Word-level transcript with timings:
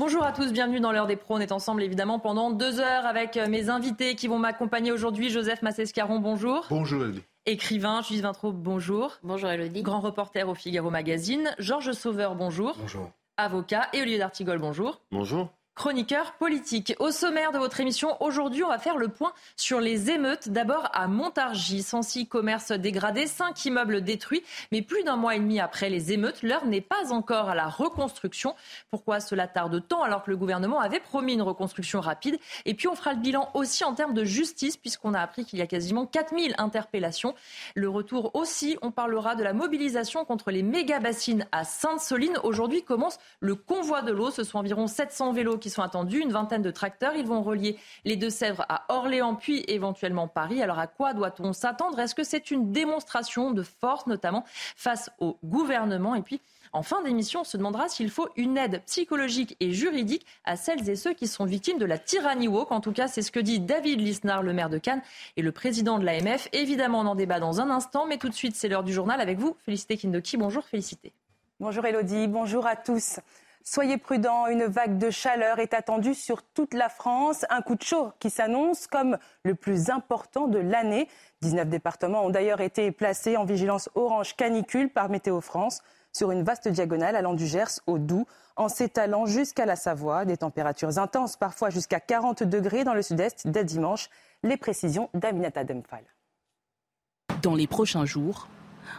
Bonjour 0.00 0.24
à 0.24 0.32
tous, 0.32 0.50
bienvenue 0.50 0.80
dans 0.80 0.92
l'heure 0.92 1.06
des 1.06 1.16
pros. 1.16 1.34
On 1.34 1.40
est 1.40 1.52
ensemble 1.52 1.82
évidemment 1.82 2.18
pendant 2.18 2.50
deux 2.50 2.80
heures 2.80 3.04
avec 3.04 3.36
euh, 3.36 3.46
mes 3.48 3.68
invités 3.68 4.14
qui 4.14 4.28
vont 4.28 4.38
m'accompagner 4.38 4.92
aujourd'hui. 4.92 5.28
Joseph 5.28 5.60
Massescaron, 5.60 6.20
bonjour. 6.20 6.64
Bonjour 6.70 7.02
Elodie. 7.02 7.22
Écrivain, 7.44 8.00
Jules 8.00 8.22
Vintraud, 8.22 8.52
bonjour. 8.52 9.18
Bonjour 9.22 9.50
Elodie. 9.50 9.82
Grand 9.82 10.00
reporter 10.00 10.48
au 10.48 10.54
Figaro 10.54 10.88
Magazine. 10.88 11.54
Georges 11.58 11.92
Sauveur, 11.92 12.34
bonjour. 12.34 12.76
Bonjour. 12.80 13.10
Avocat. 13.36 13.90
Et 13.92 14.00
Olivier 14.00 14.16
d'Artigol, 14.16 14.58
bonjour. 14.58 15.02
Bonjour 15.12 15.50
chroniqueur 15.80 16.32
politique. 16.32 16.94
Au 16.98 17.10
sommaire 17.10 17.52
de 17.52 17.58
votre 17.58 17.80
émission, 17.80 18.22
aujourd'hui, 18.22 18.62
on 18.62 18.68
va 18.68 18.78
faire 18.78 18.98
le 18.98 19.08
point 19.08 19.32
sur 19.56 19.80
les 19.80 20.10
émeutes. 20.10 20.50
D'abord 20.50 20.86
à 20.92 21.08
Montargis, 21.08 21.82
106 21.82 22.26
commerces 22.26 22.70
dégradés, 22.70 23.26
5 23.26 23.64
immeubles 23.64 24.02
détruits. 24.02 24.42
Mais 24.72 24.82
plus 24.82 25.04
d'un 25.04 25.16
mois 25.16 25.36
et 25.36 25.38
demi 25.38 25.58
après 25.58 25.88
les 25.88 26.12
émeutes, 26.12 26.42
l'heure 26.42 26.66
n'est 26.66 26.82
pas 26.82 27.14
encore 27.14 27.48
à 27.48 27.54
la 27.54 27.66
reconstruction. 27.66 28.54
Pourquoi 28.90 29.20
cela 29.20 29.48
tarde 29.48 29.82
tant 29.88 30.02
alors 30.02 30.22
que 30.22 30.30
le 30.30 30.36
gouvernement 30.36 30.80
avait 30.80 31.00
promis 31.00 31.32
une 31.32 31.40
reconstruction 31.40 32.02
rapide? 32.02 32.38
Et 32.66 32.74
puis 32.74 32.86
on 32.86 32.94
fera 32.94 33.14
le 33.14 33.20
bilan 33.20 33.48
aussi 33.54 33.82
en 33.82 33.94
termes 33.94 34.12
de 34.12 34.24
justice, 34.24 34.76
puisqu'on 34.76 35.14
a 35.14 35.20
appris 35.20 35.46
qu'il 35.46 35.60
y 35.60 35.62
a 35.62 35.66
quasiment 35.66 36.04
4000 36.04 36.56
interpellations. 36.58 37.34
Le 37.74 37.88
retour 37.88 38.32
aussi, 38.34 38.76
on 38.82 38.90
parlera 38.90 39.34
de 39.34 39.42
la 39.42 39.54
mobilisation 39.54 40.26
contre 40.26 40.50
les 40.50 40.62
méga-bassines 40.62 41.46
à 41.52 41.64
Sainte-Soline. 41.64 42.36
Aujourd'hui 42.42 42.82
commence 42.82 43.18
le 43.40 43.54
convoi 43.54 44.02
de 44.02 44.12
l'eau. 44.12 44.30
Ce 44.30 44.44
sont 44.44 44.58
environ 44.58 44.86
700 44.86 45.32
vélos 45.32 45.56
qui 45.56 45.69
sont 45.70 45.82
attendus, 45.82 46.20
une 46.20 46.32
vingtaine 46.32 46.62
de 46.62 46.70
tracteurs. 46.70 47.14
Ils 47.14 47.26
vont 47.26 47.42
relier 47.42 47.76
les 48.04 48.16
Deux-Sèvres 48.16 48.64
à 48.68 48.84
Orléans, 48.88 49.34
puis 49.34 49.64
éventuellement 49.68 50.28
Paris. 50.28 50.62
Alors 50.62 50.78
à 50.78 50.86
quoi 50.86 51.14
doit-on 51.14 51.52
s'attendre? 51.52 51.98
Est-ce 51.98 52.14
que 52.14 52.24
c'est 52.24 52.50
une 52.50 52.72
démonstration 52.72 53.50
de 53.50 53.62
force, 53.62 54.06
notamment 54.06 54.44
face 54.76 55.10
au 55.18 55.38
gouvernement? 55.44 56.14
Et 56.14 56.22
puis, 56.22 56.40
en 56.72 56.82
fin 56.82 57.02
d'émission, 57.02 57.40
on 57.40 57.44
se 57.44 57.56
demandera 57.56 57.88
s'il 57.88 58.10
faut 58.10 58.28
une 58.36 58.56
aide 58.56 58.82
psychologique 58.86 59.56
et 59.58 59.72
juridique 59.72 60.24
à 60.44 60.54
celles 60.56 60.88
et 60.88 60.94
ceux 60.94 61.14
qui 61.14 61.26
sont 61.26 61.44
victimes 61.44 61.78
de 61.78 61.84
la 61.84 61.98
tyrannie 61.98 62.46
woke. 62.46 62.70
En 62.70 62.80
tout 62.80 62.92
cas, 62.92 63.08
c'est 63.08 63.22
ce 63.22 63.32
que 63.32 63.40
dit 63.40 63.58
David 63.58 64.00
Lisnard, 64.00 64.44
le 64.44 64.52
maire 64.52 64.70
de 64.70 64.78
Cannes 64.78 65.02
et 65.36 65.42
le 65.42 65.50
président 65.50 65.98
de 65.98 66.04
l'AMF. 66.04 66.48
Évidemment, 66.52 67.00
on 67.00 67.06
en 67.06 67.14
débat 67.16 67.40
dans 67.40 67.60
un 67.60 67.70
instant, 67.70 68.06
mais 68.06 68.18
tout 68.18 68.28
de 68.28 68.34
suite, 68.34 68.54
c'est 68.54 68.68
l'heure 68.68 68.84
du 68.84 68.92
journal 68.92 69.20
avec 69.20 69.38
vous. 69.38 69.56
Félicité 69.64 69.96
Kindoki, 69.96 70.36
bonjour, 70.36 70.64
félicité. 70.64 71.12
Bonjour 71.58 71.84
Elodie, 71.84 72.28
bonjour 72.28 72.66
à 72.66 72.76
tous. 72.76 73.18
Soyez 73.62 73.98
prudents, 73.98 74.46
une 74.46 74.64
vague 74.64 74.96
de 74.96 75.10
chaleur 75.10 75.58
est 75.58 75.74
attendue 75.74 76.14
sur 76.14 76.42
toute 76.42 76.72
la 76.72 76.88
France. 76.88 77.44
Un 77.50 77.60
coup 77.60 77.74
de 77.74 77.82
chaud 77.82 78.10
qui 78.18 78.30
s'annonce 78.30 78.86
comme 78.86 79.18
le 79.44 79.54
plus 79.54 79.90
important 79.90 80.48
de 80.48 80.58
l'année. 80.58 81.08
19 81.42 81.68
départements 81.68 82.24
ont 82.24 82.30
d'ailleurs 82.30 82.62
été 82.62 82.90
placés 82.90 83.36
en 83.36 83.44
vigilance 83.44 83.90
orange 83.94 84.34
canicule 84.34 84.88
par 84.90 85.10
Météo 85.10 85.42
France 85.42 85.82
sur 86.12 86.30
une 86.30 86.42
vaste 86.42 86.68
diagonale 86.68 87.16
allant 87.16 87.34
du 87.34 87.46
Gers 87.46 87.80
au 87.86 87.98
Doubs 87.98 88.26
en 88.56 88.68
s'étalant 88.68 89.26
jusqu'à 89.26 89.66
la 89.66 89.76
Savoie. 89.76 90.24
Des 90.24 90.38
températures 90.38 90.98
intenses, 90.98 91.36
parfois 91.36 91.68
jusqu'à 91.68 92.00
40 92.00 92.42
degrés 92.42 92.84
dans 92.84 92.94
le 92.94 93.02
sud-est 93.02 93.46
dès 93.46 93.64
dimanche. 93.64 94.08
Les 94.42 94.56
précisions 94.56 95.10
d'Aminata 95.12 95.64
Demphal. 95.64 96.04
Dans 97.42 97.54
les 97.54 97.66
prochains 97.66 98.06
jours, 98.06 98.48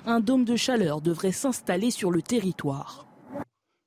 un 0.06 0.20
dôme 0.20 0.46
de 0.46 0.56
chaleur 0.56 1.02
devrait 1.02 1.32
s'installer 1.32 1.90
sur 1.90 2.12
le 2.12 2.22
territoire 2.22 3.08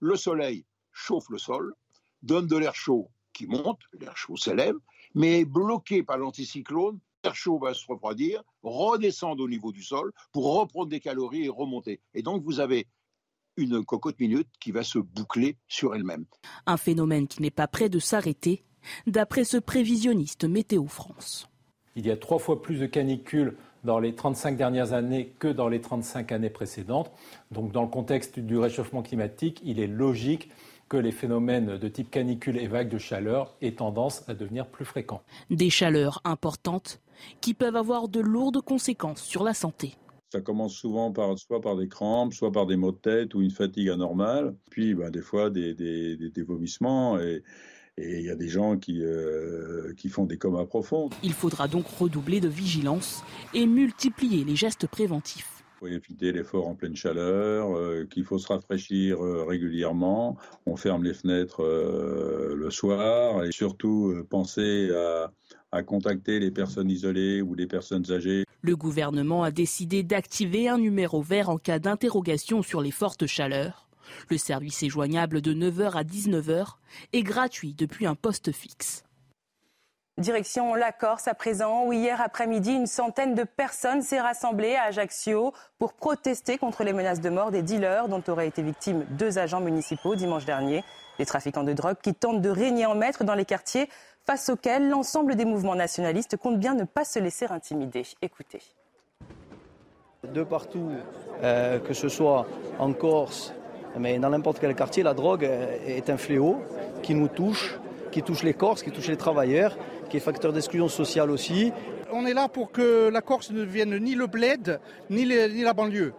le 0.04 0.16
soleil 0.16 0.66
chauffe 0.92 1.30
le 1.30 1.38
sol, 1.38 1.74
donne 2.22 2.46
de 2.46 2.56
l'air 2.56 2.74
chaud 2.74 3.10
qui 3.32 3.46
monte, 3.46 3.80
l'air 3.98 4.16
chaud 4.16 4.36
s'élève, 4.36 4.76
mais 5.14 5.40
est 5.40 5.44
bloqué 5.44 6.02
par 6.02 6.18
l'anticyclone. 6.18 7.00
L'air 7.24 7.34
chaud 7.34 7.58
va 7.58 7.72
se 7.72 7.86
refroidir, 7.88 8.42
redescendre 8.62 9.42
au 9.42 9.48
niveau 9.48 9.72
du 9.72 9.82
sol 9.82 10.12
pour 10.30 10.60
reprendre 10.60 10.90
des 10.90 11.00
calories 11.00 11.46
et 11.46 11.48
remonter. 11.48 12.00
Et 12.12 12.22
donc 12.22 12.44
vous 12.44 12.60
avez 12.60 12.86
une 13.56 13.84
cocotte 13.84 14.20
minute 14.20 14.48
qui 14.60 14.72
va 14.72 14.82
se 14.82 14.98
boucler 14.98 15.56
sur 15.68 15.94
elle-même. 15.94 16.26
Un 16.66 16.76
phénomène 16.76 17.26
qui 17.26 17.40
n'est 17.40 17.50
pas 17.50 17.66
prêt 17.66 17.88
de 17.88 17.98
s'arrêter, 17.98 18.62
d'après 19.06 19.44
ce 19.44 19.56
prévisionniste 19.56 20.44
Météo 20.44 20.86
France. 20.86 21.48
Il 21.96 22.06
y 22.06 22.10
a 22.10 22.16
trois 22.16 22.38
fois 22.38 22.60
plus 22.60 22.78
de 22.78 22.86
canicules 22.86 23.56
dans 23.84 23.98
les 23.98 24.14
35 24.14 24.56
dernières 24.56 24.92
années 24.92 25.32
que 25.38 25.48
dans 25.48 25.68
les 25.68 25.80
35 25.80 26.32
années 26.32 26.50
précédentes. 26.50 27.10
Donc 27.50 27.72
dans 27.72 27.82
le 27.82 27.88
contexte 27.88 28.40
du 28.40 28.58
réchauffement 28.58 29.02
climatique, 29.02 29.60
il 29.64 29.78
est 29.78 29.86
logique 29.86 30.50
que 30.88 30.96
les 30.96 31.12
phénomènes 31.12 31.78
de 31.78 31.88
type 31.88 32.10
canicule 32.10 32.58
et 32.58 32.66
vagues 32.66 32.88
de 32.88 32.98
chaleur 32.98 33.54
aient 33.62 33.72
tendance 33.72 34.28
à 34.28 34.34
devenir 34.34 34.66
plus 34.66 34.84
fréquents. 34.84 35.22
Des 35.50 35.70
chaleurs 35.70 36.20
importantes 36.24 37.00
qui 37.40 37.54
peuvent 37.54 37.76
avoir 37.76 38.08
de 38.08 38.20
lourdes 38.20 38.60
conséquences 38.60 39.22
sur 39.22 39.44
la 39.44 39.54
santé. 39.54 39.94
Ça 40.30 40.40
commence 40.40 40.74
souvent 40.74 41.12
par, 41.12 41.38
soit 41.38 41.60
par 41.60 41.76
des 41.76 41.88
crampes, 41.88 42.34
soit 42.34 42.50
par 42.50 42.66
des 42.66 42.76
maux 42.76 42.90
de 42.90 42.96
tête 42.96 43.34
ou 43.34 43.42
une 43.42 43.52
fatigue 43.52 43.88
anormale, 43.88 44.56
puis 44.68 44.94
ben, 44.94 45.10
des 45.10 45.20
fois 45.22 45.48
des, 45.48 45.74
des, 45.74 46.16
des, 46.16 46.28
des 46.28 46.42
vomissements. 46.42 47.18
Et, 47.20 47.42
et 47.96 48.18
il 48.18 48.24
y 48.24 48.30
a 48.30 48.34
des 48.34 48.48
gens 48.48 48.76
qui, 48.76 49.02
euh, 49.02 49.92
qui 49.96 50.08
font 50.08 50.24
des 50.24 50.36
comas 50.36 50.66
profonds. 50.66 51.10
Il 51.22 51.32
faudra 51.32 51.68
donc 51.68 51.86
redoubler 51.86 52.40
de 52.40 52.48
vigilance 52.48 53.22
et 53.52 53.66
multiplier 53.66 54.44
les 54.44 54.56
gestes 54.56 54.86
préventifs. 54.86 55.50
Il 55.76 55.88
faut 55.88 55.94
éviter 55.94 56.32
l'effort 56.32 56.66
en 56.66 56.74
pleine 56.74 56.96
chaleur, 56.96 57.76
euh, 57.76 58.06
qu'il 58.10 58.24
faut 58.24 58.38
se 58.38 58.48
rafraîchir 58.48 59.22
euh, 59.22 59.44
régulièrement. 59.44 60.36
On 60.66 60.76
ferme 60.76 61.04
les 61.04 61.14
fenêtres 61.14 61.62
euh, 61.62 62.54
le 62.56 62.70
soir 62.70 63.44
et 63.44 63.52
surtout 63.52 64.24
penser 64.30 64.90
à, 64.94 65.30
à 65.70 65.82
contacter 65.82 66.38
les 66.40 66.50
personnes 66.50 66.90
isolées 66.90 67.42
ou 67.42 67.54
les 67.54 67.66
personnes 67.66 68.10
âgées. 68.10 68.44
Le 68.62 68.76
gouvernement 68.76 69.42
a 69.42 69.50
décidé 69.50 70.02
d'activer 70.02 70.68
un 70.68 70.78
numéro 70.78 71.20
vert 71.20 71.50
en 71.50 71.58
cas 71.58 71.78
d'interrogation 71.78 72.62
sur 72.62 72.80
les 72.80 72.92
fortes 72.92 73.26
chaleurs. 73.26 73.86
Le 74.30 74.38
service 74.38 74.82
est 74.82 74.88
joignable 74.88 75.40
de 75.40 75.52
9h 75.52 75.96
à 75.96 76.04
19h 76.04 76.74
et 77.12 77.22
gratuit 77.22 77.74
depuis 77.74 78.06
un 78.06 78.14
poste 78.14 78.52
fixe. 78.52 79.04
Direction 80.16 80.76
la 80.76 80.92
Corse 80.92 81.26
à 81.26 81.34
présent, 81.34 81.86
où 81.86 81.92
hier 81.92 82.20
après-midi, 82.20 82.70
une 82.70 82.86
centaine 82.86 83.34
de 83.34 83.42
personnes 83.42 84.00
s'est 84.00 84.20
rassemblée 84.20 84.76
à 84.76 84.84
Ajaccio 84.84 85.52
pour 85.80 85.92
protester 85.92 86.56
contre 86.56 86.84
les 86.84 86.92
menaces 86.92 87.20
de 87.20 87.30
mort 87.30 87.50
des 87.50 87.62
dealers 87.62 88.06
dont 88.06 88.22
auraient 88.28 88.46
été 88.46 88.62
victimes 88.62 89.04
deux 89.10 89.38
agents 89.38 89.60
municipaux 89.60 90.14
dimanche 90.14 90.44
dernier. 90.44 90.84
Les 91.18 91.26
trafiquants 91.26 91.64
de 91.64 91.72
drogue 91.72 91.96
qui 92.00 92.14
tentent 92.14 92.40
de 92.40 92.48
régner 92.48 92.86
en 92.86 92.94
maître 92.94 93.24
dans 93.24 93.34
les 93.34 93.44
quartiers 93.44 93.88
face 94.24 94.48
auxquels 94.50 94.88
l'ensemble 94.88 95.34
des 95.34 95.44
mouvements 95.44 95.74
nationalistes 95.74 96.36
comptent 96.36 96.60
bien 96.60 96.74
ne 96.74 96.84
pas 96.84 97.04
se 97.04 97.18
laisser 97.18 97.46
intimider. 97.46 98.06
Écoutez. 98.22 98.62
De 100.22 100.44
partout, 100.44 100.92
euh, 101.42 101.80
que 101.80 101.92
ce 101.92 102.08
soit 102.08 102.46
en 102.78 102.92
Corse, 102.92 103.52
mais 103.98 104.18
dans 104.18 104.30
n'importe 104.30 104.58
quel 104.60 104.74
quartier, 104.74 105.02
la 105.02 105.14
drogue 105.14 105.48
est 105.86 106.10
un 106.10 106.16
fléau 106.16 106.58
qui 107.02 107.14
nous 107.14 107.28
touche, 107.28 107.78
qui 108.10 108.22
touche 108.22 108.42
les 108.42 108.54
Corses, 108.54 108.82
qui 108.82 108.90
touche 108.90 109.08
les 109.08 109.16
travailleurs, 109.16 109.76
qui 110.08 110.16
est 110.16 110.20
facteur 110.20 110.52
d'exclusion 110.52 110.88
sociale 110.88 111.30
aussi. 111.30 111.72
On 112.12 112.26
est 112.26 112.34
là 112.34 112.48
pour 112.48 112.72
que 112.72 113.08
la 113.08 113.20
Corse 113.20 113.50
ne 113.50 113.60
devienne 113.60 113.96
ni 113.98 114.14
le 114.14 114.26
bled, 114.26 114.80
ni, 115.10 115.24
les, 115.24 115.48
ni 115.48 115.62
la 115.62 115.72
banlieue. 115.72 116.12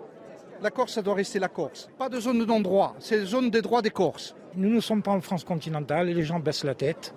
La 0.62 0.72
Corse, 0.72 0.94
ça 0.94 1.02
doit 1.02 1.16
rester 1.16 1.40
la 1.40 1.50
Corse. 1.50 1.90
Pas 1.98 2.10
de 2.10 2.20
zone 2.20 2.40
de 2.40 2.46
non-droit, 2.46 2.96
c'est 3.00 3.18
la 3.18 3.26
zone 3.26 3.50
des 3.50 3.62
droits 3.62 3.82
des 3.82 3.92
Corses. 3.92 4.36
Nous 4.56 4.70
ne 4.70 4.80
sommes 4.80 5.02
pas 5.02 5.12
en 5.12 5.22
France 5.22 5.44
continentale 5.44 6.10
et 6.10 6.14
les 6.14 6.24
gens 6.24 6.40
baissent 6.40 6.64
la 6.64 6.76
tête. 6.76 7.14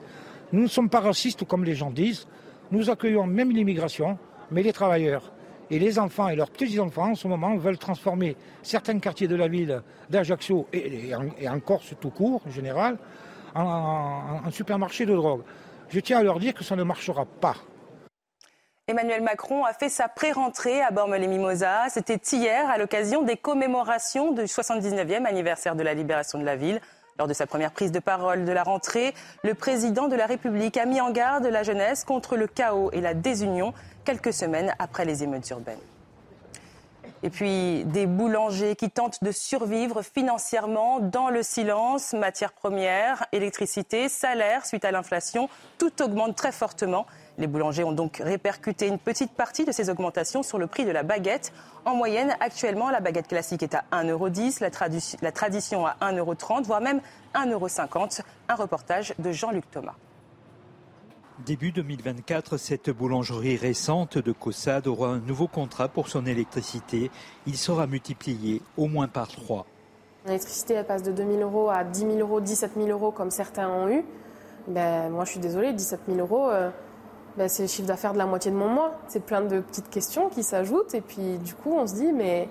Nous 0.53 0.63
ne 0.63 0.69
sommes 0.69 0.89
pas 0.89 1.01
racistes 1.01 1.45
comme 1.45 1.65
les 1.65 1.75
gens 1.75 1.91
disent. 1.91 2.27
Nous 2.73 2.91
accueillons 2.91 3.27
même 3.27 3.51
l'immigration, 3.51 4.19
mais 4.51 4.63
les 4.63 4.73
travailleurs 4.73 5.33
et 5.71 5.79
les 5.79 5.99
enfants 5.99 6.29
et 6.29 6.37
leurs 6.37 6.51
petits-enfants, 6.51 7.11
en 7.11 7.15
ce 7.15 7.29
moment, 7.29 7.57
veulent 7.57 7.79
transformer 7.79 8.37
certains 8.63 8.99
quartiers 8.99 9.29
de 9.29 9.37
la 9.37 9.49
ville 9.49 9.83
d'Ajaccio 10.11 10.67
et, 10.73 11.13
en 11.15 11.61
Corse 11.61 11.95
tout 12.01 12.11
court, 12.11 12.43
en 12.47 12.51
général, 12.51 12.99
en 13.55 14.51
supermarché 14.51 15.07
de 15.07 15.15
drogue. 15.15 15.43
Je 15.91 16.01
tiens 16.01 16.19
à 16.19 16.23
leur 16.23 16.39
dire 16.39 16.55
que 16.55 16.65
ça 16.65 16.77
ne 16.77 16.83
marchera 16.83 17.25
pas. 17.25 17.57
Emmanuel 18.89 19.23
Macron 19.23 19.65
a 19.65 19.75
fait 19.75 19.91
sa 19.91 20.09
pré-rentrée 20.09 20.81
à 20.81 20.91
Bormes-les-Mimosas. 20.91 21.91
C'était 21.91 22.21
hier 22.33 22.71
à 22.71 22.79
l'occasion 22.79 23.23
des 23.23 23.37
commémorations 23.37 24.33
du 24.33 24.45
79e 24.45 25.27
anniversaire 25.27 25.77
de 25.77 25.83
la 25.83 25.93
libération 25.93 26.39
de 26.39 26.45
la 26.45 26.57
ville. 26.57 26.81
Lors 27.19 27.29
de 27.29 27.35
sa 27.35 27.47
première 27.47 27.73
prise 27.73 27.93
de 27.93 27.99
parole 27.99 28.45
de 28.45 28.53
la 28.53 28.63
rentrée, 28.63 29.13
le 29.43 29.53
président 29.53 30.09
de 30.09 30.17
la 30.17 30.25
République 30.25 30.79
a 30.79 30.87
mis 30.87 31.03
en 31.03 31.11
garde 31.11 31.45
la 31.45 31.63
jeunesse 31.63 32.05
contre 32.05 32.37
le 32.37 32.47
chaos 32.47 32.91
et 32.93 33.03
la 33.03 33.13
désunion 33.13 33.75
quelques 34.09 34.33
semaines 34.33 34.75
après 34.79 35.05
les 35.05 35.23
émeutes 35.23 35.51
urbaines. 35.51 35.77
Et 37.23 37.29
puis 37.29 37.85
des 37.85 38.07
boulangers 38.07 38.75
qui 38.75 38.91
tentent 38.91 39.23
de 39.23 39.33
survivre 39.33 40.01
financièrement 40.01 40.99
dans 40.99 41.29
le 41.29 41.43
silence, 41.43 42.15
matières 42.15 42.55
premières, 42.55 43.27
électricité, 43.33 44.09
salaire 44.09 44.65
suite 44.65 44.87
à 44.87 44.93
l'inflation, 44.93 45.51
tout 45.77 46.01
augmente 46.01 46.37
très 46.37 46.53
fortement. 46.53 47.05
Les 47.37 47.47
boulangers 47.47 47.85
ont 47.85 47.93
donc 47.93 48.23
répercuté 48.25 48.87
une 48.87 48.99
petite 48.99 49.33
partie 49.33 49.67
de 49.67 49.73
ces 49.73 49.91
augmentations 49.91 50.43
sur 50.43 50.57
le 50.57 50.69
prix 50.69 50.87
de 50.87 50.91
la 50.91 51.03
baguette. 51.03 51.53
En 51.85 51.95
moyenne, 51.95 52.35
actuellement, 52.41 52.89
la 52.89 53.01
baguette 53.01 53.29
classique 53.29 53.63
est 53.63 53.75
à 53.75 53.85
1,10€, 53.93 54.63
la, 54.63 54.71
la 55.21 55.33
tradition 55.33 55.87
à 55.87 55.97
1,30€, 56.01 56.63
voire 56.63 56.81
même 56.81 57.03
1,50€. 57.35 58.23
Un 58.49 58.55
reportage 58.55 59.13
de 59.19 59.33
Jean-Luc 59.33 59.71
Thomas. 59.71 59.97
Début 61.47 61.71
2024, 61.71 62.57
cette 62.57 62.91
boulangerie 62.91 63.57
récente 63.57 64.19
de 64.19 64.33
Caussade 64.33 64.89
aura 64.89 65.11
un 65.11 65.21
nouveau 65.21 65.47
contrat 65.47 65.87
pour 65.87 66.09
son 66.09 66.27
électricité. 66.27 67.13
Il 67.47 67.57
sera 67.57 67.87
multiplié 67.87 68.61
au 68.77 68.89
moins 68.89 69.07
par 69.07 69.29
trois. 69.29 69.65
L'électricité, 70.27 70.83
passe 70.83 71.05
de 71.05 71.13
2 71.13 71.23
000 71.39 71.41
euros 71.41 71.71
à 71.71 71.85
10 71.85 72.01
000 72.01 72.13
euros, 72.19 72.41
17 72.41 72.73
000 72.77 72.89
euros, 72.89 73.13
comme 73.13 73.31
certains 73.31 73.69
ont 73.69 73.89
eu. 73.89 74.05
Ben, 74.67 75.11
moi, 75.11 75.25
je 75.25 75.31
suis 75.31 75.41
désolée, 75.41 75.73
17 75.73 76.01
000 76.09 76.19
euros, 76.19 76.51
euh, 76.51 76.71
ben, 77.37 77.49
c'est 77.49 77.63
le 77.63 77.69
chiffre 77.69 77.87
d'affaires 77.87 78.15
de 78.15 78.19
la 78.19 78.27
moitié 78.27 78.51
de 78.51 78.57
mon 78.57 78.69
mois. 78.69 78.99
C'est 79.07 79.25
plein 79.25 79.41
de 79.41 79.61
petites 79.61 79.91
questions 79.91 80.29
qui 80.31 80.43
s'ajoutent. 80.43 80.95
Et 80.95 81.01
puis, 81.01 81.39
du 81.39 81.55
coup, 81.55 81.73
on 81.73 81.87
se 81.87 81.95
dit, 81.95 82.13
mais 82.13 82.49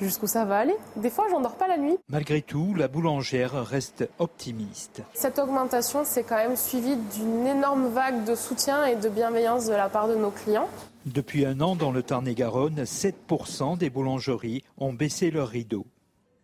jusqu'où 0.00 0.26
ça 0.26 0.44
va 0.44 0.58
aller 0.58 0.76
Des 0.96 1.10
fois, 1.10 1.26
j'en 1.30 1.40
dors 1.40 1.56
pas 1.56 1.68
la 1.68 1.76
nuit. 1.76 1.96
Malgré 2.08 2.42
tout, 2.42 2.74
la 2.76 2.88
boulangère 2.88 3.64
reste 3.64 4.08
optimiste. 4.18 5.02
Cette 5.14 5.38
augmentation, 5.38 6.02
c'est 6.04 6.22
quand 6.22 6.36
même 6.36 6.56
suivi 6.56 6.96
d'une 6.96 7.46
énorme 7.46 7.88
vague 7.88 8.24
de 8.24 8.34
soutien 8.34 8.84
et 8.86 8.96
de 8.96 9.08
bienveillance 9.08 9.66
de 9.66 9.72
la 9.74 9.88
part 9.88 10.08
de 10.08 10.14
nos 10.14 10.30
clients. 10.30 10.68
Depuis 11.06 11.46
un 11.46 11.60
an, 11.60 11.76
dans 11.76 11.92
le 11.92 12.02
Tarn-et-Garonne, 12.02 12.82
7% 12.82 13.78
des 13.78 13.90
boulangeries 13.90 14.62
ont 14.76 14.92
baissé 14.92 15.30
leurs 15.30 15.48
rideaux. 15.48 15.86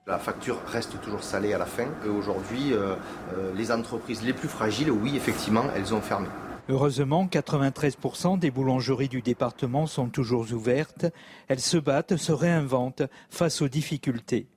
La 0.06 0.18
facture 0.18 0.58
reste 0.66 1.00
toujours 1.00 1.24
salée 1.24 1.52
à 1.52 1.58
la 1.58 1.66
fin. 1.66 1.86
Aujourd'hui, 2.08 2.72
euh, 2.72 2.94
euh, 3.36 3.52
les 3.54 3.72
entreprises 3.72 4.22
les 4.22 4.32
plus 4.32 4.48
fragiles, 4.48 4.90
oui, 4.90 5.16
effectivement, 5.16 5.64
elles 5.74 5.92
ont 5.94 6.00
fermé. 6.00 6.28
Heureusement, 6.68 7.28
93% 7.30 8.40
des 8.40 8.50
boulangeries 8.50 9.08
du 9.08 9.22
département 9.22 9.86
sont 9.86 10.08
toujours 10.08 10.52
ouvertes. 10.52 11.06
Elles 11.46 11.60
se 11.60 11.76
battent, 11.76 12.16
se 12.16 12.32
réinventent 12.32 13.04
face 13.30 13.62
aux 13.62 13.68
difficultés. 13.68 14.48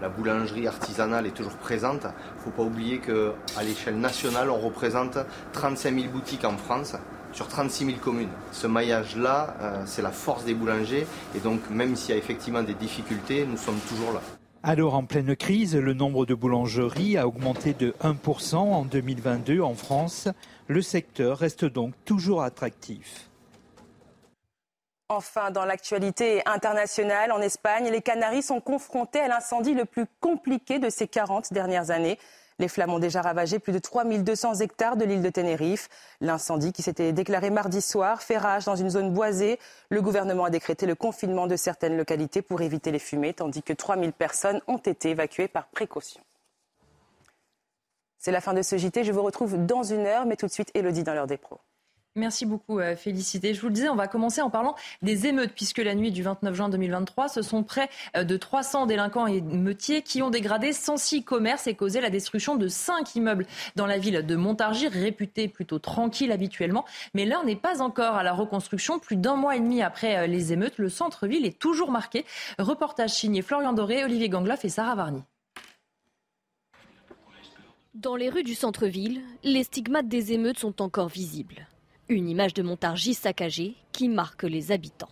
La 0.00 0.08
boulangerie 0.08 0.68
artisanale 0.68 1.26
est 1.26 1.34
toujours 1.34 1.56
présente. 1.56 2.02
Il 2.02 2.38
ne 2.38 2.42
faut 2.44 2.50
pas 2.50 2.62
oublier 2.62 3.00
qu'à 3.00 3.62
l'échelle 3.64 3.98
nationale, 3.98 4.50
on 4.50 4.58
représente 4.58 5.18
35 5.52 5.94
000 5.94 6.12
boutiques 6.12 6.44
en 6.44 6.56
France 6.56 6.94
sur 7.32 7.48
36 7.48 7.86
000 7.86 7.98
communes. 7.98 8.28
Ce 8.52 8.68
maillage-là, 8.68 9.56
euh, 9.60 9.82
c'est 9.84 10.02
la 10.02 10.10
force 10.10 10.44
des 10.44 10.54
boulangers. 10.54 11.06
Et 11.34 11.40
donc, 11.40 11.60
même 11.70 11.96
s'il 11.96 12.14
y 12.14 12.18
a 12.18 12.18
effectivement 12.18 12.62
des 12.62 12.74
difficultés, 12.74 13.46
nous 13.46 13.56
sommes 13.56 13.80
toujours 13.88 14.12
là. 14.12 14.20
Alors 14.64 14.94
en 14.94 15.04
pleine 15.04 15.34
crise, 15.34 15.74
le 15.74 15.92
nombre 15.92 16.24
de 16.24 16.34
boulangeries 16.34 17.16
a 17.16 17.26
augmenté 17.26 17.74
de 17.74 17.96
1% 18.04 18.54
en 18.54 18.84
2022 18.84 19.60
en 19.60 19.74
France. 19.74 20.28
Le 20.72 20.80
secteur 20.80 21.36
reste 21.36 21.66
donc 21.66 21.92
toujours 22.06 22.42
attractif. 22.42 23.28
Enfin, 25.10 25.50
dans 25.50 25.66
l'actualité 25.66 26.40
internationale, 26.46 27.30
en 27.30 27.42
Espagne, 27.42 27.90
les 27.90 28.00
Canaries 28.00 28.42
sont 28.42 28.62
confrontés 28.62 29.20
à 29.20 29.28
l'incendie 29.28 29.74
le 29.74 29.84
plus 29.84 30.06
compliqué 30.20 30.78
de 30.78 30.88
ces 30.88 31.06
40 31.06 31.52
dernières 31.52 31.90
années. 31.90 32.18
Les 32.58 32.68
flammes 32.68 32.94
ont 32.94 32.98
déjà 32.98 33.20
ravagé 33.20 33.58
plus 33.58 33.74
de 33.74 33.78
3200 33.78 34.60
hectares 34.60 34.96
de 34.96 35.04
l'île 35.04 35.20
de 35.20 35.28
Tenerife. 35.28 35.90
L'incendie 36.22 36.72
qui 36.72 36.80
s'était 36.80 37.12
déclaré 37.12 37.50
mardi 37.50 37.82
soir 37.82 38.22
fait 38.22 38.38
rage 38.38 38.64
dans 38.64 38.76
une 38.76 38.88
zone 38.88 39.12
boisée. 39.12 39.58
Le 39.90 40.00
gouvernement 40.00 40.46
a 40.46 40.50
décrété 40.50 40.86
le 40.86 40.94
confinement 40.94 41.46
de 41.46 41.56
certaines 41.56 41.98
localités 41.98 42.40
pour 42.40 42.62
éviter 42.62 42.90
les 42.92 42.98
fumées, 42.98 43.34
tandis 43.34 43.62
que 43.62 43.74
3000 43.74 44.14
personnes 44.14 44.62
ont 44.68 44.78
été 44.78 45.10
évacuées 45.10 45.48
par 45.48 45.66
précaution. 45.66 46.22
C'est 48.22 48.30
la 48.30 48.40
fin 48.40 48.54
de 48.54 48.62
ce 48.62 48.78
JT. 48.78 49.02
Je 49.02 49.10
vous 49.10 49.22
retrouve 49.22 49.66
dans 49.66 49.82
une 49.82 50.06
heure, 50.06 50.26
mais 50.26 50.36
tout 50.36 50.46
de 50.46 50.52
suite, 50.52 50.70
Elodie 50.74 51.02
dans 51.02 51.12
l'heure 51.12 51.26
des 51.26 51.36
pros. 51.36 51.58
Merci 52.14 52.46
beaucoup, 52.46 52.78
euh, 52.78 52.94
Félicité. 52.94 53.52
Je 53.52 53.60
vous 53.60 53.66
le 53.66 53.72
disais, 53.72 53.88
on 53.88 53.96
va 53.96 54.06
commencer 54.06 54.40
en 54.40 54.48
parlant 54.48 54.76
des 55.00 55.26
émeutes, 55.26 55.50
puisque 55.56 55.78
la 55.78 55.96
nuit 55.96 56.12
du 56.12 56.22
29 56.22 56.54
juin 56.54 56.68
2023, 56.68 57.28
ce 57.28 57.42
sont 57.42 57.64
près 57.64 57.88
euh, 58.16 58.22
de 58.22 58.36
300 58.36 58.86
délinquants 58.86 59.26
et 59.26 59.40
meutiers 59.40 60.02
qui 60.02 60.22
ont 60.22 60.30
dégradé 60.30 60.72
106 60.72 61.24
commerces 61.24 61.66
et 61.66 61.74
causé 61.74 62.00
la 62.00 62.10
destruction 62.10 62.54
de 62.54 62.68
5 62.68 63.16
immeubles 63.16 63.46
dans 63.74 63.86
la 63.86 63.98
ville 63.98 64.24
de 64.24 64.36
Montargis, 64.36 64.86
réputée 64.86 65.48
plutôt 65.48 65.80
tranquille 65.80 66.30
habituellement. 66.30 66.84
Mais 67.14 67.24
l'heure 67.24 67.44
n'est 67.44 67.56
pas 67.56 67.82
encore 67.82 68.14
à 68.14 68.22
la 68.22 68.34
reconstruction. 68.34 69.00
Plus 69.00 69.16
d'un 69.16 69.34
mois 69.34 69.56
et 69.56 69.60
demi 69.60 69.82
après 69.82 70.16
euh, 70.16 70.26
les 70.28 70.52
émeutes, 70.52 70.78
le 70.78 70.90
centre-ville 70.90 71.44
est 71.44 71.58
toujours 71.58 71.90
marqué. 71.90 72.24
Reportage 72.60 73.10
signé 73.10 73.42
Florian 73.42 73.72
Doré, 73.72 74.04
Olivier 74.04 74.28
Gangloff 74.28 74.64
et 74.64 74.68
Sarah 74.68 74.94
Varny. 74.94 75.24
Dans 77.94 78.16
les 78.16 78.30
rues 78.30 78.42
du 78.42 78.54
centre-ville, 78.54 79.20
les 79.44 79.64
stigmates 79.64 80.08
des 80.08 80.32
émeutes 80.32 80.58
sont 80.58 80.80
encore 80.80 81.08
visibles. 81.08 81.68
Une 82.08 82.26
image 82.26 82.54
de 82.54 82.62
Montargis 82.62 83.12
saccagée 83.12 83.74
qui 83.92 84.08
marque 84.08 84.44
les 84.44 84.72
habitants. 84.72 85.10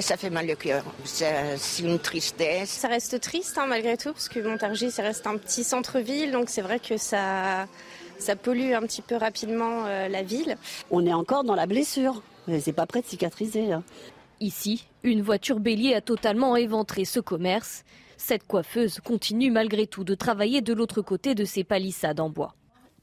ça 0.00 0.16
fait 0.16 0.30
mal 0.30 0.46
le 0.46 0.54
cœur, 0.54 0.82
c'est 1.04 1.82
une 1.82 1.98
tristesse. 1.98 2.70
Ça 2.70 2.88
reste 2.88 3.20
triste 3.20 3.58
hein, 3.58 3.66
malgré 3.66 3.98
tout, 3.98 4.12
parce 4.12 4.30
que 4.30 4.40
Montargis, 4.40 4.90
ça 4.92 5.02
reste 5.02 5.26
un 5.26 5.36
petit 5.36 5.62
centre-ville, 5.62 6.32
donc 6.32 6.48
c'est 6.48 6.62
vrai 6.62 6.80
que 6.80 6.96
ça, 6.96 7.68
ça 8.18 8.34
pollue 8.34 8.72
un 8.72 8.80
petit 8.80 9.02
peu 9.02 9.16
rapidement 9.16 9.84
euh, 9.84 10.08
la 10.08 10.22
ville. 10.22 10.56
On 10.90 11.04
est 11.04 11.12
encore 11.12 11.44
dans 11.44 11.54
la 11.54 11.66
blessure, 11.66 12.22
c'est 12.48 12.72
pas 12.72 12.86
prêt 12.86 13.02
de 13.02 13.06
cicatriser. 13.06 13.74
Hein. 13.74 13.84
Ici, 14.40 14.86
une 15.02 15.20
voiture 15.20 15.60
bélier 15.60 15.94
a 15.94 16.00
totalement 16.00 16.56
éventré 16.56 17.04
ce 17.04 17.20
commerce. 17.20 17.84
Cette 18.24 18.46
coiffeuse 18.46 19.00
continue 19.00 19.50
malgré 19.50 19.88
tout 19.88 20.04
de 20.04 20.14
travailler 20.14 20.60
de 20.60 20.72
l'autre 20.72 21.02
côté 21.02 21.34
de 21.34 21.44
ces 21.44 21.64
palissades 21.64 22.20
en 22.20 22.30
bois 22.30 22.54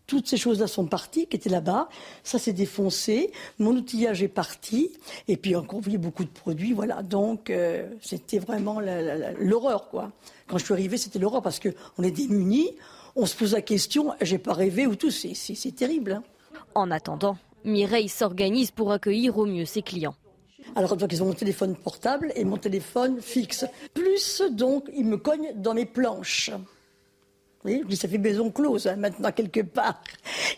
toutes 0.08 0.26
ces 0.26 0.38
choses-là 0.38 0.66
sont 0.66 0.88
parties, 0.88 1.28
qui 1.28 1.36
étaient 1.36 1.52
là-bas. 1.52 1.88
Ça 2.24 2.40
s'est 2.40 2.54
défoncé. 2.54 3.32
Mon 3.60 3.76
outillage 3.76 4.24
est 4.24 4.28
parti. 4.28 4.92
Et 5.28 5.38
puis 5.38 5.56
encore, 5.56 5.82
vous 5.82 6.00
beaucoup 6.00 6.24
de 6.24 6.30
produits. 6.30 6.74
Voilà. 6.74 7.04
Donc, 7.04 7.52
euh, 7.52 7.88
c'était 8.02 8.40
vraiment 8.40 8.80
l'horreur, 9.38 9.88
quoi. 9.90 10.12
Quand 10.48 10.58
je 10.58 10.66
suis 10.66 10.74
arrivée, 10.74 10.98
c'était 10.98 11.20
l'horreur 11.20 11.44
parce 11.44 11.60
qu'on 11.60 12.02
est 12.02 12.10
démunis. 12.10 12.72
On 13.16 13.28
se 13.28 13.36
pose 13.36 13.54
la 13.54 13.62
question, 13.62 14.14
j'ai 14.22 14.40
pas 14.40 14.54
rêvé 14.54 14.88
ou 14.88 14.96
tout. 14.96 15.12
C'est 15.12 15.76
terrible. 15.76 16.14
Hein. 16.14 16.24
En 16.74 16.90
attendant, 16.90 17.38
Mireille 17.64 18.10
s'organise 18.10 18.72
pour 18.72 18.92
accueillir 18.92 19.38
au 19.38 19.46
mieux 19.46 19.66
ses 19.66 19.84
clients. 19.84 20.16
Alors, 20.76 20.96
donc, 20.96 21.12
ils 21.12 21.24
ont 21.24 21.28
mon 21.28 21.34
téléphone 21.34 21.76
portable 21.76 22.32
et 22.36 22.44
mon 22.44 22.58
téléphone 22.58 23.22
fixe. 23.22 23.66
Plus, 23.94 24.42
donc, 24.52 24.90
ils 24.96 25.06
me 25.06 25.18
cognent 25.18 25.54
dans 25.56 25.74
mes 25.74 25.86
planches. 25.86 26.52
Oui, 27.66 27.84
ça 27.96 28.08
fait 28.08 28.18
maison 28.18 28.52
close 28.52 28.88
hein, 28.88 28.96
maintenant 28.96 29.32
quelque 29.32 29.62
part. 29.62 30.02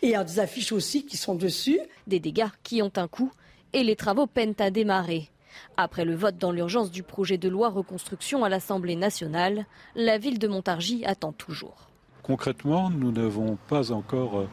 Et 0.01 0.07
il 0.07 0.11
y 0.11 0.15
a 0.15 0.23
des 0.23 0.39
affiches 0.39 0.71
aussi 0.71 1.03
qui 1.05 1.17
sont 1.17 1.33
dessus. 1.33 1.79
Des 2.05 2.19
dégâts 2.19 2.49
qui 2.61 2.81
ont 2.81 2.91
un 2.95 3.07
coût 3.07 3.31
et 3.73 3.83
les 3.83 3.95
travaux 3.95 4.27
peinent 4.27 4.55
à 4.59 4.69
démarrer. 4.69 5.29
Après 5.77 6.05
le 6.05 6.15
vote 6.15 6.37
dans 6.37 6.51
l'urgence 6.51 6.91
du 6.91 7.03
projet 7.03 7.37
de 7.37 7.49
loi 7.49 7.69
reconstruction 7.69 8.43
à 8.43 8.49
l'Assemblée 8.49 8.95
nationale, 8.95 9.65
la 9.95 10.17
ville 10.17 10.39
de 10.39 10.47
Montargis 10.47 11.03
attend 11.05 11.31
toujours. 11.31 11.89
Concrètement, 12.23 12.89
nous 12.89 13.11
n'avons 13.11 13.57
pas 13.67 13.91
encore 13.91 14.41
euh, 14.41 14.49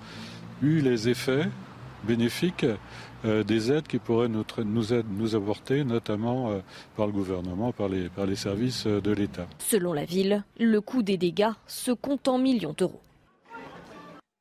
eu 0.63 0.81
les 0.81 1.09
effets 1.09 1.45
bénéfiques 2.05 2.67
euh, 3.25 3.43
des 3.43 3.73
aides 3.73 3.89
qui 3.89 3.99
pourraient 3.99 4.29
nous, 4.29 4.45
nous, 4.65 5.35
apporter, 5.35 5.83
notamment 5.83 6.51
euh, 6.51 6.59
par 6.97 7.07
le 7.07 7.13
gouvernement, 7.13 7.73
par 7.73 7.89
les, 7.89 8.09
par 8.09 8.27
les 8.27 8.37
services 8.37 8.87
euh, 8.87 9.01
de 9.01 9.11
l'État. 9.11 9.49
Selon 9.59 9.93
la 9.93 10.05
ville, 10.05 10.45
le 10.61 10.81
coût 10.81 11.03
des 11.03 11.17
dégâts 11.17 11.51
se 11.67 11.91
compte 11.91 12.29
en 12.29 12.39
millions 12.39 12.75
d'euros. 12.77 13.01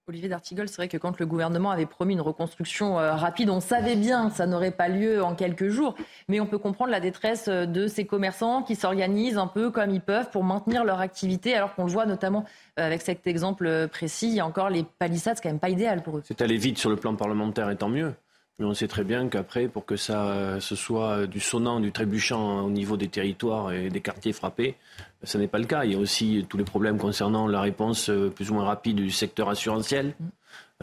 Olivier 0.08 0.30
D'Artigol, 0.30 0.70
c'est 0.70 0.78
vrai 0.78 0.88
que 0.88 0.98
quand 0.98 1.20
le 1.20 1.26
gouvernement 1.26 1.72
avait 1.72 1.88
promis 1.88 2.14
une 2.14 2.22
reconstruction 2.22 2.96
rapide, 2.96 3.50
on 3.50 3.60
savait 3.60 3.98
bien 3.98 4.30
que 4.30 4.38
ça 4.38 4.46
n'aurait 4.46 4.72
pas 4.72 4.88
lieu 4.88 5.22
en 5.22 5.36
quelques 5.36 5.68
jours. 5.68 5.96
Mais 6.30 6.40
on 6.40 6.46
peut 6.46 6.60
comprendre 6.60 6.92
la 6.92 7.02
détresse 7.02 7.50
de 7.50 7.88
ces 7.88 8.06
commerçants 8.06 8.64
qui 8.64 8.78
s'organisent 8.78 9.38
un 9.38 9.48
peu 9.48 9.70
comme 9.70 9.90
ils 9.90 10.00
peuvent 10.00 10.30
pour 10.30 10.46
maintenir 10.46 10.86
leur 10.86 11.02
activité, 11.02 11.56
alors 11.56 11.76
qu'on 11.76 11.84
le 11.84 11.92
voit 11.92 12.06
notamment 12.06 12.46
avec 12.78 13.02
cet 13.02 13.28
exemple 13.28 13.90
précis. 13.90 14.30
Il 14.30 14.36
y 14.36 14.40
a 14.40 14.46
encore 14.46 14.70
les 14.70 14.86
palissades, 14.98 15.36
c'est 15.36 15.44
quand 15.44 15.50
même 15.50 15.60
pas 15.60 15.72
idéal 15.72 16.02
pour 16.02 16.20
eux. 16.20 16.22
C'est 16.24 16.42
allé 16.42 16.56
vite 16.56 16.78
sur 16.78 16.90
le 16.90 16.96
plan 16.96 17.14
parlementaire, 17.14 17.70
et 17.70 17.76
tant 17.76 17.90
mieux. 17.90 18.14
Mais 18.60 18.66
on 18.66 18.74
sait 18.74 18.88
très 18.88 19.04
bien 19.04 19.28
qu'après, 19.28 19.68
pour 19.68 19.86
que 19.86 19.96
ça 19.96 20.60
ce 20.60 20.76
soit 20.76 21.28
du 21.28 21.40
sonnant, 21.40 21.80
du 21.80 21.92
trébuchant 21.92 22.66
au 22.66 22.72
niveau 22.72 22.98
des 22.98 23.08
territoires 23.08 23.72
et 23.72 23.90
des 23.90 24.02
quartiers 24.02 24.34
frappés, 24.34 24.76
ce 25.24 25.38
n'est 25.38 25.48
pas 25.48 25.60
le 25.60 25.66
cas. 25.66 25.86
Il 25.86 25.94
y 25.94 25.96
a 25.96 26.00
aussi 26.00 26.46
tous 26.48 26.58
les 26.58 26.64
problèmes 26.64 26.98
concernant 26.98 27.48
la 27.48 27.62
réponse 27.62 28.10
euh, 28.10 28.30
plus 28.30 28.52
ou 28.52 28.56
moins 28.56 28.66
rapide 28.66 28.98
du 28.98 29.12
secteur 29.12 29.50
assurantiel. 29.50 30.14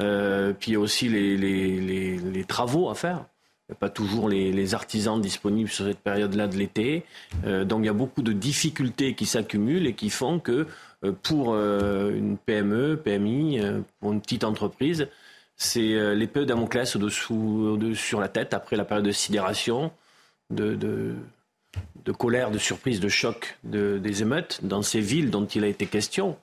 Euh, 0.00 0.52
puis 0.52 0.72
il 0.72 0.74
y 0.74 0.76
a 0.76 0.80
aussi 0.80 1.08
les, 1.08 1.36
les, 1.36 2.18
les, 2.18 2.44
travaux 2.44 2.90
à 2.90 2.94
faire. 2.94 3.26
Il 3.68 3.72
n'y 3.72 3.76
a 3.76 3.78
pas 3.78 3.90
toujours 3.90 4.28
les, 4.28 4.74
artisans 4.74 5.20
disponibles 5.20 5.70
sur 5.70 5.86
cette 5.86 6.00
période-là 6.00 6.48
de 6.48 6.56
l'été. 6.56 7.04
Euh, 7.46 7.64
donc 7.64 7.80
il 7.82 7.86
y 7.86 7.90
a 7.90 7.94
beaucoup 7.94 8.22
de 8.22 8.32
difficultés 8.32 9.14
qui 9.14 9.26
s'accumulent 9.26 9.86
et 9.86 9.94
qui 9.94 10.10
font 10.10 10.38
que 10.40 10.66
pour 11.22 11.54
une 11.54 12.38
PME, 12.38 12.96
PMI, 12.96 13.60
pour 14.00 14.12
une 14.12 14.22
petite 14.22 14.42
entreprise, 14.42 15.06
c'est 15.56 15.94
euh, 15.94 16.14
l'épée 16.14 16.44
Damoclès 16.44 16.96
au-dessous, 16.96 17.78
sur 17.94 18.20
la 18.20 18.28
tête 18.28 18.54
après 18.54 18.76
la 18.76 18.84
période 18.84 19.06
de 19.06 19.12
sidération, 19.12 19.92
de, 20.50 20.74
de, 20.74 22.12
colère, 22.12 22.50
de 22.50 22.58
surprise, 22.58 23.00
de 23.00 23.08
choc 23.08 23.58
des 23.64 24.22
émeutes 24.22 24.60
dans 24.62 24.82
ces 24.82 25.00
villes 25.00 25.30
dont 25.30 25.46
il 25.46 25.64
a 25.64 25.68
été 25.68 25.86
question. 25.86 26.36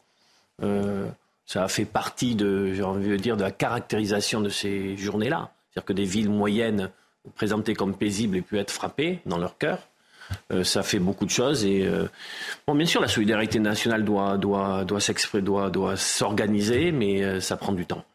Euh, 0.64 1.08
ça 1.46 1.64
a 1.64 1.68
fait 1.68 1.86
partie 1.86 2.36
de, 2.36 2.82
envie 2.84 3.10
de 3.10 3.18
dire, 3.18 3.38
de 3.38 3.44
la 3.44 3.52
caractérisation 3.52 4.42
de 4.42 4.50
ces 4.50 4.96
journées-là. 4.98 5.52
C'est-à-dire 5.70 5.86
que 5.86 5.94
des 5.94 6.06
villes 6.06 6.30
moyennes 6.30 6.90
présentées 7.36 7.76
comme 7.76 7.96
paisibles 7.96 8.38
aient 8.38 8.42
pu 8.42 8.58
être 8.58 8.72
frappées 8.72 9.20
dans 9.26 9.38
leur 9.38 9.58
cœur. 9.58 9.80
Euh, 10.52 10.64
ça 10.64 10.82
fait 10.82 11.00
beaucoup 11.00 11.26
de 11.26 11.30
choses 11.30 11.66
et 11.66 11.90
bon, 12.66 12.74
bien 12.74 12.86
sûr, 12.86 13.02
la 13.02 13.10
solidarité 13.10 13.60
nationale 13.60 14.06
doit, 14.06 14.38
doit, 14.38 14.86
doit 14.86 15.02
s'exprimer, 15.02 15.44
doit, 15.44 15.70
doit 15.70 15.98
s'organiser, 15.98 16.94
mais 16.94 17.42
ça 17.42 17.58
prend 17.58 17.74
du 17.74 17.86
temps. 17.86 18.06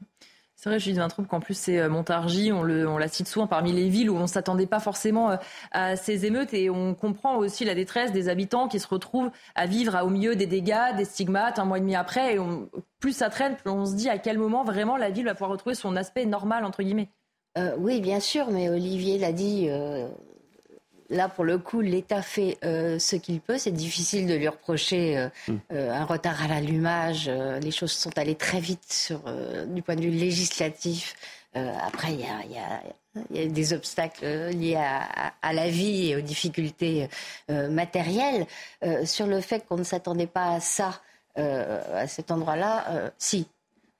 C'est 0.58 0.70
vrai, 0.70 0.78
Judith 0.78 0.98
Vintraube, 0.98 1.26
qu'en 1.26 1.38
plus 1.38 1.56
c'est 1.56 1.78
euh, 1.78 1.90
Montargis, 1.90 2.50
on, 2.50 2.62
le, 2.62 2.88
on 2.88 2.96
la 2.96 3.08
cite 3.08 3.28
souvent 3.28 3.46
parmi 3.46 3.72
les 3.72 3.90
villes 3.90 4.08
où 4.08 4.16
on 4.16 4.22
ne 4.22 4.26
s'attendait 4.26 4.66
pas 4.66 4.80
forcément 4.80 5.32
euh, 5.32 5.36
à 5.70 5.96
ces 5.96 6.24
émeutes 6.24 6.54
et 6.54 6.70
on 6.70 6.94
comprend 6.94 7.36
aussi 7.36 7.66
la 7.66 7.74
détresse 7.74 8.10
des 8.10 8.30
habitants 8.30 8.66
qui 8.66 8.80
se 8.80 8.88
retrouvent 8.88 9.30
à 9.54 9.66
vivre 9.66 10.02
au 10.02 10.08
milieu 10.08 10.34
des 10.34 10.46
dégâts, 10.46 10.96
des 10.96 11.04
stigmates 11.04 11.58
un 11.58 11.66
mois 11.66 11.76
et 11.76 11.82
demi 11.82 11.94
après. 11.94 12.36
Et 12.36 12.38
plus 13.00 13.14
ça 13.14 13.28
traîne, 13.28 13.56
plus 13.56 13.70
on 13.70 13.84
se 13.84 13.94
dit 13.96 14.08
à 14.08 14.16
quel 14.16 14.38
moment 14.38 14.64
vraiment 14.64 14.96
la 14.96 15.10
ville 15.10 15.26
va 15.26 15.34
pouvoir 15.34 15.50
retrouver 15.50 15.74
son 15.74 15.94
aspect 15.94 16.24
normal, 16.24 16.64
entre 16.64 16.82
guillemets. 16.82 17.10
Euh, 17.58 17.76
oui, 17.78 18.00
bien 18.00 18.20
sûr, 18.20 18.50
mais 18.50 18.70
Olivier 18.70 19.18
l'a 19.18 19.32
dit, 19.32 19.68
là, 21.10 21.28
pour 21.28 21.44
le 21.44 21.58
coup, 21.58 21.80
l'État 21.80 22.22
fait 22.22 22.58
euh, 22.64 22.98
ce 22.98 23.16
qu'il 23.16 23.40
peut. 23.40 23.58
C'est 23.58 23.72
difficile 23.72 24.26
de 24.26 24.34
lui 24.34 24.48
reprocher 24.48 25.18
euh, 25.18 25.28
mm. 25.48 25.56
euh, 25.72 25.92
un 25.92 26.04
retard 26.04 26.42
à 26.42 26.48
l'allumage. 26.48 27.28
les 27.28 27.70
choses 27.70 27.92
sont 27.92 28.16
allées 28.18 28.34
très 28.34 28.60
vite 28.60 28.92
sur, 28.92 29.20
du 29.66 29.82
point 29.82 29.96
de 29.96 30.02
vue 30.02 30.10
législatif. 30.10 31.14
après, 31.54 32.12
il 32.12 32.20
y 32.20 33.38
a, 33.38 33.46
des 33.48 33.72
obstacles 33.72 34.50
liés 34.50 34.76
à, 34.76 35.52
la 35.52 35.68
vie 35.68 36.10
et 36.10 36.16
aux 36.16 36.20
difficultés 36.20 37.08
matérielles. 37.48 38.46
sur 39.04 39.26
le 39.26 39.40
fait 39.40 39.66
qu'on 39.66 39.76
ne 39.76 39.84
s'attendait 39.84 40.26
pas 40.26 40.54
à 40.54 40.60
ça, 40.60 41.00
à 41.36 42.06
cet 42.06 42.30
endroit-là, 42.30 43.12
si. 43.18 43.46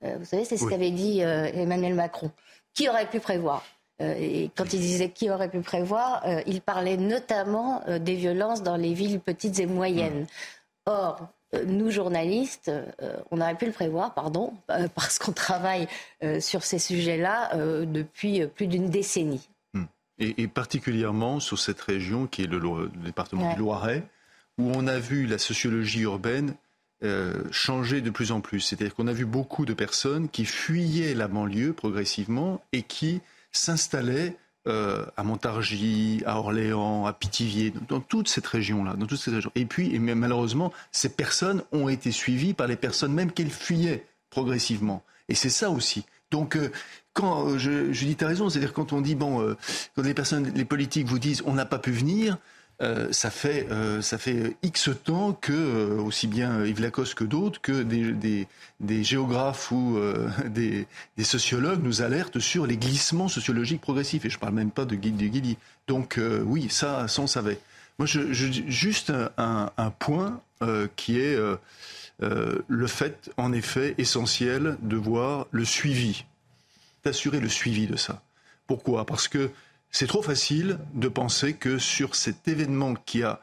vous 0.01 0.25
savez, 0.25 0.45
c'est 0.45 0.57
ce 0.57 0.65
qu'avait 0.65 0.91
dit 0.91 1.19
Emmanuel 1.19 1.95
Macron. 1.95 2.31
Qui 2.73 2.89
aurait 2.89 3.09
pu 3.09 3.19
prévoir? 3.19 3.63
Et 3.99 4.51
quand 4.55 4.73
il 4.73 4.79
disait 4.79 5.09
qui 5.09 5.29
aurait 5.29 5.49
pu 5.49 5.61
prévoir, 5.61 6.21
euh, 6.25 6.41
il 6.45 6.61
parlait 6.61 6.97
notamment 6.97 7.81
euh, 7.87 7.97
des 7.97 8.15
violences 8.15 8.61
dans 8.61 8.75
les 8.75 8.93
villes 8.93 9.19
petites 9.19 9.59
et 9.59 9.65
moyennes. 9.65 10.21
Mmh. 10.21 10.27
Or, 10.85 11.27
nous, 11.65 11.91
journalistes, 11.91 12.71
on 13.31 13.39
aurait 13.39 13.55
pu 13.55 13.65
le 13.65 13.71
prévoir, 13.71 14.13
pardon, 14.13 14.53
parce 14.95 15.17
qu'on 15.17 15.31
travaille 15.31 15.87
sur 16.39 16.63
ces 16.63 16.79
sujets-là 16.79 17.55
depuis 17.85 18.45
plus 18.47 18.67
d'une 18.67 18.89
décennie. 18.89 19.49
Mmh. 19.73 19.83
Et, 20.19 20.47
particulièrement 20.47 21.39
sur 21.39 21.57
cette 21.57 21.81
région 21.81 22.27
qui 22.27 22.43
est 22.43 22.47
le, 22.47 22.89
département 23.03 23.53
du 23.53 23.59
Loiret, 23.59 24.03
où 24.57 24.71
on 24.75 24.87
a 24.87 24.99
vu 24.99 25.25
la 25.25 25.37
sociologie 25.37 26.01
urbaine 26.01 26.53
changer 27.51 28.01
de 28.01 28.09
plus 28.09 28.31
en 28.31 28.41
plus. 28.41 28.61
C'est-à-dire 28.61 28.95
qu'on 28.95 29.07
a 29.07 29.13
vu 29.13 29.25
beaucoup 29.25 29.65
de 29.65 29.73
personnes 29.73 30.29
qui 30.29 30.45
fuyaient 30.45 31.13
la 31.13 31.27
banlieue 31.27 31.73
progressivement 31.73 32.61
et 32.73 32.81
qui 32.81 33.21
s'installaient 33.51 34.35
euh, 34.67 35.05
à 35.15 35.23
Montargis, 35.23 36.23
à 36.25 36.39
Orléans, 36.39 37.05
à 37.05 37.13
Pithiviers, 37.13 37.73
dans, 37.87 38.01
toute 38.01 38.27
cette 38.27 38.47
région-là, 38.47 38.95
dans 38.95 39.05
toute 39.05 39.19
cette 39.19 39.33
région. 39.33 39.51
Et 39.55 39.65
puis, 39.65 39.95
et 39.95 39.99
malheureusement, 39.99 40.73
ces 40.91 41.09
personnes 41.09 41.63
ont 41.71 41.87
été 41.87 42.11
suivies 42.11 42.53
par 42.53 42.67
les 42.67 42.75
personnes 42.75 43.13
même 43.13 43.31
qu'elles 43.31 43.49
fuyaient 43.49 44.05
progressivement. 44.29 45.03
Et 45.29 45.35
c'est 45.35 45.49
ça 45.49 45.69
aussi. 45.69 46.05
Donc, 46.31 46.57
euh, 46.57 46.69
quand 47.13 47.47
euh, 47.47 47.57
je, 47.57 47.93
je 47.93 48.05
dis, 48.05 48.17
tu 48.17 48.25
as 48.25 48.27
raison, 48.27 48.49
c'est-à-dire 48.49 48.73
quand 48.73 48.91
on 48.91 48.99
dit, 48.99 49.15
bon, 49.15 49.55
quand 49.95 50.01
les 50.01 50.13
personnes, 50.13 50.51
les 50.53 50.65
politiques 50.65 51.07
vous 51.07 51.19
disent, 51.19 51.43
on 51.45 51.53
n'a 51.53 51.65
pas 51.65 51.79
pu 51.79 51.91
venir, 51.91 52.37
euh, 52.79 53.11
ça 53.11 53.31
fait 53.31 53.67
euh, 53.71 54.03
ça 54.03 54.19
fait 54.19 54.55
X 54.61 54.91
temps 55.03 55.33
que 55.33 55.51
euh, 55.51 55.99
aussi 55.99 56.27
bien 56.27 56.63
Yves 56.63 56.79
Lacoste 56.79 57.15
que 57.15 57.23
d'autres, 57.23 57.59
que 57.59 57.81
des, 57.81 58.47
des, 58.79 59.03
géographes 59.03 59.71
ou 59.71 59.99
des, 60.45 60.85
sociologues 61.23 61.81
nous 61.81 62.03
alertent 62.03 62.39
sur 62.39 62.67
les 62.67 62.77
glissements 62.77 63.29
sociologiques 63.29 63.81
progressifs. 63.81 64.25
Et 64.25 64.29
je 64.29 64.37
parle 64.37 64.53
même 64.53 64.71
pas 64.71 64.85
de 64.85 64.95
Guilly. 64.95 65.57
Donc 65.87 66.19
oui, 66.45 66.67
ça, 66.69 67.07
ça 67.07 67.21
on 67.21 67.27
savait. 67.27 67.59
Moi, 67.97 68.05
juste 68.05 69.11
un 69.37 69.93
point 69.97 70.39
qui 70.95 71.19
est 71.19 71.37
le 72.19 72.87
fait, 72.87 73.31
en 73.37 73.53
effet, 73.53 73.95
essentiel 73.97 74.77
de 74.81 74.97
voir 74.97 75.47
le 75.49 75.65
suivi, 75.65 76.25
d'assurer 77.03 77.39
le 77.39 77.49
suivi 77.49 77.87
de 77.87 77.95
ça. 77.95 78.21
Pourquoi? 78.67 79.05
Parce 79.05 79.27
que 79.27 79.49
c'est 79.91 80.07
trop 80.07 80.21
facile 80.21 80.79
de 80.93 81.07
penser 81.07 81.53
que 81.53 81.77
sur 81.77 82.15
cet 82.15 82.47
événement 82.47 82.93
qui 82.93 83.23
a 83.23 83.41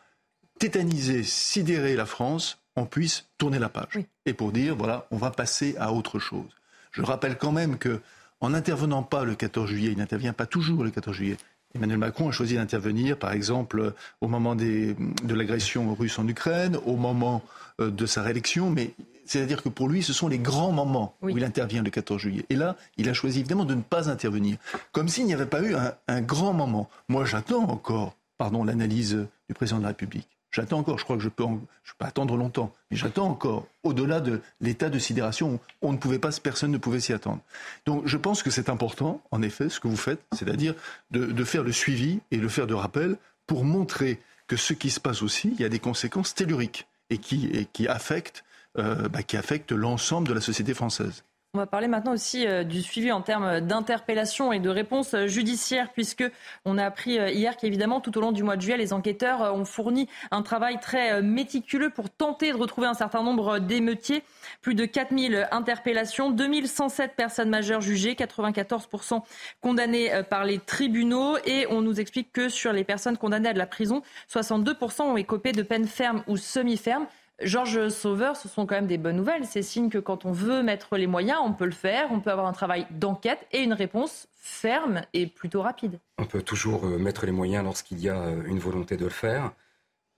tétanisé, 0.58 1.22
sidéré 1.22 1.96
la 1.96 2.06
France, 2.06 2.58
on 2.76 2.86
puisse 2.86 3.26
tourner 3.38 3.58
la 3.58 3.68
page. 3.68 4.00
Et 4.26 4.34
pour 4.34 4.52
dire, 4.52 4.76
voilà, 4.76 5.06
on 5.10 5.16
va 5.16 5.30
passer 5.30 5.76
à 5.78 5.92
autre 5.92 6.18
chose. 6.18 6.50
Je 6.92 7.02
rappelle 7.02 7.38
quand 7.38 7.52
même 7.52 7.78
que, 7.78 8.00
en 8.40 8.50
n'intervenant 8.50 9.02
pas 9.02 9.24
le 9.24 9.34
14 9.34 9.68
juillet, 9.68 9.92
il 9.92 9.98
n'intervient 9.98 10.32
pas 10.32 10.46
toujours 10.46 10.84
le 10.84 10.90
14 10.90 11.16
juillet. 11.16 11.36
Emmanuel 11.74 11.98
Macron 11.98 12.28
a 12.28 12.32
choisi 12.32 12.54
d'intervenir, 12.54 13.18
par 13.18 13.32
exemple, 13.32 13.94
au 14.20 14.28
moment 14.28 14.54
de 14.54 14.94
l'agression 15.28 15.92
russe 15.94 16.18
en 16.20 16.28
Ukraine, 16.28 16.78
au 16.84 16.96
moment 16.96 17.42
euh, 17.80 17.90
de 17.90 18.06
sa 18.06 18.22
réélection, 18.22 18.70
mais 18.70 18.94
c'est-à-dire 19.26 19.62
que 19.62 19.68
pour 19.68 19.88
lui, 19.88 20.02
ce 20.02 20.12
sont 20.12 20.28
les 20.28 20.38
grands 20.38 20.72
moments 20.72 21.16
où 21.22 21.30
il 21.30 21.44
intervient 21.44 21.82
le 21.82 21.90
14 21.90 22.20
juillet. 22.20 22.44
Et 22.50 22.56
là, 22.56 22.76
il 22.96 23.08
a 23.08 23.14
choisi 23.14 23.40
évidemment 23.40 23.64
de 23.64 23.74
ne 23.74 23.82
pas 23.82 24.10
intervenir, 24.10 24.56
comme 24.92 25.08
s'il 25.08 25.26
n'y 25.26 25.34
avait 25.34 25.46
pas 25.46 25.62
eu 25.62 25.74
un, 26.08 26.20
grand 26.20 26.52
moment. 26.52 26.88
Moi, 27.08 27.24
j'attends 27.24 27.64
encore, 27.64 28.16
pardon, 28.38 28.64
l'analyse 28.64 29.26
du 29.48 29.54
président 29.54 29.78
de 29.78 29.82
la 29.82 29.88
République. 29.88 30.28
J'attends 30.50 30.78
encore, 30.78 30.98
je 30.98 31.04
crois 31.04 31.16
que 31.16 31.22
je 31.22 31.28
peux, 31.28 31.44
je 31.82 31.92
peux 31.98 32.04
attendre 32.04 32.36
longtemps, 32.36 32.72
mais 32.88 32.96
j'attends 32.96 33.26
encore, 33.26 33.66
au-delà 33.82 34.20
de 34.20 34.40
l'état 34.60 34.88
de 34.88 35.00
sidération, 35.00 35.58
on 35.82 35.90
ne 35.90 35.96
pouvait 35.96 36.20
pas, 36.20 36.30
personne 36.40 36.70
ne 36.70 36.78
pouvait 36.78 37.00
s'y 37.00 37.12
attendre. 37.12 37.40
Donc 37.86 38.06
je 38.06 38.16
pense 38.16 38.44
que 38.44 38.50
c'est 38.50 38.68
important, 38.68 39.20
en 39.32 39.42
effet, 39.42 39.68
ce 39.68 39.80
que 39.80 39.88
vous 39.88 39.96
faites, 39.96 40.20
c'est-à-dire 40.30 40.76
de, 41.10 41.44
faire 41.44 41.64
le 41.64 41.72
suivi 41.72 42.20
et 42.30 42.36
le 42.36 42.48
faire 42.48 42.68
de 42.68 42.74
rappel 42.74 43.16
pour 43.48 43.64
montrer 43.64 44.20
que 44.46 44.56
ce 44.56 44.74
qui 44.74 44.90
se 44.90 45.00
passe 45.00 45.22
aussi, 45.22 45.50
il 45.56 45.60
y 45.60 45.64
a 45.64 45.68
des 45.68 45.80
conséquences 45.80 46.36
telluriques 46.36 46.86
et 47.10 47.18
qui, 47.18 47.46
et 47.52 47.64
qui 47.64 47.88
affectent 47.88 48.44
euh, 48.76 49.08
bah, 49.08 49.22
qui 49.22 49.36
affecte 49.36 49.70
l'ensemble 49.70 50.26
de 50.26 50.34
la 50.34 50.40
société 50.40 50.74
française. 50.74 51.22
On 51.54 51.58
va 51.58 51.66
parler 51.66 51.86
maintenant 51.86 52.14
aussi 52.14 52.44
euh, 52.44 52.64
du 52.64 52.82
suivi 52.82 53.12
en 53.12 53.20
termes 53.20 53.60
d'interpellation 53.60 54.52
et 54.52 54.58
de 54.58 54.68
réponse 54.68 55.14
euh, 55.14 55.28
judiciaire, 55.28 55.92
puisque 55.92 56.24
on 56.64 56.76
a 56.76 56.84
appris 56.84 57.12
hier 57.12 57.56
qu'évidemment, 57.56 58.00
tout 58.00 58.18
au 58.18 58.20
long 58.20 58.32
du 58.32 58.42
mois 58.42 58.56
de 58.56 58.62
juillet, 58.62 58.76
les 58.76 58.92
enquêteurs 58.92 59.54
ont 59.54 59.64
fourni 59.64 60.08
un 60.32 60.42
travail 60.42 60.80
très 60.80 61.22
méticuleux 61.22 61.90
pour 61.90 62.10
tenter 62.10 62.50
de 62.50 62.56
retrouver 62.56 62.88
un 62.88 62.94
certain 62.94 63.22
nombre 63.22 63.60
d'émeutiers. 63.60 64.24
Plus 64.60 64.74
de 64.74 64.86
4000 64.86 65.46
interpellations, 65.52 66.32
2107 66.32 67.14
personnes 67.14 67.50
majeures 67.50 67.80
jugées, 67.80 68.14
94% 68.14 69.22
condamnées 69.60 70.10
par 70.28 70.44
les 70.44 70.58
tribunaux. 70.58 71.36
Et 71.44 71.68
on 71.70 71.80
nous 71.80 72.00
explique 72.00 72.32
que 72.32 72.48
sur 72.48 72.72
les 72.72 72.82
personnes 72.82 73.16
condamnées 73.16 73.50
à 73.50 73.52
de 73.52 73.58
la 73.58 73.66
prison, 73.68 74.02
62% 74.32 75.02
ont 75.02 75.16
écopé 75.16 75.52
de 75.52 75.62
peines 75.62 75.86
fermes 75.86 76.24
ou 76.26 76.36
semi-fermes. 76.36 77.06
Georges 77.40 77.88
Sauveur, 77.88 78.36
ce 78.36 78.48
sont 78.48 78.64
quand 78.64 78.76
même 78.76 78.86
des 78.86 78.98
bonnes 78.98 79.16
nouvelles. 79.16 79.44
C'est 79.44 79.62
signe 79.62 79.90
que 79.90 79.98
quand 79.98 80.24
on 80.24 80.32
veut 80.32 80.62
mettre 80.62 80.96
les 80.96 81.08
moyens, 81.08 81.40
on 81.42 81.52
peut 81.52 81.64
le 81.64 81.72
faire. 81.72 82.08
On 82.12 82.20
peut 82.20 82.30
avoir 82.30 82.46
un 82.46 82.52
travail 82.52 82.86
d'enquête 82.90 83.46
et 83.52 83.60
une 83.60 83.72
réponse 83.72 84.28
ferme 84.36 85.02
et 85.12 85.26
plutôt 85.26 85.62
rapide. 85.62 85.98
On 86.18 86.26
peut 86.26 86.42
toujours 86.42 86.86
euh, 86.86 86.98
mettre 86.98 87.26
les 87.26 87.32
moyens 87.32 87.64
lorsqu'il 87.64 87.98
y 87.98 88.08
a 88.08 88.18
euh, 88.20 88.44
une 88.46 88.60
volonté 88.60 88.96
de 88.96 89.04
le 89.04 89.10
faire. 89.10 89.52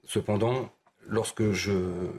Cependant, 0.04 0.70
lorsque 1.08 1.52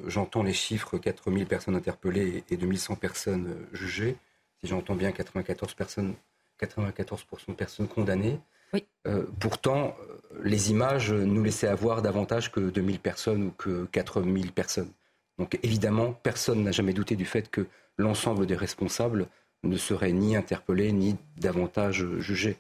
j'entends 0.07 0.43
les 0.43 0.53
chiffres 0.53 0.97
4000 0.97 1.45
personnes 1.45 1.75
interpellées 1.75 2.43
et 2.49 2.57
2100 2.57 2.95
personnes 2.95 3.47
euh, 3.47 3.75
jugées, 3.75 4.17
si 4.61 4.67
j'entends 4.67 4.95
bien 4.95 5.11
94 5.11 5.75
personnes, 5.75 6.15
94% 6.59 7.49
de 7.49 7.53
personnes 7.53 7.87
condamnées, 7.87 8.39
pourtant, 9.39 9.95
les 10.43 10.71
images 10.71 11.11
nous 11.11 11.43
laissaient 11.43 11.67
avoir 11.67 12.01
davantage 12.01 12.51
que 12.51 12.59
2000 12.59 12.99
personnes 12.99 13.43
ou 13.43 13.51
que 13.51 13.85
4000 13.91 14.51
personnes. 14.51 14.91
Donc 15.37 15.59
évidemment, 15.63 16.13
personne 16.23 16.63
n'a 16.63 16.71
jamais 16.71 16.93
douté 16.93 17.15
du 17.15 17.25
fait 17.25 17.49
que 17.49 17.67
l'ensemble 17.97 18.45
des 18.45 18.55
responsables 18.55 19.27
ne 19.63 19.77
seraient 19.77 20.11
ni 20.11 20.35
interpellés 20.35 20.91
ni 20.91 21.15
davantage 21.37 22.05
jugés. 22.19 22.57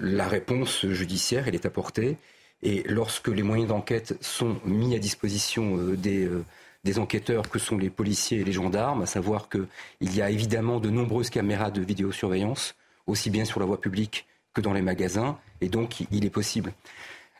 La 0.00 0.28
réponse 0.28 0.86
judiciaire, 0.86 1.48
elle 1.48 1.54
est 1.54 1.66
apportée. 1.66 2.16
Et 2.62 2.82
lorsque 2.86 3.28
les 3.28 3.42
moyens 3.42 3.68
d'enquête 3.68 4.16
sont 4.22 4.58
mis 4.64 4.94
à 4.94 4.98
disposition 4.98 5.76
euh, 5.76 5.98
euh, 6.06 6.42
des, 6.84 6.98
enquêteurs 6.98 7.50
que 7.50 7.58
sont 7.58 7.76
les 7.76 7.90
policiers 7.90 8.40
et 8.40 8.44
les 8.44 8.52
gendarmes, 8.52 9.02
à 9.02 9.06
savoir 9.06 9.48
qu'il 9.50 9.66
y 10.00 10.22
a 10.22 10.30
évidemment 10.30 10.80
de 10.80 10.88
nombreuses 10.88 11.28
caméras 11.28 11.70
de 11.70 11.82
vidéosurveillance, 11.82 12.74
aussi 13.06 13.28
bien 13.28 13.44
sur 13.44 13.60
la 13.60 13.66
voie 13.66 13.80
publique 13.80 14.26
que 14.54 14.60
dans 14.60 14.72
les 14.72 14.82
magasins, 14.82 15.38
et 15.60 15.68
donc 15.68 16.00
il 16.10 16.24
est 16.24 16.30
possible. 16.30 16.72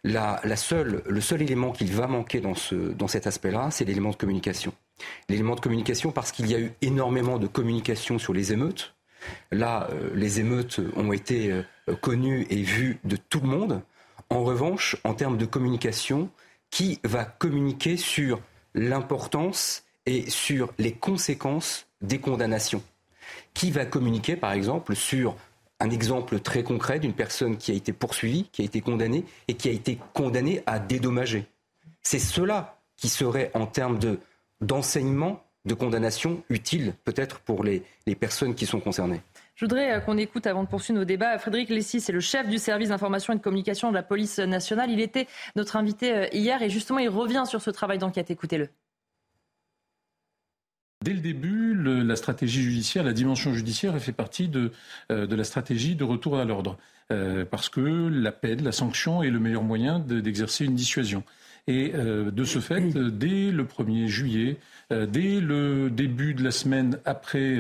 La, 0.06 0.38
seule, 0.56 1.02
le 1.06 1.21
seul 1.23 1.40
élément 1.40 1.73
qu'il 1.73 1.90
va 1.92 2.06
manquer 2.06 2.40
dans, 2.40 2.54
ce, 2.54 2.75
dans 2.75 3.09
cet 3.09 3.26
aspect-là, 3.26 3.71
c'est 3.71 3.87
l'élément 3.87 4.11
de 4.11 4.16
communication. 4.16 4.75
L'élément 5.30 5.54
de 5.54 5.61
communication 5.61 6.12
parce 6.12 6.30
qu'il 6.30 6.47
y 6.47 6.54
a 6.54 6.61
eu 6.61 6.73
énormément 6.83 7.38
de 7.38 7.47
communication 7.47 8.18
sur 8.18 8.35
les 8.35 8.52
émeutes. 8.52 8.94
Là, 9.50 9.88
euh, 9.92 10.11
les 10.14 10.40
émeutes 10.40 10.80
ont 10.97 11.12
été 11.12 11.50
euh, 11.50 11.62
connues 12.02 12.47
et 12.50 12.62
vues 12.62 12.99
de 13.04 13.16
tout 13.16 13.40
le 13.40 13.49
monde. 13.49 13.80
En 14.28 14.44
revanche, 14.44 14.97
en 15.04 15.14
termes 15.14 15.38
de 15.38 15.47
communication, 15.47 16.28
qui 16.68 17.00
va 17.02 17.25
communiquer 17.25 17.97
sur 17.97 18.40
l'importance 18.75 19.85
et 20.04 20.28
sur 20.28 20.75
les 20.78 20.92
conséquences 20.92 21.87
des 22.02 22.18
condamnations? 22.18 22.83
Qui 23.54 23.71
va 23.71 23.87
communiquer, 23.87 24.37
par 24.37 24.52
exemple, 24.52 24.94
sur 24.94 25.35
un 25.80 25.90
exemple 25.90 26.40
très 26.40 26.62
concret 26.62 26.98
d'une 26.98 27.12
personne 27.12 27.56
qui 27.56 27.72
a 27.72 27.74
été 27.74 27.92
poursuivie, 27.92 28.48
qui 28.52 28.62
a 28.62 28.64
été 28.64 28.80
condamnée 28.80 29.24
et 29.48 29.54
qui 29.54 29.68
a 29.68 29.72
été 29.72 29.98
condamnée 30.12 30.62
à 30.66 30.78
dédommager. 30.78 31.46
C'est 32.02 32.18
cela 32.18 32.78
qui 32.96 33.08
serait 33.08 33.50
en 33.54 33.66
termes 33.66 33.98
de, 33.98 34.20
d'enseignement, 34.60 35.42
de 35.64 35.74
condamnation 35.74 36.42
utile 36.48 36.94
peut-être 37.04 37.40
pour 37.40 37.64
les, 37.64 37.82
les 38.06 38.14
personnes 38.14 38.54
qui 38.54 38.66
sont 38.66 38.80
concernées. 38.80 39.20
Je 39.56 39.64
voudrais 39.64 40.02
qu'on 40.04 40.18
écoute 40.18 40.46
avant 40.46 40.64
de 40.64 40.68
poursuivre 40.68 40.98
nos 40.98 41.04
débats. 41.04 41.38
Frédéric 41.38 41.70
Lessy, 41.70 42.00
c'est 42.00 42.12
le 42.12 42.20
chef 42.20 42.48
du 42.48 42.58
service 42.58 42.88
d'information 42.88 43.32
et 43.32 43.36
de 43.36 43.42
communication 43.42 43.90
de 43.90 43.94
la 43.94 44.02
police 44.02 44.38
nationale. 44.38 44.90
Il 44.90 45.00
était 45.00 45.26
notre 45.56 45.76
invité 45.76 46.28
hier 46.32 46.60
et 46.62 46.70
justement 46.70 46.98
il 46.98 47.08
revient 47.08 47.44
sur 47.46 47.62
ce 47.62 47.70
travail 47.70 47.98
d'enquête. 47.98 48.30
Écoutez-le. 48.30 48.68
Dès 51.04 51.12
le 51.12 51.20
début, 51.20 51.75
la 51.76 52.16
stratégie 52.16 52.62
judiciaire, 52.62 53.04
la 53.04 53.12
dimension 53.12 53.52
judiciaire, 53.52 53.96
fait 54.00 54.12
partie 54.12 54.49
de, 54.49 54.73
de 55.11 55.34
la 55.37 55.44
stratégie 55.44 55.96
de 55.96 56.04
retour 56.04 56.38
à 56.38 56.44
l'ordre. 56.44 56.78
Euh, 57.12 57.44
parce 57.44 57.68
que 57.68 57.80
la 57.80 58.32
peine, 58.32 58.64
la 58.64 58.73
sanction 58.73 59.23
est 59.23 59.30
le 59.30 59.38
meilleur 59.38 59.62
moyen 59.62 59.99
d'exercer 59.99 60.64
une 60.64 60.75
dissuasion. 60.75 61.23
Et 61.66 61.92
euh, 61.94 62.30
de 62.30 62.44
ce 62.44 62.61
fait, 62.61 62.80
dès 62.80 63.50
le 63.50 63.64
1er 63.64 64.06
juillet, 64.06 64.56
euh, 64.92 65.06
dès 65.06 65.40
le 65.40 65.90
début 65.90 66.34
de 66.34 66.42
la 66.42 66.50
semaine 66.50 66.99
après, 67.04 67.58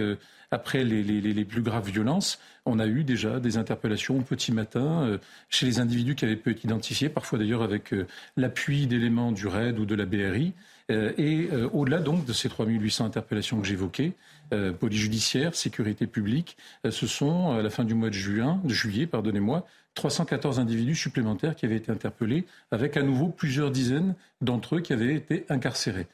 après 0.50 0.84
les, 0.84 1.02
les, 1.02 1.20
les, 1.20 1.44
plus 1.44 1.62
graves 1.62 1.90
violences, 1.90 2.38
on 2.64 2.78
a 2.78 2.86
eu 2.86 3.04
déjà 3.04 3.38
des 3.38 3.58
interpellations 3.58 4.18
au 4.18 4.22
petit 4.22 4.52
matin 4.52 5.18
chez 5.50 5.66
les 5.66 5.78
individus 5.78 6.14
qui 6.14 6.24
avaient 6.24 6.36
pu 6.36 6.50
être 6.50 6.64
identifiés, 6.64 7.10
parfois 7.10 7.38
d'ailleurs 7.38 7.62
avec 7.62 7.94
l'appui 8.36 8.86
d'éléments 8.86 9.32
du 9.32 9.46
RAID 9.46 9.78
ou 9.78 9.84
de 9.84 9.94
la 9.94 10.06
BRI. 10.06 10.54
Et 10.90 11.48
au-delà 11.72 12.00
donc 12.00 12.24
de 12.24 12.32
ces 12.32 12.48
3800 12.48 13.06
interpellations 13.06 13.60
que 13.60 13.66
j'évoquais, 13.66 14.12
euh, 14.52 14.72
police 14.72 15.00
judiciaire, 15.00 15.54
sécurité 15.54 16.06
publique, 16.06 16.56
euh, 16.84 16.90
ce 16.90 17.06
sont, 17.06 17.52
à 17.52 17.62
la 17.62 17.70
fin 17.70 17.84
du 17.84 17.94
mois 17.94 18.10
de, 18.10 18.14
juin, 18.14 18.60
de 18.62 18.74
juillet, 18.74 19.06
pardonnez-moi, 19.06 19.66
314 19.94 20.58
individus 20.58 20.96
supplémentaires 20.96 21.56
qui 21.56 21.64
avaient 21.64 21.76
été 21.76 21.90
interpellés, 21.90 22.44
avec 22.70 22.96
à 22.96 23.02
nouveau 23.02 23.28
plusieurs 23.28 23.70
dizaines 23.70 24.14
d'entre 24.42 24.76
eux 24.76 24.80
qui 24.80 24.92
avaient 24.92 25.14
été 25.14 25.46
incarcérés. 25.48 26.06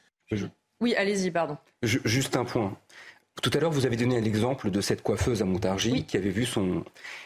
Oui, 0.79 0.95
allez-y, 0.95 1.29
pardon. 1.29 1.57
juste 1.83 2.37
un 2.37 2.45
point. 2.45 2.77
Tout 3.41 3.51
à 3.53 3.59
l'heure, 3.59 3.71
vous 3.71 3.85
avez 3.85 3.97
donné 3.97 4.21
l'exemple 4.21 4.71
de 4.71 4.81
cette 4.81 5.03
coiffeuse 5.03 5.41
à 5.41 5.45
Montargis 5.45 6.05
qui 6.05 6.15
avait 6.15 6.29
vu 6.29 6.45
son. 6.45 6.85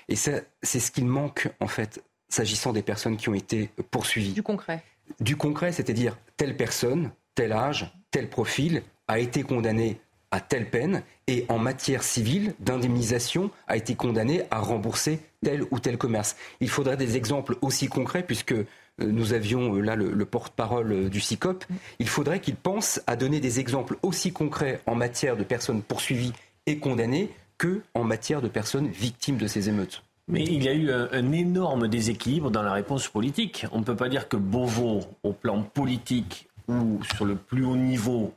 Et 0.10 0.16
c'est 0.16 0.46
ce 0.64 0.92
qu'il 0.92 1.06
manque, 1.06 1.50
en 1.60 1.68
fait, 1.68 2.04
s'agissant 2.30 2.74
des 2.74 2.82
personnes 2.82 3.18
qui 3.18 3.30
ont 3.30 3.36
été 3.36 3.70
poursuivies. 3.92 4.34
Du 4.34 4.44
concret. 4.44 4.84
Du 5.20 5.36
concret, 5.36 5.72
c'est-à-dire 5.72 6.18
telle 6.36 6.58
personne, 6.58 7.12
tel 7.36 7.52
âge, 7.52 7.92
tel 8.12 8.30
profil 8.30 8.82
a 9.08 9.20
été 9.20 9.44
condamné 9.44 10.00
à 10.32 10.40
telle 10.42 10.70
peine 10.70 11.04
et 11.28 11.46
en 11.48 11.60
matière 11.60 12.04
civile 12.04 12.56
d'indemnisation 12.60 13.52
a 13.68 13.78
été 13.78 13.96
condamné 13.96 14.44
à 14.52 14.60
rembourser 14.60 15.20
tel 15.44 15.64
ou 15.72 15.80
tel 15.80 15.98
commerce. 15.98 16.36
Il 16.60 16.70
faudrait 16.70 16.98
des 16.98 17.16
exemples 17.16 17.56
aussi 17.62 17.88
concrets 17.88 18.24
puisque 18.24 18.52
euh, 18.52 18.66
nous 19.00 19.34
avions 19.34 19.76
euh, 19.76 19.82
là 19.82 19.96
le, 19.96 20.26
porte-parole 20.26 20.92
euh, 20.92 21.10
du 21.10 21.22
CICOP. 21.22 21.64
Il 22.00 22.10
faudrait 22.10 22.40
qu'il 22.40 22.56
pense 22.56 23.02
à 23.08 23.16
donner 23.16 23.40
des 23.40 23.60
exemples 23.60 23.98
aussi 24.02 24.32
concrets 24.32 24.82
en 24.86 24.96
matière 24.96 25.38
de 25.38 25.44
personnes 25.44 25.82
poursuivies 25.82 26.34
et 26.66 26.80
condamnées 26.80 27.30
que 27.58 27.82
en 27.94 28.04
matière 28.04 28.42
de 28.42 28.48
personnes 28.48 28.88
victimes 28.88 29.38
de 29.38 29.48
ces 29.48 29.70
émeutes. 29.70 30.04
Mais 30.28 30.44
il 30.44 30.64
y 30.64 30.68
a 30.68 30.74
eu 30.74 30.92
un, 30.92 31.32
énorme 31.32 31.88
déséquilibre 31.88 32.50
dans 32.50 32.64
la 32.64 32.74
réponse 32.74 33.08
politique. 33.08 33.68
On 33.72 33.80
ne 33.80 33.84
peut 33.84 33.96
pas 33.96 34.10
dire 34.10 34.28
que 34.28 34.38
Beauvau, 34.38 35.02
au 35.22 35.34
plan 35.34 35.62
politique 35.62 36.48
ou 36.68 37.00
sur 37.16 37.26
le 37.26 37.36
plus 37.36 37.66
haut 37.66 37.76
niveau, 37.78 38.34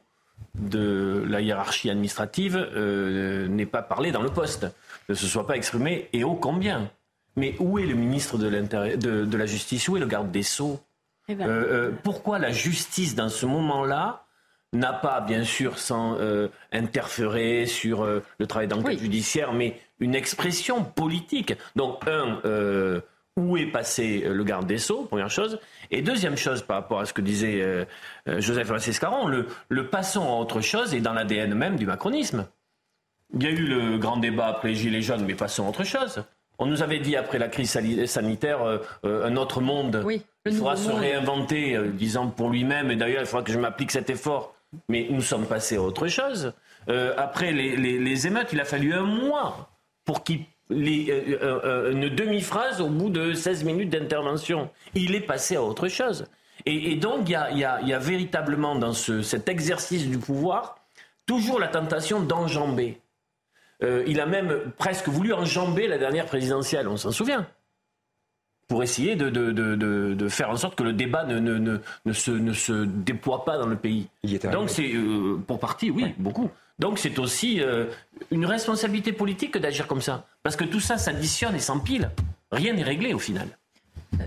de 0.54 1.24
la 1.28 1.40
hiérarchie 1.40 1.90
administrative 1.90 2.56
euh, 2.56 3.46
n'est 3.48 3.66
pas 3.66 3.82
parlé 3.82 4.12
dans 4.12 4.22
le 4.22 4.30
poste, 4.30 4.66
ne 5.08 5.14
se 5.14 5.26
soit 5.26 5.46
pas 5.46 5.56
exprimé, 5.56 6.08
et 6.12 6.24
ô 6.24 6.34
combien. 6.34 6.90
Mais 7.36 7.54
où 7.60 7.78
est 7.78 7.86
le 7.86 7.94
ministre 7.94 8.38
de, 8.38 8.48
de, 8.48 9.24
de 9.24 9.36
la 9.36 9.46
Justice 9.46 9.88
Où 9.88 9.96
est 9.96 10.00
le 10.00 10.06
garde 10.06 10.30
des 10.30 10.42
Sceaux? 10.42 10.80
Eh 11.28 11.34
ben. 11.34 11.46
euh, 11.48 11.66
euh, 11.70 11.92
Pourquoi 12.02 12.38
la 12.38 12.50
justice, 12.50 13.14
dans 13.14 13.28
ce 13.28 13.46
moment-là, 13.46 14.24
n'a 14.72 14.92
pas, 14.92 15.20
bien 15.20 15.44
sûr, 15.44 15.78
sans 15.78 16.18
interférer 16.72 17.66
sur 17.66 18.04
le 18.04 18.46
travail 18.46 18.68
d'enquête 18.68 18.98
judiciaire, 18.98 19.52
mais 19.52 19.80
une 20.00 20.14
expression 20.14 20.84
politique? 20.84 21.54
Donc, 21.76 22.00
un 22.06 22.40
où 23.38 23.56
est 23.56 23.66
passé 23.66 24.24
euh, 24.26 24.34
le 24.34 24.44
garde 24.44 24.66
des 24.66 24.78
Sceaux, 24.78 25.04
première 25.04 25.30
chose. 25.30 25.58
Et 25.90 26.02
deuxième 26.02 26.36
chose, 26.36 26.62
par 26.62 26.78
rapport 26.78 27.00
à 27.00 27.06
ce 27.06 27.12
que 27.12 27.22
disait 27.22 27.62
euh, 27.62 27.84
euh, 28.28 28.40
Joseph 28.40 28.66
Francis 28.66 28.98
Caron, 28.98 29.26
le, 29.26 29.46
le, 29.68 29.86
passons 29.86 30.26
à 30.26 30.36
autre 30.40 30.60
chose 30.60 30.92
est 30.92 31.00
dans 31.00 31.12
l'ADN 31.12 31.54
même 31.54 31.76
du 31.76 31.86
macronisme. 31.86 32.46
Il 33.32 33.42
y 33.42 33.46
a 33.46 33.50
eu 33.50 33.66
le 33.66 33.98
grand 33.98 34.16
débat 34.16 34.48
après 34.48 34.68
les 34.68 34.74
Gilets 34.74 35.02
jaunes, 35.02 35.24
mais 35.24 35.34
passons 35.34 35.66
à 35.66 35.68
autre 35.68 35.84
chose. 35.84 36.24
On 36.58 36.66
nous 36.66 36.82
avait 36.82 36.98
dit 36.98 37.14
après 37.14 37.38
la 37.38 37.48
crise 37.48 37.70
sanitaire 38.06 38.80
un 39.04 39.36
autre 39.36 39.60
monde. 39.60 40.02
Oui, 40.04 40.22
il 40.44 40.54
faudra 40.54 40.76
se 40.76 40.90
réinventer, 40.90 41.78
disant 41.92 42.28
pour 42.28 42.50
lui-même, 42.50 42.90
et 42.90 42.96
d'ailleurs 42.96 43.20
il 43.20 43.26
faudra 43.26 43.44
que 43.44 43.52
je 43.52 43.58
m'applique 43.58 43.92
cet 43.92 44.10
effort. 44.10 44.54
Mais 44.88 45.06
nous 45.10 45.20
sommes 45.20 45.46
passés 45.46 45.76
à 45.76 45.82
autre 45.82 46.08
chose. 46.08 46.52
après 47.16 47.52
les, 47.52 47.76
les, 47.76 47.98
les 47.98 48.26
émeutes, 48.26 48.48
il 48.52 48.60
a 48.60 48.64
fallu 48.64 48.92
un 48.94 49.04
mois 49.04 49.70
pour 50.04 50.24
qu'ils 50.24 50.46
les, 50.70 51.10
euh, 51.10 51.38
euh, 51.42 51.60
euh, 51.64 51.92
une 51.92 52.08
demi-phrase 52.08 52.80
au 52.80 52.88
bout 52.88 53.10
de 53.10 53.32
16 53.32 53.64
minutes 53.64 53.90
d'intervention. 53.90 54.70
Il 54.94 55.14
est 55.14 55.20
passé 55.20 55.56
à 55.56 55.62
autre 55.62 55.88
chose. 55.88 56.26
Et, 56.66 56.96
donc, 56.96 57.28
il 57.28 57.32
y 57.32 57.34
a, 57.34 57.50
y, 57.52 57.64
a, 57.64 57.80
y 57.82 57.92
a, 57.92 57.98
véritablement 57.98 58.74
dans 58.74 58.92
ce, 58.92 59.22
cet 59.22 59.48
exercice 59.48 60.06
du 60.08 60.18
pouvoir 60.18 60.76
toujours 61.24 61.60
la 61.60 61.68
tentation 61.68 62.20
d'enjamber. 62.20 63.00
il 63.80 64.20
a 64.20 64.26
même 64.26 64.72
presque 64.76 65.08
voulu 65.08 65.32
enjamber 65.32 65.86
la 65.86 65.98
dernière 65.98 66.26
présidentielle, 66.26 66.88
on 66.88 66.96
s'en 66.96 67.12
souvient 67.12 67.46
pour 68.66 68.82
essayer 68.82 69.16
de, 69.16 69.30
de, 69.30 69.50
de, 69.52 70.14
de, 70.14 70.28
faire 70.28 70.50
en 70.50 70.56
sorte 70.56 70.74
que 70.74 70.82
le 70.82 70.92
débat 70.92 71.24
ne, 71.24 71.38
ne, 71.38 71.56
ne, 71.56 71.78
ne, 72.04 72.12
se, 72.12 72.30
ne 72.32 72.52
se 72.52 72.84
déploie 72.84 73.46
pas 73.46 73.56
dans 73.56 73.66
le 73.66 73.76
pays. 73.76 74.08
Donc 74.52 74.68
c'est 74.68 74.92
pour 75.46 75.58
partie, 75.58 75.90
oui, 75.90 76.14
beaucoup. 76.18 76.50
Donc 76.78 76.98
c'est 76.98 77.18
aussi 77.18 77.60
euh, 77.60 77.86
une 78.30 78.46
responsabilité 78.46 79.12
politique 79.12 79.56
d'agir 79.58 79.86
comme 79.86 80.02
ça. 80.02 80.26
Parce 80.42 80.56
que 80.56 80.64
tout 80.64 80.80
ça 80.80 80.98
s'additionne 80.98 81.54
et 81.54 81.60
s'empile. 81.60 82.10
Rien 82.52 82.72
n'est 82.72 82.82
réglé 82.82 83.14
au 83.14 83.18
final. 83.18 83.48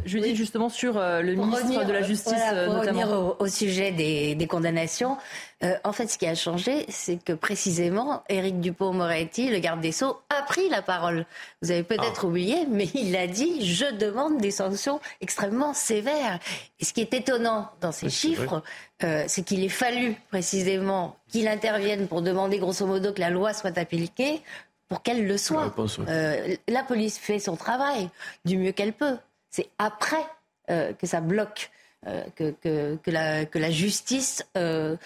Je 0.05 0.19
dis 0.19 0.35
justement 0.35 0.69
sur 0.69 0.97
euh, 0.97 1.21
le 1.21 1.33
ministre 1.33 1.85
de 1.85 1.91
la 1.91 2.01
Justice. 2.01 2.33
Voilà, 2.33 2.65
pour 2.65 2.79
revenir 2.79 3.35
au, 3.39 3.47
sujet 3.47 3.91
des, 3.91 4.47
condamnations, 4.47 5.17
euh, 5.63 5.75
en 5.83 5.91
fait, 5.91 6.07
ce 6.07 6.17
qui 6.17 6.27
a 6.27 6.35
changé, 6.35 6.85
c'est 6.89 7.23
que 7.23 7.33
précisément, 7.33 8.23
Éric 8.29 8.59
Dupont-Moretti, 8.59 9.49
le 9.49 9.59
garde 9.59 9.81
des 9.81 9.91
Sceaux, 9.91 10.19
a 10.29 10.43
pris 10.43 10.69
la 10.69 10.81
parole. 10.81 11.25
Vous 11.61 11.71
avez 11.71 11.83
peut-être 11.83 12.21
ah. 12.23 12.27
oublié, 12.27 12.65
mais 12.69 12.89
il 12.93 13.15
a 13.15 13.27
dit 13.27 13.65
Je 13.65 13.91
demande 13.95 14.39
des 14.39 14.51
sanctions 14.51 14.99
extrêmement 15.19 15.73
sévères. 15.73 16.39
Et 16.79 16.85
ce 16.85 16.93
qui 16.93 17.01
est 17.01 17.13
étonnant 17.13 17.69
dans 17.81 17.91
ces 17.91 18.09
chiffres, 18.09 18.61
euh, 19.03 19.23
c'est 19.27 19.43
qu'il 19.43 19.63
ait 19.63 19.69
fallu 19.69 20.15
précisément 20.29 21.15
qu'il 21.29 21.47
intervienne 21.47 22.07
pour 22.07 22.21
demander, 22.21 22.59
grosso 22.59 22.85
modo, 22.85 23.13
que 23.13 23.19
la 23.19 23.29
loi 23.29 23.53
soit 23.53 23.77
appliquée 23.77 24.41
pour 24.89 25.01
qu'elle 25.01 25.25
le 25.25 25.37
soit. 25.37 25.73
la 26.67 26.83
police 26.83 27.17
fait 27.17 27.39
son 27.39 27.55
travail 27.55 28.09
du 28.45 28.57
mieux 28.57 28.73
qu'elle 28.73 28.93
peut. 28.93 29.17
C'est 29.51 29.69
après 29.77 30.25
euh, 30.69 30.93
que 30.93 31.05
ça 31.05 31.21
bloque. 31.21 31.69
Euh, 32.07 32.23
que, 32.35 33.11
la, 33.11 33.69
justice 33.69 34.43
euh, 34.57 34.97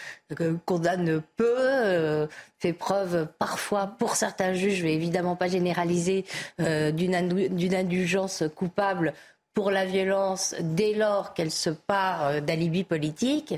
condamne 0.65 1.21
peu, 1.35 2.25
fait 2.57 2.71
preuve 2.71 3.27
parfois, 3.37 3.87
pour 3.99 4.15
certains 4.15 4.53
juges, 4.53 4.75
je 4.75 4.83
vais 4.83 4.93
évidemment 4.93 5.35
pas 5.35 5.49
généraliser, 5.49 6.23
d'une 6.57 7.75
indulgence 7.75 8.43
coupable 8.55 9.13
pour 9.53 9.71
la 9.71 9.85
violence 9.85 10.55
dès 10.61 10.93
lors 10.93 11.33
qu'elle 11.33 11.51
se 11.51 11.69
part 11.69 12.41
d'alibi 12.41 12.85
politique. 12.85 13.55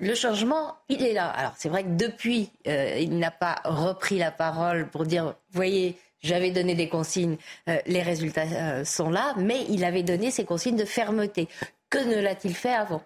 le 0.00 0.14
changement, 0.16 0.74
il 0.88 1.04
est 1.04 1.12
là. 1.12 1.28
Alors 1.28 1.52
c'est 1.56 1.68
vrai 1.68 1.84
que 1.84 1.90
depuis, 1.90 2.50
il 2.64 3.16
n'a 3.16 3.30
pas 3.30 3.60
repris 3.64 4.18
la 4.18 4.32
parole 4.32 4.88
pour 4.88 5.06
dire, 5.06 5.36
voyez, 5.52 5.96
j'avais 6.20 6.50
donné 6.50 6.74
des 6.74 6.88
consignes, 6.88 7.36
euh, 7.68 7.78
les 7.86 8.02
résultats 8.02 8.42
euh, 8.42 8.84
sont 8.84 9.10
là, 9.10 9.34
mais 9.36 9.64
il 9.68 9.84
avait 9.84 10.02
donné 10.02 10.30
ces 10.30 10.44
consignes 10.44 10.76
de 10.76 10.84
fermeté. 10.84 11.48
Que 11.90 11.98
ne 11.98 12.20
l'a-t-il 12.20 12.54
fait 12.54 12.72
avant? 12.72 13.02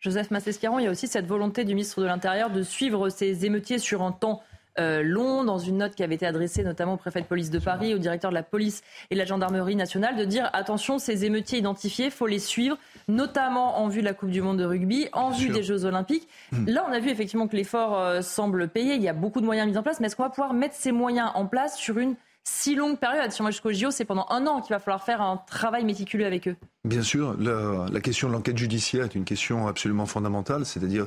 Joseph 0.00 0.30
Massescaron, 0.30 0.78
il 0.78 0.84
y 0.84 0.88
a 0.88 0.90
aussi 0.90 1.08
cette 1.08 1.26
volonté 1.26 1.64
du 1.64 1.74
ministre 1.74 2.00
de 2.00 2.06
l'Intérieur 2.06 2.50
de 2.50 2.62
suivre 2.62 3.10
ces 3.10 3.44
émeutiers 3.44 3.78
sur 3.78 4.02
un 4.02 4.12
temps 4.12 4.42
euh, 4.78 5.02
long, 5.02 5.44
dans 5.44 5.58
une 5.58 5.78
note 5.78 5.94
qui 5.94 6.02
avait 6.02 6.14
été 6.14 6.26
adressée 6.26 6.62
notamment 6.62 6.94
au 6.94 6.96
préfet 6.96 7.20
de 7.20 7.26
police 7.26 7.50
de 7.50 7.58
Paris, 7.58 7.92
au 7.92 7.98
directeur 7.98 8.30
de 8.30 8.36
la 8.36 8.42
police 8.42 8.82
et 9.10 9.14
de 9.14 9.18
la 9.18 9.26
gendarmerie 9.26 9.74
nationale, 9.74 10.16
de 10.16 10.24
dire 10.24 10.48
attention, 10.52 10.98
ces 10.98 11.24
émeutiers 11.24 11.58
identifiés, 11.58 12.06
il 12.06 12.10
faut 12.10 12.28
les 12.28 12.38
suivre, 12.38 12.78
notamment 13.08 13.78
en 13.78 13.88
vue 13.88 14.00
de 14.00 14.06
la 14.06 14.14
Coupe 14.14 14.30
du 14.30 14.40
Monde 14.40 14.58
de 14.58 14.64
rugby, 14.64 15.08
en 15.12 15.30
vue 15.30 15.48
des 15.48 15.62
Jeux 15.62 15.84
Olympiques. 15.84 16.28
Hmm. 16.52 16.66
Là, 16.68 16.86
on 16.88 16.92
a 16.92 17.00
vu 17.00 17.10
effectivement 17.10 17.48
que 17.48 17.56
l'effort 17.56 18.22
semble 18.22 18.68
payer, 18.68 18.94
il 18.94 19.02
y 19.02 19.08
a 19.08 19.12
beaucoup 19.12 19.40
de 19.40 19.46
moyens 19.46 19.68
mis 19.68 19.76
en 19.76 19.82
place, 19.82 19.98
mais 19.98 20.06
est-ce 20.06 20.16
qu'on 20.16 20.22
va 20.22 20.30
pouvoir 20.30 20.54
mettre 20.54 20.76
ces 20.76 20.92
moyens 20.92 21.30
en 21.34 21.46
place 21.46 21.76
sur 21.76 21.98
une 21.98 22.14
si 22.44 22.74
longue 22.74 22.98
période. 22.98 23.30
Si 23.32 23.40
on 23.40 23.44
va 23.44 23.50
jusqu'au 23.50 23.72
JO, 23.72 23.90
c'est 23.90 24.04
pendant 24.04 24.26
un 24.30 24.46
an 24.46 24.60
qu'il 24.60 24.74
va 24.74 24.78
falloir 24.78 25.04
faire 25.04 25.20
un 25.20 25.36
travail 25.36 25.84
méticuleux 25.84 26.26
avec 26.26 26.48
eux. 26.48 26.56
Bien 26.84 27.02
sûr, 27.02 27.36
la, 27.38 28.00
question 28.00 28.28
de 28.28 28.32
l'enquête 28.32 28.56
judiciaire 28.56 29.04
est 29.04 29.14
une 29.14 29.24
question 29.24 29.68
absolument 29.68 30.06
fondamentale, 30.06 30.64
c'est-à-dire 30.64 31.06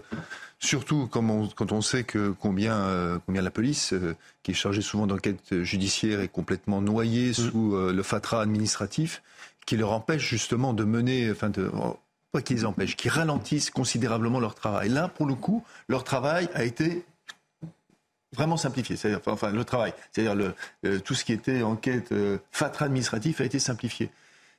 surtout 0.60 1.08
quand 1.08 1.72
on, 1.72 1.82
sait 1.82 2.04
que 2.04 2.34
combien, 2.40 2.76
euh, 2.76 3.20
combien 3.26 3.42
la 3.42 3.52
police, 3.52 3.94
euh, 3.94 4.16
qui 4.44 4.52
est 4.52 4.54
chargée 4.54 4.82
souvent 4.82 5.08
d'enquête 5.08 5.64
judiciaire, 5.64 6.22
est 6.22 6.28
complètement 6.28 6.82
noyée 6.82 7.32
mm. 7.32 7.34
sous 7.34 7.76
euh, 7.76 7.92
le 7.92 8.04
fatras 8.04 8.42
administratif, 8.42 9.24
qui 9.66 9.76
leur 9.78 9.92
empêche 9.92 10.28
justement 10.28 10.74
de 10.74 10.84
mener, 10.84 11.32
enfin 11.32 11.50
de, 11.50 11.70
oh, 11.74 11.98
pas 12.32 12.42
qu'ils 12.42 12.66
empêchent, 12.66 12.96
qui 12.96 13.10
ralentissent 13.10 13.70
considérablement 13.70 14.40
leur 14.40 14.56
travail. 14.56 14.90
Là, 14.90 15.08
pour 15.08 15.26
le 15.26 15.36
coup, 15.36 15.64
leur 15.88 16.04
travail 16.04 16.50
a 16.54 16.64
été 16.64 17.04
vraiment 18.34 18.58
simplifié, 18.58 18.96
c'est-à-dire 18.96 19.22
enfin 19.28 19.52
le 19.52 19.64
travail, 19.64 19.94
c'est-à-dire 20.12 20.54
euh, 20.86 21.00
tout 21.00 21.14
ce 21.14 21.24
qui 21.24 21.34
était 21.34 21.64
enquête 21.64 22.12
euh, 22.12 22.38
fatra 22.52 22.86
administratif 22.86 23.42
a 23.42 23.46
été 23.46 23.60
simplifié. 23.60 24.10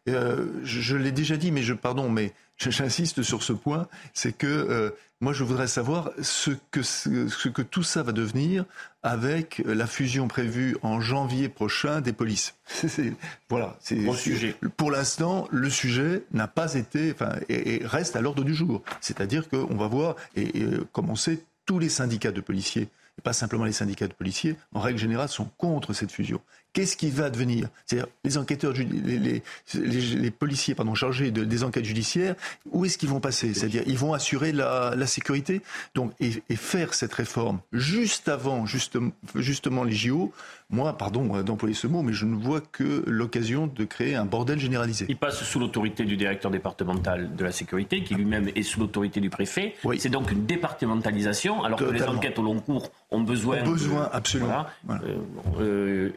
Euh, 0.08 0.46
je, 0.62 0.80
je 0.80 0.96
l'ai 0.96 1.12
déjà 1.12 1.36
dit, 1.36 1.50
mais 1.50 1.62
je 1.62 1.72
pardon, 1.72 2.08
mais 2.10 2.32
j'insiste 2.58 3.22
sur 3.22 3.42
ce 3.42 3.52
point, 3.52 3.88
c'est 4.12 4.36
que 4.36 4.46
euh, 4.46 4.90
moi 5.20 5.32
je 5.32 5.44
voudrais 5.44 5.66
savoir 5.66 6.10
ce 6.20 6.50
que 6.70 6.82
ce 6.82 7.48
que 7.48 7.62
tout 7.62 7.82
ça 7.82 8.02
va 8.02 8.12
devenir 8.12 8.64
avec 9.02 9.62
la 9.64 9.86
fusion 9.86 10.28
prévue 10.28 10.76
en 10.82 11.00
janvier 11.00 11.48
prochain 11.48 12.00
des 12.00 12.12
polices. 12.12 12.54
Voilà, 13.48 13.76
c'est 13.80 13.96
Bon 13.96 14.14
sujet. 14.14 14.54
Pour 14.76 14.90
l'instant, 14.90 15.48
le 15.50 15.70
sujet 15.70 16.24
n'a 16.32 16.48
pas 16.48 16.74
été, 16.74 17.12
enfin, 17.12 17.32
et, 17.48 17.76
et 17.76 17.86
reste 17.86 18.16
à 18.16 18.20
l'ordre 18.20 18.44
du 18.44 18.54
jour. 18.54 18.82
C'est-à-dire 19.00 19.48
qu'on 19.48 19.76
va 19.76 19.86
voir, 19.86 20.16
et, 20.36 20.60
et, 20.60 20.66
comme 20.92 21.10
on 21.10 21.16
sait, 21.16 21.40
tous 21.66 21.78
les 21.78 21.88
syndicats 21.88 22.32
de 22.32 22.40
policiers, 22.40 22.88
et 23.18 23.22
pas 23.22 23.32
simplement 23.32 23.64
les 23.64 23.72
syndicats 23.72 24.08
de 24.08 24.14
policiers, 24.14 24.56
en 24.72 24.80
règle 24.80 24.98
générale, 24.98 25.28
sont 25.28 25.46
contre 25.46 25.92
cette 25.92 26.12
fusion. 26.12 26.40
Qu'est-ce 26.74 26.96
qui 26.98 27.08
va 27.10 27.30
devenir 27.30 27.68
C'est-à-dire 27.86 28.08
les 28.24 28.36
enquêteurs, 28.36 28.72
les, 28.74 28.84
les, 28.84 29.42
les, 29.74 30.00
les 30.00 30.30
policiers 30.30 30.74
pardon, 30.74 30.94
chargés 30.94 31.30
de, 31.30 31.44
des 31.44 31.64
enquêtes 31.64 31.86
judiciaires, 31.86 32.34
où 32.70 32.84
est-ce 32.84 32.98
qu'ils 32.98 33.08
vont 33.08 33.20
passer? 33.20 33.54
C'est-à-dire 33.54 33.82
ils 33.86 33.96
vont 33.96 34.12
assurer 34.12 34.52
la, 34.52 34.92
la 34.96 35.06
sécurité? 35.06 35.62
Donc, 35.94 36.12
et, 36.20 36.42
et 36.50 36.56
faire 36.56 36.92
cette 36.92 37.14
réforme 37.14 37.60
juste 37.72 38.28
avant 38.28 38.66
justement, 38.66 39.12
justement 39.34 39.82
les 39.84 39.92
JO. 39.94 40.32
Moi, 40.70 40.96
pardon 40.96 41.36
euh, 41.36 41.42
d'employer 41.42 41.74
ce 41.74 41.86
mot, 41.86 42.02
mais 42.02 42.14
je 42.14 42.24
ne 42.24 42.34
vois 42.34 42.60
que 42.60 43.04
l'occasion 43.06 43.66
de 43.68 43.84
créer 43.84 44.14
un 44.16 44.24
bordel 44.24 44.58
généralisé. 44.58 45.04
Il 45.10 45.16
passe 45.16 45.42
sous 45.44 45.60
l'autorité 45.60 46.04
du 46.04 46.16
directeur 46.16 46.50
départemental 46.50 47.36
de 47.36 47.44
la 47.44 47.52
sécurité, 47.52 48.02
qui 48.02 48.14
lui-même 48.14 48.48
est 48.56 48.62
sous 48.62 48.80
l'autorité 48.80 49.20
du 49.20 49.28
préfet. 49.30 49.74
C'est 49.98 50.08
donc 50.08 50.32
une 50.32 50.46
départementalisation, 50.46 51.62
alors 51.62 51.78
que 51.78 51.84
les 51.84 52.02
enquêtes 52.04 52.38
au 52.38 52.42
long 52.42 52.58
cours 52.60 52.90
ont 53.10 53.20
besoin. 53.20 53.62
Ont 53.62 53.70
besoin, 53.70 54.04
de- 54.04 54.08
absolument. 54.12 54.64
voilà. 54.84 55.02
Euh, 55.04 55.16
euh, 55.60 56.10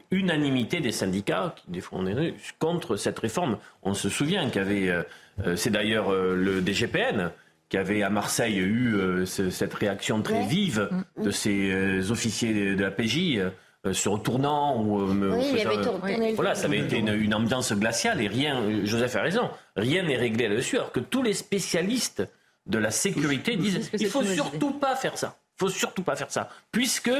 unanimité 0.47 0.79
des 0.79 0.91
syndicats 0.91 1.53
qui 1.55 1.71
défendaient 1.71 2.33
contre 2.59 2.95
cette 2.95 3.19
réforme. 3.19 3.57
On 3.83 3.93
se 3.93 4.09
souvient 4.09 4.49
qu'il 4.49 4.61
y 4.61 4.65
avait. 4.65 4.89
euh, 4.89 5.03
euh, 5.45 5.55
c'est 5.55 5.69
d'ailleurs 5.69 6.11
euh, 6.11 6.35
le 6.35 6.61
DGPN 6.61 7.31
qui 7.69 7.77
avait 7.77 8.01
à 8.01 8.09
Marseille 8.09 8.57
eu 8.57 8.95
euh, 8.95 9.25
ce- 9.25 9.49
cette 9.49 9.73
réaction 9.73 10.21
très 10.21 10.39
Ouais. 10.39 10.47
vive 10.47 10.87
Mm, 10.91 11.03
mm. 11.21 11.25
de 11.25 11.31
ces 11.31 12.11
officiers 12.11 12.75
de 12.75 12.81
la 12.83 12.91
PJ. 12.91 13.39
se 13.93 14.09
retournant 14.09 14.81
ou 14.83 14.99
Oui, 15.13 15.45
il 15.53 15.65
avait 15.67 15.81
tourné 15.81 16.33
voilà 16.33 16.55
ça 16.55 16.65
avait 16.65 16.79
été 16.79 16.97
une, 16.97 17.13
une 17.13 17.33
ambiance 17.33 17.71
glaciale 17.71 18.19
et 18.21 18.27
rien 18.27 18.83
Joseph 18.83 19.15
a 19.15 19.21
raison 19.21 19.49
rien 19.77 20.03
n'est 20.03 20.17
réglé 20.17 20.49
là-dessus 20.49 20.75
alors 20.77 20.91
que 20.91 20.99
tous 20.99 21.23
les 21.23 21.31
spécialistes 21.31 22.27
de 22.65 22.79
la 22.79 22.91
sécurité 22.91 23.55
disent 23.55 23.89
il 23.97 24.07
faut 24.07 24.23
surtout 24.23 24.71
pas 24.71 24.95
faire 24.97 25.17
ça 25.17 25.37
il 25.55 25.59
faut 25.59 25.69
surtout 25.69 26.03
pas 26.03 26.17
faire 26.17 26.31
ça 26.31 26.49
puisque 26.71 27.11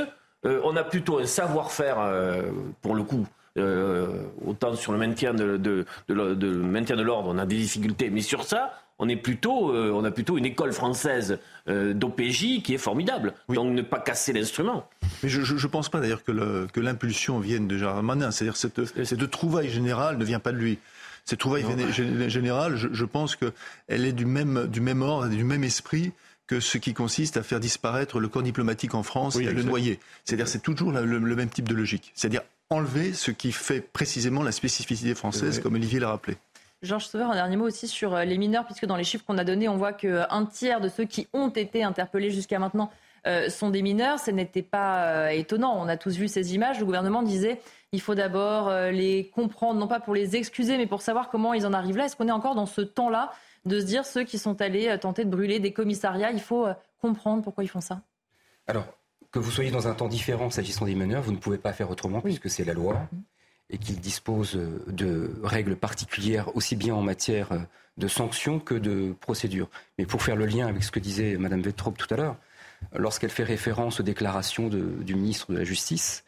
euh, 0.46 0.60
on 0.64 0.76
a 0.76 0.84
plutôt 0.84 1.20
un 1.20 1.26
savoir-faire 1.26 1.98
euh, 2.00 2.44
pour 2.82 2.96
le 2.96 3.04
coup 3.04 3.26
euh, 3.58 4.08
autant 4.46 4.76
sur 4.76 4.92
le 4.92 4.98
maintien 5.00 5.34
de, 5.34 5.58
de, 5.58 5.86
de 6.08 6.14
l'o- 6.14 6.36
de- 6.36 6.48
le 6.48 6.58
maintien 6.62 6.96
de 6.96 7.02
l'ordre 7.02 7.30
on 7.34 7.38
a 7.40 7.46
des 7.46 7.56
difficultés 7.58 8.10
mais 8.12 8.22
sur 8.22 8.44
ça 8.44 8.74
on 9.00 9.10
est 9.10 9.16
plutôt 9.16 9.72
on 9.74 10.04
a 10.04 10.12
plutôt 10.12 10.38
une 10.38 10.46
école 10.46 10.74
française 10.74 11.38
d'OPJ 11.68 12.62
qui 12.64 12.74
est 12.74 12.78
formidable 12.80 13.34
donc 13.50 13.72
ne 13.74 13.82
pas 13.82 14.00
casser 14.00 14.34
l'instrument 14.34 14.88
Mais 15.24 15.30
je 15.30 15.40
ne 15.54 15.68
pense 15.68 15.90
pas 15.90 16.00
d'ailleurs 16.00 16.24
que 16.24 16.80
l'impulsion 16.80 17.40
vienne 17.40 17.68
de 17.68 17.78
Gérard 17.78 18.02
Manin. 18.04 18.32
C'est-à-dire 18.32 18.58
cette, 18.58 18.82
cette 19.06 19.30
trouvaille 19.30 19.70
générale 19.70 20.18
ne 20.18 20.26
vient 20.26 20.40
pas 20.40 20.52
de 20.52 20.58
lui. 20.58 20.80
Cette 21.26 21.40
trouvaille 21.40 21.66
générale, 22.28 22.76
je, 22.76 22.88
je 22.92 23.06
pense 23.06 23.36
qu'elle 23.36 24.06
est 24.06 24.14
du 24.14 24.26
même, 24.26 24.66
du 24.68 24.82
même 24.82 25.02
ordre, 25.02 25.28
du 25.30 25.44
même 25.44 25.64
esprit 25.64 26.12
que 26.48 26.60
ce 26.60 26.78
qui 26.78 26.94
consiste 26.94 27.38
à 27.38 27.44
faire 27.44 27.60
disparaître 27.60 28.20
le 28.20 28.28
corps 28.30 28.42
diplomatique 28.44 28.96
en 28.96 29.04
France 29.04 29.36
Oui, 29.36 29.46
et 29.46 29.50
à 29.50 29.52
le 29.52 29.64
noyer. 29.64 30.00
C'est-à-dire 30.26 30.48
c'est 30.48 30.60
toujours 30.64 30.92
la- 30.92 31.02
le, 31.02 31.20
le 31.20 31.36
même 31.36 31.50
type 31.50 31.68
de 31.68 31.76
logique. 31.76 32.12
C'est-à-dire 32.16 32.42
enlever 32.70 33.14
ce 33.14 33.32
qui 33.32 33.52
fait 33.52 33.82
précisément 33.82 34.44
la 34.44 34.52
spécificité 34.52 35.14
française, 35.16 35.60
comme 35.60 35.76
Olivier 35.76 36.00
l'a 36.00 36.10
rappelé. 36.10 36.38
Georges 36.84 37.08
Sauveur, 37.08 37.32
un 37.32 37.36
dernier 37.36 37.56
mot 37.58 37.66
aussi 37.66 37.88
sur 37.88 38.14
euh, 38.16 38.24
les 38.24 38.38
mineurs, 38.38 38.66
puisque 38.66 38.86
dans 38.86 38.98
les 38.98 39.04
chiffres 39.04 39.24
qu'on 39.26 39.38
a 39.38 39.44
donnés, 39.44 39.68
on 39.68 39.78
voit 39.78 39.94
qu'un 39.94 40.46
tiers 40.46 40.80
de 40.80 40.90
ceux 40.90 41.06
qui 41.06 41.28
ont 41.34 41.50
été 41.50 41.84
interpellés 41.84 42.30
jusqu'à 42.30 42.60
maintenant 42.60 42.92
euh, 43.26 43.50
sont 43.50 43.70
des 43.72 43.82
mineurs. 43.82 44.20
Ce 44.20 44.30
n'était 44.32 44.62
pas 44.62 45.06
euh, 45.06 45.28
étonnant. 45.30 45.76
On 45.82 45.88
a 45.88 45.98
tous 45.98 46.16
vu 46.16 46.28
ces 46.28 46.54
images. 46.54 46.80
Le 46.80 46.86
gouvernement 46.86 47.24
disait 47.24 47.60
il 47.94 48.00
faut 48.02 48.16
d'abord 48.16 48.68
euh, 48.68 48.92
les 48.92 49.28
comprendre, 49.34 49.80
non 49.80 49.88
pas 49.88 50.00
pour 50.00 50.14
les 50.14 50.36
excuser, 50.36 50.78
mais 50.78 50.88
pour 50.88 51.02
savoir 51.02 51.30
comment 51.30 51.54
ils 51.54 51.66
en 51.66 51.74
arrivent 51.74 51.98
là. 51.98 52.06
Est-ce 52.06 52.16
qu'on 52.16 52.28
est 52.28 52.32
encore 52.32 52.54
dans 52.56 52.66
ce 52.68 52.82
temps-là? 52.82 53.32
De 53.66 53.80
se 53.80 53.86
dire 53.86 54.06
ceux 54.06 54.24
qui 54.24 54.38
sont 54.38 54.62
allés 54.62 54.88
euh, 54.88 54.98
tenter 54.98 55.26
de 55.26 55.30
brûler 55.30 55.60
des 55.60 55.74
commissariats, 55.74 56.32
il 56.32 56.40
faut 56.42 56.66
euh, 56.68 56.74
comprendre 57.02 57.44
pourquoi 57.44 57.64
ils 57.64 57.68
font 57.70 57.82
ça. 57.82 58.02
Alors, 58.68 58.86
que 59.32 59.40
vous 59.40 59.52
soyez 59.52 59.72
dans 59.72 59.88
un 59.88 59.94
temps 59.94 60.08
différent 60.08 60.50
s'agissant 60.50 60.86
des 60.86 60.96
meneurs, 60.96 61.22
vous 61.22 61.32
ne 61.32 61.38
pouvez 61.38 61.58
pas 61.58 61.74
faire 61.74 61.90
autrement 61.90 62.22
puisque 62.22 62.50
c'est 62.50 62.64
la 62.64 62.74
loi 62.74 63.08
et 63.70 63.78
qu'il 63.78 64.00
dispose 64.00 64.56
euh, 64.56 64.84
de 64.88 65.34
règles 65.44 65.76
particulières 65.76 66.56
aussi 66.56 66.76
bien 66.76 66.96
en 66.96 67.02
matière 67.02 67.50
de 67.98 68.08
sanctions 68.08 68.60
que 68.60 68.76
de 68.76 69.14
procédures. 69.20 69.70
Mais 69.98 70.06
pour 70.06 70.22
faire 70.22 70.36
le 70.36 70.46
lien 70.46 70.68
avec 70.68 70.84
ce 70.84 70.92
que 70.92 71.00
disait 71.00 71.36
Mme 71.38 71.62
Vettrop 71.62 71.98
tout 71.98 72.08
à 72.14 72.18
l'heure, 72.18 72.38
lorsqu'elle 72.96 73.32
fait 73.32 73.44
référence 73.44 74.00
aux 74.00 74.04
déclarations 74.04 74.68
de- 74.70 75.04
du 75.04 75.16
ministre 75.16 75.52
de 75.52 75.58
la 75.58 75.64
Justice, 75.64 76.24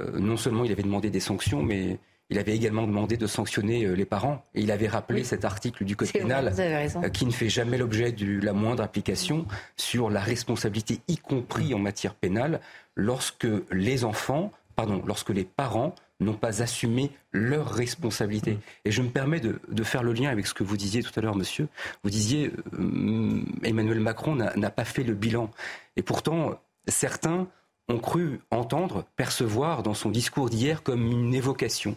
euh, 0.00 0.18
non 0.20 0.36
seulement 0.36 0.64
il 0.64 0.70
avait 0.72 0.84
demandé 0.84 1.10
des 1.10 1.20
sanctions, 1.20 1.60
mais 1.62 1.98
il 2.30 2.38
avait 2.38 2.54
également 2.54 2.86
demandé 2.86 3.16
de 3.16 3.26
sanctionner 3.26 3.84
euh, 3.84 3.94
les 3.94 4.04
parents. 4.04 4.44
Et 4.54 4.62
il 4.62 4.70
avait 4.70 4.88
rappelé 4.88 5.24
cet 5.24 5.44
article 5.44 5.84
du 5.84 5.96
Code 5.96 6.08
vrai, 6.08 6.20
pénal 6.20 6.52
euh, 6.58 7.08
qui 7.08 7.26
ne 7.26 7.30
fait 7.30 7.48
jamais 7.48 7.78
l'objet 7.78 8.12
de 8.12 8.40
la 8.44 8.52
moindre 8.52 8.82
application 8.82 9.46
sur 9.76 10.10
la 10.10 10.20
responsabilité, 10.20 11.00
y 11.08 11.16
compris 11.16 11.72
en 11.74 11.78
matière 11.78 12.14
pénale, 12.14 12.60
lorsque 12.94 13.48
les 13.70 14.04
enfants, 14.04 14.52
pardon, 14.76 15.02
lorsque 15.06 15.30
les 15.30 15.44
parents 15.44 15.94
n'ont 16.20 16.34
pas 16.34 16.62
assumé 16.62 17.12
leur 17.32 17.70
responsabilité. 17.70 18.58
Et 18.84 18.90
je 18.90 19.02
me 19.02 19.08
permets 19.08 19.40
de, 19.40 19.60
de 19.68 19.82
faire 19.84 20.02
le 20.02 20.12
lien 20.12 20.30
avec 20.30 20.48
ce 20.48 20.54
que 20.54 20.64
vous 20.64 20.76
disiez 20.76 21.02
tout 21.02 21.12
à 21.16 21.22
l'heure, 21.22 21.36
monsieur. 21.36 21.68
Vous 22.02 22.10
disiez, 22.10 22.52
euh, 22.74 23.40
Emmanuel 23.62 24.00
Macron 24.00 24.34
n'a 24.34 24.54
n'a 24.56 24.70
pas 24.70 24.84
fait 24.84 25.04
le 25.04 25.14
bilan. 25.14 25.50
Et 25.96 26.02
pourtant, 26.02 26.60
certains 26.88 27.46
ont 27.88 27.98
cru 27.98 28.40
entendre, 28.50 29.04
percevoir 29.16 29.82
dans 29.82 29.94
son 29.94 30.10
discours 30.10 30.50
d'hier 30.50 30.82
comme 30.82 31.10
une 31.10 31.34
évocation. 31.34 31.96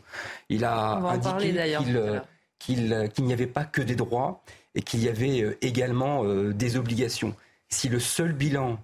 Il 0.49 0.63
a 0.63 0.95
indiqué 0.95 1.53
qu'il 2.59 3.25
n'y 3.25 3.33
avait 3.33 3.47
pas 3.47 3.65
que 3.65 3.81
des 3.81 3.95
droits 3.95 4.41
et 4.75 4.81
qu'il 4.81 5.03
y 5.03 5.09
avait 5.09 5.41
euh, 5.41 5.57
également 5.61 6.23
euh, 6.23 6.53
des 6.53 6.77
obligations. 6.77 7.35
Si 7.67 7.89
le 7.89 7.99
seul 7.99 8.33
bilan 8.33 8.79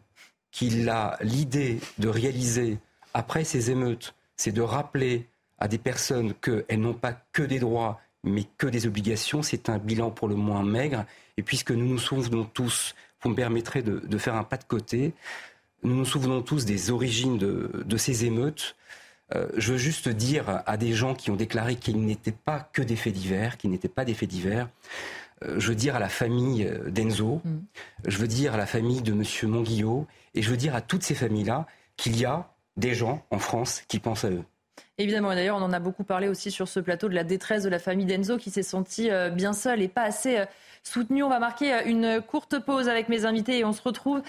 qu'il 0.52 0.90
a 0.90 1.18
l'idée 1.22 1.80
de 1.98 2.10
réaliser 2.10 2.78
après 3.14 3.44
ces 3.44 3.72
émeutes, 3.72 4.14
c'est 4.36 4.52
de 4.52 4.62
rappeler 4.62 5.28
à 5.60 5.68
des 5.68 5.78
personnes 5.78 6.34
qu'elles 6.34 6.80
n'ont 6.80 6.94
pas 6.94 7.14
que 7.32 7.44
des 7.44 7.60
droits, 7.60 8.02
mais 8.24 8.44
que 8.58 8.68
des 8.68 8.86
obligations, 8.88 9.42
c'est 9.42 9.70
un 9.70 9.78
bilan 9.78 10.12
pour 10.12 10.28
le 10.28 10.36
moins 10.36 10.64
maigre. 10.64 11.06
Et 11.38 11.44
puisque 11.44 11.72
nous 11.72 11.86
nous 11.86 12.00
souvenons 12.00 12.44
tous, 12.44 12.96
vous 13.22 13.30
me 13.30 13.36
permettrez 13.36 13.82
de, 13.82 14.00
de 14.00 14.18
faire 14.18 14.36
un 14.36 14.44
pas 14.44 14.58
de 14.58 14.64
côté, 14.64 15.14
nous 15.84 15.96
nous 15.96 16.06
souvenons 16.06 16.42
tous 16.42 16.66
des 16.66 16.92
origines 16.92 17.38
de, 17.38 17.84
de 17.86 17.98
ces 17.98 18.26
émeutes. 18.26 18.76
Euh, 19.36 19.48
je 19.58 19.74
veux 19.74 19.78
juste 19.78 20.10
dire 20.10 20.64
à 20.66 20.78
des 20.78 20.94
gens 20.94 21.14
qui 21.14 21.32
ont 21.32 21.36
déclaré 21.36 21.76
qu'ils 21.76 22.04
n'étaient 22.04 22.32
pas 22.32 22.60
que 22.60 22.82
des 22.82 22.96
faits 22.96 23.14
divers, 23.14 23.58
qu'ils 23.58 23.72
n'étaient 23.72 23.90
pas 23.90 24.06
des 24.06 24.14
faits 24.14 24.30
divers, 24.30 24.70
euh, 25.44 25.60
je 25.60 25.68
veux 25.70 25.76
dire 25.76 25.96
à 25.96 26.00
la 26.00 26.10
famille 26.10 26.66
euh, 26.66 26.90
d'Enzo, 26.90 27.42
je 28.06 28.18
veux 28.18 28.28
dire 28.28 28.54
à 28.54 28.58
la 28.58 28.66
famille 28.66 29.02
de 29.02 29.12
M. 29.12 29.24
Monguillot, 29.50 30.08
et 30.34 30.42
je 30.42 30.50
veux 30.50 30.58
dire 30.58 30.76
à 30.76 30.82
toutes 30.82 31.04
ces 31.04 31.16
familles-là 31.16 31.68
qu'il 31.98 32.18
y 32.18 32.26
a 32.26 32.50
des 32.78 32.94
gens 32.94 33.26
en 33.32 33.40
France 33.40 33.84
qui 33.88 34.00
pensent 34.00 34.24
à 34.24 34.30
eux. 34.30 34.44
Évidemment, 35.00 35.32
et 35.32 35.36
d'ailleurs, 35.36 35.58
on 35.58 35.62
en 35.62 35.74
a 35.74 35.80
beaucoup 35.80 36.04
parlé 36.04 36.28
aussi 36.28 36.50
sur 36.50 36.68
ce 36.68 36.80
plateau 36.80 37.08
de 37.08 37.14
la 37.14 37.24
détresse 37.24 37.62
de 37.62 37.70
la 37.70 37.78
famille 37.78 38.08
d'Enzo 38.08 38.38
qui 38.38 38.50
s'est 38.50 38.64
sentie 38.64 39.12
euh, 39.12 39.30
bien 39.30 39.54
seule 39.54 39.82
et 39.84 39.88
pas 39.88 40.02
assez 40.02 40.40
euh, 40.40 40.46
soutenue. 40.82 41.22
On 41.22 41.30
va 41.30 41.38
marquer 41.40 41.72
euh, 41.72 41.82
une 41.86 42.20
courte 42.22 42.58
pause 42.58 42.90
avec 42.90 43.08
mes 43.08 43.26
invités 43.26 43.60
et 43.60 43.66
on 43.66 43.74
se 43.74 43.82
retrouve 43.84 44.24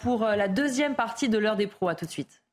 pour 0.00 0.24
la 0.24 0.48
deuxième 0.48 0.94
partie 0.94 1.28
de 1.28 1.36
l'heure 1.36 1.56
des 1.56 1.66
pros. 1.66 1.88
À 1.88 1.94
tout 1.94 2.06
de 2.06 2.10
suite. 2.10 2.43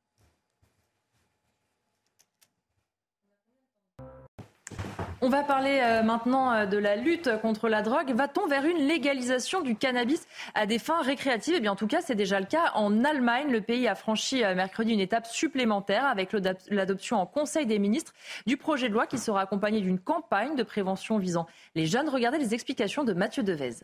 On 5.24 5.30
va 5.30 5.44
parler 5.44 5.80
euh, 5.84 6.02
maintenant 6.02 6.52
euh, 6.52 6.66
de 6.66 6.80
la 6.80 6.96
lutte 6.96 7.30
contre 7.44 7.70
la 7.70 7.84
drogue. 7.84 8.12
Va-t-on 8.16 8.48
vers 8.48 8.66
une 8.66 8.88
légalisation 8.88 9.62
du 9.62 9.76
cannabis 9.76 10.26
à 10.56 10.66
des 10.66 10.80
fins 10.80 11.04
récréatives? 11.04 11.54
Eh 11.56 11.60
bien, 11.60 11.74
en 11.74 11.76
tout 11.76 11.86
cas, 11.86 12.02
c'est 12.02 12.16
déjà 12.16 12.40
le 12.40 12.48
cas 12.48 12.72
en 12.74 13.04
Allemagne. 13.04 13.52
Le 13.52 13.62
pays 13.62 13.88
a 13.88 13.94
franchi 13.94 14.44
euh, 14.44 14.56
mercredi 14.56 14.94
une 14.94 15.00
étape 15.00 15.28
supplémentaire 15.28 16.06
avec 16.06 16.34
l'adop- 16.34 16.58
l'adoption 16.70 17.22
en 17.22 17.28
Conseil 17.28 17.68
des 17.68 17.78
ministres 17.78 18.14
du 18.48 18.58
projet 18.58 18.90
de 18.90 18.94
loi 18.96 19.06
qui 19.06 19.20
sera 19.20 19.42
accompagné 19.42 19.80
d'une 19.82 20.00
campagne 20.00 20.56
de 20.56 20.64
prévention 20.64 21.20
visant 21.20 21.46
les 21.76 21.86
jeunes. 21.86 22.10
Regardez 22.10 22.40
les 22.40 22.56
explications 22.56 23.04
de 23.04 23.14
Mathieu 23.14 23.44
Devez. 23.44 23.76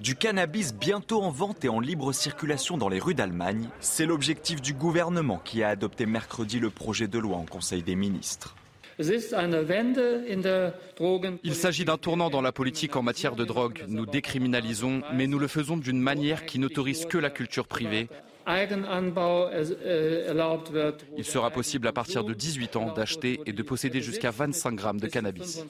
Du 0.00 0.16
cannabis 0.16 0.74
bientôt 0.74 1.22
en 1.22 1.30
vente 1.30 1.64
et 1.64 1.68
en 1.68 1.78
libre 1.78 2.12
circulation 2.12 2.76
dans 2.76 2.88
les 2.88 2.98
rues 2.98 3.14
d'Allemagne, 3.14 3.68
c'est 3.78 4.04
l'objectif 4.04 4.60
du 4.60 4.74
gouvernement 4.74 5.38
qui 5.38 5.62
a 5.62 5.68
adopté 5.68 6.06
mercredi 6.06 6.58
le 6.58 6.70
projet 6.70 7.06
de 7.06 7.20
loi 7.20 7.36
en 7.36 7.46
Conseil 7.46 7.84
des 7.84 7.94
ministres. 7.94 8.56
Il 8.98 9.20
s'agit 11.54 11.84
d'un 11.84 11.98
tournant 11.98 12.30
dans 12.30 12.42
la 12.42 12.52
politique 12.52 12.96
en 12.96 13.02
matière 13.02 13.36
de 13.36 13.44
drogue. 13.44 13.84
Nous 13.88 14.06
décriminalisons, 14.06 15.02
mais 15.12 15.26
nous 15.26 15.38
le 15.38 15.48
faisons 15.48 15.76
d'une 15.76 16.00
manière 16.00 16.46
qui 16.46 16.58
n'autorise 16.58 17.04
que 17.06 17.18
la 17.18 17.30
culture 17.30 17.66
privée. 17.66 18.08
Il 21.16 21.24
sera 21.24 21.50
possible 21.50 21.88
à 21.88 21.92
partir 21.92 22.24
de 22.24 22.34
18 22.34 22.76
ans 22.76 22.92
d'acheter 22.92 23.40
et 23.46 23.54
de 23.54 23.62
posséder 23.62 24.02
jusqu'à 24.02 24.30
25 24.30 24.74
grammes 24.74 25.00
de 25.00 25.06
cannabis. 25.06 25.64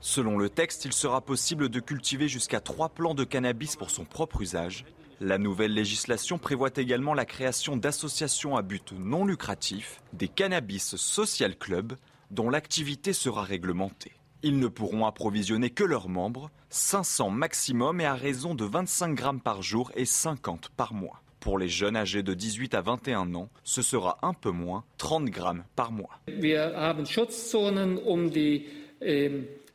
Selon 0.00 0.38
le 0.38 0.48
texte, 0.48 0.86
il 0.86 0.94
sera 0.94 1.20
possible 1.20 1.68
de 1.68 1.80
cultiver 1.80 2.26
jusqu'à 2.26 2.60
3 2.60 2.88
plants 2.88 3.14
de 3.14 3.24
cannabis 3.24 3.76
pour 3.76 3.90
son 3.90 4.06
propre 4.06 4.40
usage. 4.40 4.86
La 5.22 5.36
nouvelle 5.36 5.74
législation 5.74 6.38
prévoit 6.38 6.70
également 6.76 7.12
la 7.12 7.26
création 7.26 7.76
d'associations 7.76 8.56
à 8.56 8.62
but 8.62 8.94
non 8.98 9.26
lucratif, 9.26 10.00
des 10.14 10.28
cannabis 10.28 10.96
social 10.96 11.58
clubs, 11.58 11.92
dont 12.30 12.48
l'activité 12.48 13.12
sera 13.12 13.42
réglementée. 13.42 14.12
Ils 14.42 14.58
ne 14.58 14.66
pourront 14.66 15.04
approvisionner 15.04 15.68
que 15.68 15.84
leurs 15.84 16.08
membres, 16.08 16.50
500 16.70 17.28
maximum 17.28 18.00
et 18.00 18.06
à 18.06 18.14
raison 18.14 18.54
de 18.54 18.64
25 18.64 19.14
grammes 19.14 19.40
par 19.42 19.60
jour 19.60 19.92
et 19.94 20.06
50 20.06 20.70
par 20.74 20.94
mois. 20.94 21.20
Pour 21.38 21.58
les 21.58 21.68
jeunes 21.68 21.96
âgés 21.96 22.22
de 22.22 22.32
18 22.32 22.72
à 22.72 22.80
21 22.80 23.34
ans, 23.34 23.50
ce 23.62 23.82
sera 23.82 24.16
un 24.22 24.32
peu 24.32 24.50
moins, 24.50 24.84
30 24.96 25.26
grammes 25.26 25.64
par 25.76 25.92
mois. 25.92 26.18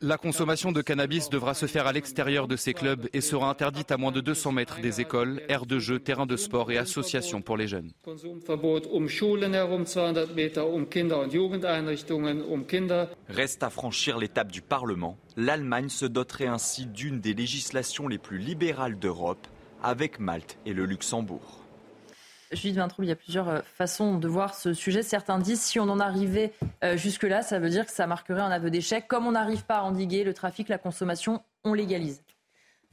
La 0.02 0.18
consommation 0.18 0.72
de 0.72 0.82
cannabis 0.82 1.30
devra 1.30 1.54
se 1.54 1.66
faire 1.66 1.86
à 1.86 1.92
l'extérieur 1.92 2.48
de 2.48 2.56
ces 2.56 2.74
clubs 2.74 3.08
et 3.14 3.22
sera 3.22 3.48
interdite 3.48 3.90
à 3.90 3.96
moins 3.96 4.12
de 4.12 4.20
200 4.20 4.52
mètres 4.52 4.80
des 4.80 5.00
écoles, 5.00 5.40
aires 5.48 5.64
de 5.64 5.78
jeux, 5.78 5.98
terrains 5.98 6.26
de 6.26 6.36
sport 6.36 6.70
et 6.70 6.76
associations 6.76 7.40
pour 7.40 7.56
les 7.56 7.66
jeunes. 7.66 7.92
Reste 13.28 13.62
à 13.62 13.70
franchir 13.70 14.18
l'étape 14.18 14.52
du 14.52 14.60
Parlement. 14.60 15.16
L'Allemagne 15.36 15.88
se 15.88 16.06
doterait 16.06 16.46
ainsi 16.46 16.86
d'une 16.86 17.20
des 17.20 17.32
législations 17.32 18.08
les 18.08 18.18
plus 18.18 18.38
libérales 18.38 18.98
d'Europe, 18.98 19.46
avec 19.82 20.20
Malte 20.20 20.58
et 20.66 20.74
le 20.74 20.84
Luxembourg. 20.84 21.65
Judith 22.52 22.76
Vintraud, 22.76 23.02
il 23.02 23.08
y 23.08 23.12
a 23.12 23.16
plusieurs 23.16 23.48
euh, 23.48 23.60
façons 23.74 24.18
de 24.18 24.28
voir 24.28 24.54
ce 24.54 24.72
sujet. 24.72 25.02
Certains 25.02 25.38
disent 25.38 25.60
si 25.60 25.80
on 25.80 25.88
en 25.88 26.00
arrivait 26.00 26.52
euh, 26.84 26.96
jusque-là, 26.96 27.42
ça 27.42 27.58
veut 27.58 27.70
dire 27.70 27.86
que 27.86 27.92
ça 27.92 28.06
marquerait 28.06 28.40
un 28.40 28.50
aveu 28.50 28.70
d'échec. 28.70 29.08
Comme 29.08 29.26
on 29.26 29.32
n'arrive 29.32 29.64
pas 29.64 29.78
à 29.78 29.82
endiguer 29.82 30.24
le 30.24 30.34
trafic, 30.34 30.68
la 30.68 30.78
consommation, 30.78 31.42
on 31.64 31.74
légalise. 31.74 32.22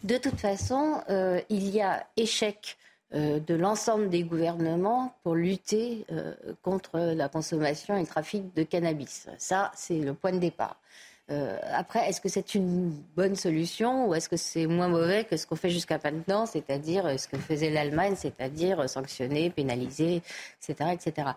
De 0.04 0.18
toute 0.18 0.40
façon, 0.40 1.02
euh, 1.10 1.40
il 1.50 1.70
y 1.70 1.82
a 1.82 2.06
échec 2.18 2.78
de 3.16 3.54
l'ensemble 3.54 4.10
des 4.10 4.24
gouvernements 4.24 5.16
pour 5.22 5.36
lutter 5.36 6.04
contre 6.64 6.98
la 6.98 7.30
consommation 7.30 7.96
et 7.96 8.00
le 8.00 8.08
trafic 8.08 8.56
de 8.56 8.64
cannabis. 8.64 9.28
Ça, 9.38 9.72
c'est 9.76 10.00
le 10.00 10.16
point 10.16 10.32
de 10.32 10.40
départ. 10.40 10.78
Euh, 11.32 11.58
après, 11.72 12.10
est-ce 12.10 12.20
que 12.20 12.28
c'est 12.28 12.54
une 12.54 12.90
bonne 13.16 13.36
solution 13.36 14.08
ou 14.08 14.14
est-ce 14.14 14.28
que 14.28 14.36
c'est 14.36 14.68
moins 14.68 14.90
mauvais 14.90 15.24
que 15.24 15.38
ce 15.38 15.48
qu'on 15.48 15.56
fait 15.56 15.70
jusqu'à 15.70 15.98
maintenant, 16.04 16.46
c'est-à-dire 16.46 17.06
euh, 17.06 17.18
ce 17.18 17.30
que 17.30 17.38
faisait 17.38 17.70
l'Allemagne, 17.70 18.16
c'est-à-dire 18.18 18.82
euh, 18.82 18.88
sanctionner, 18.88 19.50
pénaliser, 19.50 20.22
etc., 20.62 20.92
etc. 20.92 21.30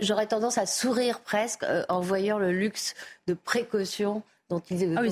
J'aurais 0.00 0.26
tendance 0.26 0.58
à 0.58 0.66
sourire 0.66 1.20
presque 1.20 1.64
en 1.88 2.00
voyant 2.00 2.38
le 2.38 2.50
luxe 2.50 2.94
de 3.28 3.34
précaution 3.34 4.24
dont 4.50 4.60
ils 4.68 4.98
ah 4.98 5.10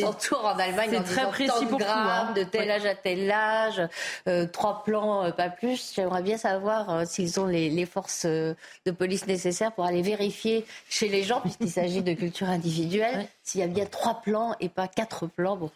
s'entourent 0.00 0.46
en 0.46 0.58
Allemagne. 0.58 0.90
C'est 0.92 1.14
très 1.14 1.28
précis 1.28 1.66
pour 1.66 1.80
hein. 1.82 2.32
de 2.34 2.44
tel 2.44 2.70
âge 2.70 2.86
à 2.86 2.94
tel 2.94 3.30
âge, 3.30 3.82
euh, 4.28 4.46
trois 4.46 4.84
plans, 4.84 5.24
euh, 5.24 5.30
pas 5.32 5.50
plus. 5.50 5.92
J'aimerais 5.94 6.22
bien 6.22 6.38
savoir 6.38 6.88
euh, 6.88 7.04
s'ils 7.04 7.40
ont 7.40 7.46
les, 7.46 7.68
les 7.68 7.84
forces 7.84 8.24
de 8.26 8.90
police 8.96 9.26
nécessaires 9.26 9.72
pour 9.72 9.84
aller 9.84 10.02
vérifier 10.02 10.64
chez 10.88 11.08
les 11.08 11.24
gens, 11.24 11.40
puisqu'il 11.40 11.70
s'agit 11.70 12.02
de 12.02 12.14
culture 12.14 12.48
individuelle, 12.48 13.26
s'il 13.42 13.60
y 13.60 13.64
a 13.64 13.66
bien 13.66 13.86
trois 13.86 14.22
plans 14.22 14.54
et 14.60 14.68
pas 14.68 14.86
quatre 14.86 15.26
plans. 15.26 15.56
Bon, 15.56 15.70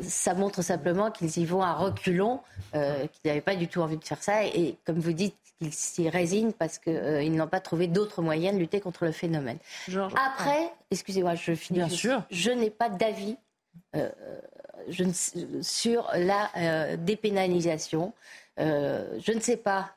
ça 0.00 0.34
montre 0.34 0.62
simplement 0.62 1.10
qu'ils 1.10 1.38
y 1.38 1.44
vont 1.44 1.62
à 1.62 1.74
reculons, 1.74 2.40
qu'ils 2.72 3.10
n'avaient 3.26 3.40
pas 3.42 3.56
du 3.56 3.68
tout 3.68 3.82
envie 3.82 3.98
de 3.98 4.04
faire 4.04 4.22
ça. 4.22 4.44
Et, 4.44 4.76
comme 4.86 4.98
vous 4.98 5.12
dites, 5.12 5.36
qu'ils 5.60 5.72
s'y 5.72 6.08
résignent 6.08 6.52
parce 6.52 6.78
qu'ils 6.78 7.32
n'ont 7.32 7.46
pas 7.46 7.60
trouvé 7.60 7.86
d'autres 7.86 8.22
moyens 8.22 8.54
de 8.54 8.60
lutter 8.60 8.80
contre 8.80 9.04
le 9.04 9.12
phénomène. 9.12 9.58
Après, 10.16 10.72
excusez-moi, 10.90 11.34
je 11.34 11.54
finis. 11.54 11.80
Bien 11.80 11.88
sûr. 11.88 12.22
Je 12.30 12.50
n'ai 12.50 12.70
pas 12.70 12.88
d'avis 12.88 13.36
euh, 13.96 14.08
sur 15.62 16.10
la 16.14 16.50
euh, 16.56 16.96
dépénalisation. 16.96 18.14
Euh, 18.58 19.18
je 19.24 19.32
ne 19.32 19.40
sais 19.40 19.56
pas 19.56 19.94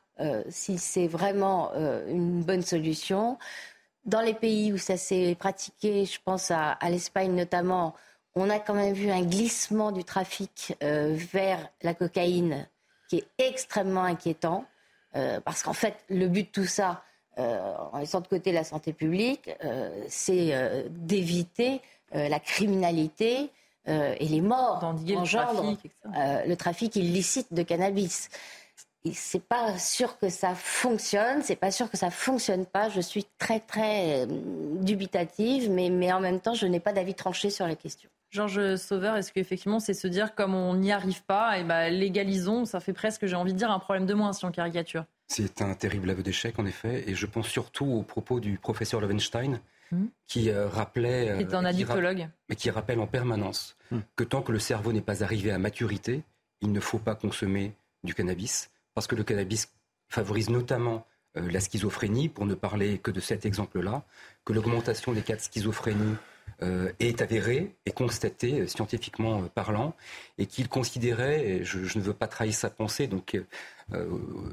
si 0.47 0.77
c'est 0.77 1.07
vraiment 1.07 1.73
une 2.07 2.43
bonne 2.43 2.61
solution. 2.61 3.39
Dans 4.05 4.21
les 4.21 4.35
pays 4.35 4.71
où 4.71 4.77
ça 4.77 4.95
s'est 4.95 5.35
pratiqué, 5.37 6.05
je 6.05 6.19
pense 6.23 6.51
à, 6.51 6.77
l'Espagne 6.87 7.33
notamment, 7.33 7.95
on 8.35 8.49
a 8.51 8.59
quand 8.59 8.75
même 8.75 8.93
vu 8.93 9.09
un 9.09 9.23
glissement 9.23 9.91
du 9.91 10.03
trafic 10.03 10.77
vers 10.79 11.67
la 11.81 11.95
cocaïne 11.95 12.67
qui 13.09 13.17
est 13.17 13.27
extrêmement 13.39 14.03
inquiétant. 14.03 14.65
Parce 15.45 15.63
qu'en 15.63 15.73
fait, 15.73 15.95
le 16.09 16.27
but 16.27 16.43
de 16.43 16.51
tout 16.51 16.65
ça, 16.65 17.03
euh, 17.39 17.73
en 17.91 17.97
laissant 17.97 18.21
de 18.21 18.27
côté 18.27 18.51
la 18.51 18.63
santé 18.63 18.93
publique, 18.93 19.49
euh, 19.63 19.89
c'est 20.07 20.53
euh, 20.53 20.83
d'éviter 20.89 21.81
la 22.15 22.39
criminalité 22.39 23.49
et 23.87 24.27
les 24.27 24.39
morts 24.41 24.83
engendrent 24.83 25.75
le 26.05 26.53
trafic 26.53 26.95
illicite 26.95 27.51
de 27.51 27.63
cannabis. 27.63 28.29
C'est 29.11 29.41
pas 29.41 29.79
sûr 29.79 30.19
que 30.19 30.29
ça 30.29 30.53
fonctionne, 30.53 31.41
c'est 31.41 31.55
pas 31.55 31.71
sûr 31.71 31.89
que 31.89 31.97
ça 31.97 32.11
fonctionne 32.11 32.67
pas. 32.67 32.89
Je 32.89 33.01
suis 33.01 33.25
très 33.39 33.59
très 33.59 34.27
dubitative, 34.27 35.71
mais, 35.71 35.89
mais 35.89 36.13
en 36.13 36.19
même 36.19 36.39
temps, 36.39 36.53
je 36.53 36.67
n'ai 36.67 36.79
pas 36.79 36.93
d'avis 36.93 37.15
tranché 37.15 37.49
sur 37.49 37.65
la 37.65 37.73
question. 37.73 38.11
Georges 38.33 38.77
Sauveur, 38.77 39.15
est-ce 39.15 39.31
qu'effectivement 39.31 39.79
c'est 39.79 39.93
se 39.93 40.07
dire 40.07 40.33
comme 40.33 40.55
on 40.55 40.75
n'y 40.75 40.91
arrive 40.91 41.23
pas, 41.23 41.57
et 41.57 41.61
eh 41.61 41.63
ben, 41.63 41.89
légalisons, 41.89 42.65
ça 42.65 42.79
fait 42.79 42.93
presque, 42.93 43.27
j'ai 43.27 43.35
envie 43.35 43.53
de 43.53 43.57
dire, 43.59 43.69
un 43.69 43.77
problème 43.79 44.07
de 44.07 44.13
moins 44.15 44.33
si 44.33 44.43
on 44.43 44.51
caricature 44.51 45.05
c'est 45.27 45.61
un 45.61 45.73
terrible 45.73 46.09
aveu 46.11 46.21
d'échec, 46.21 46.59
en 46.59 46.65
effet, 46.65 47.09
et 47.09 47.15
je 47.15 47.25
pense 47.25 47.47
surtout 47.47 47.85
aux 47.85 48.03
propos 48.03 48.39
du 48.39 48.59
professeur 48.59 49.01
Lovenstein, 49.01 49.61
hmm. 49.91 50.05
qui 50.27 50.51
euh, 50.51 50.67
rappelait... 50.67 51.37
Qui 51.37 51.43
est 51.43 51.53
un 51.55 51.65
euh, 51.65 52.27
mais 52.49 52.55
qui 52.55 52.69
rappelle 52.69 52.99
en 52.99 53.07
permanence 53.07 53.75
hmm. 53.89 53.99
que 54.15 54.23
tant 54.23 54.41
que 54.43 54.51
le 54.51 54.59
cerveau 54.59 54.91
n'est 54.91 55.01
pas 55.01 55.23
arrivé 55.23 55.51
à 55.51 55.57
maturité, 55.57 56.23
il 56.61 56.71
ne 56.71 56.79
faut 56.79 56.99
pas 56.99 57.15
consommer 57.15 57.73
du 58.03 58.13
cannabis, 58.13 58.69
parce 58.93 59.07
que 59.07 59.15
le 59.15 59.23
cannabis 59.23 59.69
favorise 60.07 60.49
notamment 60.49 61.07
euh, 61.37 61.49
la 61.49 61.59
schizophrénie, 61.59 62.29
pour 62.29 62.45
ne 62.45 62.53
parler 62.53 62.99
que 62.99 63.09
de 63.09 63.19
cet 63.19 63.45
exemple-là, 63.45 64.03
que 64.45 64.53
l'augmentation 64.53 65.13
des 65.13 65.21
cas 65.21 65.35
de 65.35 65.41
schizophrénie 65.41 66.15
est 66.99 67.21
avéré, 67.21 67.75
est 67.85 67.91
constaté 67.91 68.61
euh, 68.61 68.67
scientifiquement 68.67 69.41
euh, 69.41 69.47
parlant, 69.53 69.95
et 70.37 70.45
qu'il 70.45 70.69
considérait, 70.69 71.45
et 71.47 71.63
je, 71.63 71.79
ne 71.97 72.03
veux 72.03 72.13
pas 72.13 72.27
trahir 72.27 72.53
sa 72.53 72.69
pensée, 72.69 73.07
donc 73.07 73.39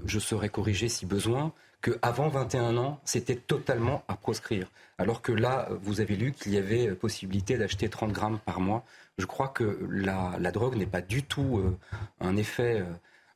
je 0.05 0.19
serai 0.19 0.49
corrigé 0.49 0.89
si 0.89 1.07
besoin, 1.07 1.53
qu'avant 1.83 2.29
21 2.29 2.77
ans, 2.77 3.01
c'était 3.05 3.37
totalement 3.37 4.03
à 4.09 4.17
proscrire. 4.17 4.71
Alors 4.99 5.23
que 5.23 5.33
là, 5.33 5.69
vous 5.83 6.01
avez 6.01 6.17
lu 6.17 6.33
qu'il 6.33 6.53
y 6.53 6.59
avait 6.59 6.93
possibilité 6.93 7.57
d'acheter 7.57 7.89
30 7.89 8.13
grammes 8.13 8.39
par 8.45 8.61
mois. 8.61 8.85
Je 9.17 9.25
crois 9.25 9.49
que 9.49 9.79
la 9.89 10.51
drogue 10.53 10.77
n'est 10.77 10.85
pas 10.85 11.01
du 11.01 11.23
tout 11.23 11.63
un 12.21 12.37
effet 12.37 12.85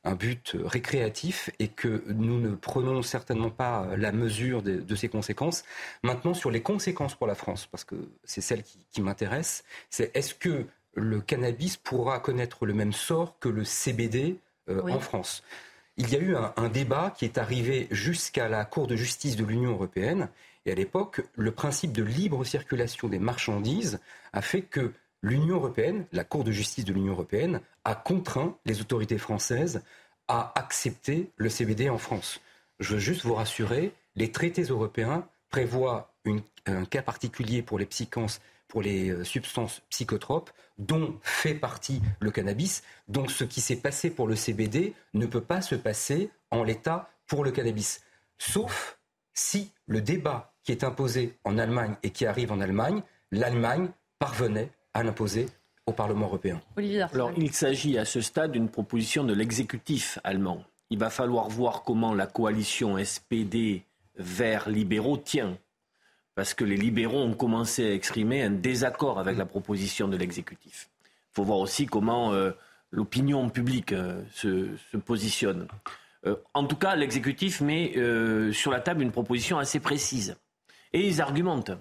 un 0.05 0.15
but 0.15 0.55
récréatif 0.63 1.49
et 1.59 1.67
que 1.67 2.03
nous 2.07 2.39
ne 2.39 2.55
prenons 2.55 3.01
certainement 3.01 3.49
pas 3.49 3.89
la 3.97 4.11
mesure 4.11 4.61
de, 4.61 4.77
de 4.77 4.95
ces 4.95 5.09
conséquences. 5.09 5.63
Maintenant, 6.03 6.33
sur 6.33 6.51
les 6.51 6.61
conséquences 6.61 7.15
pour 7.15 7.27
la 7.27 7.35
France, 7.35 7.67
parce 7.69 7.83
que 7.83 7.95
c'est 8.23 8.41
celle 8.41 8.63
qui, 8.63 9.01
m'intéresse, 9.01 9.63
c'est 9.89 10.15
est-ce 10.15 10.35
que 10.35 10.65
le 10.93 11.19
cannabis 11.21 11.77
pourra 11.77 12.19
connaître 12.19 12.65
le 12.65 12.73
même 12.73 12.93
sort 12.93 13.37
que 13.39 13.49
le 13.49 13.63
CBD 13.63 14.39
euh, 14.69 14.81
en 14.87 14.99
France? 14.99 15.43
Il 15.97 16.09
y 16.11 16.15
a 16.15 16.19
eu 16.19 16.35
un, 16.35 16.53
un, 16.57 16.69
débat 16.69 17.13
qui 17.17 17.25
est 17.25 17.37
arrivé 17.37 17.87
jusqu'à 17.89 18.47
la 18.47 18.63
Cour 18.65 18.87
de 18.87 18.95
justice 18.95 19.35
de 19.35 19.45
l'Union 19.45 19.71
européenne. 19.71 20.29
Et 20.65 20.71
à 20.71 20.75
l'époque, 20.75 21.21
le 21.35 21.51
principe 21.51 21.93
de 21.93 22.03
libre 22.03 22.43
circulation 22.43 23.07
des 23.07 23.19
marchandises 23.19 23.99
a 24.33 24.41
fait 24.41 24.61
que 24.61 24.93
l'Union 25.25 25.55
européenne, 25.55 26.05
la 26.11 26.23
Cour 26.23 26.43
de 26.43 26.51
justice 26.51 26.85
de 26.85 26.93
l'Union 26.93 27.13
européenne, 27.13 27.59
a 27.83 27.95
contraint 27.95 28.57
les 28.63 28.79
autorités 28.79 29.17
françaises 29.17 29.83
à 30.27 30.53
accepter 30.55 31.31
le 31.35 31.49
CBD 31.49 31.89
en 31.89 31.97
France. 31.97 32.41
Je 32.79 32.93
veux 32.93 32.99
juste 32.99 33.23
vous 33.23 33.33
rassurer, 33.33 33.91
les 34.15 34.31
traités 34.31 34.61
européens 34.63 35.27
prévoient 35.49 36.13
un 36.67 36.85
cas 36.85 37.01
particulier 37.01 37.63
pour 37.63 37.79
les 37.79 37.87
psychances, 37.87 38.39
pour 38.67 38.83
les 38.83 39.09
euh, 39.09 39.23
substances 39.23 39.81
psychotropes, 39.89 40.51
dont 40.77 41.17
fait 41.23 41.55
partie 41.55 42.01
le 42.19 42.29
cannabis. 42.29 42.83
Donc 43.07 43.31
ce 43.31 43.45
qui 43.45 43.61
s'est 43.61 43.77
passé 43.77 44.11
pour 44.11 44.27
le 44.27 44.35
CBD 44.35 44.93
ne 45.15 45.25
peut 45.25 45.41
pas 45.41 45.61
se 45.61 45.75
passer 45.75 46.29
en 46.51 46.63
l'état 46.63 47.09
pour 47.25 47.43
le 47.43 47.51
cannabis. 47.51 48.01
Sauf 48.37 48.99
si 49.33 49.71
le 49.87 50.01
débat 50.01 50.53
qui 50.63 50.71
est 50.71 50.83
imposé 50.83 51.37
en 51.45 51.57
Allemagne 51.57 51.95
et 52.03 52.11
qui 52.11 52.27
arrive 52.27 52.51
en 52.51 52.59
Allemagne, 52.59 53.01
l'Allemagne 53.31 53.89
parvenait 54.19 54.71
à 54.95 55.03
l'imposer 55.03 55.47
au 55.85 55.91
Parlement 55.91 56.25
européen. 56.25 56.61
Alors, 57.13 57.31
il 57.37 57.53
s'agit 57.53 57.99
à 57.99 58.05
ce 58.05 58.21
stade 58.21 58.53
d'une 58.53 58.69
proposition 58.69 59.23
de 59.23 59.33
l'exécutif 59.33 60.17
allemand. 60.23 60.63
Il 60.89 60.97
va 60.97 61.11
falloir 61.11 61.49
voir 61.49 61.83
comment 61.83 62.15
la 62.15 62.25
coalition 62.25 62.97
SPD 62.97 63.83
vers 64.15 64.67
libéraux 64.69 65.17
tient. 65.17 65.57
Parce 66.33 66.53
que 66.53 66.63
les 66.63 66.77
libéraux 66.77 67.21
ont 67.21 67.33
commencé 67.33 67.85
à 67.85 67.93
exprimer 67.93 68.41
un 68.41 68.49
désaccord 68.49 69.19
avec 69.19 69.37
la 69.37 69.45
proposition 69.45 70.07
de 70.07 70.17
l'exécutif. 70.17 70.89
Il 71.03 71.35
faut 71.35 71.43
voir 71.43 71.59
aussi 71.59 71.85
comment 71.85 72.33
euh, 72.33 72.51
l'opinion 72.91 73.49
publique 73.49 73.93
se, 74.33 74.97
positionne. 75.05 75.67
en 76.53 76.65
tout 76.65 76.77
cas, 76.77 76.95
l'exécutif 76.95 77.61
met 77.61 77.93
sur 78.53 78.71
la 78.71 78.79
table 78.79 79.03
une 79.03 79.11
proposition 79.11 79.59
assez 79.59 79.79
précise. 79.79 80.35
Et 80.93 81.05
ils 81.05 81.21
argumentent 81.21 81.71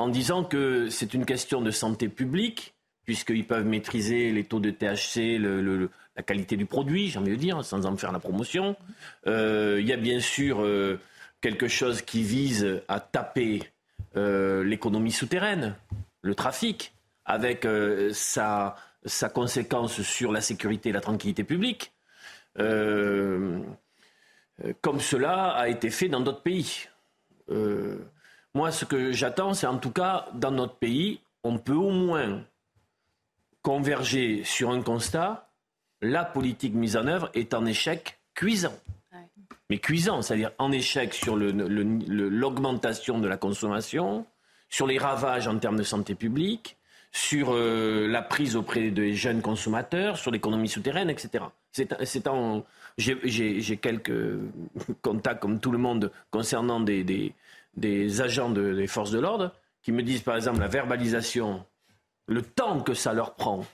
en 0.00 0.08
disant 0.08 0.44
que 0.44 0.88
c'est 0.88 1.14
une 1.14 1.26
question 1.26 1.60
de 1.60 1.70
santé 1.70 2.08
publique, 2.08 2.74
puisqu'ils 3.04 3.46
peuvent 3.46 3.66
maîtriser 3.66 4.32
les 4.32 4.44
taux 4.44 4.60
de 4.60 4.70
THC, 4.70 5.38
la 6.16 6.22
qualité 6.22 6.56
du 6.56 6.66
produit, 6.66 7.08
j'ai 7.08 7.18
envie 7.18 7.32
de 7.32 7.36
dire, 7.36 7.64
sans 7.64 7.86
en 7.86 7.96
faire 7.96 8.12
la 8.12 8.18
promotion. 8.18 8.76
Il 9.26 9.86
y 9.86 9.92
a 9.92 9.96
bien 9.96 10.20
sûr 10.20 10.64
quelque 11.40 11.68
chose 11.68 12.02
qui 12.02 12.22
vise 12.22 12.82
à 12.88 13.00
taper 13.00 13.62
euh, 14.16 14.64
l'économie 14.64 15.12
souterraine, 15.12 15.76
le 16.22 16.34
trafic, 16.34 16.92
avec 17.24 17.64
euh, 17.64 18.10
sa, 18.12 18.76
conséquence 19.32 20.02
sur 20.02 20.32
la 20.32 20.40
sécurité 20.40 20.88
et 20.88 20.92
la 20.92 21.00
tranquillité 21.00 21.44
publique, 21.44 21.92
euh, 22.58 23.60
comme 24.80 25.00
cela 25.00 25.50
a 25.50 25.68
été 25.68 25.90
fait 25.90 26.08
dans 26.08 26.20
d'autres 26.20 26.42
pays. 26.42 26.88
Moi, 28.54 28.72
ce 28.72 28.84
que 28.84 29.12
j'attends, 29.12 29.54
c'est 29.54 29.66
en 29.66 29.78
tout 29.78 29.92
cas, 29.92 30.26
dans 30.34 30.50
notre 30.50 30.74
pays, 30.74 31.20
on 31.44 31.58
peut 31.58 31.74
au 31.74 31.90
moins 31.90 32.42
converger 33.62 34.42
sur 34.44 34.70
un 34.70 34.82
constat, 34.82 35.48
la 36.00 36.24
politique 36.24 36.74
mise 36.74 36.96
en 36.96 37.06
œuvre 37.06 37.30
est 37.34 37.54
en 37.54 37.66
échec 37.66 38.18
cuisant. 38.34 38.74
Mais 39.68 39.78
cuisant, 39.78 40.22
c'est-à-dire 40.22 40.50
en 40.58 40.72
échec 40.72 41.14
sur 41.14 41.36
l'augmentation 41.36 43.20
de 43.20 43.28
la 43.28 43.36
consommation, 43.36 44.26
sur 44.68 44.86
les 44.86 44.98
ravages 44.98 45.46
en 45.46 45.58
termes 45.58 45.76
de 45.76 45.84
santé 45.84 46.14
publique, 46.16 46.76
sur 47.12 47.52
euh, 47.52 48.06
la 48.06 48.22
prise 48.22 48.56
auprès 48.56 48.90
des 48.90 49.14
jeunes 49.14 49.42
consommateurs, 49.42 50.16
sur 50.16 50.30
l'économie 50.30 50.68
souterraine, 50.68 51.10
etc. 51.10 51.44
J'ai 52.98 53.76
quelques 53.76 54.38
contacts, 55.02 55.40
comme 55.40 55.60
tout 55.60 55.72
le 55.72 55.78
monde, 55.78 56.12
concernant 56.30 56.80
des, 56.80 57.32
agents 58.20 58.50
des 58.50 58.86
forces 58.86 59.10
de 59.10 59.18
l'ordre 59.18 59.52
qui 59.82 59.92
me 59.92 60.02
disent, 60.02 60.22
par 60.22 60.36
exemple, 60.36 60.60
la 60.60 60.68
verbalisation, 60.68 61.64
le 62.26 62.42
temps 62.42 62.80
que 62.80 62.94
ça 62.94 63.12
leur 63.12 63.34
prend 63.34 63.64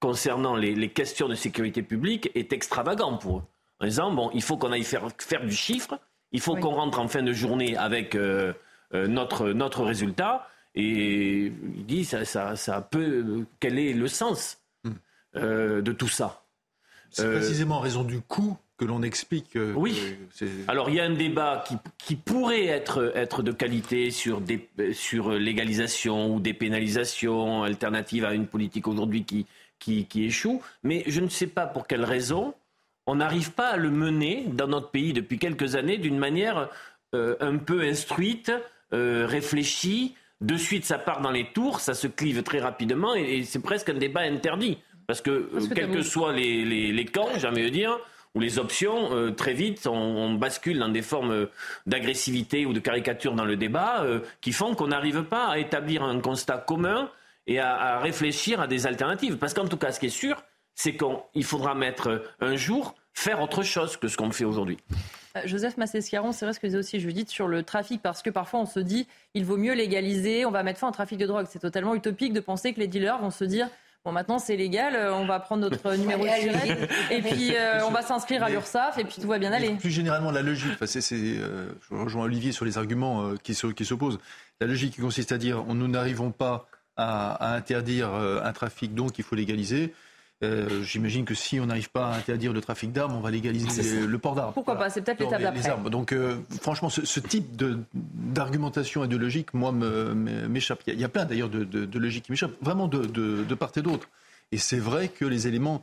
concernant 0.00 0.56
les 0.56 0.90
questions 0.90 1.28
de 1.28 1.34
sécurité 1.34 1.82
publique 1.82 2.30
est 2.34 2.52
extravagant 2.52 3.16
pour 3.18 3.38
eux 3.38 3.42
en 3.82 3.86
disant 3.86 4.12
bon, 4.12 4.30
il 4.32 4.42
faut 4.42 4.56
qu'on 4.56 4.72
aille 4.72 4.84
faire, 4.84 5.08
faire 5.18 5.44
du 5.44 5.54
chiffre, 5.54 5.98
il 6.30 6.40
faut 6.40 6.56
qu'on 6.56 6.70
rentre 6.70 7.00
en 7.00 7.08
fin 7.08 7.22
de 7.22 7.32
journée 7.32 7.76
avec 7.76 8.14
euh, 8.14 8.52
euh, 8.94 9.08
notre, 9.08 9.50
notre 9.50 9.82
résultat. 9.82 10.48
Et 10.74 11.46
il 11.46 11.84
dit 11.84 12.04
ça, 12.04 12.24
ça, 12.24 12.56
ça 12.56 12.80
peut. 12.80 13.44
Quel 13.60 13.78
est 13.78 13.92
le 13.92 14.08
sens 14.08 14.58
hmm. 14.84 14.90
euh, 15.36 15.82
de 15.82 15.92
tout 15.92 16.08
ça? 16.08 16.44
C'est 17.10 17.30
précisément 17.30 17.76
en 17.76 17.80
raison 17.80 18.04
du 18.04 18.20
coût 18.20 18.56
que 18.82 18.88
l'on 18.88 19.02
explique. 19.02 19.56
oui. 19.76 20.16
Alors 20.68 20.90
il 20.90 20.96
y 20.96 21.00
a 21.00 21.04
un 21.04 21.14
débat 21.14 21.62
qui, 21.66 21.76
qui 21.98 22.16
pourrait 22.16 22.66
être, 22.66 23.12
être 23.14 23.42
de 23.42 23.52
qualité 23.52 24.10
sur, 24.10 24.40
des, 24.40 24.68
sur 24.92 25.30
légalisation 25.30 26.34
ou 26.34 26.40
dépénalisation 26.40 27.62
alternative 27.62 28.24
à 28.24 28.34
une 28.34 28.46
politique 28.46 28.88
aujourd'hui 28.88 29.24
qui, 29.24 29.46
qui, 29.78 30.06
qui 30.06 30.24
échoue, 30.24 30.62
mais 30.82 31.04
je 31.06 31.20
ne 31.20 31.28
sais 31.28 31.46
pas 31.46 31.66
pour 31.66 31.86
quelle 31.86 32.04
raison 32.04 32.54
on 33.06 33.16
n'arrive 33.16 33.52
pas 33.52 33.68
à 33.68 33.76
le 33.76 33.90
mener 33.90 34.44
dans 34.52 34.68
notre 34.68 34.90
pays 34.90 35.12
depuis 35.12 35.38
quelques 35.38 35.74
années 35.74 35.98
d'une 35.98 36.18
manière 36.18 36.68
euh, 37.14 37.36
un 37.40 37.58
peu 37.58 37.82
instruite, 37.82 38.52
euh, 38.92 39.26
réfléchie. 39.26 40.14
De 40.40 40.56
suite, 40.56 40.84
ça 40.84 40.98
part 40.98 41.20
dans 41.20 41.30
les 41.30 41.52
tours, 41.52 41.80
ça 41.80 41.94
se 41.94 42.06
clive 42.06 42.42
très 42.42 42.58
rapidement 42.60 43.14
et, 43.14 43.44
c'est 43.44 43.62
presque 43.62 43.88
un 43.90 43.94
débat 43.94 44.22
interdit. 44.22 44.78
Parce 45.06 45.20
que, 45.20 45.30
euh, 45.30 45.74
quels 45.74 45.90
que 45.90 46.02
soient 46.02 46.32
les, 46.32 46.64
les, 46.92 47.04
camps, 47.04 47.28
j'ai 47.36 47.48
envie 47.48 47.64
de 47.64 47.68
dire, 47.68 47.98
ou 48.34 48.40
les 48.40 48.58
options, 48.58 49.32
très 49.34 49.52
vite, 49.52 49.86
on, 49.86 50.34
bascule 50.34 50.78
dans 50.78 50.88
des 50.88 51.02
formes 51.02 51.48
d'agressivité 51.86 52.64
ou 52.64 52.72
de 52.72 52.80
caricature 52.80 53.34
dans 53.34 53.44
le 53.44 53.56
débat 53.56 54.06
qui 54.40 54.52
font 54.52 54.74
qu'on 54.74 54.88
n'arrive 54.88 55.24
pas 55.24 55.48
à 55.48 55.58
établir 55.58 56.02
un 56.02 56.18
constat 56.18 56.56
commun 56.56 57.10
et 57.46 57.58
à, 57.58 57.74
à 57.74 57.98
réfléchir 58.00 58.60
à 58.60 58.66
des 58.66 58.86
alternatives. 58.86 59.36
Parce 59.36 59.52
qu'en 59.52 59.68
tout 59.68 59.76
cas, 59.76 59.92
ce 59.92 60.00
qui 60.00 60.06
est 60.06 60.08
sûr, 60.08 60.42
c'est 60.74 60.96
qu'il 60.96 61.44
faudra 61.44 61.74
mettre 61.74 62.24
un 62.40 62.56
jour 62.56 62.94
faire 63.14 63.40
autre 63.42 63.62
chose 63.62 63.96
que 63.96 64.08
ce 64.08 64.16
qu'on 64.16 64.30
fait 64.30 64.44
aujourd'hui. 64.44 64.78
Euh, 65.36 65.40
Joseph 65.44 65.76
Massescaron, 65.76 66.32
c'est 66.32 66.44
vrai 66.44 66.54
ce 66.54 66.60
que 66.60 66.66
disait 66.66 66.78
aussi 66.78 67.00
Judith 67.00 67.28
sur 67.28 67.48
le 67.48 67.62
trafic, 67.62 68.02
parce 68.02 68.22
que 68.22 68.30
parfois 68.30 68.60
on 68.60 68.66
se 68.66 68.80
dit 68.80 69.06
il 69.34 69.44
vaut 69.44 69.56
mieux 69.56 69.74
légaliser, 69.74 70.44
on 70.44 70.50
va 70.50 70.62
mettre 70.62 70.80
fin 70.80 70.88
au 70.88 70.92
trafic 70.92 71.18
de 71.18 71.26
drogue. 71.26 71.46
C'est 71.48 71.58
totalement 71.58 71.94
utopique 71.94 72.32
de 72.32 72.40
penser 72.40 72.72
que 72.72 72.80
les 72.80 72.88
dealers 72.88 73.18
vont 73.18 73.30
se 73.30 73.44
dire 73.44 73.68
Bon, 74.04 74.10
maintenant 74.10 74.40
c'est 74.40 74.56
légal, 74.56 74.96
euh, 74.96 75.14
on 75.14 75.26
va 75.26 75.38
prendre 75.38 75.62
notre 75.62 75.94
numéro 75.96 76.24
de 76.24 77.12
et 77.12 77.22
puis 77.22 77.54
euh, 77.56 77.86
on 77.86 77.90
va 77.92 78.02
s'inscrire 78.02 78.42
à 78.42 78.50
l'URSSAF 78.50 78.98
et 78.98 79.04
puis 79.04 79.22
tout 79.22 79.28
va 79.28 79.38
bien 79.38 79.52
aller. 79.52 79.74
Plus 79.74 79.90
généralement, 79.90 80.32
la 80.32 80.42
logique, 80.42 80.72
enfin, 80.74 80.86
je 80.86 81.94
rejoins 81.94 82.24
Olivier 82.24 82.50
sur 82.50 82.64
les 82.64 82.78
arguments 82.78 83.34
qui 83.42 83.54
s'opposent. 83.54 84.18
La 84.60 84.66
logique 84.66 84.94
qui 84.94 85.00
consiste 85.00 85.30
à 85.30 85.38
dire 85.38 85.64
on, 85.68 85.74
nous 85.74 85.86
n'arrivons 85.86 86.32
pas 86.32 86.66
à 86.96 87.54
interdire 87.54 88.12
un 88.12 88.52
trafic, 88.52 88.94
donc 88.94 89.18
il 89.18 89.24
faut 89.24 89.36
légaliser. 89.36 89.94
Euh, 90.42 90.82
j'imagine 90.82 91.24
que 91.24 91.34
si 91.34 91.60
on 91.60 91.66
n'arrive 91.66 91.90
pas 91.90 92.08
à 92.08 92.16
interdire 92.16 92.52
le 92.52 92.60
trafic 92.60 92.92
d'armes, 92.92 93.14
on 93.14 93.20
va 93.20 93.30
légaliser 93.30 94.06
le 94.06 94.18
port 94.18 94.34
d'armes. 94.34 94.52
Pourquoi 94.52 94.76
pas 94.76 94.90
C'est 94.90 95.02
peut-être 95.02 95.20
l'étape 95.20 95.40
d'après. 95.40 95.90
Donc, 95.90 96.12
euh, 96.12 96.36
franchement, 96.60 96.90
ce, 96.90 97.20
type 97.20 97.62
d'argumentation 97.94 99.04
et 99.04 99.08
de 99.08 99.16
logique, 99.16 99.54
moi, 99.54 99.72
m'échappe. 99.72 100.82
Il 100.88 100.98
y 100.98 101.04
a 101.04 101.08
plein 101.08 101.24
d'ailleurs 101.26 101.48
de, 101.48 101.64
de, 101.64 101.98
logiques 101.98 102.24
qui 102.24 102.32
m'échappent, 102.32 102.56
vraiment 102.60 102.88
de, 102.88 103.54
part 103.54 103.70
et 103.76 103.82
d'autre. 103.82 104.08
Et 104.50 104.58
c'est 104.58 104.78
vrai 104.78 105.08
que 105.08 105.24
les 105.24 105.46
éléments. 105.46 105.82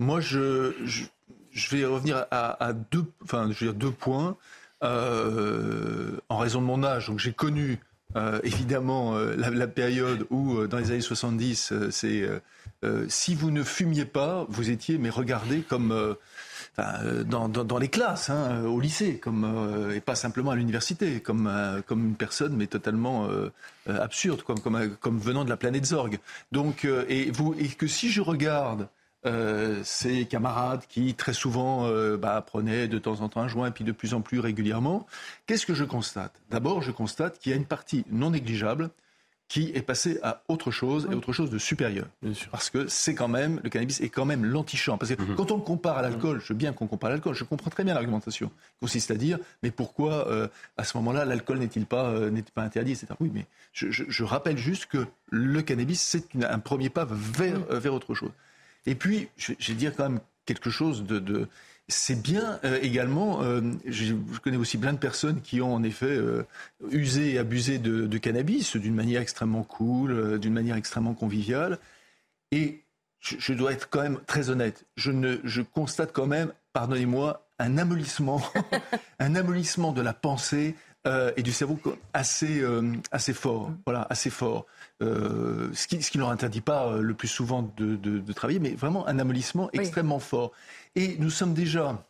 Moi, 0.00 0.20
je, 0.20 0.74
je, 0.84 1.70
vais 1.70 1.84
revenir 1.86 2.26
à, 2.30 2.72
deux, 2.90 3.04
enfin, 3.22 3.48
je 3.52 3.64
veux 3.64 3.72
dire 3.72 3.78
deux 3.78 3.90
points. 3.90 4.36
Euh, 4.82 6.18
en 6.28 6.36
raison 6.36 6.60
de 6.60 6.66
mon 6.66 6.84
âge, 6.84 7.06
donc 7.06 7.18
j'ai 7.18 7.32
connu 7.32 7.78
évidemment 8.42 9.14
la, 9.16 9.48
la, 9.48 9.66
période 9.66 10.26
où, 10.30 10.66
dans 10.66 10.78
les 10.78 10.90
années 10.90 11.00
70, 11.00 11.72
c'est 11.90 12.28
euh, 12.84 13.06
si 13.08 13.34
vous 13.34 13.50
ne 13.50 13.62
fumiez 13.62 14.04
pas, 14.04 14.46
vous 14.48 14.70
étiez, 14.70 14.98
mais 14.98 15.10
regardez 15.10 15.62
comme 15.62 15.92
euh, 15.92 16.14
euh, 16.78 17.24
dans, 17.24 17.78
les 17.78 17.88
classes, 17.88 18.30
hein, 18.30 18.64
au 18.64 18.80
lycée, 18.80 19.18
comme, 19.18 19.90
et 19.94 20.00
pas 20.00 20.14
simplement 20.14 20.50
à 20.50 20.56
l'université, 20.56 21.20
comme, 21.20 21.50
comme 21.86 22.04
une 22.04 22.16
personne, 22.16 22.56
mais 22.56 22.66
totalement 22.66 23.28
absurde, 23.86 24.42
comme, 24.42 24.60
comme, 24.60 25.18
venant 25.18 25.44
de 25.44 25.50
la 25.50 25.56
planète 25.56 25.86
Zorg. 25.86 26.18
Donc, 26.50 26.84
et, 26.84 27.30
vous, 27.30 27.54
et 27.58 27.68
que 27.68 27.86
si 27.86 28.10
je 28.10 28.20
regarde 28.20 28.88
ces 29.84 30.26
camarades 30.26 30.82
qui 30.88 31.14
très 31.14 31.32
souvent 31.32 31.88
bah, 32.16 32.42
prenaient 32.44 32.88
de 32.88 32.98
temps 32.98 33.20
en 33.20 33.28
temps 33.28 33.40
un 33.42 33.48
joint 33.48 33.68
et 33.68 33.70
puis 33.70 33.84
de 33.84 33.92
plus 33.92 34.12
en 34.12 34.20
plus 34.20 34.40
régulièrement, 34.40 35.06
qu'est-ce 35.46 35.66
que 35.66 35.74
je 35.74 35.84
constate? 35.84 36.32
D'abord, 36.50 36.82
je 36.82 36.90
constate 36.90 37.38
qu'il 37.38 37.50
y 37.50 37.52
a 37.52 37.56
une 37.56 37.66
partie 37.66 38.04
non 38.10 38.30
négligeable 38.30 38.90
qui 39.48 39.70
est 39.74 39.82
passé 39.82 40.18
à 40.22 40.42
autre 40.48 40.70
chose 40.70 41.06
et 41.10 41.14
autre 41.14 41.32
chose 41.32 41.50
de 41.50 41.58
supérieur. 41.58 42.06
Parce 42.50 42.70
que 42.70 42.88
c'est 42.88 43.14
quand 43.14 43.28
même, 43.28 43.60
le 43.62 43.70
cannabis 43.70 44.00
est 44.00 44.08
quand 44.08 44.24
même 44.24 44.44
l'antichamp. 44.44 44.96
Parce 44.96 45.14
que 45.14 45.22
mhm. 45.22 45.36
quand 45.36 45.50
on 45.50 45.56
le 45.56 45.62
compare 45.62 45.98
à 45.98 46.02
l'alcool, 46.02 46.40
je 46.40 46.52
veux 46.52 46.58
bien 46.58 46.72
qu'on 46.72 46.86
compare 46.86 47.08
à 47.08 47.12
l'alcool, 47.12 47.34
je 47.34 47.44
comprends 47.44 47.70
très 47.70 47.84
bien 47.84 47.94
l'argumentation. 47.94 48.50
consiste 48.80 49.10
à 49.10 49.16
dire, 49.16 49.38
mais 49.62 49.70
pourquoi 49.70 50.28
euh, 50.28 50.48
à 50.76 50.84
ce 50.84 50.96
moment-là 50.96 51.24
l'alcool 51.24 51.58
n'est-il 51.58 51.86
pas, 51.86 52.06
euh, 52.06 52.30
pas 52.54 52.62
interdit, 52.62 52.92
etc. 52.92 53.08
Oui, 53.20 53.30
mais 53.32 53.46
je, 53.72 54.24
rappelle 54.24 54.56
juste 54.56 54.86
que 54.86 55.06
le 55.30 55.60
cannabis, 55.62 56.00
c'est 56.00 56.24
un 56.44 56.58
premier 56.58 56.88
pas 56.88 57.06
vers, 57.08 57.60
euh, 57.70 57.78
vers 57.78 57.92
autre 57.92 58.14
chose. 58.14 58.32
Et 58.86 58.94
puis, 58.94 59.28
je, 59.36 59.52
je 59.58 59.72
vais 59.72 59.78
dire 59.78 59.94
quand 59.94 60.08
même 60.08 60.20
quelque 60.46 60.70
chose 60.70 61.04
de, 61.04 61.18
de 61.18 61.48
c'est 61.88 62.20
bien 62.20 62.58
euh, 62.64 62.78
également, 62.80 63.42
euh, 63.42 63.60
je, 63.86 64.14
connais 64.42 64.56
aussi 64.56 64.78
plein 64.78 64.92
de 64.92 64.98
personnes 64.98 65.42
qui 65.42 65.60
ont 65.60 65.74
en 65.74 65.82
effet 65.82 66.06
euh, 66.06 66.46
usé 66.90 67.34
et 67.34 67.38
abusé 67.38 67.78
de, 67.78 68.18
cannabis 68.18 68.76
d'une 68.76 68.94
manière 68.94 69.20
extrêmement 69.20 69.64
cool, 69.64 70.38
d'une 70.38 70.54
manière 70.54 70.76
extrêmement 70.76 71.14
conviviale. 71.14 71.78
Et 72.52 72.84
je, 73.20 73.52
dois 73.52 73.72
être 73.72 73.88
quand 73.90 74.02
même 74.02 74.20
très 74.26 74.48
honnête. 74.50 74.86
Je, 74.96 75.10
ne, 75.10 75.36
je 75.44 75.60
constate 75.60 76.12
quand 76.12 76.26
même, 76.26 76.52
pardonnez-moi, 76.72 77.46
un 77.58 77.76
amollissement, 77.76 78.40
un 79.18 79.34
amollissement 79.34 79.92
de 79.92 80.00
la 80.00 80.12
pensée 80.12 80.74
et 81.36 81.42
du 81.42 81.52
cerveau 81.52 81.78
assez, 82.14 82.64
assez 83.10 83.34
fort. 83.34 83.70
Voilà, 83.84 84.06
assez 84.08 84.30
fort. 84.30 84.64
ce 85.00 85.86
qui, 85.86 86.02
ce 86.02 86.10
qui 86.10 86.16
ne 86.16 86.22
leur 86.22 86.30
interdit 86.30 86.62
pas 86.62 86.96
le 86.96 87.12
plus 87.12 87.28
souvent 87.28 87.70
de, 87.76 88.32
travailler, 88.32 88.58
mais 88.58 88.70
vraiment 88.70 89.06
un 89.06 89.18
amollissement 89.18 89.68
extrêmement 89.72 90.20
fort. 90.20 90.52
Et 90.96 91.16
nous 91.18 91.30
sommes 91.30 91.54
déjà, 91.54 92.06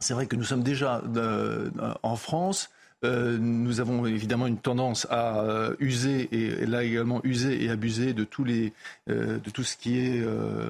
c'est 0.00 0.14
vrai 0.14 0.26
que 0.26 0.36
nous 0.36 0.44
sommes 0.44 0.62
déjà 0.62 1.02
euh, 1.16 1.70
en 2.02 2.16
France, 2.16 2.70
euh, 3.04 3.38
nous 3.38 3.80
avons 3.80 4.06
évidemment 4.06 4.46
une 4.46 4.58
tendance 4.58 5.06
à 5.08 5.40
euh, 5.40 5.76
user 5.78 6.28
et, 6.32 6.66
là 6.66 6.82
également 6.82 7.20
user 7.24 7.64
et 7.64 7.70
abuser 7.70 8.12
de 8.12 8.24
tous 8.24 8.44
les 8.44 8.72
de 9.06 9.50
tout 9.50 9.62
ce 9.62 9.76
qui 9.76 9.98
est 9.98 10.22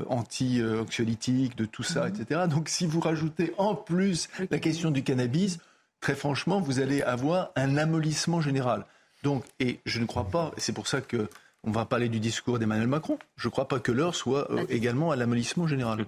anti-anxiolytique, 0.08 1.56
de 1.56 1.64
tout 1.64 1.82
ça, 1.82 2.06
mhm. 2.06 2.14
etc. 2.14 2.40
Donc 2.48 2.68
si 2.68 2.86
vous 2.86 3.00
rajoutez 3.00 3.52
en 3.58 3.74
plus 3.74 4.28
la 4.50 4.58
question 4.58 4.90
du 4.90 5.02
cannabis, 5.02 5.58
très 6.00 6.14
franchement, 6.14 6.60
vous 6.60 6.80
allez 6.80 7.02
avoir 7.02 7.50
un 7.56 7.76
amollissement 7.76 8.40
général. 8.40 8.84
Donc 9.24 9.44
et 9.58 9.80
je 9.84 9.98
ne 9.98 10.04
crois 10.04 10.28
pas, 10.28 10.52
c'est 10.58 10.72
pour 10.72 10.86
ça 10.86 11.00
que 11.00 11.28
on 11.68 11.70
va 11.70 11.84
parler 11.84 12.08
du 12.08 12.18
discours 12.18 12.58
d'Emmanuel 12.58 12.88
Macron. 12.88 13.18
Je 13.36 13.46
ne 13.48 13.50
crois 13.50 13.68
pas 13.68 13.78
que 13.78 13.92
l'heure 13.92 14.14
soit 14.14 14.50
euh, 14.50 14.64
également 14.70 15.10
à 15.10 15.16
l'amollissement 15.16 15.66
général. 15.66 16.06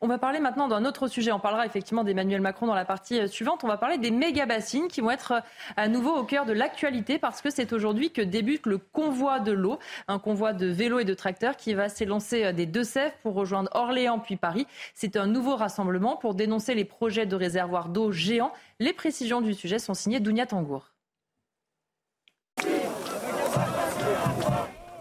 On 0.00 0.06
va 0.06 0.16
parler 0.16 0.40
maintenant 0.40 0.66
d'un 0.66 0.86
autre 0.86 1.08
sujet. 1.08 1.30
On 1.30 1.40
parlera 1.40 1.66
effectivement 1.66 2.04
d'Emmanuel 2.04 2.40
Macron 2.40 2.66
dans 2.66 2.74
la 2.74 2.86
partie 2.86 3.20
euh, 3.20 3.26
suivante. 3.26 3.64
On 3.64 3.68
va 3.68 3.76
parler 3.76 3.98
des 3.98 4.10
méga 4.10 4.46
bassines 4.46 4.88
qui 4.88 5.02
vont 5.02 5.10
être 5.10 5.32
euh, 5.32 5.40
à 5.76 5.88
nouveau 5.88 6.16
au 6.16 6.24
cœur 6.24 6.46
de 6.46 6.54
l'actualité 6.54 7.18
parce 7.18 7.42
que 7.42 7.50
c'est 7.50 7.74
aujourd'hui 7.74 8.12
que 8.12 8.22
débute 8.22 8.64
le 8.64 8.78
convoi 8.78 9.40
de 9.40 9.52
l'eau, 9.52 9.78
un 10.08 10.18
convoi 10.18 10.54
de 10.54 10.68
vélos 10.68 11.00
et 11.00 11.04
de 11.04 11.14
tracteurs 11.14 11.58
qui 11.58 11.74
va 11.74 11.90
s'élancer 11.90 12.54
des 12.54 12.64
Deux-Sèvres 12.64 13.14
pour 13.22 13.34
rejoindre 13.34 13.68
Orléans 13.74 14.20
puis 14.20 14.36
Paris. 14.36 14.66
C'est 14.94 15.16
un 15.18 15.26
nouveau 15.26 15.54
rassemblement 15.54 16.16
pour 16.16 16.34
dénoncer 16.34 16.74
les 16.74 16.86
projets 16.86 17.26
de 17.26 17.36
réservoirs 17.36 17.90
d'eau 17.90 18.10
géants. 18.10 18.54
Les 18.80 18.94
précisions 18.94 19.42
du 19.42 19.52
sujet 19.52 19.78
sont 19.78 19.92
signées 19.92 20.20
Dounia 20.20 20.46
Tangour. 20.46 20.93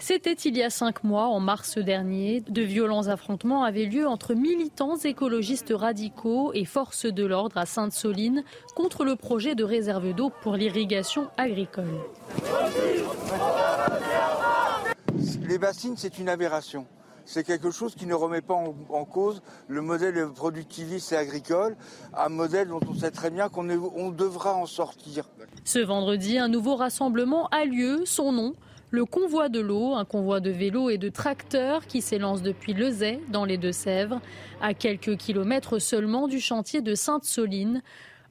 C'était 0.05 0.33
il 0.33 0.57
y 0.57 0.63
a 0.63 0.69
cinq 0.69 1.05
mois, 1.05 1.27
en 1.27 1.39
mars 1.39 1.77
dernier. 1.77 2.41
De 2.41 2.61
violents 2.61 3.07
affrontements 3.07 3.63
avaient 3.63 3.85
lieu 3.85 4.05
entre 4.05 4.33
militants 4.33 4.97
écologistes 4.97 5.71
radicaux 5.73 6.51
et 6.53 6.65
forces 6.65 7.05
de 7.05 7.25
l'ordre 7.25 7.57
à 7.57 7.65
Sainte-Soline 7.65 8.43
contre 8.75 9.05
le 9.05 9.15
projet 9.15 9.55
de 9.55 9.63
réserve 9.63 10.13
d'eau 10.13 10.29
pour 10.41 10.57
l'irrigation 10.57 11.29
agricole. 11.37 11.87
Les 15.47 15.57
bassines, 15.57 15.95
c'est 15.95 16.19
une 16.19 16.27
aberration. 16.27 16.85
C'est 17.23 17.45
quelque 17.45 17.71
chose 17.71 17.95
qui 17.95 18.05
ne 18.05 18.13
remet 18.13 18.41
pas 18.41 18.55
en, 18.55 19.05
cause 19.05 19.41
le 19.69 19.81
modèle 19.81 20.27
productiviste 20.35 21.13
et 21.13 21.15
agricole, 21.15 21.77
un 22.13 22.27
modèle 22.27 22.67
dont 22.67 22.81
on 22.89 22.93
sait 22.93 23.11
très 23.11 23.29
bien 23.29 23.47
qu'on 23.47 24.11
devra 24.11 24.53
en 24.53 24.65
sortir. 24.65 25.29
Ce 25.63 25.79
vendredi, 25.79 26.37
un 26.37 26.49
nouveau 26.49 26.75
rassemblement 26.75 27.47
a 27.47 27.63
lieu. 27.63 28.01
Son 28.05 28.33
nom, 28.33 28.53
le 28.93 29.05
convoi 29.05 29.49
de 29.49 29.59
l'eau, 29.59 29.95
un 29.95 30.05
convoi 30.05 30.39
de 30.39 30.51
vélos 30.51 30.91
et 30.91 30.99
de 30.99 31.09
tracteurs 31.09 31.87
qui 31.87 31.99
s'élance 31.99 32.43
depuis 32.43 32.75
Lezay, 32.75 33.19
dans 33.29 33.43
les 33.43 33.57
Deux-Sèvres, 33.57 34.21
à 34.61 34.75
quelques 34.75 35.17
kilomètres 35.17 35.79
seulement 35.79 36.27
du 36.27 36.39
chantier 36.39 36.81
de 36.81 36.93
Sainte-Soline. 36.93 37.81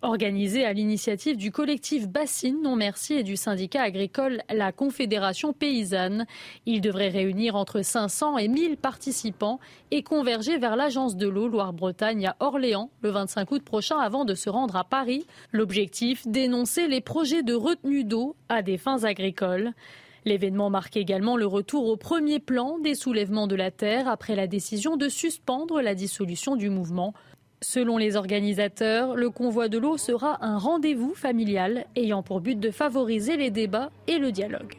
Organisé 0.03 0.65
à 0.65 0.73
l'initiative 0.73 1.37
du 1.37 1.51
collectif 1.51 2.09
Bassine 2.09 2.63
Non 2.63 2.77
Merci 2.77 3.15
et 3.15 3.25
du 3.25 3.37
syndicat 3.37 3.83
agricole 3.83 4.41
La 4.55 4.71
Confédération 4.71 5.53
Paysanne, 5.53 6.27
il 6.65 6.81
devrait 6.81 7.09
réunir 7.09 7.57
entre 7.57 7.83
500 7.83 8.39
et 8.39 8.47
1000 8.47 8.77
participants 8.77 9.59
et 9.91 10.05
converger 10.05 10.59
vers 10.59 10.77
l'agence 10.77 11.17
de 11.17 11.27
l'eau 11.27 11.49
Loire-Bretagne 11.49 12.29
à 12.29 12.37
Orléans 12.39 12.89
le 13.01 13.11
25 13.11 13.51
août 13.51 13.65
prochain 13.65 13.99
avant 13.99 14.25
de 14.25 14.37
se 14.37 14.49
rendre 14.49 14.77
à 14.77 14.85
Paris. 14.85 15.27
L'objectif, 15.51 16.25
dénoncer 16.29 16.87
les 16.87 17.01
projets 17.01 17.43
de 17.43 17.55
retenue 17.55 18.05
d'eau 18.05 18.37
à 18.49 18.63
des 18.63 18.79
fins 18.79 19.03
agricoles. 19.03 19.73
L'événement 20.25 20.71
marque 20.71 20.97
également 20.97 21.37
le 21.37 21.47
retour 21.47 21.89
au 21.89 21.97
premier 21.97 22.39
plan 22.39 22.79
des 22.79 22.95
soulèvements 22.95 23.49
de 23.49 23.57
la 23.57 23.73
terre 23.73 24.09
après 24.09 24.37
la 24.37 24.47
décision 24.47 24.97
de 24.97 25.09
suspendre 25.09 25.83
la 25.83 25.97
dissolution 25.97 26.55
du 26.55 26.71
mouvement. 26.71 27.13
Selon 27.61 27.97
les 27.97 28.17
organisateurs, 28.17 29.17
le 29.17 29.31
convoi 29.31 29.69
de 29.69 29.79
l'eau 29.79 29.97
sera 29.97 30.45
un 30.45 30.59
rendez-vous 30.59 31.15
familial 31.15 31.87
ayant 31.97 32.23
pour 32.23 32.41
but 32.41 32.59
de 32.59 32.71
favoriser 32.71 33.37
les 33.37 33.51
débats 33.51 33.91
et 34.07 34.19
le 34.19 34.31
dialogue. 34.31 34.77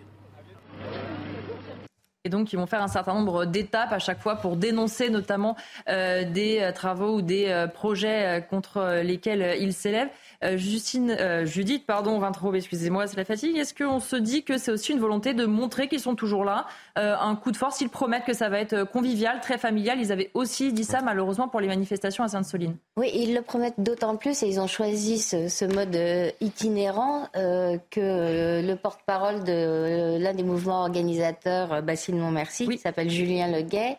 Et 2.26 2.30
donc, 2.30 2.54
ils 2.54 2.56
vont 2.56 2.68
faire 2.68 2.82
un 2.82 2.88
certain 2.88 3.14
nombre 3.14 3.44
d'étapes 3.44 3.92
à 3.92 4.00
chaque 4.00 4.22
fois 4.22 4.38
pour 4.38 4.56
dénoncer 4.56 5.10
notamment 5.10 5.58
euh, 5.90 6.24
des 6.24 6.60
euh, 6.62 6.72
travaux 6.72 7.18
ou 7.18 7.22
des 7.22 7.48
euh, 7.50 7.68
projets 7.68 8.46
contre 8.50 9.02
lesquels 9.04 9.58
ils 9.60 9.74
s'élèvent. 9.74 10.08
Justine, 10.56 11.46
Judith, 11.46 11.86
pardon, 11.86 12.20
Vintraube, 12.20 12.56
excusez-moi, 12.56 13.08
c'est 13.08 13.18
la 13.18 13.26
fatigue. 13.26 13.58
Est-ce 13.58 13.74
qu'on 13.74 14.00
se 14.00 14.16
dit 14.16 14.44
que 14.44 14.58
c'est 14.58 14.72
aussi 14.72 14.92
une 14.92 15.00
volonté 15.00 15.34
de 15.34 15.46
montrer 15.46 15.88
qu'ils 15.88 16.00
sont 16.00 16.16
toujours 16.16 16.44
là 16.44 16.66
Un 16.96 17.36
coup 17.36 17.52
de 17.52 17.58
force, 17.58 17.82
ils 17.82 17.90
promettent 17.90 18.26
que 18.26 18.34
ça 18.34 18.50
va 18.50 18.60
être 18.60 18.84
convivial, 18.84 19.40
très 19.42 19.58
familial. 19.58 20.00
Ils 20.00 20.12
avaient 20.12 20.32
aussi 20.34 20.74
dit 20.74 20.84
ça, 20.84 21.02
malheureusement, 21.02 21.48
pour 21.48 21.60
les 21.60 21.68
manifestations 21.68 22.24
à 22.24 22.28
Sainte-Soline. 22.28 22.76
Oui, 22.98 23.10
ils 23.14 23.34
le 23.34 23.42
promettent 23.42 23.80
d'autant 23.80 24.16
plus 24.16 24.44
et 24.44 24.48
ils 24.48 24.60
ont 24.60 24.68
choisi 24.68 25.20
ce, 25.20 25.66
mode 25.66 25.98
itinérant 26.42 27.28
que 27.34 28.62
le 28.62 28.76
porte-parole 28.76 29.44
de 29.44 30.18
l'un 30.20 30.34
des 30.34 30.44
mouvements 30.44 30.82
organisateurs, 30.82 31.82
Basile 31.82 32.18
non 32.18 32.32
merci, 32.32 32.68
qui 32.68 32.78
s'appelle 32.78 33.10
Julien 33.10 33.48
Leguet, 33.48 33.98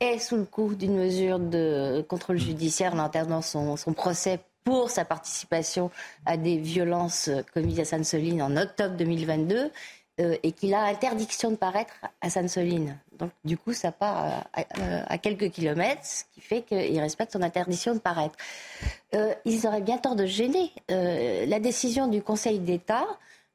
est 0.00 0.18
sous 0.18 0.36
le 0.36 0.44
coup 0.44 0.74
d'une 0.74 0.96
mesure 0.96 1.38
de 1.38 2.04
contrôle 2.08 2.38
judiciaire 2.38 2.94
en 2.94 2.98
interdisant 2.98 3.42
son, 3.42 3.76
son 3.76 3.92
procès 3.92 4.40
pour 4.66 4.90
sa 4.90 5.04
participation 5.04 5.92
à 6.26 6.36
des 6.36 6.56
violences 6.56 7.30
commises 7.54 7.78
à 7.78 7.84
Sainte-Soline 7.84 8.42
en 8.42 8.56
octobre 8.56 8.96
2022 8.96 9.70
euh, 10.18 10.36
et 10.42 10.50
qu'il 10.50 10.74
a 10.74 10.82
interdiction 10.82 11.52
de 11.52 11.56
paraître 11.56 11.94
à 12.20 12.30
Sainte-Soline. 12.30 12.98
Donc 13.16 13.30
du 13.44 13.56
coup, 13.56 13.72
ça 13.72 13.92
part 13.92 14.44
à, 14.52 15.18
quelques 15.18 15.50
kilomètres, 15.50 16.04
ce 16.04 16.24
qui 16.34 16.40
fait 16.40 16.62
qu'il 16.62 17.00
respecte 17.00 17.32
son 17.32 17.42
interdiction 17.42 17.94
de 17.94 18.00
paraître. 18.00 18.34
Euh, 19.14 19.32
ils 19.44 19.68
auraient 19.68 19.82
bien 19.82 19.98
tort 19.98 20.16
de 20.16 20.26
gêner. 20.26 20.72
Euh, 20.90 21.46
la 21.46 21.60
décision 21.60 22.08
du 22.08 22.20
Conseil 22.20 22.58
d'État 22.58 23.06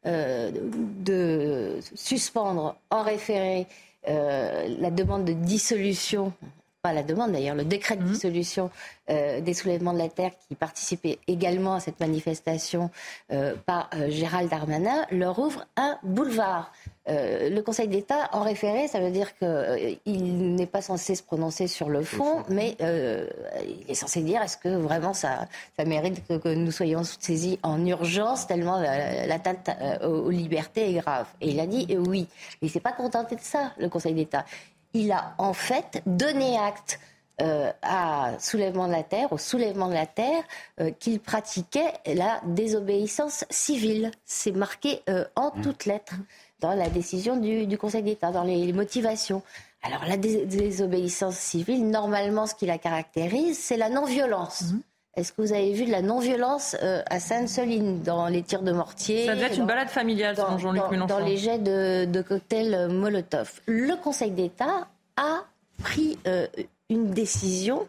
de 0.04 1.80
suspendre 1.94 2.76
en 2.90 3.04
référé 3.04 3.68
euh, 4.08 4.76
la 4.80 4.90
demande 4.90 5.26
de 5.26 5.34
dissolution 5.34 6.34
pas 6.82 6.94
la 6.94 7.04
demande 7.04 7.32
d'ailleurs, 7.32 7.56
le 7.56 7.64
décret 7.64 7.96
de 7.96 8.02
mhm. 8.02 8.10
dissolution 8.10 8.72
euh, 9.10 9.40
des 9.40 9.54
soulèvements 9.54 9.94
de 9.94 10.00
la 10.00 10.10
terre 10.10 10.32
qui 10.48 10.56
participait 10.56 11.20
également 11.28 11.76
à 11.76 11.80
cette 11.80 12.00
manifestation 12.00 12.90
euh, 13.32 13.56
par 13.66 13.90
Gérald 14.10 14.50
Darmanin, 14.50 15.06
leur 15.12 15.38
ouvre 15.38 15.66
un 15.76 15.98
boulevard. 16.04 16.72
le 17.08 17.60
Conseil 17.62 17.88
d'État, 17.88 18.30
en 18.32 18.42
référé, 18.42 18.88
ça 18.88 19.00
veut 19.00 19.12
dire 19.12 19.30
qu'il 19.38 20.56
n'est 20.56 20.66
pas 20.66 20.82
censé 20.82 21.16
se 21.16 21.24
prononcer 21.24 21.68
sur 21.68 21.90
le 21.90 22.04
fond, 22.04 22.44
mais 22.50 22.78
il 22.80 23.90
est 23.90 23.96
censé 23.96 24.22
dire 24.22 24.42
est-ce 24.42 24.58
que 24.58 24.70
vraiment 24.70 25.14
ça, 25.14 25.48
ça 25.78 25.86
mérite 25.86 26.26
que, 26.28 26.54
nous 26.54 26.72
soyons 26.72 27.04
saisis 27.04 27.60
en 27.64 27.86
urgence 27.86 28.48
tellement 28.48 28.80
l'atteinte 28.80 29.70
aux, 30.04 30.30
libertés 30.30 30.90
est 30.90 31.00
grave? 31.02 31.28
Et 31.42 31.50
il 31.50 31.60
a 31.60 31.68
dit 31.68 31.86
oui. 31.98 32.28
Mais 32.62 32.68
il 32.68 32.70
ne 32.70 32.72
s'est 32.72 32.80
pas 32.80 32.94
contenté 32.94 33.36
de 33.36 33.42
ça, 33.42 33.74
le 33.78 33.90
Conseil 33.90 34.14
d'État 34.14 34.46
il 34.94 35.12
a 35.12 35.34
en 35.38 35.54
fait 35.54 36.02
donné 36.06 36.58
acte 36.58 37.00
euh, 37.42 37.72
à 37.82 38.34
soulèvement 38.40 38.88
de 38.88 38.92
la 38.92 39.04
terre, 39.04 39.34
au 39.34 39.38
soulèvement 39.38 39.88
de 39.88 39.94
la 39.94 40.06
terre, 40.06 40.44
euh, 40.80 40.92
qu'il 40.92 41.20
pratiquait 41.20 41.94
la 42.06 42.40
désobéissance 42.46 43.46
civile. 43.50 44.12
C'est 44.26 44.52
marqué 44.52 45.02
euh, 45.10 45.26
en 45.36 45.52
mmh. 45.56 45.62
toutes 45.62 45.86
lettres 45.86 46.16
dans 46.60 46.76
la 46.76 46.90
décision 46.90 47.38
du, 47.38 47.78
Conseil 47.80 48.04
d'État, 48.04 48.32
dans 48.32 48.44
les, 48.44 48.72
motivations. 48.74 49.42
Alors 49.82 50.06
la 50.06 50.18
désobéissance 50.18 51.36
civile, 51.36 51.90
normalement, 51.90 52.46
ce 52.46 52.54
qui 52.54 52.68
la 52.68 52.78
caractérise, 52.78 53.58
c'est 53.58 53.78
la 53.78 53.90
non-violence. 53.90 54.74
Mmh. 54.74 54.80
Est-ce 55.16 55.34
que 55.34 55.42
vous 55.42 55.54
avez 55.54 55.74
vu 55.74 55.86
de 55.86 55.92
la 55.92 56.02
non-violence 56.02 56.76
à 56.82 57.20
Sainte-Soline, 57.20 58.02
dans 58.02 58.28
les 58.28 58.44
tirs 58.44 58.64
de 58.64 58.72
mortier 58.72 59.26
Ça 59.26 59.36
devait 59.36 59.48
être 59.48 59.58
une 59.58 59.66
balade 59.66 59.90
familiale, 59.90 60.38
selon 60.38 60.58
Jean-Luc 60.58 60.84
Mélenchon. 60.90 61.20
Dans 61.20 61.26
les 61.26 61.38
jets 61.38 61.60
de, 61.60 62.06
de 62.06 62.22
cocktails 62.22 62.88
Molotov. 62.90 63.60
Le 63.68 63.96
Conseil 64.02 64.32
d'État 64.32 64.88
a 65.18 65.44
pris 65.82 66.18
euh, 66.28 66.48
une 66.90 67.12
décision 67.12 67.88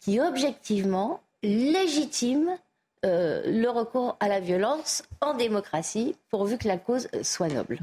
qui 0.00 0.20
objectivement 0.20 1.20
légitime 1.42 2.50
euh, 3.04 3.42
le 3.46 3.68
recours 3.68 4.16
à 4.20 4.28
la 4.28 4.40
violence 4.40 5.02
en 5.20 5.34
démocratie, 5.34 6.16
pourvu 6.28 6.58
que 6.58 6.68
la 6.68 6.76
cause 6.76 7.08
soit 7.22 7.48
noble. 7.48 7.78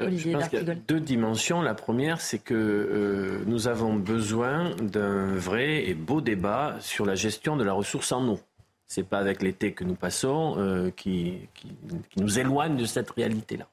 Euh, 0.00 0.06
Olivier 0.06 0.32
je 0.32 0.38
pense 0.38 0.48
qu'il 0.48 0.66
y 0.66 0.70
a 0.70 0.74
deux 0.74 1.00
dimensions. 1.00 1.62
La 1.62 1.74
première, 1.74 2.20
c'est 2.20 2.38
que 2.38 3.42
nous 3.46 3.68
avons 3.68 3.94
besoin 3.94 4.74
d'un 4.76 5.34
vrai 5.34 5.88
et 5.88 5.94
beau 5.94 6.20
débat 6.20 6.76
sur 6.80 7.06
la 7.06 7.14
gestion 7.14 7.56
de 7.56 7.64
la 7.64 7.72
ressource 7.72 8.12
en 8.12 8.26
eau. 8.28 8.40
Ce 8.86 9.00
n'est 9.00 9.06
pas 9.06 9.18
avec 9.18 9.42
l'été 9.42 9.72
que 9.72 9.84
nous 9.84 9.94
passons 9.94 10.92
qui, 10.96 11.38
qui, 11.54 11.68
nous 12.16 12.38
éloigne 12.38 12.76
de 12.76 12.84
cette 12.84 13.10
réalité-là. 13.10 13.68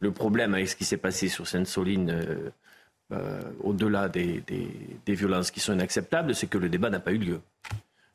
Le 0.00 0.10
problème 0.10 0.52
avec 0.54 0.68
ce 0.68 0.76
qui 0.76 0.84
s'est 0.84 0.98
passé 0.98 1.28
sur 1.28 1.46
Sainte-Soline 1.46 2.52
euh, 3.12 3.40
au-delà 3.62 4.08
des, 4.08 4.42
violences 5.06 5.52
qui 5.52 5.60
sont 5.60 5.72
inacceptables, 5.72 6.34
c'est 6.34 6.48
que 6.48 6.58
le 6.58 6.68
débat 6.68 6.90
n'a 6.90 6.98
pas 6.98 7.12
eu 7.12 7.18
lieu. 7.18 7.40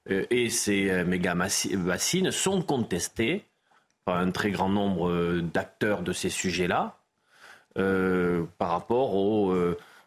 Euh, 0.10 0.26
et 0.30 0.50
ces 0.50 0.90
euh, 0.90 1.06
méga 1.06 1.34
bassines 1.34 2.32
sont 2.32 2.62
contestées 2.62 3.46
par 4.04 4.18
un 4.18 4.32
très 4.32 4.52
grand 4.52 4.68
nombre 4.68 5.40
d'acteurs 5.40 6.02
de 6.02 6.12
ces 6.12 6.30
sujets-là 6.30 6.98
par 7.76 8.70
rapport 8.70 9.16
aux 9.16 9.54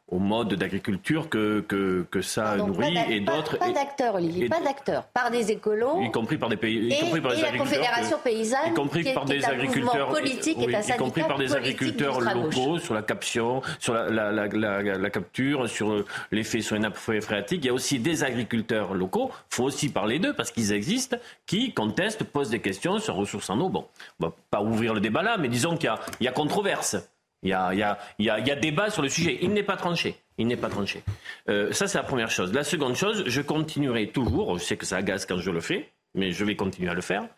au 0.08 0.18
mode 0.18 0.54
d'agriculture 0.54 1.30
que, 1.30 1.60
que, 1.60 2.06
que 2.10 2.20
ça 2.20 2.56
nourrit 2.56 2.96
et 3.08 3.20
d'autres. 3.20 3.58
Pas, 3.58 3.72
d'acteurs, 3.72 4.14
Olivier, 4.16 4.48
pas 4.48 4.60
d'acteurs, 4.60 5.04
par 5.04 5.30
des 5.30 5.50
écolos. 5.50 6.02
Y 6.02 6.10
compris 6.10 6.36
par 6.36 6.50
des 6.50 6.56
pays, 6.56 6.88
y 6.88 7.00
compris 7.00 7.20
par 7.22 7.32
des 7.32 7.38
et 7.38 7.42
la 7.42 7.58
Confédération 7.58 8.18
paysanne, 8.22 8.70
y 8.70 8.74
compris 8.74 9.14
par 9.14 9.24
des 9.24 9.44
agriculteurs, 9.44 10.08
politique 10.08 10.58
oui, 10.58 10.74
y 10.88 10.96
compris 10.96 11.22
par 11.22 11.38
des 11.38 11.54
agriculteurs 11.54 12.20
locaux 12.20 12.78
sur 12.78 12.92
la 12.92 13.02
caption, 13.02 13.62
sur 13.78 13.94
la, 13.94 14.10
la, 14.10 14.46
la, 14.46 14.82
la, 14.82 15.10
capture, 15.10 15.68
sur 15.68 16.04
l'effet 16.30 16.60
sur 16.60 16.74
les 16.74 16.82
nappes 16.82 16.96
phréatiques. 16.96 17.64
Il 17.64 17.66
y 17.66 17.70
a 17.70 17.74
aussi 17.74 17.98
des 17.98 18.24
agriculteurs 18.24 18.94
locaux. 18.94 19.30
Il 19.50 19.54
faut 19.54 19.64
aussi 19.64 19.88
parler 19.88 20.18
d'eux 20.18 20.34
parce 20.34 20.50
qu'ils 20.50 20.72
existent, 20.72 21.16
qui 21.46 21.72
contestent, 21.72 22.24
posent 22.24 22.50
des 22.50 22.60
questions 22.60 22.98
sur 22.98 23.14
ressources 23.14 23.48
en 23.48 23.58
eau. 23.58 23.70
Bon, 23.70 23.86
on 24.20 24.26
va 24.26 24.32
pas 24.50 24.60
ouvrir 24.60 24.92
le 24.92 25.00
débat 25.00 25.22
là, 25.22 25.38
mais 25.38 25.48
disons 25.48 25.76
qu'il 25.76 25.90
y, 26.20 26.24
y 26.24 26.28
a 26.28 26.32
controverse. 26.32 26.96
Il 27.44 27.50
y 27.50 27.52
a, 27.52 27.72
il 27.72 27.78
y 27.78 27.82
a, 27.82 27.98
il 28.18 28.24
y 28.24 28.30
a, 28.30 28.38
il 28.38 28.46
y 28.46 28.50
a 28.50 28.56
débat 28.56 28.90
sur 28.90 29.02
le 29.02 29.08
sujet. 29.08 29.38
Il 29.42 29.52
n'est 29.52 29.62
pas 29.62 29.76
tranché. 29.76 30.16
Il 30.38 30.46
n'est 30.46 30.56
pas 30.56 30.68
tranché. 30.70 31.02
Euh, 31.48 31.72
ça, 31.72 31.86
c'est 31.86 31.98
la 31.98 32.04
première 32.04 32.30
chose. 32.30 32.52
La 32.52 32.64
seconde 32.64 32.96
chose, 32.96 33.24
je 33.26 33.40
continuerai 33.40 34.08
toujours, 34.08 34.58
je 34.58 34.64
sais 34.64 34.76
que 34.76 34.86
ça 34.86 34.96
agace 34.96 35.26
quand 35.26 35.38
je 35.38 35.50
le 35.50 35.60
fais, 35.60 35.90
mais 36.14 36.32
je 36.32 36.44
vais 36.44 36.56
continuer 36.56 36.90
à 36.90 36.94
le 36.94 37.02
faire, 37.02 37.28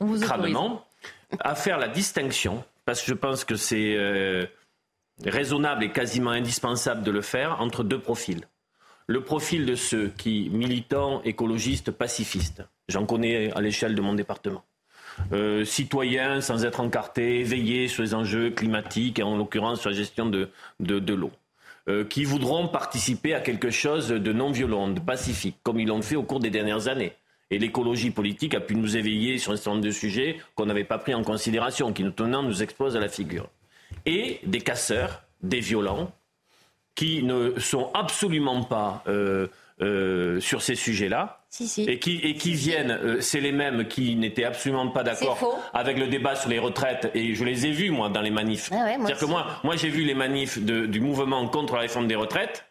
On 0.00 0.06
vous 0.06 0.22
à 1.40 1.54
faire 1.54 1.78
la 1.78 1.88
distinction, 1.88 2.62
parce 2.84 3.00
que 3.00 3.06
je 3.06 3.14
pense 3.14 3.44
que 3.44 3.54
c'est 3.54 3.94
euh, 3.96 4.44
raisonnable 5.24 5.84
et 5.84 5.90
quasiment 5.90 6.30
indispensable 6.30 7.02
de 7.02 7.10
le 7.10 7.22
faire, 7.22 7.60
entre 7.60 7.84
deux 7.84 8.00
profils. 8.00 8.46
Le 9.06 9.22
profil 9.22 9.64
de 9.64 9.74
ceux 9.74 10.08
qui, 10.08 10.50
militants, 10.50 11.22
écologistes, 11.22 11.90
pacifistes, 11.90 12.62
j'en 12.88 13.06
connais 13.06 13.50
à 13.52 13.60
l'échelle 13.60 13.94
de 13.94 14.02
mon 14.02 14.14
département. 14.14 14.62
Euh, 15.32 15.64
citoyens 15.64 16.40
sans 16.40 16.64
être 16.64 16.80
encartés, 16.80 17.40
éveillés 17.40 17.88
sur 17.88 18.02
les 18.02 18.14
enjeux 18.14 18.50
climatiques 18.50 19.18
et 19.18 19.22
en 19.22 19.36
l'occurrence 19.36 19.80
sur 19.80 19.90
la 19.90 19.96
gestion 19.96 20.26
de, 20.26 20.48
l'eau. 20.80 21.30
Euh, 21.88 22.04
qui 22.04 22.24
voudront 22.24 22.68
participer 22.68 23.34
à 23.34 23.40
quelque 23.40 23.70
chose 23.70 24.08
de 24.08 24.32
non 24.32 24.52
violent, 24.52 24.88
de 24.88 25.00
pacifique, 25.00 25.56
comme 25.62 25.80
ils 25.80 25.88
l'ont 25.88 26.02
fait 26.02 26.16
au 26.16 26.22
cours 26.22 26.38
des 26.38 26.50
dernières 26.50 26.88
années. 26.88 27.12
Et 27.50 27.58
l'écologie 27.58 28.10
politique 28.10 28.54
a 28.54 28.60
pu 28.60 28.76
nous 28.76 28.96
éveiller 28.96 29.36
sur 29.38 29.52
un 29.52 29.56
certain 29.56 29.72
nombre 29.72 29.84
de 29.84 29.90
sujets 29.90 30.36
qu'on 30.54 30.66
n'avait 30.66 30.84
pas 30.84 30.98
pris 30.98 31.12
en 31.12 31.22
considération, 31.22 31.92
qui 31.92 32.04
maintenant 32.04 32.42
nous 32.42 32.62
exposent 32.62 32.96
à 32.96 33.00
la 33.00 33.08
figure. 33.08 33.48
Et 34.06 34.40
des 34.44 34.60
casseurs, 34.60 35.22
des 35.42 35.60
violents, 35.60 36.12
qui 36.94 37.22
ne 37.22 37.58
sont 37.58 37.90
absolument 37.94 38.62
pas 38.62 39.02
euh, 39.08 40.40
sur 40.40 40.62
ces 40.62 40.76
sujets-là. 40.76 41.41
Et 41.86 41.98
qui, 41.98 42.16
et 42.22 42.34
qui 42.34 42.54
viennent, 42.54 42.90
euh, 42.92 43.20
c'est 43.20 43.40
les 43.40 43.52
mêmes 43.52 43.86
qui 43.86 44.16
n'étaient 44.16 44.44
absolument 44.44 44.88
pas 44.88 45.02
d'accord 45.02 45.36
avec 45.74 45.98
le 45.98 46.06
débat 46.08 46.34
sur 46.34 46.48
les 46.48 46.58
retraites. 46.58 47.10
Et 47.14 47.34
je 47.34 47.44
les 47.44 47.66
ai 47.66 47.70
vus, 47.72 47.90
moi, 47.90 48.08
dans 48.08 48.22
les 48.22 48.30
manifs. 48.30 48.70
Ah 48.72 48.84
ouais, 48.84 48.94
C'est-à-dire 48.96 49.18
que 49.18 49.24
moi, 49.26 49.46
moi 49.62 49.76
j'ai 49.76 49.90
vu 49.90 50.02
les 50.04 50.14
manifs 50.14 50.58
de- 50.58 50.86
du 50.86 51.00
mouvement 51.00 51.46
contre 51.48 51.74
la 51.74 51.80
réforme 51.80 52.06
des 52.06 52.14
retraites. 52.14 52.64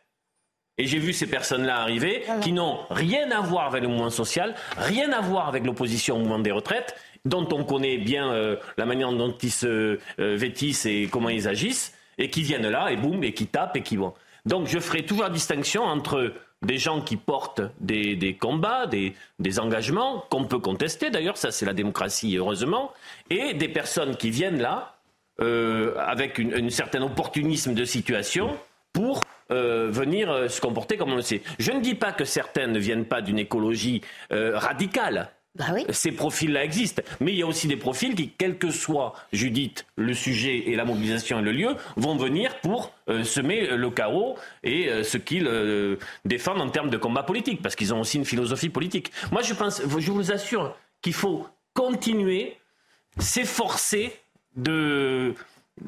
Et 0.80 0.88
j'ai 0.88 0.98
vu 0.98 1.14
ces 1.14 1.28
personnes-là 1.28 1.78
arriver 1.80 2.24
Ah 2.28 2.38
qui 2.42 2.54
n'ont 2.54 2.80
rien 2.90 3.30
à 3.30 3.42
voir 3.42 3.68
avec 3.68 3.84
le 3.84 3.88
mouvement 3.90 4.10
social, 4.10 4.56
rien 4.78 5.12
à 5.12 5.22
voir 5.22 5.48
avec 5.48 5.64
l'opposition 5.64 6.16
au 6.16 6.20
mouvement 6.20 6.40
des 6.40 6.52
retraites, 6.52 6.96
dont 7.24 7.48
on 7.52 7.64
connaît 7.64 8.00
bien 8.00 8.32
euh, 8.32 8.56
la 8.78 8.86
manière 8.88 9.12
dont 9.12 9.36
ils 9.44 9.52
se 9.52 9.68
euh, 9.68 10.36
vêtissent 10.36 10.88
et 10.88 11.08
comment 11.12 11.30
ils 11.30 11.48
agissent, 11.48 11.94
et 12.18 12.32
qui 12.32 12.42
viennent 12.42 12.68
là 12.68 12.90
et 12.92 12.96
boum, 12.96 13.24
et 13.24 13.34
qui 13.34 13.46
tapent 13.46 13.76
et 13.78 13.84
qui 13.84 13.96
vont. 13.98 14.14
Donc 14.48 14.66
je 14.68 14.80
ferai 14.80 15.04
toujours 15.06 15.26
la 15.26 15.30
distinction 15.30 15.84
entre 15.84 16.34
des 16.62 16.78
gens 16.78 17.02
qui 17.02 17.18
portent 17.18 17.62
des, 17.80 18.38
combats, 18.40 18.86
des, 18.88 19.60
engagements 19.60 20.26
qu'on 20.30 20.46
peut 20.46 20.60
contester, 20.60 21.10
d'ailleurs, 21.10 21.38
ça 21.38 21.52
c'est 21.52 21.66
la 21.66 21.74
démocratie, 21.74 22.36
heureusement, 22.38 22.92
et 23.30 23.54
des 23.54 23.70
personnes 23.70 24.16
qui 24.16 24.30
viennent 24.30 24.62
là 24.62 24.96
euh, 25.42 25.96
avec 25.98 26.38
une 26.38 26.70
certain 26.70 27.02
opportunisme 27.02 27.74
de 27.74 27.86
situation 27.86 28.58
pour 28.94 29.24
euh, 29.50 29.90
venir 29.90 30.30
euh, 30.30 30.48
se 30.50 30.62
comporter 30.62 30.98
comme 30.98 31.14
on 31.14 31.16
le 31.16 31.22
sait. 31.22 31.42
Je 31.58 31.72
ne 31.72 31.80
dis 31.80 31.96
pas 31.96 32.12
que 32.12 32.26
certains 32.26 32.68
ne 32.68 32.78
viennent 32.78 33.06
pas 33.06 33.22
d'une 33.22 33.40
écologie 33.40 34.02
radicale. 34.30 35.32
Bah 35.56 35.66
Ces 35.90 36.14
profils-là 36.14 36.64
existent. 36.64 37.02
Mais 37.20 37.34
il 37.34 37.38
y 37.38 37.42
a 37.42 37.46
aussi 37.46 37.68
des 37.68 37.76
profils 37.76 38.16
qui, 38.16 38.30
quel 38.38 38.58
que 38.58 38.72
soit, 38.72 39.14
Judith, 39.34 39.86
le 39.98 40.14
sujet 40.14 40.70
et 40.70 40.76
la 40.76 40.86
mobilisation 40.86 41.40
et 41.40 41.42
le 41.42 41.52
lieu, 41.52 41.76
vont 41.98 42.16
venir 42.16 42.58
pour 42.62 42.94
euh, 43.10 43.24
semer 43.24 43.68
le 43.68 43.90
chaos 43.90 44.38
et 44.64 44.88
euh, 44.88 45.04
ce 45.04 45.18
qu'ils 45.18 45.48
euh, 45.48 45.98
défendent 46.24 46.62
en 46.62 46.70
termes 46.70 46.90
de 46.90 46.98
combat 46.98 47.24
politique, 47.24 47.62
parce 47.62 47.76
qu'ils 47.76 47.94
ont 47.94 48.00
aussi 48.00 48.18
une 48.18 48.26
philosophie 48.26 48.70
politique. 48.70 49.12
Moi, 49.32 49.42
je 49.42 49.54
pense, 49.54 49.82
je 49.86 50.12
vous 50.12 50.32
assure 50.32 50.78
qu'il 51.02 51.14
faut 51.14 51.46
continuer, 51.74 52.56
s'efforcer 53.18 54.14
de, 54.56 55.34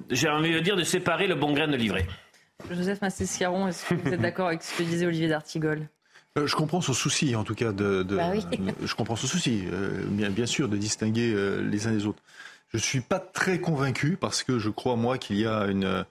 j'ai 0.10 0.28
envie 0.28 0.54
de 0.54 0.60
dire, 0.60 0.76
de 0.76 0.84
séparer 0.84 1.28
le 1.28 1.36
bon 1.36 1.54
grain 1.54 1.68
de 1.68 1.78
l'ivraie. 1.78 2.06
Joseph 2.70 3.02
Massescaron, 3.02 3.68
est-ce 3.68 3.86
que 3.86 3.96
vous 3.96 4.14
êtes 4.14 4.22
d'accord 4.22 4.48
avec 4.48 4.62
ce 4.62 4.78
que 4.78 4.84
disait 4.84 5.06
Olivier 5.06 5.30
d'Artigol? 5.30 5.88
Euh, 6.38 6.48
Je 6.48 6.56
comprends 6.56 6.82
son 6.82 6.94
souci, 6.94 7.36
en 7.36 7.44
tout 7.44 7.56
cas, 7.56 7.72
de. 7.72 8.04
de- 8.04 8.16
Bah 8.18 8.32
oui. 8.32 8.44
je 8.84 8.96
comprends 8.96 9.16
son 9.16 9.28
souci, 9.28 9.64
euh, 9.72 10.04
bien, 10.08 10.30
bien 10.30 10.46
sûr, 10.46 10.68
de 10.68 10.78
distinguer 10.78 11.32
euh, 11.34 11.62
les 11.62 11.88
uns 11.88 11.92
des 11.92 12.06
autres. 12.06 12.22
Je 12.74 12.78
suis 12.80 13.02
pas 13.02 13.20
très 13.20 13.60
convaincu 13.60 14.18
parce 14.20 14.42
que 14.42 14.58
je 14.58 14.70
crois 14.70 14.96
moi 14.96 15.20
qu'il 15.20 15.38
y 15.38 15.46
a 15.46 15.66
une, 15.68 16.06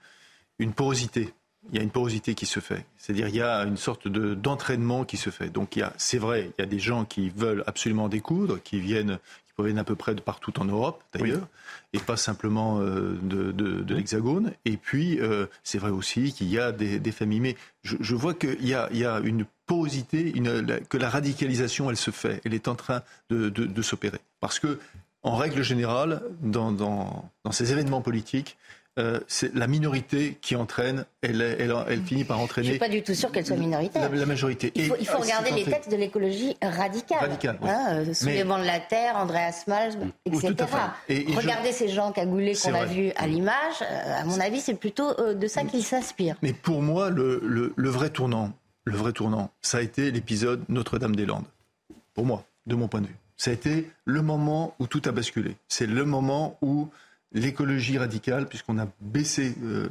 une 0.59 0.71
porosité. 0.71 1.33
Il 1.71 1.77
y 1.77 1.79
a 1.79 1.83
une 1.83 1.89
porosité 1.89 2.35
qui 2.35 2.45
se 2.45 2.59
fait. 2.61 2.85
C'est-à-dire 2.97 3.27
il 3.27 3.35
y 3.35 3.41
a 3.41 3.63
une 3.63 3.75
sorte 3.77 4.07
de 4.07 4.33
d'entraînement 4.33 5.03
qui 5.03 5.17
se 5.17 5.29
fait. 5.29 5.49
Donc 5.49 5.75
il 5.75 5.79
y 5.79 5.81
a, 5.81 5.93
c'est 5.97 6.17
vrai, 6.17 6.51
il 6.57 6.61
y 6.61 6.63
a 6.63 6.67
des 6.67 6.79
gens 6.79 7.03
qui 7.03 7.29
veulent 7.29 7.63
absolument 7.67 8.07
découdre, 8.07 8.61
qui 8.63 8.79
viennent, 8.79 9.19
qui 9.53 9.55
proviennent 9.55 9.77
à 9.77 9.83
peu 9.83 9.95
près 9.95 10.15
de 10.15 10.21
partout 10.21 10.59
en 10.59 10.65
Europe 10.65 11.03
d'ailleurs, 11.13 11.47
et 11.93 11.99
pas 11.99 12.17
simplement 12.17 12.79
euh, 12.79 13.15
de, 13.21 13.51
de- 13.51 13.81
de 13.81 13.93
l'Hexagone. 13.95 14.51
Et 14.65 14.77
puis 14.77 15.19
euh, 15.19 15.45
c'est 15.63 15.77
vrai 15.77 15.91
aussi 15.91 16.33
qu'il 16.33 16.47
y 16.49 16.57
a 16.57 16.71
des, 16.71 16.97
des 16.99 17.11
familles. 17.11 17.39
Mais 17.39 17.55
je, 17.83 17.95
je 17.99 18.15
vois 18.15 18.33
qu'il 18.33 18.65
y 18.65 18.73
a, 18.73 18.89
il 18.91 18.97
y 18.97 19.05
a 19.05 19.19
une 19.19 19.45
porosité, 19.67 20.31
une, 20.35 20.59
la- 20.59 20.79
que 20.79 20.97
la 20.97 21.09
radicalisation 21.09 21.89
elle 21.91 21.97
se 21.97 22.09
fait, 22.09 22.41
elle 22.45 22.55
est 22.55 22.67
en 22.67 22.73
train 22.75 23.03
de, 23.29 23.49
de- 23.49 23.65
de 23.67 23.81
s'opérer. 23.83 24.19
Parce 24.39 24.57
que 24.57 24.79
en 25.21 25.35
règle 25.37 25.61
générale, 25.61 26.21
dans, 26.41 26.71
dans, 26.71 27.29
dans 27.43 27.51
ces 27.51 27.71
événements 27.71 28.01
politiques, 28.01 28.57
euh, 28.99 29.19
c'est 29.27 29.55
la 29.55 29.65
minorité 29.67 30.37
qui 30.41 30.55
entraîne, 30.55 31.05
elle, 31.23 31.41
elle, 31.41 31.73
elle 31.87 32.01
finit 32.03 32.23
par 32.25 32.37
Je 32.37 32.43
entraîner 32.43 32.69
suis 32.69 32.77
pas 32.79 32.89
du 32.89 33.01
tout 33.01 33.15
sûr 33.15 33.31
qu'elle 33.31 33.45
soit 33.45 33.55
minoritaire. 33.55 34.07
la, 34.09 34.15
la 34.15 34.25
majorité. 34.25 34.71
Il 34.75 34.85
faut, 34.85 34.95
Et- 34.95 34.99
il 35.01 35.07
faut 35.07 35.17
regarder 35.17 35.51
les 35.51 35.63
textes 35.63 35.89
de 35.91 35.95
l'écologie 35.95 36.55
radicale. 36.61 37.19
Radicale, 37.19 37.57
oui. 37.61 37.69
Hein, 37.69 38.03
euh, 38.07 38.13
Soulèvement 38.13 38.59
de 38.59 38.65
la 38.65 38.79
Terre, 38.79 39.15
Andreas 39.17 39.63
Malm, 39.67 40.11
etc. 40.25 40.53
Et- 41.09 41.25
je- 41.31 41.35
Regardez 41.37 41.71
ces 41.71 41.87
gens 41.89 42.11
cagoulés 42.11 42.53
qu'on 42.55 42.73
a 42.75 42.85
vus 42.85 43.11
à 43.15 43.25
l'image. 43.27 43.53
euh, 43.81 44.21
à 44.21 44.25
mon 44.25 44.39
avis, 44.39 44.61
c'est 44.61 44.75
plutôt 44.75 45.09
euh, 45.19 45.33
de 45.33 45.47
ça 45.47 45.63
qu'ils 45.63 45.83
s'inspirent. 45.83 46.35
Mais 46.43 46.53
pour 46.53 46.81
moi, 46.83 47.09
le, 47.09 47.41
le- 47.43 47.73
le 47.75 47.89
vrai 47.89 48.09
tournant, 48.11 48.51
le 48.85 48.95
vrai 48.95 49.11
tournant, 49.13 49.49
ça 49.61 49.79
a 49.79 49.81
été 49.81 50.11
l'épisode 50.11 50.61
Notre-Dame-des-Landes. 50.69 51.45
Pour 52.13 52.25
moi, 52.25 52.43
de 52.67 52.75
mon 52.75 52.87
point 52.87 53.01
de 53.01 53.07
vue. 53.07 53.15
Ça 53.37 53.49
a 53.49 53.53
été 53.55 53.89
le 54.05 54.21
moment 54.21 54.75
où 54.79 54.85
tout 54.85 55.01
a 55.05 55.11
basculé. 55.11 55.55
C'est 55.67 55.87
le 55.87 56.05
moment 56.05 56.57
où 56.61 56.89
l'écologie 57.33 57.97
radicale, 57.97 58.47
puisqu'on 58.47 58.77
a 58.79 58.87
baissé 59.01 59.55
euh, 59.63 59.89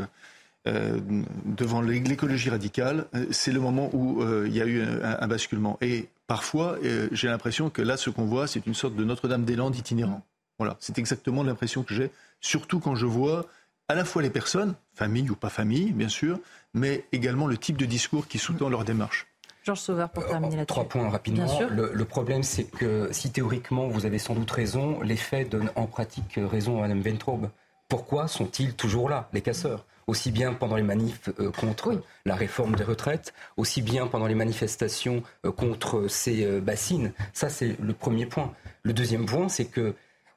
euh, 0.68 1.00
devant 1.44 1.80
l'é- 1.82 2.00
l'écologie 2.00 2.50
radicale, 2.50 3.06
euh, 3.14 3.26
c'est 3.30 3.52
le 3.52 3.60
moment 3.60 3.90
où 3.92 4.22
il 4.46 4.54
y 4.56 4.60
a 4.62 4.66
eu 4.66 4.82
un, 4.82 5.26
basculement. 5.26 5.78
Et 5.80 6.08
parfois, 6.26 6.78
j'ai 7.10 7.28
l'impression 7.28 7.70
que 7.70 7.82
là, 7.82 7.96
ce 7.96 8.10
qu'on 8.10 8.26
voit, 8.26 8.46
c'est 8.46 8.66
une 8.66 8.74
sorte 8.74 8.94
de 8.96 9.04
Notre-Dame-des-Landes 9.04 9.76
itinérant. 9.76 10.22
Voilà, 10.58 10.76
c'est 10.80 10.98
exactement 10.98 11.42
l'impression 11.42 11.82
que 11.82 11.94
j'ai, 11.94 12.10
surtout 12.40 12.78
quand 12.78 12.94
je 12.94 13.06
vois 13.06 13.46
à 13.88 13.94
la 13.94 14.04
fois 14.04 14.22
les 14.22 14.30
personnes, 14.30 14.74
famille 14.94 15.28
ou 15.28 15.34
pas 15.34 15.50
famille, 15.50 15.92
bien 15.92 16.08
sûr, 16.08 16.38
mais 16.72 17.04
également 17.12 17.46
le 17.46 17.58
type 17.58 17.76
de 17.76 17.84
discours 17.84 18.28
qui 18.28 18.38
sous-tend 18.38 18.68
leur 18.68 18.84
démarche. 18.84 19.26
Georges 19.64 19.80
Sauveur, 19.80 20.10
pour 20.10 20.26
terminer 20.26 20.56
là-dessus. 20.56 20.66
Trois 20.66 20.88
points 20.88 21.08
rapidement. 21.08 21.44
Bien 21.44 21.56
sûr. 21.56 21.70
Le, 21.70 21.92
le 21.92 22.04
problème, 22.04 22.42
c'est 22.42 22.64
que 22.64 23.08
si 23.12 23.30
théoriquement 23.30 23.88
vous 23.88 24.06
avez 24.06 24.18
sans 24.18 24.34
doute 24.34 24.50
raison, 24.50 25.00
les 25.02 25.16
faits 25.16 25.48
donnent 25.50 25.70
en 25.76 25.86
pratique 25.86 26.36
raison 26.36 26.78
à 26.82 26.88
Mme 26.88 27.00
Ventraube. 27.00 27.48
Pourquoi 27.88 28.26
sont-ils 28.26 28.74
toujours 28.74 29.08
là, 29.08 29.28
les 29.32 29.42
casseurs? 29.42 29.84
Aussi 30.08 30.32
bien 30.32 30.52
pendant 30.52 30.74
les 30.74 30.82
manifs 30.82 31.28
euh, 31.38 31.52
contre 31.52 32.02
la 32.24 32.34
réforme 32.34 32.74
des 32.74 32.82
retraites, 32.82 33.32
aussi 33.56 33.82
bien 33.82 34.08
pendant 34.08 34.26
les 34.26 34.34
manifestations 34.34 35.22
euh, 35.46 35.52
contre 35.52 36.08
ces 36.08 36.44
euh, 36.44 36.60
bassines. 36.60 37.12
Ça, 37.32 37.48
c'est 37.48 37.76
le 37.80 37.92
premier 37.92 38.26
point. 38.26 38.52
Le 38.82 38.92
deuxième 38.92 39.26
point, 39.26 39.48
c'est 39.48 39.66
que 39.66 39.94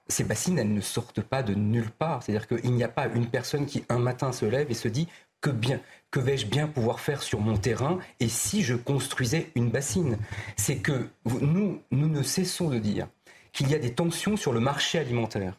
ces 0.07 0.23
bassines, 0.23 0.59
elles 0.59 0.71
ne 0.71 0.81
sortent 0.81 1.21
pas 1.21 1.41
de 1.41 1.55
nulle 1.55 1.89
part. 1.89 2.21
C'est-à-dire 2.21 2.47
qu'il 2.47 2.73
n'y 2.73 2.83
a 2.83 2.87
pas 2.87 3.07
une 3.07 3.25
personne 3.25 3.65
qui 3.65 3.83
un 3.89 3.97
matin 3.97 4.31
se 4.31 4.45
lève 4.45 4.69
et 4.69 4.75
se 4.75 4.87
dit 4.87 5.07
que 5.45 5.51
bien, 5.51 5.79
que 6.09 6.19
vais-je 6.19 6.47
bien 6.47 6.65
pouvoir 6.65 6.99
faire 6.99 7.21
sur 7.21 7.39
mon 7.39 7.55
terrain 7.55 7.99
et 8.19 8.29
si 8.29 8.63
je 8.63 8.73
construisais 8.73 9.51
une 9.53 9.69
bassine? 9.69 10.17
C'est 10.57 10.77
que 10.77 11.07
nous, 11.39 11.83
nous 11.91 12.09
ne 12.09 12.23
cessons 12.23 12.71
de 12.71 12.79
dire 12.79 13.07
qu'il 13.53 13.69
y 13.69 13.75
a 13.75 13.77
des 13.79 13.93
tensions 13.93 14.37
sur 14.37 14.53
le 14.53 14.59
marché 14.59 14.97
alimentaire, 14.97 15.53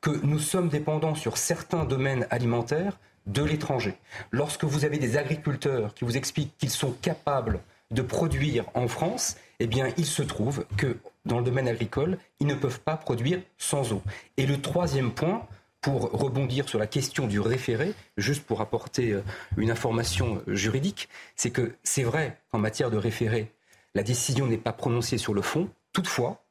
que 0.00 0.10
nous 0.24 0.40
sommes 0.40 0.68
dépendants 0.68 1.14
sur 1.14 1.36
certains 1.36 1.84
domaines 1.84 2.26
alimentaires 2.30 2.98
de 3.26 3.44
l'étranger. 3.44 3.94
Lorsque 4.32 4.64
vous 4.64 4.84
avez 4.84 4.98
des 4.98 5.16
agriculteurs 5.16 5.94
qui 5.94 6.04
vous 6.04 6.16
expliquent 6.16 6.58
qu'ils 6.58 6.70
sont 6.70 6.96
capables 7.00 7.60
de 7.92 8.02
produire 8.02 8.64
en 8.74 8.88
France, 8.88 9.36
eh 9.60 9.68
bien, 9.68 9.86
il 9.98 10.06
se 10.06 10.22
trouve 10.22 10.66
que 10.76 10.96
dans 11.26 11.38
le 11.38 11.44
domaine 11.44 11.68
agricole, 11.68 12.18
ils 12.40 12.48
ne 12.48 12.56
peuvent 12.56 12.80
pas 12.80 12.96
produire 12.96 13.40
sans 13.56 13.92
eau. 13.92 14.02
Et 14.36 14.46
le 14.46 14.60
troisième 14.60 15.12
point, 15.12 15.46
pour 15.80 16.10
rebondir 16.10 16.68
sur 16.68 16.78
la 16.78 16.86
question 16.86 17.26
du 17.26 17.40
référé, 17.40 17.94
juste 18.16 18.44
pour 18.44 18.60
apporter 18.60 19.12
euh, 19.12 19.22
une 19.56 19.70
information 19.70 20.42
euh, 20.46 20.54
juridique, 20.54 21.08
c'est 21.36 21.50
que 21.50 21.74
c'est 21.82 22.02
vrai 22.02 22.38
qu'en 22.50 22.58
matière 22.58 22.90
de 22.90 22.96
référé, 22.96 23.52
la 23.94 24.02
décision 24.02 24.46
n'est 24.46 24.58
pas 24.58 24.72
prononcée 24.72 25.18
sur 25.18 25.34
le 25.34 25.42
fond. 25.42 25.68
Toutefois, 25.92 26.44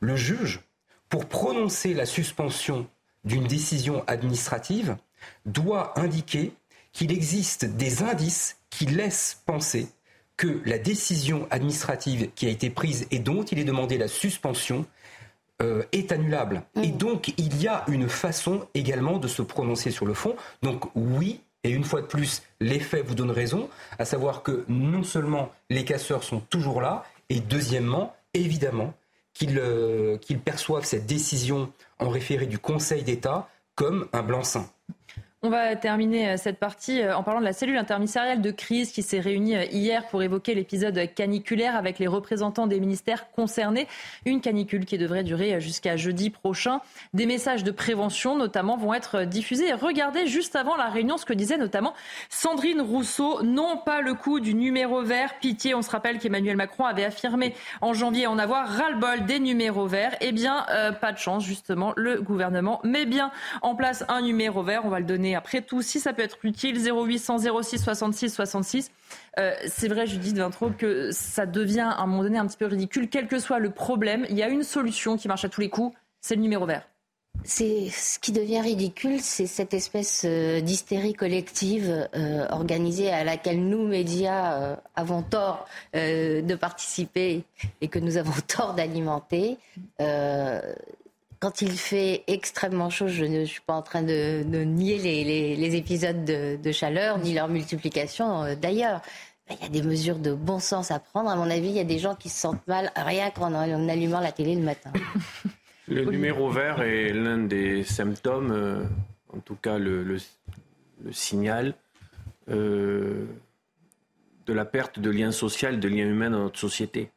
le 0.00 0.16
juge, 0.16 0.60
pour 1.08 1.26
prononcer 1.26 1.94
la 1.94 2.06
suspension 2.06 2.88
d'une 3.24 3.46
décision 3.46 4.04
administrative, 4.06 4.96
doit 5.44 5.98
indiquer 5.98 6.52
qu'il 6.92 7.12
existe 7.12 7.64
des 7.64 8.02
indices 8.02 8.56
qui 8.70 8.86
laissent 8.86 9.42
penser 9.46 9.88
que 10.36 10.62
la 10.64 10.78
décision 10.78 11.46
administrative 11.50 12.30
qui 12.34 12.46
a 12.46 12.48
été 12.48 12.70
prise 12.70 13.06
et 13.10 13.18
dont 13.18 13.42
il 13.44 13.58
est 13.58 13.64
demandé 13.64 13.98
la 13.98 14.08
suspension 14.08 14.86
euh, 15.62 15.82
est 15.92 16.12
annulable. 16.12 16.62
Et 16.82 16.88
donc, 16.88 17.34
il 17.36 17.60
y 17.60 17.68
a 17.68 17.84
une 17.88 18.08
façon 18.08 18.66
également 18.74 19.18
de 19.18 19.28
se 19.28 19.42
prononcer 19.42 19.90
sur 19.90 20.06
le 20.06 20.14
fond. 20.14 20.36
Donc, 20.62 20.84
oui, 20.94 21.40
et 21.64 21.70
une 21.70 21.84
fois 21.84 22.00
de 22.00 22.06
plus, 22.06 22.42
les 22.60 22.80
faits 22.80 23.04
vous 23.06 23.14
donnent 23.14 23.30
raison, 23.30 23.68
à 23.98 24.04
savoir 24.04 24.42
que 24.42 24.64
non 24.68 25.02
seulement 25.02 25.50
les 25.68 25.84
casseurs 25.84 26.24
sont 26.24 26.40
toujours 26.40 26.80
là, 26.80 27.04
et 27.28 27.40
deuxièmement, 27.40 28.14
évidemment, 28.32 28.94
qu'ils 29.34 29.58
euh, 29.58 30.16
qu'ils 30.18 30.40
perçoivent 30.40 30.84
cette 30.84 31.06
décision 31.06 31.72
en 31.98 32.08
référé 32.08 32.46
du 32.46 32.58
Conseil 32.58 33.02
d'État 33.02 33.48
comme 33.74 34.08
un 34.12 34.22
blanc-seing. 34.22 34.66
On 35.42 35.48
va 35.48 35.74
terminer 35.74 36.28
euh, 36.28 36.36
cette 36.36 36.58
partie 36.58 37.00
euh, 37.00 37.16
en 37.16 37.22
parlant 37.22 37.40
de 37.40 37.46
la 37.46 37.54
cellule 37.54 37.78
interministérielle 37.78 38.42
de 38.42 38.50
crise 38.50 38.92
qui 38.92 39.02
s'est 39.02 39.20
réunie 39.20 39.56
euh, 39.56 39.64
hier 39.72 40.06
pour 40.08 40.22
évoquer 40.22 40.54
l'épisode 40.54 41.00
caniculaire 41.14 41.76
avec 41.76 41.98
les 41.98 42.06
représentants 42.06 42.66
des 42.66 42.78
ministères 42.78 43.30
concernés. 43.30 43.88
Une 44.26 44.42
canicule 44.42 44.84
qui 44.84 44.98
devrait 44.98 45.24
durer 45.24 45.58
jusqu'à 45.58 45.96
jeudi 45.96 46.28
prochain. 46.28 46.82
Des 47.14 47.24
messages 47.24 47.64
de 47.64 47.70
prévention 47.70 48.36
notamment 48.36 48.76
vont 48.76 48.92
être 48.92 49.22
diffusés. 49.22 49.72
Regardez 49.72 50.26
juste 50.26 50.56
avant 50.56 50.76
la 50.76 50.90
réunion 50.90 51.16
ce 51.16 51.24
que 51.24 51.32
disait 51.32 51.56
notamment 51.56 51.94
Sandrine 52.28 52.82
Rousseau. 52.82 53.42
Non 53.42 53.78
pas 53.78 54.02
le 54.02 54.12
coup 54.12 54.40
du 54.40 54.52
numéro 54.52 55.00
vert. 55.00 55.38
Pitié, 55.40 55.74
on 55.74 55.80
se 55.80 55.90
rappelle 55.90 56.18
qu'Emmanuel 56.18 56.58
Macron 56.58 56.84
avait 56.84 57.06
affirmé 57.06 57.54
en 57.80 57.94
janvier 57.94 58.26
en 58.26 58.38
avoir 58.38 58.68
ras-le-bol 58.68 59.24
des 59.24 59.40
numéros 59.40 59.86
verts. 59.86 60.14
Eh 60.20 60.32
bien, 60.32 60.66
pas 61.00 61.12
de 61.12 61.18
chance 61.18 61.44
justement. 61.44 61.94
Le 61.96 62.20
gouvernement 62.20 62.80
met 62.84 63.06
bien 63.06 63.32
en 63.62 63.74
place 63.74 64.04
un 64.08 64.20
numéro 64.20 64.62
vert. 64.62 64.82
On 64.84 64.90
va 64.90 65.00
le 65.00 65.06
donner 65.06 65.29
après 65.34 65.62
tout, 65.62 65.82
si 65.82 66.00
ça 66.00 66.12
peut 66.12 66.22
être 66.22 66.38
utile, 66.44 66.78
0800 66.78 67.38
06 67.62 67.78
66 67.78 68.30
66. 68.30 68.90
c'est 69.66 69.88
vrai, 69.88 70.06
Judith 70.06 70.36
Vintraud, 70.36 70.70
que 70.70 71.10
ça 71.12 71.46
devient 71.46 71.80
à 71.80 72.02
un 72.02 72.06
moment 72.06 72.22
donné 72.22 72.38
un 72.38 72.46
petit 72.46 72.58
peu 72.58 72.66
ridicule. 72.66 73.08
Quel 73.08 73.28
que 73.28 73.38
soit 73.38 73.58
le 73.58 73.70
problème, 73.70 74.26
il 74.30 74.36
y 74.36 74.42
a 74.42 74.48
une 74.48 74.62
solution 74.62 75.16
qui 75.16 75.28
marche 75.28 75.44
à 75.44 75.48
tous 75.48 75.60
les 75.60 75.68
coups, 75.68 75.96
c'est 76.20 76.36
le 76.36 76.42
numéro 76.42 76.66
vert. 76.66 76.86
C'est 77.44 77.88
ce 77.88 78.18
qui 78.18 78.32
devient 78.32 78.60
ridicule, 78.60 79.20
c'est 79.20 79.46
cette 79.46 79.72
espèce 79.72 80.22
euh, 80.26 80.60
d'hystérie 80.60 81.14
collective 81.14 82.08
euh, 82.14 82.46
organisée 82.50 83.10
à 83.10 83.24
laquelle 83.24 83.66
nous 83.66 83.86
médias 83.86 84.60
euh, 84.60 84.76
avons 84.94 85.22
tort 85.22 85.66
de 85.94 86.54
participer 86.54 87.44
et 87.80 87.88
que 87.88 87.98
nous 87.98 88.18
avons 88.18 88.34
tort 88.46 88.74
d'alimenter 88.74 89.56
quand 91.40 91.62
il 91.62 91.72
fait 91.72 92.22
extrêmement 92.26 92.90
chaud, 92.90 93.08
je 93.08 93.24
ne 93.24 93.46
suis 93.46 93.62
pas 93.62 93.72
en 93.72 93.82
train 93.82 94.02
de, 94.02 94.42
nier 94.44 94.98
les, 94.98 95.74
épisodes 95.74 96.24
de, 96.24 96.72
chaleur 96.72 97.18
ni 97.18 97.34
leur 97.34 97.48
multiplication 97.48 98.44
euh, 98.44 98.54
d'ailleurs. 98.54 99.00
Il 99.50 99.60
y 99.60 99.66
a 99.66 99.68
des 99.68 99.82
mesures 99.82 100.18
de 100.18 100.32
bon 100.32 100.60
sens 100.60 100.92
à 100.92 101.00
prendre. 101.00 101.28
À 101.28 101.34
mon 101.34 101.50
avis, 101.50 101.70
il 101.70 101.76
y 101.76 101.80
a 101.80 101.84
des 101.84 101.98
gens 101.98 102.14
qui 102.14 102.28
se 102.28 102.38
sentent 102.38 102.64
mal 102.68 102.92
rien 102.94 103.30
qu'en 103.30 103.52
allumant 103.52 104.20
la 104.20 104.30
télé 104.30 104.54
le 104.54 104.62
matin. 104.62 104.92
Le 105.88 106.04
numéro 106.04 106.48
vert 106.50 106.82
est 106.82 107.12
l'un 107.12 107.38
des 107.38 107.82
symptômes, 107.82 108.52
euh, 108.52 108.84
en 109.34 109.40
tout 109.40 109.56
cas 109.56 109.76
le, 109.76 110.18
signal, 111.10 111.74
euh, 112.48 113.26
de 114.46 114.52
la 114.52 114.64
perte 114.64 115.00
de 115.00 115.10
lien 115.10 115.32
social, 115.32 115.80
de 115.80 115.88
lien 115.88 116.04
humain 116.04 116.30
dans 116.30 116.44
notre 116.44 116.60
société. 116.60 117.10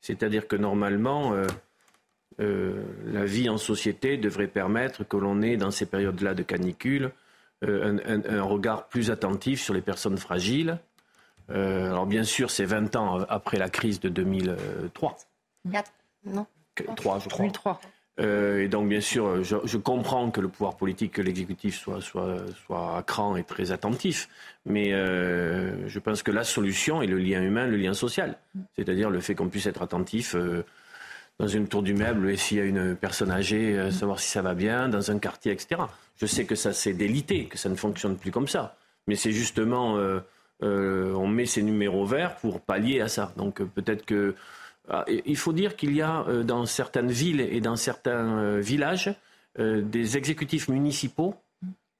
C'est-à-dire 0.00 0.48
que 0.48 0.56
normalement, 0.56 1.34
la 2.38 3.24
vie 3.24 3.48
en 3.48 3.58
société 3.58 4.16
devrait 4.16 4.48
permettre 4.48 5.04
que 5.04 5.16
l'on 5.16 5.42
ait, 5.42 5.56
dans 5.56 5.70
ces 5.70 5.86
périodes-là 5.86 6.34
de 6.34 6.42
canicule, 6.42 7.12
euh, 7.62 8.20
un, 8.28 8.42
regard 8.42 8.88
plus 8.88 9.10
attentif 9.10 9.62
sur 9.62 9.74
les 9.74 9.80
personnes 9.80 10.18
fragiles. 10.18 10.78
Euh, 11.50 11.90
alors 11.90 12.06
bien 12.06 12.24
sûr, 12.24 12.50
c'est 12.50 12.64
20 12.64 12.96
ans 12.96 13.20
après 13.28 13.58
la 13.58 13.68
crise 13.68 14.00
de 14.00 14.08
2003. 14.08 15.16
4, 15.70 15.92
non 16.26 16.46
3, 16.96 17.20
je 17.20 17.28
crois. 17.28 17.46
2003. 17.46 17.80
et 18.18 18.68
donc, 18.68 18.88
bien 18.88 19.00
sûr, 19.00 19.42
je, 19.42 19.76
comprends 19.76 20.30
que 20.30 20.40
le 20.40 20.48
pouvoir 20.48 20.76
politique, 20.76 21.12
que 21.12 21.22
l'exécutif 21.22 21.78
soit, 21.78 22.00
soit, 22.00 22.38
soit 22.66 22.98
à 22.98 23.02
cran 23.02 23.36
et 23.36 23.44
très 23.44 23.70
attentif. 23.72 24.28
Mais 24.66 24.90
je 24.90 25.98
pense 26.00 26.22
que 26.22 26.32
la 26.32 26.44
solution 26.44 27.02
est 27.02 27.06
le 27.06 27.18
lien 27.18 27.40
humain, 27.42 27.66
le 27.66 27.76
lien 27.76 27.94
social. 27.94 28.36
C'est-à-dire 28.76 29.08
le 29.08 29.20
fait 29.20 29.34
qu'on 29.34 29.48
puisse 29.48 29.66
être 29.66 29.82
attentif 29.82 30.36
dans 31.38 31.48
une 31.48 31.66
tour 31.66 31.82
du 31.82 31.94
meuble 31.94 32.30
et 32.30 32.36
s'il 32.36 32.58
y 32.58 32.60
a 32.60 32.64
une 32.64 32.94
personne 32.94 33.30
âgée, 33.30 33.78
euh, 33.78 33.90
savoir 33.90 34.20
si 34.20 34.28
ça 34.30 34.42
va 34.42 34.54
bien, 34.54 34.88
dans 34.88 35.10
un 35.10 35.18
quartier, 35.18 35.52
etc. 35.52 35.82
Je 36.16 36.26
sais 36.26 36.44
que 36.44 36.54
ça 36.54 36.72
s'est 36.72 36.92
délité, 36.92 37.46
que 37.46 37.58
ça 37.58 37.68
ne 37.68 37.74
fonctionne 37.74 38.16
plus 38.16 38.30
comme 38.30 38.48
ça. 38.48 38.76
Mais 39.06 39.16
c'est 39.16 39.32
justement, 39.32 39.96
euh, 39.96 40.20
euh, 40.62 41.12
on 41.14 41.26
met 41.26 41.46
ces 41.46 41.62
numéros 41.62 42.06
verts 42.06 42.36
pour 42.36 42.60
pallier 42.60 43.00
à 43.00 43.08
ça. 43.08 43.32
Donc 43.36 43.62
peut-être 43.62 44.04
que... 44.04 44.34
Ah, 44.88 45.06
il 45.08 45.38
faut 45.38 45.54
dire 45.54 45.76
qu'il 45.76 45.96
y 45.96 46.02
a 46.02 46.26
dans 46.44 46.66
certaines 46.66 47.10
villes 47.10 47.40
et 47.40 47.62
dans 47.62 47.74
certains 47.74 48.58
villages 48.58 49.14
des 49.58 50.18
exécutifs 50.18 50.68
municipaux 50.68 51.36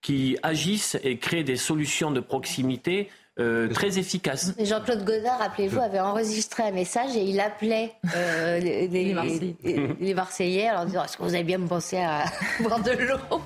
qui 0.02 0.36
agissent 0.42 0.98
et 1.02 1.16
créent 1.16 1.44
des 1.44 1.56
solutions 1.56 2.10
de 2.10 2.20
proximité 2.20 3.08
euh, 3.40 3.68
très 3.68 3.98
efficace. 3.98 4.54
Jean-Claude 4.60 5.04
Godard, 5.04 5.40
rappelez-vous, 5.40 5.80
avait 5.80 5.98
enregistré 5.98 6.62
un 6.62 6.70
message 6.70 7.16
et 7.16 7.24
il 7.24 7.40
appelait 7.40 7.92
euh, 8.14 8.60
les, 8.60 10.14
Marseillais. 10.14 10.70
en 10.70 10.84
disant 10.84 11.02
Est-ce 11.02 11.16
que 11.16 11.22
vous 11.24 11.34
avez 11.34 11.42
bien 11.42 11.58
pensé 11.60 11.98
à 11.98 12.26
boire 12.60 12.80
de 12.80 12.92
l'eau? 12.92 13.40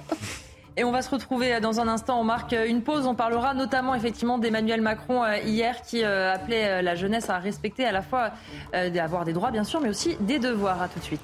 Et 0.76 0.84
on 0.84 0.92
va 0.92 1.00
se 1.00 1.08
retrouver 1.08 1.58
dans 1.60 1.80
un 1.80 1.88
instant. 1.88 2.20
On 2.20 2.24
marque 2.24 2.54
une 2.66 2.82
pause. 2.82 3.06
On 3.06 3.14
parlera 3.14 3.54
notamment 3.54 3.94
effectivement 3.94 4.36
d'Emmanuel 4.36 4.82
Macron 4.82 5.24
euh, 5.24 5.38
hier 5.38 5.80
qui 5.80 6.04
appelait 6.04 6.82
la 6.82 6.94
jeunesse 6.94 7.30
à 7.30 7.38
respecter 7.38 7.86
à 7.86 7.92
la 7.92 8.02
fois 8.02 8.32
d'avoir 8.72 9.24
des 9.24 9.32
droits 9.32 9.50
bien 9.50 9.64
sûr, 9.64 9.80
mais 9.80 9.88
aussi 9.88 10.16
des 10.20 10.38
devoirs. 10.38 10.82
À 10.82 10.88
tout 10.88 10.98
de 10.98 11.04
suite. 11.04 11.22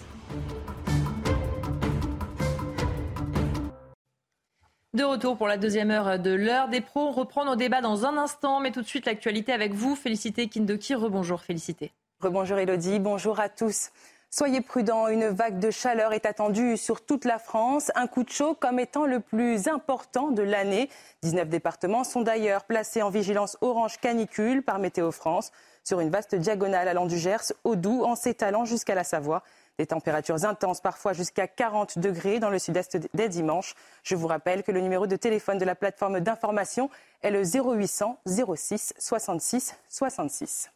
De 4.95 5.03
retour 5.03 5.36
pour 5.36 5.49
la 5.49 5.57
deuxième 5.57 5.90
heure 5.90 6.20
de 6.20 6.30
l'heure 6.30 6.68
des 6.68 6.80
pros. 6.80 7.09
On 7.09 7.11
reprend 7.11 7.45
nos 7.45 7.57
débats 7.57 7.80
dans 7.80 8.07
un 8.07 8.16
instant, 8.16 8.61
mais 8.61 8.70
tout 8.70 8.80
de 8.80 8.86
suite 8.86 9.07
l'actualité 9.07 9.53
avec 9.53 9.74
vous. 9.74 9.97
Félicité 9.97 10.47
Kindoki, 10.47 10.95
rebonjour 10.95 11.40
Félicité. 11.40 11.90
Rebonjour 12.20 12.59
Elodie, 12.59 13.01
bonjour 13.01 13.40
à 13.40 13.49
tous. 13.49 13.90
Soyez 14.30 14.61
prudents, 14.61 15.09
une 15.09 15.26
vague 15.26 15.59
de 15.59 15.72
chaleur 15.72 16.12
est 16.12 16.26
attendue 16.26 16.76
sur 16.76 17.05
toute 17.05 17.24
la 17.24 17.40
France. 17.40 17.90
Un 17.97 18.07
coup 18.07 18.22
de 18.22 18.30
chaud 18.30 18.55
comme 18.55 18.78
étant 18.78 19.05
le 19.05 19.18
plus 19.18 19.66
important 19.66 20.30
de 20.30 20.42
l'année. 20.42 20.88
19 21.22 21.49
départements 21.49 22.05
sont 22.05 22.22
d'ailleurs 22.22 22.62
placés 22.62 23.03
en 23.03 23.11
vigilance 23.11 23.57
orange 23.62 23.99
canicule 23.99 24.62
par 24.62 24.78
Météo 24.78 25.11
France 25.11 25.51
sur 25.82 25.99
une 25.99 26.11
vaste 26.11 26.36
diagonale 26.36 26.86
allant 26.86 27.07
du 27.07 27.18
Gers 27.18 27.53
au 27.64 27.74
Doubs 27.74 28.05
en 28.05 28.14
s'étalant 28.14 28.64
jusqu'à 28.64 28.95
la 28.95 29.03
Savoie. 29.03 29.42
Des 29.79 29.87
températures 29.87 30.45
intenses, 30.45 30.81
parfois 30.81 31.12
jusqu'à 31.14 31.49
40 31.49 31.99
degrés 31.99 32.39
dans 32.39 32.51
le 32.51 32.61
sud-est 32.61 32.97
dès 33.12 33.29
dimanche. 33.29 33.75
Je 34.05 34.14
vous 34.14 34.29
rappelle 34.29 34.62
que 34.62 34.70
le 34.70 34.81
numéro 34.81 35.09
de 35.09 35.16
téléphone 35.16 35.59
de 35.59 35.64
la 35.64 35.75
plateforme 35.75 36.20
d'information 36.20 36.91
est 37.22 37.33
le 37.33 37.43
0800 37.43 38.18
06 38.25 38.95
66 38.99 39.75
66. 39.89 40.70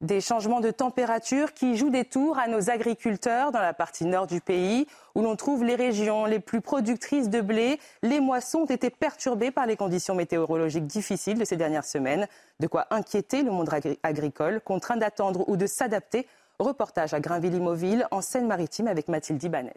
Des 0.00 0.20
changements 0.20 0.60
de 0.60 0.70
température 0.70 1.54
qui 1.54 1.76
jouent 1.76 1.90
des 1.90 2.04
tours 2.04 2.38
à 2.38 2.46
nos 2.46 2.68
agriculteurs 2.68 3.52
dans 3.52 3.60
la 3.60 3.72
partie 3.72 4.04
nord 4.04 4.26
du 4.26 4.40
pays, 4.40 4.86
où 5.14 5.22
l'on 5.22 5.34
trouve 5.34 5.64
les 5.64 5.76
régions 5.76 6.26
les 6.26 6.40
plus 6.40 6.60
productrices 6.60 7.30
de 7.30 7.40
blé. 7.40 7.80
Les 8.02 8.20
moissons 8.20 8.60
ont 8.60 8.66
été 8.66 8.90
perturbées 8.90 9.50
par 9.50 9.66
les 9.66 9.76
conditions 9.76 10.14
météorologiques 10.14 10.86
difficiles 10.86 11.38
de 11.38 11.44
ces 11.44 11.56
dernières 11.56 11.86
semaines. 11.86 12.28
De 12.60 12.66
quoi 12.66 12.86
inquiéter 12.90 13.42
le 13.42 13.50
monde 13.50 13.70
agricole, 14.02 14.60
contraint 14.60 14.98
d'attendre 14.98 15.48
ou 15.48 15.56
de 15.56 15.66
s'adapter 15.66 16.28
Reportage 16.60 17.14
à 17.14 17.20
Grainville-Imoville, 17.20 18.06
en 18.12 18.20
Seine-Maritime, 18.20 18.86
avec 18.86 19.08
Mathilde 19.08 19.42
Ibanez. 19.42 19.72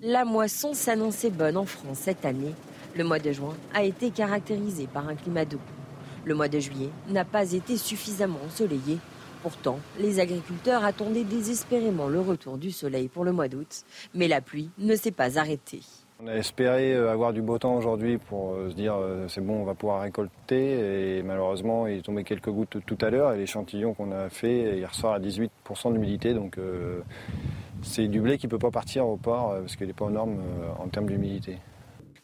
La 0.00 0.24
moisson 0.24 0.72
s'annonçait 0.72 1.28
bonne 1.28 1.58
en 1.58 1.66
France 1.66 1.98
cette 1.98 2.24
année. 2.24 2.54
Le 2.96 3.04
mois 3.04 3.18
de 3.18 3.30
juin 3.30 3.54
a 3.74 3.82
été 3.82 4.10
caractérisé 4.10 4.86
par 4.86 5.06
un 5.08 5.14
climat 5.14 5.44
doux. 5.44 5.60
Le 6.24 6.34
mois 6.34 6.48
de 6.48 6.58
juillet 6.58 6.88
n'a 7.08 7.26
pas 7.26 7.52
été 7.52 7.76
suffisamment 7.76 8.38
ensoleillé. 8.46 8.98
Pourtant, 9.42 9.78
les 9.98 10.18
agriculteurs 10.18 10.84
attendaient 10.84 11.24
désespérément 11.24 12.08
le 12.08 12.20
retour 12.20 12.56
du 12.56 12.70
soleil 12.70 13.08
pour 13.08 13.24
le 13.24 13.32
mois 13.32 13.48
d'août, 13.48 13.84
mais 14.14 14.28
la 14.28 14.40
pluie 14.40 14.70
ne 14.78 14.96
s'est 14.96 15.10
pas 15.10 15.38
arrêtée. 15.38 15.82
On 16.20 16.28
a 16.28 16.34
espéré 16.34 16.94
euh, 16.94 17.10
avoir 17.10 17.32
du 17.32 17.42
beau 17.42 17.58
temps 17.58 17.74
aujourd'hui 17.74 18.18
pour 18.18 18.54
euh, 18.54 18.70
se 18.70 18.74
dire 18.74 18.94
euh, 18.94 19.26
c'est 19.26 19.40
bon, 19.40 19.62
on 19.62 19.64
va 19.64 19.74
pouvoir 19.74 20.02
récolter. 20.02 21.18
Et 21.18 21.22
malheureusement, 21.24 21.88
il 21.88 21.98
est 21.98 22.02
tombé 22.02 22.22
quelques 22.22 22.50
gouttes 22.50 22.76
tout 22.86 22.98
à 23.00 23.10
l'heure 23.10 23.32
et 23.32 23.38
l'échantillon 23.38 23.94
qu'on 23.94 24.12
a 24.12 24.28
fait, 24.28 24.78
il 24.78 24.86
ressort 24.86 25.14
à 25.14 25.18
18% 25.18 25.92
d'humidité. 25.92 26.32
Donc 26.32 26.58
c'est 27.82 28.06
du 28.06 28.20
blé 28.20 28.38
qui 28.38 28.46
ne 28.46 28.50
peut 28.50 28.58
pas 28.58 28.70
partir 28.70 29.08
au 29.08 29.16
port 29.16 29.56
parce 29.60 29.74
qu'il 29.76 29.88
n'est 29.88 29.92
pas 29.92 30.04
aux 30.04 30.10
normes 30.10 30.38
en 30.78 30.88
termes 30.88 31.06
d'humidité. 31.06 31.58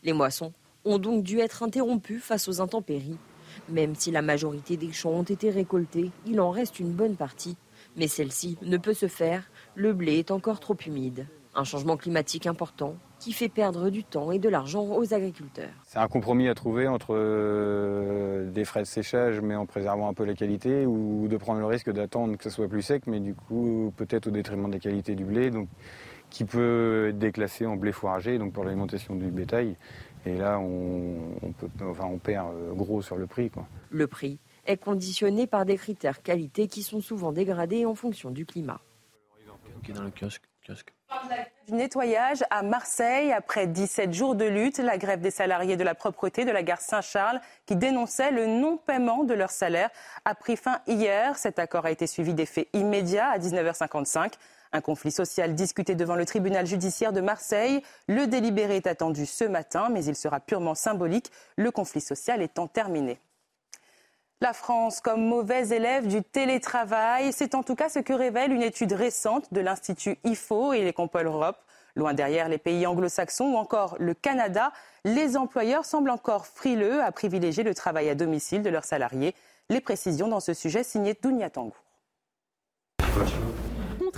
Les 0.02 0.12
moissons 0.12 0.52
ont 0.84 0.98
donc 0.98 1.24
dû 1.24 1.40
être 1.40 1.62
interrompues 1.62 2.20
face 2.20 2.48
aux 2.48 2.60
intempéries. 2.60 3.18
Même 3.68 3.94
si 3.96 4.10
la 4.12 4.22
majorité 4.22 4.76
des 4.76 4.92
champs 4.92 5.10
ont 5.10 5.24
été 5.24 5.50
récoltés, 5.50 6.10
il 6.26 6.40
en 6.40 6.50
reste 6.50 6.78
une 6.78 6.92
bonne 6.92 7.16
partie. 7.16 7.56
Mais 7.96 8.06
celle-ci 8.06 8.56
ne 8.62 8.76
peut 8.76 8.94
se 8.94 9.08
faire, 9.08 9.50
le 9.74 9.92
blé 9.92 10.18
est 10.18 10.30
encore 10.30 10.60
trop 10.60 10.76
humide. 10.86 11.26
Un 11.54 11.64
changement 11.64 11.96
climatique 11.96 12.46
important 12.46 12.94
qui 13.20 13.32
fait 13.32 13.50
perdre 13.50 13.90
du 13.90 14.02
temps 14.02 14.32
et 14.32 14.38
de 14.38 14.48
l'argent 14.48 14.82
aux 14.82 15.14
agriculteurs. 15.14 15.68
C'est 15.84 15.98
un 15.98 16.08
compromis 16.08 16.48
à 16.48 16.54
trouver 16.54 16.88
entre 16.88 17.14
euh, 17.14 18.50
des 18.50 18.64
frais 18.64 18.80
de 18.80 18.86
séchage 18.86 19.40
mais 19.40 19.54
en 19.54 19.66
préservant 19.66 20.08
un 20.08 20.14
peu 20.14 20.24
la 20.24 20.34
qualité 20.34 20.86
ou 20.86 21.28
de 21.28 21.36
prendre 21.36 21.60
le 21.60 21.66
risque 21.66 21.92
d'attendre 21.92 22.36
que 22.36 22.42
ce 22.42 22.50
soit 22.50 22.66
plus 22.66 22.82
sec 22.82 23.06
mais 23.06 23.20
du 23.20 23.34
coup 23.34 23.92
peut-être 23.96 24.26
au 24.26 24.30
détriment 24.30 24.68
de 24.68 24.72
la 24.72 24.80
qualité 24.80 25.14
du 25.14 25.24
blé 25.24 25.50
donc, 25.50 25.68
qui 26.30 26.44
peut 26.44 27.08
être 27.10 27.18
déclassé 27.18 27.66
en 27.66 27.76
blé 27.76 27.92
fourragé 27.92 28.38
donc 28.38 28.54
pour 28.54 28.64
l'alimentation 28.64 29.14
du 29.14 29.30
bétail. 29.30 29.76
Et 30.24 30.36
là 30.36 30.58
on, 30.58 31.52
peut, 31.52 31.68
enfin, 31.84 32.06
on 32.06 32.18
perd 32.18 32.48
euh, 32.54 32.72
gros 32.72 33.02
sur 33.02 33.16
le 33.16 33.26
prix. 33.26 33.50
Quoi. 33.50 33.66
Le 33.90 34.06
prix 34.06 34.38
est 34.64 34.78
conditionné 34.78 35.46
par 35.46 35.66
des 35.66 35.76
critères 35.76 36.22
qualité 36.22 36.68
qui 36.68 36.82
sont 36.82 37.00
souvent 37.00 37.32
dégradés 37.32 37.84
en 37.84 37.94
fonction 37.94 38.30
du 38.30 38.46
climat. 38.46 38.80
Dans 39.94 40.04
le 40.04 40.10
kiosque, 40.10 40.44
kiosque. 40.66 40.92
Du 41.66 41.74
nettoyage 41.74 42.44
à 42.50 42.62
Marseille, 42.62 43.32
après 43.32 43.66
17 43.66 44.12
jours 44.12 44.34
de 44.34 44.44
lutte, 44.44 44.78
la 44.78 44.98
grève 44.98 45.20
des 45.20 45.30
salariés 45.30 45.76
de 45.76 45.84
la 45.84 45.94
propreté 45.94 46.44
de 46.44 46.50
la 46.50 46.62
gare 46.62 46.80
Saint-Charles, 46.80 47.40
qui 47.66 47.76
dénonçaient 47.76 48.32
le 48.32 48.46
non-paiement 48.46 49.24
de 49.24 49.34
leur 49.34 49.50
salaire, 49.50 49.90
a 50.24 50.34
pris 50.34 50.56
fin 50.56 50.80
hier. 50.86 51.36
Cet 51.36 51.58
accord 51.58 51.86
a 51.86 51.90
été 51.90 52.06
suivi 52.06 52.34
d'effets 52.34 52.68
immédiats 52.72 53.28
à 53.28 53.38
19h55. 53.38 54.32
Un 54.72 54.80
conflit 54.80 55.10
social 55.10 55.54
discuté 55.54 55.94
devant 55.94 56.14
le 56.14 56.24
tribunal 56.24 56.66
judiciaire 56.66 57.12
de 57.12 57.20
Marseille. 57.20 57.82
Le 58.08 58.26
délibéré 58.26 58.76
est 58.76 58.86
attendu 58.86 59.26
ce 59.26 59.44
matin, 59.44 59.88
mais 59.90 60.04
il 60.04 60.16
sera 60.16 60.40
purement 60.40 60.74
symbolique, 60.74 61.30
le 61.56 61.70
conflit 61.70 62.00
social 62.00 62.40
étant 62.42 62.68
terminé. 62.68 63.20
La 64.42 64.54
France 64.54 65.02
comme 65.02 65.22
mauvais 65.22 65.68
élève 65.68 66.06
du 66.06 66.22
télétravail, 66.22 67.30
c'est 67.30 67.54
en 67.54 67.62
tout 67.62 67.74
cas 67.74 67.90
ce 67.90 67.98
que 67.98 68.14
révèle 68.14 68.52
une 68.52 68.62
étude 68.62 68.92
récente 68.92 69.52
de 69.52 69.60
l'Institut 69.60 70.16
IFO 70.24 70.72
et 70.72 70.82
les 70.82 70.94
Compol 70.94 71.26
Europe. 71.26 71.58
Loin 71.94 72.14
derrière 72.14 72.48
les 72.48 72.56
pays 72.56 72.86
anglo-saxons 72.86 73.52
ou 73.52 73.56
encore 73.56 73.96
le 73.98 74.14
Canada, 74.14 74.72
les 75.04 75.36
employeurs 75.36 75.84
semblent 75.84 76.08
encore 76.08 76.46
frileux 76.46 77.02
à 77.02 77.12
privilégier 77.12 77.64
le 77.64 77.74
travail 77.74 78.08
à 78.08 78.14
domicile 78.14 78.62
de 78.62 78.70
leurs 78.70 78.84
salariés. 78.84 79.34
Les 79.68 79.82
précisions 79.82 80.28
dans 80.28 80.40
ce 80.40 80.54
sujet 80.54 80.84
signé 80.84 81.12
Dounia 81.20 81.50
Tangour. 81.50 81.76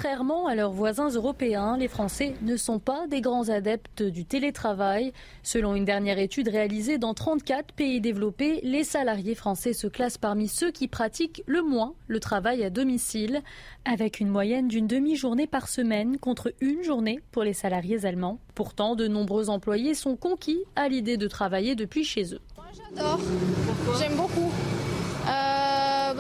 Contrairement 0.02 0.48
à 0.48 0.56
leurs 0.56 0.72
voisins 0.72 1.10
européens, 1.10 1.76
les 1.76 1.86
Français 1.86 2.34
ne 2.42 2.56
sont 2.56 2.80
pas 2.80 3.06
des 3.06 3.20
grands 3.20 3.50
adeptes 3.50 4.02
du 4.02 4.24
télétravail. 4.24 5.12
Selon 5.44 5.76
une 5.76 5.84
dernière 5.84 6.18
étude 6.18 6.48
réalisée 6.48 6.98
dans 6.98 7.14
34 7.14 7.72
pays 7.72 8.00
développés, 8.00 8.58
les 8.64 8.82
salariés 8.82 9.36
français 9.36 9.72
se 9.72 9.86
classent 9.86 10.18
parmi 10.18 10.48
ceux 10.48 10.72
qui 10.72 10.88
pratiquent 10.88 11.44
le 11.46 11.62
moins 11.62 11.94
le 12.08 12.18
travail 12.18 12.64
à 12.64 12.70
domicile, 12.70 13.42
avec 13.84 14.18
une 14.18 14.28
moyenne 14.28 14.66
d'une 14.66 14.88
demi-journée 14.88 15.46
par 15.46 15.68
semaine 15.68 16.18
contre 16.18 16.52
une 16.60 16.82
journée 16.82 17.20
pour 17.30 17.44
les 17.44 17.54
salariés 17.54 18.04
allemands. 18.04 18.40
Pourtant, 18.56 18.96
de 18.96 19.06
nombreux 19.06 19.50
employés 19.50 19.94
sont 19.94 20.16
conquis 20.16 20.64
à 20.74 20.88
l'idée 20.88 21.16
de 21.16 21.28
travailler 21.28 21.76
depuis 21.76 22.02
chez 22.02 22.34
eux. 22.34 22.40
J'aime 24.00 24.16
beaucoup. 24.16 24.50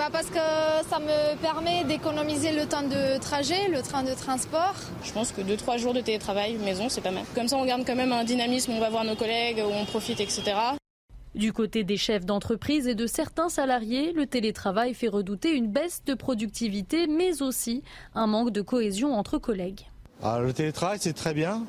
Euh, 0.02 0.08
bah 0.08 0.10
parce 0.12 0.30
que 0.30 0.88
ça 0.88 0.98
me 0.98 1.36
permet 1.40 1.84
d'économiser 1.84 2.52
le 2.52 2.66
temps 2.66 2.82
de 2.82 3.18
trajet, 3.20 3.68
le 3.68 3.82
train 3.82 4.02
de 4.02 4.14
transport. 4.14 4.74
Je 5.04 5.12
pense 5.12 5.32
que 5.32 5.40
2-3 5.40 5.78
jours 5.78 5.94
de 5.94 6.00
télétravail 6.00 6.56
maison, 6.56 6.88
c'est 6.88 7.00
pas 7.00 7.10
mal. 7.10 7.24
Comme 7.34 7.48
ça, 7.48 7.56
on 7.56 7.64
garde 7.64 7.84
quand 7.86 7.96
même 7.96 8.12
un 8.12 8.24
dynamisme, 8.24 8.72
on 8.72 8.80
va 8.80 8.90
voir 8.90 9.04
nos 9.04 9.16
collègues, 9.16 9.62
on 9.64 9.84
profite, 9.84 10.20
etc. 10.20 10.42
Du 11.34 11.52
côté 11.52 11.84
des 11.84 11.96
chefs 11.96 12.26
d'entreprise 12.26 12.86
et 12.86 12.94
de 12.94 13.06
certains 13.06 13.48
salariés, 13.48 14.12
le 14.12 14.26
télétravail 14.26 14.94
fait 14.94 15.08
redouter 15.08 15.54
une 15.54 15.68
baisse 15.68 16.02
de 16.04 16.14
productivité, 16.14 17.06
mais 17.06 17.40
aussi 17.42 17.82
un 18.14 18.26
manque 18.26 18.50
de 18.50 18.60
cohésion 18.60 19.14
entre 19.14 19.38
collègues. 19.38 19.88
Ah, 20.22 20.40
le 20.40 20.52
télétravail, 20.52 20.98
c'est 21.00 21.14
très 21.14 21.34
bien, 21.34 21.64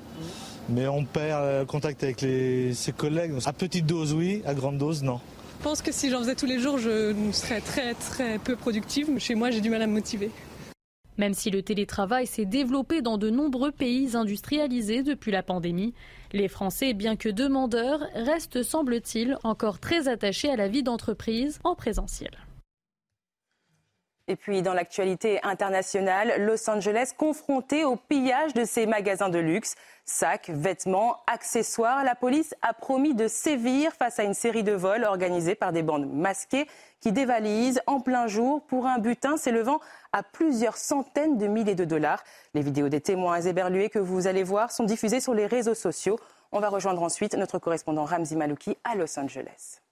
mais 0.70 0.88
on 0.88 1.06
perd 1.06 1.60
le 1.60 1.66
contact 1.66 2.04
avec 2.04 2.20
ses 2.20 2.92
collègues. 2.96 3.34
À 3.46 3.54
petite 3.54 3.86
dose, 3.86 4.14
oui, 4.14 4.42
à 4.46 4.54
grande 4.54 4.78
dose, 4.78 5.04
non. 5.04 5.20
Je 5.64 5.70
pense 5.70 5.82
que 5.82 5.94
si 5.94 6.10
j'en 6.10 6.20
faisais 6.20 6.36
tous 6.36 6.46
les 6.46 6.60
jours, 6.60 6.78
je 6.78 7.16
serais 7.32 7.62
très 7.62 7.94
très 7.94 8.38
peu 8.38 8.58
productive. 8.58 9.18
Chez 9.18 9.34
moi, 9.34 9.50
j'ai 9.50 9.62
du 9.62 9.70
mal 9.70 9.82
à 9.82 9.88
me 9.88 9.94
motiver. 9.94 10.30
Même 11.18 11.34
si 11.34 11.52
le 11.52 11.64
télétravail 11.64 12.28
s'est 12.28 12.44
développé 12.44 13.02
dans 13.02 13.18
de 13.18 13.30
nombreux 13.30 13.72
pays 13.72 14.18
industrialisés 14.18 15.04
depuis 15.04 15.32
la 15.32 15.42
pandémie, 15.42 15.94
les 16.34 16.50
Français, 16.50 16.94
bien 16.94 17.16
que 17.16 17.30
demandeurs, 17.30 18.02
restent, 18.14 18.62
semble-t-il, 18.62 19.38
encore 19.46 19.80
très 19.80 20.10
attachés 20.10 20.50
à 20.50 20.58
la 20.58 20.68
vie 20.68 20.84
d'entreprise 20.84 21.62
en 21.64 21.76
présentiel. 21.76 22.32
Et 24.30 24.38
puis 24.38 24.62
dans 24.62 24.74
l'actualité 24.74 25.44
internationale, 25.44 26.34
Los 26.46 26.70
Angeles 26.70 27.12
confronté 27.18 27.84
au 27.84 27.98
pillage 27.98 28.54
de 28.54 28.64
ses 28.64 28.86
magasins 28.86 29.28
de 29.28 29.40
luxe. 29.40 29.76
Sacs, 30.06 30.50
vêtements, 30.50 31.18
accessoires, 31.28 32.06
la 32.06 32.16
police 32.16 32.56
a 32.62 32.74
promis 32.74 33.16
de 33.16 33.28
sévir 33.28 33.92
face 33.92 34.20
à 34.20 34.24
une 34.24 34.34
série 34.34 34.64
de 34.64 34.72
vols 34.72 35.04
organisés 35.04 35.56
par 35.56 35.74
des 35.74 35.84
bandes 35.84 36.10
masquées 36.10 36.68
qui 37.02 37.12
dévalisent 37.12 37.82
en 37.86 38.00
plein 38.00 38.28
jour 38.28 38.62
pour 38.66 38.86
un 38.86 38.98
butin 38.98 39.36
s'élevant 39.36 39.82
à 40.14 40.24
plusieurs 40.24 40.78
centaines 40.78 41.38
de 41.38 41.48
milliers 41.48 41.76
de 41.76 41.86
dollars. 41.86 42.24
Les 42.54 42.62
vidéos 42.62 42.88
des 42.88 43.02
témoins 43.02 43.42
éberlués 43.42 43.90
que 43.90 44.00
vous 44.00 44.28
allez 44.28 44.44
voir 44.44 44.72
sont 44.72 44.86
diffusées 44.86 45.20
sur 45.20 45.34
les 45.34 45.48
réseaux 45.48 45.76
sociaux. 45.76 46.18
On 46.54 46.62
va 46.62 46.70
rejoindre 46.70 47.04
ensuite 47.04 47.36
notre 47.36 47.60
correspondant 47.60 48.06
Ramzi 48.06 48.38
Malouki 48.38 48.78
à 48.86 48.96
Los 48.96 49.20
Angeles. 49.20 49.83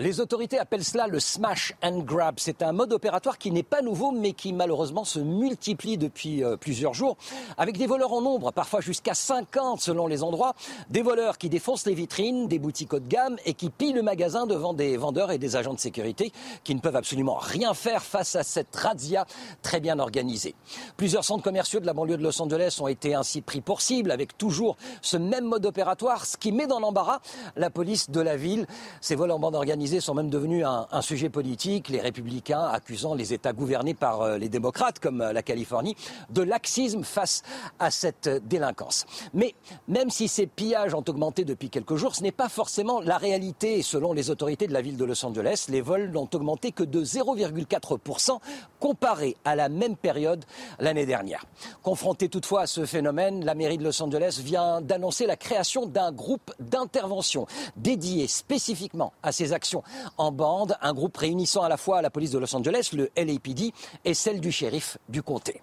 Les 0.00 0.18
autorités 0.18 0.58
appellent 0.58 0.84
cela 0.84 1.06
le 1.08 1.20
smash 1.20 1.74
and 1.82 1.98
grab. 1.98 2.36
C'est 2.38 2.62
un 2.62 2.72
mode 2.72 2.94
opératoire 2.94 3.36
qui 3.36 3.50
n'est 3.50 3.62
pas 3.62 3.82
nouveau, 3.82 4.12
mais 4.12 4.32
qui 4.32 4.54
malheureusement 4.54 5.04
se 5.04 5.18
multiplie 5.18 5.98
depuis 5.98 6.42
euh, 6.42 6.56
plusieurs 6.56 6.94
jours, 6.94 7.18
avec 7.58 7.76
des 7.76 7.86
voleurs 7.86 8.14
en 8.14 8.22
nombre, 8.22 8.50
parfois 8.50 8.80
jusqu'à 8.80 9.12
50 9.12 9.78
selon 9.78 10.06
les 10.06 10.22
endroits, 10.22 10.54
des 10.88 11.02
voleurs 11.02 11.36
qui 11.36 11.50
défoncent 11.50 11.84
les 11.84 11.92
vitrines, 11.92 12.48
des 12.48 12.58
boutiques 12.58 12.94
haut 12.94 12.98
de 12.98 13.08
gamme 13.08 13.36
et 13.44 13.52
qui 13.52 13.68
pillent 13.68 13.92
le 13.92 14.00
magasin 14.00 14.46
devant 14.46 14.72
des 14.72 14.96
vendeurs 14.96 15.32
et 15.32 15.38
des 15.38 15.54
agents 15.54 15.74
de 15.74 15.78
sécurité 15.78 16.32
qui 16.64 16.74
ne 16.74 16.80
peuvent 16.80 16.96
absolument 16.96 17.36
rien 17.36 17.74
faire 17.74 18.02
face 18.02 18.36
à 18.36 18.42
cette 18.42 18.74
razzia 18.74 19.26
très 19.60 19.80
bien 19.80 19.98
organisée. 19.98 20.54
Plusieurs 20.96 21.24
centres 21.24 21.44
commerciaux 21.44 21.80
de 21.80 21.86
la 21.86 21.92
banlieue 21.92 22.16
de 22.16 22.22
Los 22.22 22.40
Angeles 22.40 22.78
ont 22.80 22.88
été 22.88 23.14
ainsi 23.14 23.42
pris 23.42 23.60
pour 23.60 23.82
cible, 23.82 24.12
avec 24.12 24.38
toujours 24.38 24.78
ce 25.02 25.18
même 25.18 25.44
mode 25.44 25.66
opératoire, 25.66 26.24
ce 26.24 26.38
qui 26.38 26.52
met 26.52 26.66
dans 26.66 26.80
l'embarras 26.80 27.20
la 27.56 27.68
police 27.68 28.08
de 28.08 28.22
la 28.22 28.36
ville. 28.36 28.66
Ces 29.02 29.14
vols 29.14 29.32
en 29.32 29.38
bande 29.38 29.56
organisée 29.56 29.89
sont 29.98 30.14
même 30.14 30.30
devenus 30.30 30.64
un, 30.64 31.02
sujet 31.02 31.28
politique, 31.28 31.88
les 31.88 32.00
républicains 32.00 32.62
accusant 32.62 33.14
les 33.14 33.32
États 33.32 33.52
gouvernés 33.52 33.94
par 33.94 34.20
euh, 34.20 34.38
les 34.38 34.48
démocrates, 34.48 35.00
comme 35.00 35.20
euh, 35.22 35.32
la 35.32 35.42
Californie, 35.42 35.96
de 36.30 36.42
laxisme 36.42 37.02
face 37.02 37.42
à 37.78 37.90
cette 37.90 38.28
délinquance. 38.46 39.06
Mais 39.34 39.54
même 39.88 40.10
si 40.10 40.28
ces 40.28 40.46
pillages 40.46 40.94
ont 40.94 41.04
augmenté 41.08 41.44
depuis 41.44 41.70
quelques 41.70 41.96
jours, 41.96 42.14
ce 42.14 42.22
n'est 42.22 42.30
pas 42.30 42.48
forcément 42.48 43.00
la 43.00 43.18
réalité. 43.18 43.82
Selon 43.82 44.12
les 44.12 44.30
autorités 44.30 44.68
de 44.68 44.72
la 44.72 44.82
ville 44.82 44.96
de 44.96 45.04
Los 45.04 45.24
Angeles, 45.24 45.66
les 45.68 45.80
vols 45.80 46.10
n'ont 46.10 46.28
augmenté 46.32 46.70
que 46.70 46.84
de 46.84 47.02
0,4% 47.02 48.38
comparé 48.78 49.36
à 49.44 49.56
la 49.56 49.68
même 49.68 49.96
période 49.96 50.44
l'année 50.78 51.06
dernière. 51.06 51.44
Confrontée 51.82 52.28
toutefois 52.28 52.62
à 52.62 52.66
ce 52.66 52.84
phénomène, 52.84 53.44
la 53.44 53.54
mairie 53.54 53.78
de 53.78 53.84
Los 53.84 54.02
Angeles 54.02 54.40
vient 54.44 54.80
d'annoncer 54.80 55.26
la 55.26 55.36
création 55.36 55.86
d'un 55.86 56.12
groupe 56.12 56.52
d'intervention 56.60 57.46
dédié 57.76 58.26
spécifiquement 58.28 59.12
à 59.22 59.32
ces 59.32 59.52
actions 59.52 59.79
en 60.18 60.32
bande, 60.32 60.76
un 60.80 60.92
groupe 60.92 61.16
réunissant 61.16 61.62
à 61.62 61.68
la 61.68 61.76
fois 61.76 62.02
la 62.02 62.10
police 62.10 62.30
de 62.30 62.38
Los 62.38 62.54
Angeles, 62.54 62.90
le 62.92 63.10
LAPD 63.16 63.72
et 64.04 64.14
celle 64.14 64.40
du 64.40 64.52
shérif 64.52 64.98
du 65.08 65.22
comté. 65.22 65.60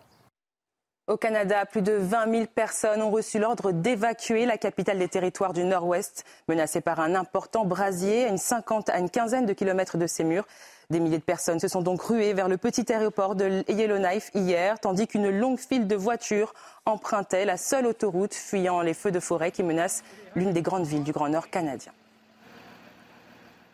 Au 1.07 1.15
Canada, 1.15 1.65
plus 1.65 1.81
de 1.81 1.93
20 1.93 2.31
000 2.31 2.45
personnes 2.53 3.01
ont 3.01 3.09
reçu 3.09 3.39
l'ordre 3.39 3.71
d'évacuer 3.71 4.45
la 4.45 4.57
capitale 4.57 4.99
des 4.99 5.07
territoires 5.07 5.53
du 5.53 5.63
Nord-Ouest, 5.63 6.25
menacée 6.49 6.81
par 6.81 6.99
un 6.99 7.15
important 7.15 7.63
brasier 7.63 8.25
à 8.25 8.27
une, 8.27 8.37
cinquante, 8.37 8.89
à 8.89 8.99
une 8.99 9.09
quinzaine 9.09 9.45
de 9.45 9.53
kilomètres 9.53 9.97
de 9.97 10.05
ses 10.05 10.25
murs. 10.25 10.45
Des 10.89 10.99
milliers 10.99 11.17
de 11.17 11.23
personnes 11.23 11.61
se 11.61 11.69
sont 11.69 11.81
donc 11.81 12.01
ruées 12.01 12.33
vers 12.33 12.49
le 12.49 12.57
petit 12.57 12.91
aéroport 12.91 13.35
de 13.35 13.63
Yellowknife 13.69 14.31
hier, 14.33 14.81
tandis 14.81 15.07
qu'une 15.07 15.29
longue 15.29 15.59
file 15.59 15.87
de 15.87 15.95
voitures 15.95 16.53
empruntait 16.85 17.45
la 17.45 17.55
seule 17.55 17.85
autoroute 17.85 18.33
fuyant 18.33 18.81
les 18.81 18.93
feux 18.93 19.11
de 19.11 19.21
forêt 19.21 19.51
qui 19.51 19.63
menacent 19.63 20.03
l'une 20.35 20.51
des 20.51 20.61
grandes 20.61 20.87
villes 20.87 21.03
du 21.03 21.13
Grand 21.13 21.29
Nord 21.29 21.49
canadien. 21.49 21.93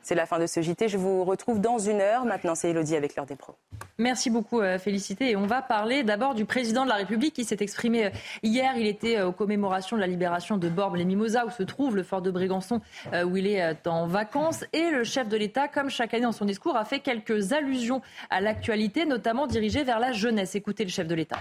C'est 0.03 0.15
la 0.15 0.25
fin 0.25 0.37
de 0.37 0.47
ce 0.47 0.61
JT. 0.61 0.89
Je 0.89 0.97
vous 0.97 1.23
retrouve 1.23 1.61
dans 1.61 1.79
une 1.79 2.01
heure. 2.01 2.25
Maintenant, 2.25 2.55
c'est 2.55 2.69
Elodie 2.69 2.97
avec 2.97 3.15
l'heure 3.15 3.25
des 3.25 3.37
pros. 3.37 3.55
Merci 3.97 4.29
beaucoup, 4.29 4.59
euh, 4.59 4.77
Félicité. 4.77 5.31
Et 5.31 5.35
on 5.37 5.47
va 5.47 5.61
parler 5.61 6.03
d'abord 6.03 6.35
du 6.35 6.43
président 6.43 6.83
de 6.83 6.89
la 6.89 6.95
République 6.95 7.33
qui 7.33 7.45
s'est 7.45 7.57
exprimé 7.61 8.07
euh, 8.07 8.09
hier. 8.43 8.73
Il 8.75 8.85
était 8.85 9.17
euh, 9.17 9.27
aux 9.27 9.31
commémorations 9.31 9.95
de 9.95 10.01
la 10.01 10.07
libération 10.07 10.57
de 10.57 10.67
Bormes-les-Mimosas, 10.67 11.45
où 11.45 11.51
se 11.51 11.63
trouve 11.63 11.95
le 11.95 12.03
fort 12.03 12.21
de 12.21 12.31
Brégançon, 12.31 12.81
où 13.25 13.37
il 13.37 13.47
est 13.47 13.87
en 13.87 14.05
vacances. 14.07 14.65
Et 14.73 14.89
le 14.89 15.05
chef 15.05 15.29
de 15.29 15.37
l'État, 15.37 15.69
comme 15.69 15.89
chaque 15.89 16.13
année 16.13 16.23
dans 16.23 16.33
son 16.33 16.45
discours, 16.45 16.75
a 16.75 16.83
fait 16.83 16.99
quelques 16.99 17.53
allusions 17.53 18.01
à 18.29 18.41
l'actualité, 18.41 19.05
notamment 19.05 19.47
dirigées 19.47 19.83
vers 19.83 19.99
la 19.99 20.11
jeunesse. 20.11 20.55
Écoutez 20.55 20.83
le 20.83 20.89
chef 20.89 21.07
de 21.07 21.15
l'État. 21.15 21.37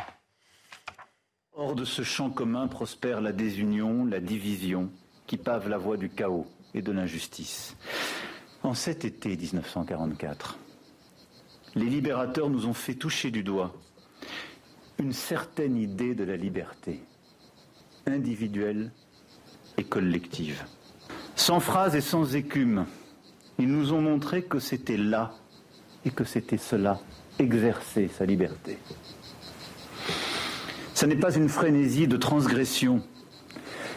Hors 1.54 1.74
de 1.74 1.84
ce 1.84 2.02
champ 2.02 2.30
commun 2.30 2.68
prospère 2.68 3.20
la 3.20 3.32
désunion, 3.32 4.04
la 4.04 4.20
division, 4.20 4.90
qui 5.26 5.36
pave 5.36 5.68
la 5.68 5.78
voie 5.78 5.96
du 5.96 6.08
chaos 6.08 6.46
et 6.74 6.82
de 6.82 6.92
l'injustice. 6.92 7.76
En 8.62 8.74
cet 8.74 9.04
été 9.04 9.36
1944, 9.36 10.56
les 11.74 11.86
libérateurs 11.86 12.48
nous 12.48 12.66
ont 12.66 12.74
fait 12.74 12.94
toucher 12.94 13.30
du 13.30 13.42
doigt 13.42 13.74
une 14.98 15.12
certaine 15.12 15.76
idée 15.76 16.14
de 16.14 16.22
la 16.22 16.36
liberté, 16.36 17.00
individuelle 18.06 18.92
et 19.76 19.82
collective. 19.82 20.62
Sans 21.34 21.58
phrase 21.58 21.96
et 21.96 22.00
sans 22.00 22.36
écume, 22.36 22.86
ils 23.58 23.68
nous 23.68 23.92
ont 23.92 24.00
montré 24.00 24.44
que 24.44 24.60
c'était 24.60 24.96
là 24.96 25.34
et 26.04 26.10
que 26.10 26.24
c'était 26.24 26.56
cela, 26.56 27.00
exercer 27.40 28.08
sa 28.16 28.24
liberté. 28.26 28.78
Ce 30.94 31.04
n'est 31.04 31.16
pas 31.16 31.34
une 31.34 31.48
frénésie 31.48 32.06
de 32.06 32.16
transgression, 32.16 33.02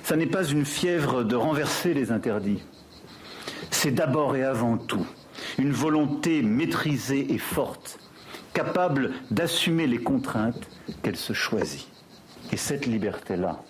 ce 0.04 0.16
n'est 0.16 0.26
pas 0.26 0.44
une 0.44 0.66
fièvre 0.66 1.24
de 1.24 1.36
renverser 1.36 1.94
les 1.94 2.12
interdits. 2.12 2.64
C'est 3.72 3.92
d'abord 3.92 4.36
et 4.36 4.44
avant 4.44 4.78
tout 4.78 5.06
une 5.58 5.72
volonté 5.72 6.42
maîtrisée 6.42 7.34
et 7.34 7.38
forte, 7.38 8.00
capable 8.54 9.12
d'assumer 9.32 9.88
les 9.88 9.98
contraintes 9.98 10.68
qu'elle 11.02 11.18
se 11.18 11.34
choisit. 11.34 11.88
Et 12.52 12.58
cette 12.58 12.86
liberté-là, 12.86 13.62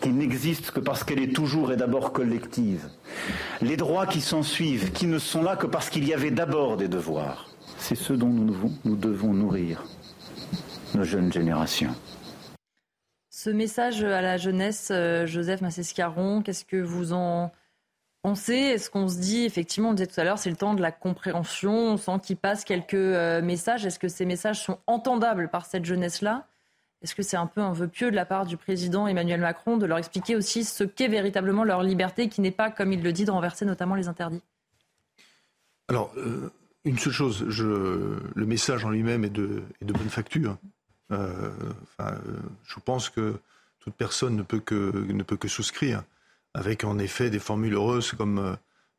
qui 0.00 0.10
n'existe 0.10 0.70
que 0.70 0.80
parce 0.80 1.04
qu'elle 1.04 1.22
est 1.22 1.34
toujours 1.34 1.72
et 1.72 1.76
d'abord 1.76 2.12
collective, 2.12 2.88
les 3.60 3.76
droits 3.76 4.06
qui 4.06 4.20
s'en 4.20 4.42
suivent, 4.42 4.92
qui 4.92 5.06
ne 5.06 5.18
sont 5.18 5.42
là 5.42 5.56
que 5.56 5.66
parce 5.66 5.90
qu'il 5.90 6.06
y 6.06 6.14
avait 6.14 6.30
d'abord 6.30 6.76
des 6.76 6.88
devoirs, 6.88 7.50
c'est 7.78 7.94
ce 7.94 8.12
dont 8.12 8.28
nous 8.28 8.96
devons, 8.96 9.32
nourrir 9.32 9.84
nos 10.94 11.04
jeunes 11.04 11.32
générations. 11.32 11.94
Ce 13.28 13.50
message 13.50 14.02
à 14.02 14.20
la 14.20 14.36
jeunesse, 14.36 14.88
euh, 14.90 15.26
Joseph 15.26 15.60
Massescaron, 15.60 16.42
qu'est-ce 16.42 16.64
que 16.64 16.76
vous 16.76 17.12
en 17.12 17.52
pensez 18.22 18.54
Est-ce 18.54 18.90
qu'on 18.90 19.08
se 19.08 19.18
dit, 19.18 19.44
effectivement, 19.44 19.90
on 19.90 19.94
disait 19.94 20.06
tout 20.06 20.20
à 20.20 20.24
l'heure, 20.24 20.38
c'est 20.38 20.50
le 20.50 20.56
temps 20.56 20.74
de 20.74 20.82
la 20.82 20.92
compréhension, 20.92 21.72
on 21.72 21.96
sent 21.96 22.20
qu'il 22.22 22.36
passe 22.36 22.64
quelques 22.64 22.94
euh, 22.94 23.42
messages. 23.42 23.86
Est-ce 23.86 23.98
que 23.98 24.08
ces 24.08 24.24
messages 24.24 24.62
sont 24.62 24.78
entendables 24.86 25.48
par 25.48 25.66
cette 25.66 25.84
jeunesse-là? 25.84 26.46
Est-ce 27.02 27.14
que 27.14 27.22
c'est 27.22 27.36
un 27.36 27.46
peu 27.46 27.60
un 27.62 27.72
vœu 27.72 27.88
pieux 27.88 28.10
de 28.10 28.16
la 28.16 28.26
part 28.26 28.44
du 28.44 28.56
président 28.56 29.06
Emmanuel 29.06 29.40
Macron 29.40 29.78
de 29.78 29.86
leur 29.86 29.98
expliquer 29.98 30.36
aussi 30.36 30.64
ce 30.64 30.84
qu'est 30.84 31.08
véritablement 31.08 31.64
leur 31.64 31.82
liberté, 31.82 32.28
qui 32.28 32.42
n'est 32.42 32.50
pas, 32.50 32.70
comme 32.70 32.92
il 32.92 33.02
le 33.02 33.12
dit, 33.12 33.24
de 33.24 33.30
renverser 33.30 33.64
notamment 33.64 33.94
les 33.94 34.08
interdits? 34.08 34.42
Alors, 35.88 36.12
euh, 36.18 36.52
une 36.84 36.98
seule 36.98 37.12
chose, 37.12 37.42
le 37.42 38.46
message 38.46 38.84
en 38.84 38.90
lui-même 38.90 39.24
est 39.24 39.30
de, 39.30 39.64
bonne 39.80 40.10
facture. 40.10 40.58
Euh, 41.10 41.50
je 42.64 42.78
pense 42.84 43.08
que 43.08 43.34
toute 43.80 43.94
personne 43.94 44.36
ne 44.36 44.42
peut 44.42 44.60
que, 44.60 44.92
ne 45.10 45.22
peut 45.22 45.36
que 45.36 45.48
souscrire, 45.48 46.04
avec 46.54 46.84
en 46.84 46.98
effet 46.98 47.30
des 47.30 47.38
formules 47.38 47.74
heureuses 47.74 48.12
comme 48.12 48.56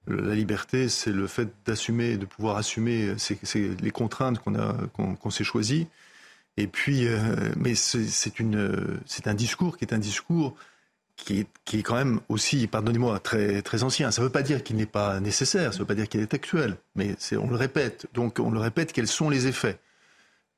la 0.08 0.36
liberté, 0.36 0.90
c'est 0.90 1.12
le 1.12 1.28
fait 1.28 1.50
d'assumer, 1.66 2.18
de 2.18 2.26
pouvoir 2.26 2.58
assumer 2.58 3.16
les 3.82 3.92
contraintes 3.92 4.40
qu'on 4.40 5.30
s'est 5.30 5.44
choisies. 5.44 5.88
Et 6.58 6.68
puis, 6.68 7.08
euh, 7.08 7.52
mais 7.56 7.76
c'est 7.76 9.28
un 9.28 9.34
discours 9.34 9.78
qui 9.78 9.86
est 9.86 9.94
un 9.94 10.00
discours 10.00 10.56
qui 11.16 11.42
est, 11.42 11.48
qui 11.66 11.80
est 11.80 11.84
quand 11.84 11.96
même 11.96 12.20
aussi, 12.30 12.68
pardonnez-moi, 12.68 13.20
très, 13.20 13.62
très 13.62 13.84
ancien. 13.84 14.12
Ça 14.12 14.22
ne 14.22 14.28
veut 14.28 14.32
pas 14.32 14.42
dire 14.42 14.64
qu'il 14.64 14.76
n'est 14.76 14.86
pas 14.86 15.20
nécessaire, 15.20 15.72
ça 15.72 15.78
ne 15.78 15.84
veut 15.84 15.88
pas 15.88 15.96
dire 15.96 16.10
qu'il 16.10 16.20
est 16.20 16.34
actuel, 16.34 16.78
mais 16.96 17.16
on 17.38 17.48
le 17.48 17.56
répète. 17.56 18.08
Donc, 18.14 18.40
on 18.40 18.52
le 18.52 18.60
répète, 18.60 18.92
quels 18.92 19.08
sont 19.08 19.30
les 19.30 19.48
effets? 19.48 19.80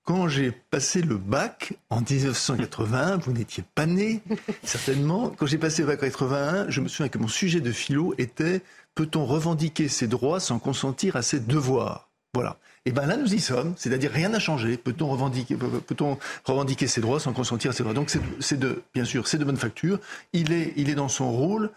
Quand 0.04 0.28
j'ai 0.28 0.52
passé 0.52 1.02
le 1.02 1.18
bac 1.18 1.74
en 1.90 2.02
1981, 2.02 3.18
vous 3.18 3.32
n'étiez 3.32 3.64
pas 3.76 3.86
né, 3.86 4.22
certainement. 4.64 5.30
Quand 5.30 5.46
j'ai 5.46 5.58
passé 5.58 5.82
le 5.82 5.88
bac 5.88 6.00
en 6.04 6.08
81, 6.08 6.70
je 6.70 6.82
me 6.82 6.88
souviens 6.88 7.10
que 7.10 7.18
mon 7.18 7.28
sujet 7.28 7.62
de 7.62 7.72
philo 7.72 8.14
était 8.18 8.62
peut-on 8.96 9.26
revendiquer 9.26 9.88
ses 9.88 10.08
droits 10.08 10.40
sans 10.40 10.60
consentir 10.60 11.16
à 11.16 11.22
ses 11.22 11.40
devoirs? 11.40 12.10
Voilà. 12.34 12.58
Et 12.86 12.90
eh 12.90 12.92
bien 12.92 13.06
là, 13.06 13.16
nous 13.16 13.34
y 13.34 13.40
sommes, 13.40 13.76
c'est-à-dire 13.78 14.12
rien 14.12 14.28
n'a 14.28 14.40
changé. 14.40 14.76
Peut-on 14.76 15.08
revendiquer, 15.08 16.88
ses 16.88 17.00
droits 17.00 17.20
sans 17.20 17.32
consentir 17.32 17.72
à 17.72 17.74
ses 17.74 17.84
droits? 17.84 17.94
Donc 17.94 18.12
c'est 18.42 18.60
de, 18.60 18.84
bien 18.94 19.06
sûr, 19.06 19.26
c'est 19.28 19.38
de 19.38 19.46
bonne 19.46 19.56
facture. 19.56 20.00
Il 20.34 20.52
est, 20.52 20.74
il 20.76 20.90
est 20.90 20.96
dans 20.96 21.08
son 21.08 21.32
rôle. 21.32 21.72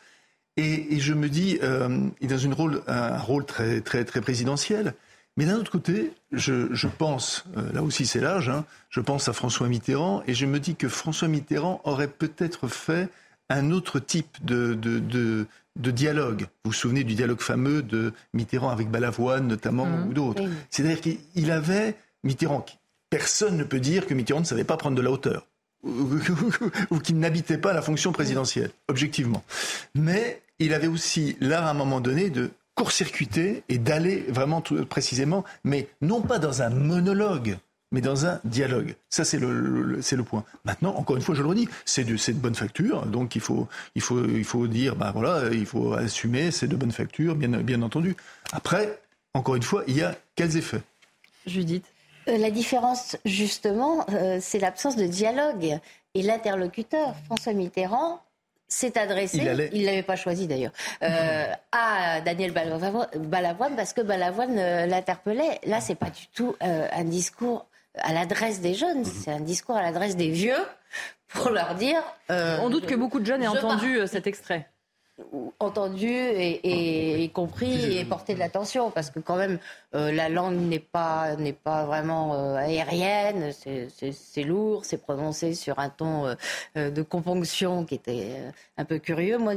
Et, 0.57 0.99
je 0.99 1.13
me 1.13 1.29
dis, 1.29 1.59
euh, 1.63 2.09
il 2.21 2.27
est 2.27 2.35
dans 2.35 2.39
une 2.39 2.55
rôle, 2.55 2.83
un 2.89 3.19
rôle 3.19 3.45
très, 3.45 3.83
très, 3.83 4.05
très 4.05 4.21
présidentiel. 4.21 4.95
Mais 5.37 5.45
d'un 5.45 5.57
autre 5.57 5.71
côté, 5.71 6.13
je, 6.33 6.73
je 6.73 6.89
pense, 6.89 7.45
euh, 7.57 7.73
là 7.73 7.83
aussi 7.83 8.07
c'est 8.07 8.21
large, 8.21 8.49
hein, 8.49 8.65
je 8.89 9.01
pense 9.01 9.29
à 9.29 9.33
François 9.33 9.69
Mitterrand 9.69 10.23
et 10.27 10.35
je 10.35 10.47
me 10.47 10.59
dis 10.59 10.77
que 10.77 10.89
François 10.89 11.29
Mitterrand 11.29 11.81
aurait 11.85 12.09
peut-être 12.09 12.69
fait 12.69 13.09
un 13.51 13.71
autre 13.71 13.99
type 13.99 14.45
de, 14.45 14.75
de, 14.75 14.99
de, 14.99 15.47
de 15.77 15.91
dialogue. 15.91 16.43
Vous 16.65 16.71
vous 16.71 16.73
souvenez 16.73 17.05
du 17.05 17.15
dialogue 17.15 17.41
fameux 17.41 17.83
de 17.83 18.13
Mitterrand 18.33 18.71
avec 18.71 18.91
Balavoine 18.91 19.47
notamment 19.47 19.87
mmh. 19.87 20.09
ou 20.09 20.13
d'autres. 20.13 20.43
C'est-à-dire 20.71 21.01
qu'il 21.01 21.51
avait 21.51 21.95
Mitterrand. 22.25 22.65
Personne 23.11 23.57
ne 23.57 23.65
peut 23.65 23.79
dire 23.79 24.07
que 24.07 24.15
Mitterrand 24.15 24.41
ne 24.41 24.47
savait 24.47 24.65
pas 24.65 24.77
prendre 24.77 24.97
de 24.97 25.03
la 25.03 25.11
hauteur 25.11 25.47
ou 25.85 26.99
qu'il 26.99 27.19
n'habitait 27.19 27.59
pas 27.59 27.73
la 27.73 27.83
fonction 27.83 28.11
présidentielle, 28.11 28.71
objectivement. 28.89 29.45
Mais 29.95 30.43
il 30.59 30.75
avait 30.75 30.89
aussi 30.89 31.37
là, 31.41 31.65
à 31.65 31.71
un 31.71 31.75
moment 31.75 32.01
donné, 32.01 32.31
de 32.31 32.51
court-circuiter 32.77 33.65
et 33.69 33.79
d'aller 33.79 34.25
vraiment 34.29 34.61
tout 34.61 34.87
précisément, 34.87 35.45
mais 35.65 35.89
non 36.01 36.21
pas 36.21 36.39
dans 36.39 36.63
un 36.63 36.71
monologue, 36.71 37.59
mais 37.91 38.01
dans 38.01 38.27
un 38.27 38.39
dialogue. 38.45 38.95
Ça, 39.09 39.25
c'est 39.25 39.39
le, 39.39 40.01
c'est 40.03 40.17
le 40.17 40.23
point. 40.23 40.45
Maintenant, 40.65 40.95
encore 40.95 41.17
une 41.17 41.23
fois, 41.23 41.35
je 41.35 41.43
le 41.43 41.49
redis, 41.49 41.69
c'est 41.85 42.05
de, 42.05 42.17
c'est 42.17 42.35
de 42.35 42.39
bonne 42.39 42.55
facture, 42.55 43.07
donc 43.07 43.35
il 43.35 43.41
faut, 43.41 43.67
il 43.95 44.03
faut, 44.03 44.25
il 44.25 44.45
faut 44.45 44.67
dire, 44.67 44.95
ben 44.95 45.11
voilà, 45.11 45.49
il 45.53 45.67
faut 45.67 45.95
assumer, 45.95 46.51
c'est 46.51 46.69
de 46.69 46.77
bonne 46.77 46.93
facture, 46.93 47.35
bien, 47.35 47.49
bien 47.49 47.83
entendu. 47.83 48.15
Après, 48.53 49.01
encore 49.35 49.57
une 49.57 49.63
fois, 49.63 49.83
il 49.87 49.97
y 49.97 50.03
a 50.03 50.15
quels 50.35 50.57
effets? 50.57 50.83
Judith 51.47 51.85
euh, 52.29 52.37
La 52.39 52.51
différence, 52.51 53.17
justement, 53.25 54.05
euh, 54.11 54.39
c'est 54.41 54.59
l'absence 54.59 54.97
de 54.97 55.07
dialogue. 55.07 55.79
Et 56.15 56.23
l'interlocuteur, 56.23 57.15
François 57.27 57.53
Mitterrand, 57.53 58.23
s'est 58.69 58.99
adressé, 58.99 59.39
il 59.73 59.81
ne 59.83 59.87
l'avait 59.87 60.03
pas 60.03 60.17
choisi 60.17 60.47
d'ailleurs, 60.47 60.73
euh, 61.03 61.47
à 61.73 62.21
Daniel 62.21 62.53
Balavoine 62.53 63.77
parce 63.77 63.93
que 63.93 64.01
Balavoine 64.01 64.57
l'interpellait. 64.87 65.61
Là, 65.67 65.81
c'est 65.81 65.95
pas 65.95 66.11
du 66.11 66.27
tout 66.29 66.57
un 66.61 67.05
discours 67.05 67.67
à 67.99 68.13
l'adresse 68.13 68.61
des 68.61 68.75
jeunes, 68.75 68.99
mhm. 68.99 69.05
c'est 69.05 69.31
un 69.31 69.41
discours 69.41 69.77
à 69.77 69.83
l'adresse 69.83 70.17
des 70.17 70.31
vieux 70.31 70.65
pour 71.29 71.51
leur 71.51 71.75
dire. 71.75 72.03
Euh, 72.31 72.59
On 72.63 72.71
doute 72.71 72.87
que 72.87 72.95
beaucoup 72.95 73.21
de 73.21 73.27
jeunes 73.27 73.43
aient 73.43 73.49
entendu 73.49 73.99
euh, 73.99 74.07
cet 74.07 74.27
extrait 74.27 74.69
entendu 75.59 76.09
et, 76.11 77.23
et, 77.23 77.29
compris 77.31 77.97
et 77.97 78.05
porté 78.05 78.35
de 78.35 78.39
l'attention 78.39 78.91
parce 78.91 79.11
que 79.11 79.19
quand 79.19 79.37
même 79.37 79.59
euh, 79.95 80.13
la 80.13 80.29
langue 80.29 80.57
n'est 80.57 80.79
pas 80.79 81.37
n'est 81.37 81.55
pas 81.55 81.87
vraiment 81.87 82.55
aérienne 82.55 83.53
c'est 83.53 84.43
lourd 84.43 84.85
c'est 84.85 84.99
prononcé 84.99 85.55
sur 85.55 85.79
un 85.79 85.89
ton 85.89 86.37
de 86.75 87.03
componction 87.03 87.85
qui 87.85 87.95
était 87.95 88.43
un 88.77 88.85
peu 88.85 88.99
curieux. 88.99 89.39
Moi 89.39 89.55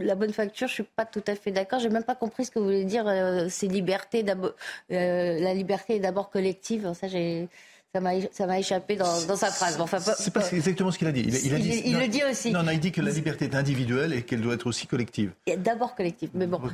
la 0.00 0.14
bonne 0.14 0.32
facture 0.32 0.68
je 0.68 0.74
suis 0.74 0.82
pas 0.82 1.04
tout 1.04 1.24
à 1.26 1.34
fait 1.34 1.50
d'accord. 1.50 1.78
J'ai 1.78 1.90
même 1.90 2.04
pas 2.04 2.14
compris 2.14 2.46
ce 2.46 2.50
que 2.50 2.58
vous 2.58 2.64
voulez 2.64 2.84
dire 2.84 3.04
c'est 3.50 3.66
liberté 3.66 4.22
d'abord 4.22 4.52
la 4.88 5.52
liberté 5.54 5.96
est 5.96 6.00
d'abord 6.00 6.30
collective. 6.30 6.92
Ça 6.94 7.08
j'ai 7.08 7.48
ça 7.94 8.46
m'a 8.46 8.58
échappé 8.58 8.96
dans, 8.96 9.36
sa 9.36 9.50
phrase. 9.50 9.78
enfin, 9.78 9.98
c'est 9.98 10.32
pas 10.32 10.50
exactement 10.50 10.90
ce 10.90 10.98
qu'il 10.98 11.08
a 11.08 11.12
dit. 11.12 11.20
Il, 11.20 11.54
a 11.54 11.58
dit, 11.58 11.82
il, 11.84 11.98
le 11.98 12.08
dit 12.08 12.22
aussi. 12.24 12.50
Non, 12.50 12.62
il 12.72 12.80
dit 12.80 12.90
que 12.90 13.02
la 13.02 13.10
liberté 13.10 13.44
est 13.44 13.54
individuelle 13.54 14.14
et 14.14 14.22
qu'elle 14.22 14.40
doit 14.40 14.54
être 14.54 14.66
aussi 14.66 14.86
collective. 14.86 15.32
D'abord 15.58 15.94
collective, 15.94 16.30
mais 16.32 16.46
bon, 16.46 16.58
bah 16.58 16.70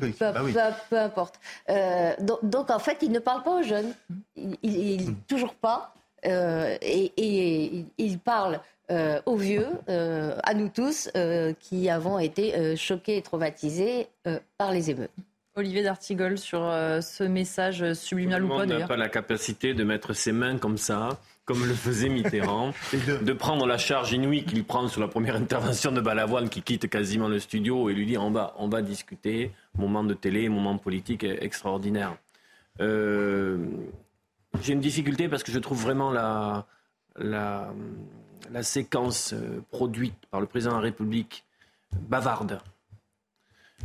peu, 0.89 0.97
importe. 0.97 1.41
Euh, 1.71 2.12
donc, 2.21 2.71
en 2.71 2.79
fait, 2.79 2.99
il 3.03 3.11
ne 3.11 3.19
parle 3.19 3.43
pas 3.43 3.59
aux 3.59 3.62
jeunes, 3.64 3.93
il, 4.62 5.11
hmm. 5.11 5.14
toujours 5.27 5.55
pas, 5.55 5.93
euh, 6.25 6.77
et, 6.83 7.85
il 7.99 8.19
parle 8.21 8.61
euh, 8.93 9.21
aux 9.27 9.37
vieux, 9.37 9.66
à 9.89 10.55
nous 10.55 10.69
tous, 10.69 11.11
qui 11.59 11.91
avons 11.91 12.21
été 12.21 12.77
choqués 12.77 13.16
et 13.16 13.23
traumatisés 13.23 14.07
par 14.57 14.71
les 14.71 14.91
émeutes. 14.91 15.11
Olivier 15.59 15.82
D'Artigol 15.82 16.38
sur 16.38 16.62
euh, 16.62 17.00
ce 17.00 17.24
message 17.24 17.92
subliminal 17.94 18.44
ou 18.44 18.48
pas 18.48 18.64
d'ailleurs. 18.64 18.80
n'a 18.80 18.86
pas 18.86 18.96
la 18.96 19.09
capacité 19.09 19.74
de 19.74 19.84
mettre 19.84 20.12
ses 20.12 20.32
mains 20.32 20.56
comme 20.56 20.78
ça, 20.78 21.18
comme 21.44 21.66
le 21.66 21.74
faisait 21.74 22.09
Mitterrand, 22.09 22.72
de... 23.22 23.32
prendre 23.32 23.66
la 23.66 23.76
charge 23.76 24.12
inouïe 24.12 24.44
qu'il 24.44 24.64
prend 24.64 24.86
sur 24.88 25.00
la 25.00 25.09
première 25.09 25.36
intervention 25.36 25.90
de 25.90 26.00
Balavoine 26.00 26.48
qui 26.48 26.62
quitte 26.62 26.88
quasiment 26.88 27.28
le 27.28 27.40
studio 27.40 27.90
et 27.90 27.94
lui 27.94 28.06
dire 28.06 28.22
on 28.22 28.30
va, 28.30 28.54
on 28.59 28.68
va 28.68 28.82
discuter, 28.82 29.50
moment 29.76 30.04
de 30.04 30.14
télé, 30.14 30.48
moment 30.48 30.78
politique 30.78 31.24
extraordinaire. 31.24 32.16
Euh, 32.80 33.59
j'ai 34.62 34.72
une 34.72 34.80
difficulté 34.80 35.28
parce 35.28 35.42
que 35.42 35.50
je 35.50 35.59
trouve 35.59 35.82
vraiment 35.82 36.12
la, 36.12 36.66
la, 37.16 37.72
la 38.52 38.62
séquence 38.62 39.32
euh, 39.32 39.61
produite 39.70 40.14
par 40.30 40.40
le 40.40 40.46
président 40.46 40.72
de 40.72 40.76
la 40.76 40.82
République 40.82 41.44
bavarde. 41.92 42.61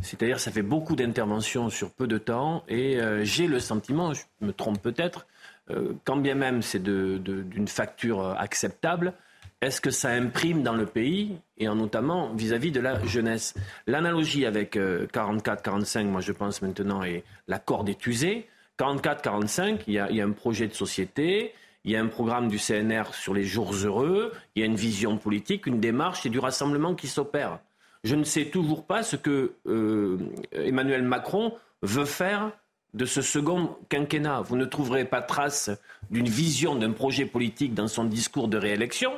C'est-à-dire, 0.01 0.39
ça 0.39 0.51
fait 0.51 0.63
beaucoup 0.63 0.95
d'interventions 0.95 1.69
sur 1.69 1.91
peu 1.91 2.07
de 2.07 2.17
temps, 2.17 2.63
et 2.67 2.99
euh, 2.99 3.23
j'ai 3.23 3.47
le 3.47 3.59
sentiment, 3.59 4.13
je 4.13 4.23
me 4.41 4.51
trompe 4.51 4.81
peut-être, 4.81 5.27
euh, 5.69 5.93
quand 6.03 6.17
bien 6.17 6.35
même 6.35 6.61
c'est 6.61 6.81
d'une 6.81 7.67
facture 7.67 8.21
euh, 8.21 8.33
acceptable, 8.35 9.13
est-ce 9.61 9.79
que 9.79 9.91
ça 9.91 10.09
imprime 10.09 10.61
dans 10.61 10.73
le 10.73 10.85
pays, 10.85 11.37
et 11.57 11.67
notamment 11.67 12.33
vis-à-vis 12.33 12.71
de 12.71 12.81
la 12.81 13.01
jeunesse? 13.05 13.53
L'analogie 13.87 14.45
avec 14.45 14.75
44-45, 14.75 16.03
moi 16.03 16.19
je 16.19 16.33
pense 16.33 16.61
maintenant, 16.61 17.01
est 17.01 17.23
l'accord 17.47 17.87
est 17.87 18.05
usé. 18.05 18.45
44-45, 18.77 19.83
il 19.87 19.93
y, 19.93 19.99
a 19.99 20.25
un 20.25 20.31
projet 20.31 20.67
de 20.67 20.73
société, 20.73 21.53
il 21.85 21.91
y 21.91 21.95
a 21.95 22.01
un 22.01 22.07
programme 22.07 22.49
du 22.49 22.57
CNR 22.57 23.13
sur 23.13 23.33
les 23.33 23.43
jours 23.43 23.73
heureux, 23.73 24.33
il 24.55 24.59
y 24.59 24.63
a 24.63 24.65
une 24.65 24.75
vision 24.75 25.17
politique, 25.17 25.65
une 25.65 25.79
démarche 25.79 26.25
et 26.25 26.29
du 26.29 26.39
rassemblement 26.39 26.93
qui 26.93 27.07
s'opère. 27.07 27.59
Je 28.03 28.15
ne 28.15 28.25
sais 28.25 28.45
toujours 28.45 28.85
pas 28.85 29.01
ce 29.01 29.15
que 29.15 29.53
euh, 29.65 30.17
Emmanuel 30.51 31.03
Macron 31.03 31.53
veut 31.81 32.05
faire 32.05 32.51
de 32.93 33.05
ce 33.05 33.21
second 33.21 33.77
quinquennat. 33.87 34.41
Vous 34.41 34.57
ne 34.57 34.65
trouverez 34.65 35.05
pas 35.05 35.21
trace 35.21 35.71
d'une 36.11 36.27
vision, 36.27 36.75
d'un 36.75 36.91
projet 36.91 37.25
politique 37.25 37.73
dans 37.73 37.87
son 37.87 38.03
discours 38.03 38.49
de 38.49 38.57
réélection. 38.57 39.13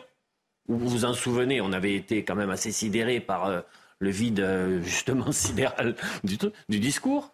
Vous 0.67 0.77
vous 0.77 1.05
en 1.05 1.13
souvenez, 1.13 1.61
on 1.61 1.73
avait 1.73 1.95
été 1.95 2.23
quand 2.23 2.35
même 2.35 2.51
assez 2.51 2.71
sidéré 2.71 3.19
par 3.19 3.45
euh, 3.47 3.61
le 3.99 4.11
vide, 4.11 4.39
euh, 4.39 4.81
justement, 4.83 5.31
sidéral 5.31 5.95
du, 6.23 6.79
discours. 6.79 7.33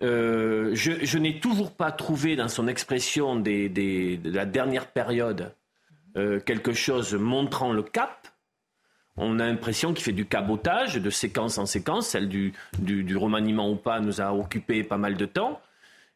Je, 0.00 1.18
n'ai 1.18 1.40
toujours 1.40 1.72
pas 1.72 1.90
trouvé 1.90 2.36
dans 2.36 2.48
son 2.48 2.68
expression 2.68 3.34
de 3.34 4.28
la 4.28 4.46
dernière 4.46 4.86
période 4.86 5.54
quelque 6.46 6.72
chose 6.72 7.14
montrant 7.14 7.72
le 7.72 7.82
cap. 7.82 8.28
On 9.16 9.38
a 9.38 9.46
l'impression 9.46 9.94
qu'il 9.94 10.04
fait 10.04 10.12
du 10.12 10.26
cabotage 10.26 10.96
de 10.96 11.10
séquence 11.10 11.58
en 11.58 11.66
séquence. 11.66 12.08
Celle 12.08 12.28
du, 12.28 12.52
du 12.78 13.16
remaniement 13.16 13.70
ou 13.70 13.76
pas 13.76 14.00
nous 14.00 14.20
a 14.20 14.32
occupé 14.32 14.82
pas 14.82 14.98
mal 14.98 15.16
de 15.16 15.26
temps. 15.26 15.60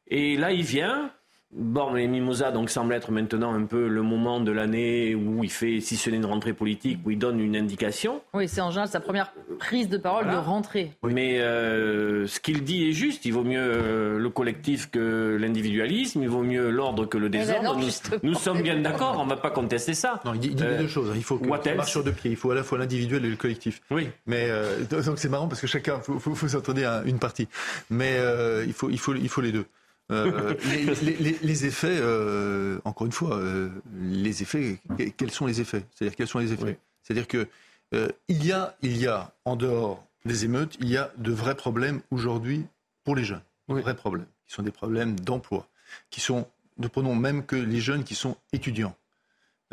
Et 0.09 0.37
là, 0.37 0.53
il 0.53 0.63
vient. 0.63 1.13
Bon, 1.51 1.95
les 1.95 2.07
Mimosa 2.07 2.51
donc 2.51 2.69
semble 2.69 2.93
être 2.93 3.11
maintenant 3.11 3.55
un 3.55 3.65
peu 3.65 3.89
le 3.89 4.03
moment 4.03 4.39
de 4.39 4.53
l'année 4.53 5.15
où 5.15 5.43
il 5.43 5.51
fait, 5.51 5.81
si 5.81 5.97
ce 5.97 6.11
n'est 6.11 6.17
une 6.17 6.27
rentrée 6.27 6.53
politique, 6.53 6.99
où 7.07 7.11
il 7.11 7.19
donne 7.19 7.41
une 7.41 7.57
indication. 7.57 8.21
Oui, 8.35 8.49
c'est 8.49 8.61
en 8.61 8.71
général 8.71 8.89
sa 8.89 9.01
première 9.01 9.33
prise 9.59 9.89
de 9.89 9.97
parole 9.97 10.31
de 10.31 10.37
rentrée. 10.37 10.93
Mais 11.03 11.41
euh, 11.41 12.27
ce 12.27 12.39
qu'il 12.39 12.65
dit 12.65 12.91
est 12.91 12.93
juste. 12.93 13.25
Il 13.25 13.33
vaut 13.33 13.45
mieux 13.45 13.61
euh, 13.61 14.19
le 14.19 14.29
collectif 14.29 14.91
que 14.91 15.39
l'individualisme. 15.41 16.23
Il 16.23 16.29
vaut 16.29 16.43
mieux 16.43 16.69
l'ordre 16.69 17.07
que 17.07 17.17
le 17.17 17.31
ben 17.31 17.41
désordre. 17.41 17.81
nous, 18.23 18.35
sommes 18.35 18.61
bien 18.61 18.79
d'accord. 18.79 19.17
On 19.19 19.25
ne 19.25 19.31
va 19.31 19.37
pas 19.37 19.51
contester 19.51 19.95
ça. 19.95 20.21
Non, 20.27 20.35
il 20.35 20.41
dit, 20.41 20.57
euh, 20.61 20.79
deux 20.79 20.89
choses. 20.89 21.13
Il 21.17 21.25
faut 21.25 21.39
que 21.39 21.49
ça 21.65 21.75
marche 21.75 21.91
sur 21.91 22.05
deux 22.05 22.13
pieds. 22.13 22.31
Il 22.31 22.37
faut 22.37 22.51
à 22.51 22.57
la 22.57 22.63
fois 22.63 22.77
l'individuel 22.77 23.25
et 23.25 23.31
le 23.31 23.37
collectif. 23.37 23.81
Oui. 23.91 24.11
Mais 24.27 24.51
donc 24.91 25.19
c'est 25.19 25.31
marrant 25.31 25.49
parce 25.49 25.63
que 25.63 25.67
chacun 25.67 25.99
faut, 26.01 26.19
faut, 26.19 26.35
faut 26.35 26.49
s'entendre 26.49 26.87
à 26.87 27.03
une 27.07 27.19
partie. 27.19 27.49
Mais 27.89 28.19
il 28.67 28.75
faut, 28.75 28.91
il 28.91 28.99
faut, 28.99 29.15
il 29.15 29.29
faut 29.31 29.41
les 29.41 29.53
deux. 29.53 29.65
Euh, 30.11 30.55
les, 31.43 31.67
effets, 31.67 31.99
euh, 32.01 32.81
encore 32.85 33.07
une 33.07 33.13
fois, 33.13 33.37
euh, 33.37 33.69
les 34.01 34.43
effets, 34.43 34.79
quels 35.17 35.31
sont 35.31 35.47
les 35.47 35.61
effets? 35.61 35.85
C'est-à-dire 35.95 36.17
quels 36.17 36.29
sont 36.29 36.39
les 36.39 36.53
effets? 36.53 36.79
C'est-à-dire 37.03 37.29
que 37.29 37.47
il 38.29 38.45
y 38.45 38.53
a, 38.53 38.77
il 38.83 38.97
y 38.97 39.07
a 39.07 39.33
en 39.45 39.57
dehors 39.57 40.05
des 40.25 40.45
émeutes, 40.45 40.77
il 40.81 40.89
y 40.89 40.97
a 40.97 41.13
de 41.17 41.33
vrais 41.33 41.55
problèmes 41.55 42.01
aujourd'hui 42.11 42.67
pour 43.05 43.17
les 43.17 43.25
jeunes, 43.25 43.43
de 43.69 43.75
vrais 43.75 43.97
problèmes, 43.97 44.27
qui 44.47 44.55
sont 44.55 44.63
des 44.63 44.71
problèmes 44.71 45.19
d'emploi, 45.21 45.67
qui 46.11 46.21
sont, 46.21 46.47
ne 46.79 46.89
prenons 46.89 47.15
même 47.15 47.45
que 47.45 47.57
les 47.57 47.81
jeunes 47.81 48.05
qui 48.05 48.15
sont 48.15 48.37
étudiants. 48.53 48.95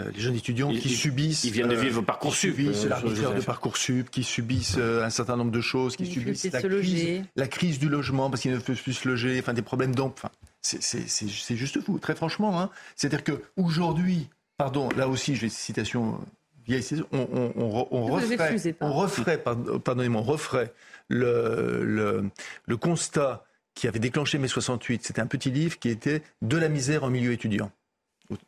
Euh, 0.02 0.12
les 0.14 0.20
jeunes 0.20 0.36
étudiants 0.36 0.70
qui 0.72 0.90
subissent. 0.90 1.46
Ils 1.46 1.52
viennent 1.52 1.70
de 1.70 1.76
vivre 1.76 2.02
Parcoursup. 2.02 2.56
Qui 2.56 2.64
subissent 2.64 2.86
l'arbitraire 2.86 3.34
de 3.34 3.42
Parcoursup, 3.42 4.10
qui 4.10 4.24
subissent 4.24 4.76
euh, 4.78 5.06
un 5.06 5.10
certain 5.10 5.38
nombre 5.38 5.52
de 5.52 5.62
choses, 5.62 5.96
qui 5.96 6.06
subissent 6.06 6.52
la 6.52 6.62
crise, 6.62 7.22
la 7.36 7.48
crise, 7.48 7.80
du 7.80 7.88
logement 7.88 8.30
parce 8.30 8.42
qu'ils 8.42 8.52
ne 8.52 8.60
peuvent 8.60 8.82
plus 8.82 8.94
se 8.94 9.08
loger, 9.08 9.40
enfin 9.40 9.54
des 9.54 9.62
problèmes 9.62 9.96
d'emploi. 9.96 10.32
Enfin, 10.64 10.78
c'est 10.82 11.56
juste 11.56 11.82
fou, 11.82 11.98
très 11.98 12.16
franchement. 12.16 12.60
Hein. 12.60 12.70
C'est-à-dire 12.98 13.24
qu'aujourd'hui, 13.24 14.28
pardon, 14.58 14.90
là 14.98 15.08
aussi, 15.08 15.36
j'ai 15.36 15.48
citation 15.48 16.20
vieille 16.68 16.84
on, 17.12 17.28
on, 17.32 17.54
on, 17.56 17.88
on 17.92 18.06
referait, 18.08 18.76
on 18.82 18.92
referait, 18.92 19.38
pardonnez-moi, 19.38 20.22
on 20.22 20.24
referait 20.24 20.74
le, 21.08 21.84
le, 21.86 22.30
le 22.66 22.78
constat 22.78 23.46
qui 23.76 23.88
avait 23.88 24.00
déclenché 24.00 24.40
mai 24.40 24.48
68. 24.48 25.06
C'était 25.06 25.22
un 25.22 25.28
petit 25.28 25.52
livre 25.52 25.80
qui 25.80 25.90
était 25.90 26.22
De 26.42 26.58
la 26.58 26.68
misère 26.68 27.04
en 27.04 27.10
milieu 27.10 27.32
étudiant 27.32 27.72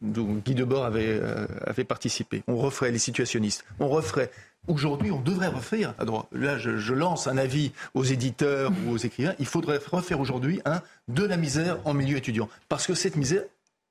dont 0.01 0.41
Guy 0.45 0.55
Debord 0.55 0.85
avait, 0.85 1.19
euh, 1.21 1.45
avait 1.65 1.83
participé. 1.83 2.43
On 2.47 2.57
referait 2.57 2.91
les 2.91 2.99
situationnistes. 2.99 3.65
On 3.79 3.87
referait. 3.87 4.31
Aujourd'hui, 4.67 5.11
on 5.11 5.21
devrait 5.21 5.47
refaire, 5.47 5.93
là 6.33 6.57
je, 6.57 6.93
lance 6.93 7.27
un 7.27 7.37
avis 7.37 7.71
aux 7.93 8.03
éditeurs 8.03 8.71
ou 8.85 8.91
aux 8.91 8.97
écrivains, 8.97 9.33
il 9.39 9.45
faudrait 9.45 9.79
refaire 9.89 10.19
aujourd'hui 10.19 10.59
un 10.65 10.81
de 11.07 11.23
la 11.23 11.37
misère 11.37 11.77
en 11.85 11.93
milieu 11.93 12.17
étudiant. 12.17 12.49
Parce 12.67 12.85
que 12.85 12.93
cette 12.93 13.15
misère, 13.15 13.43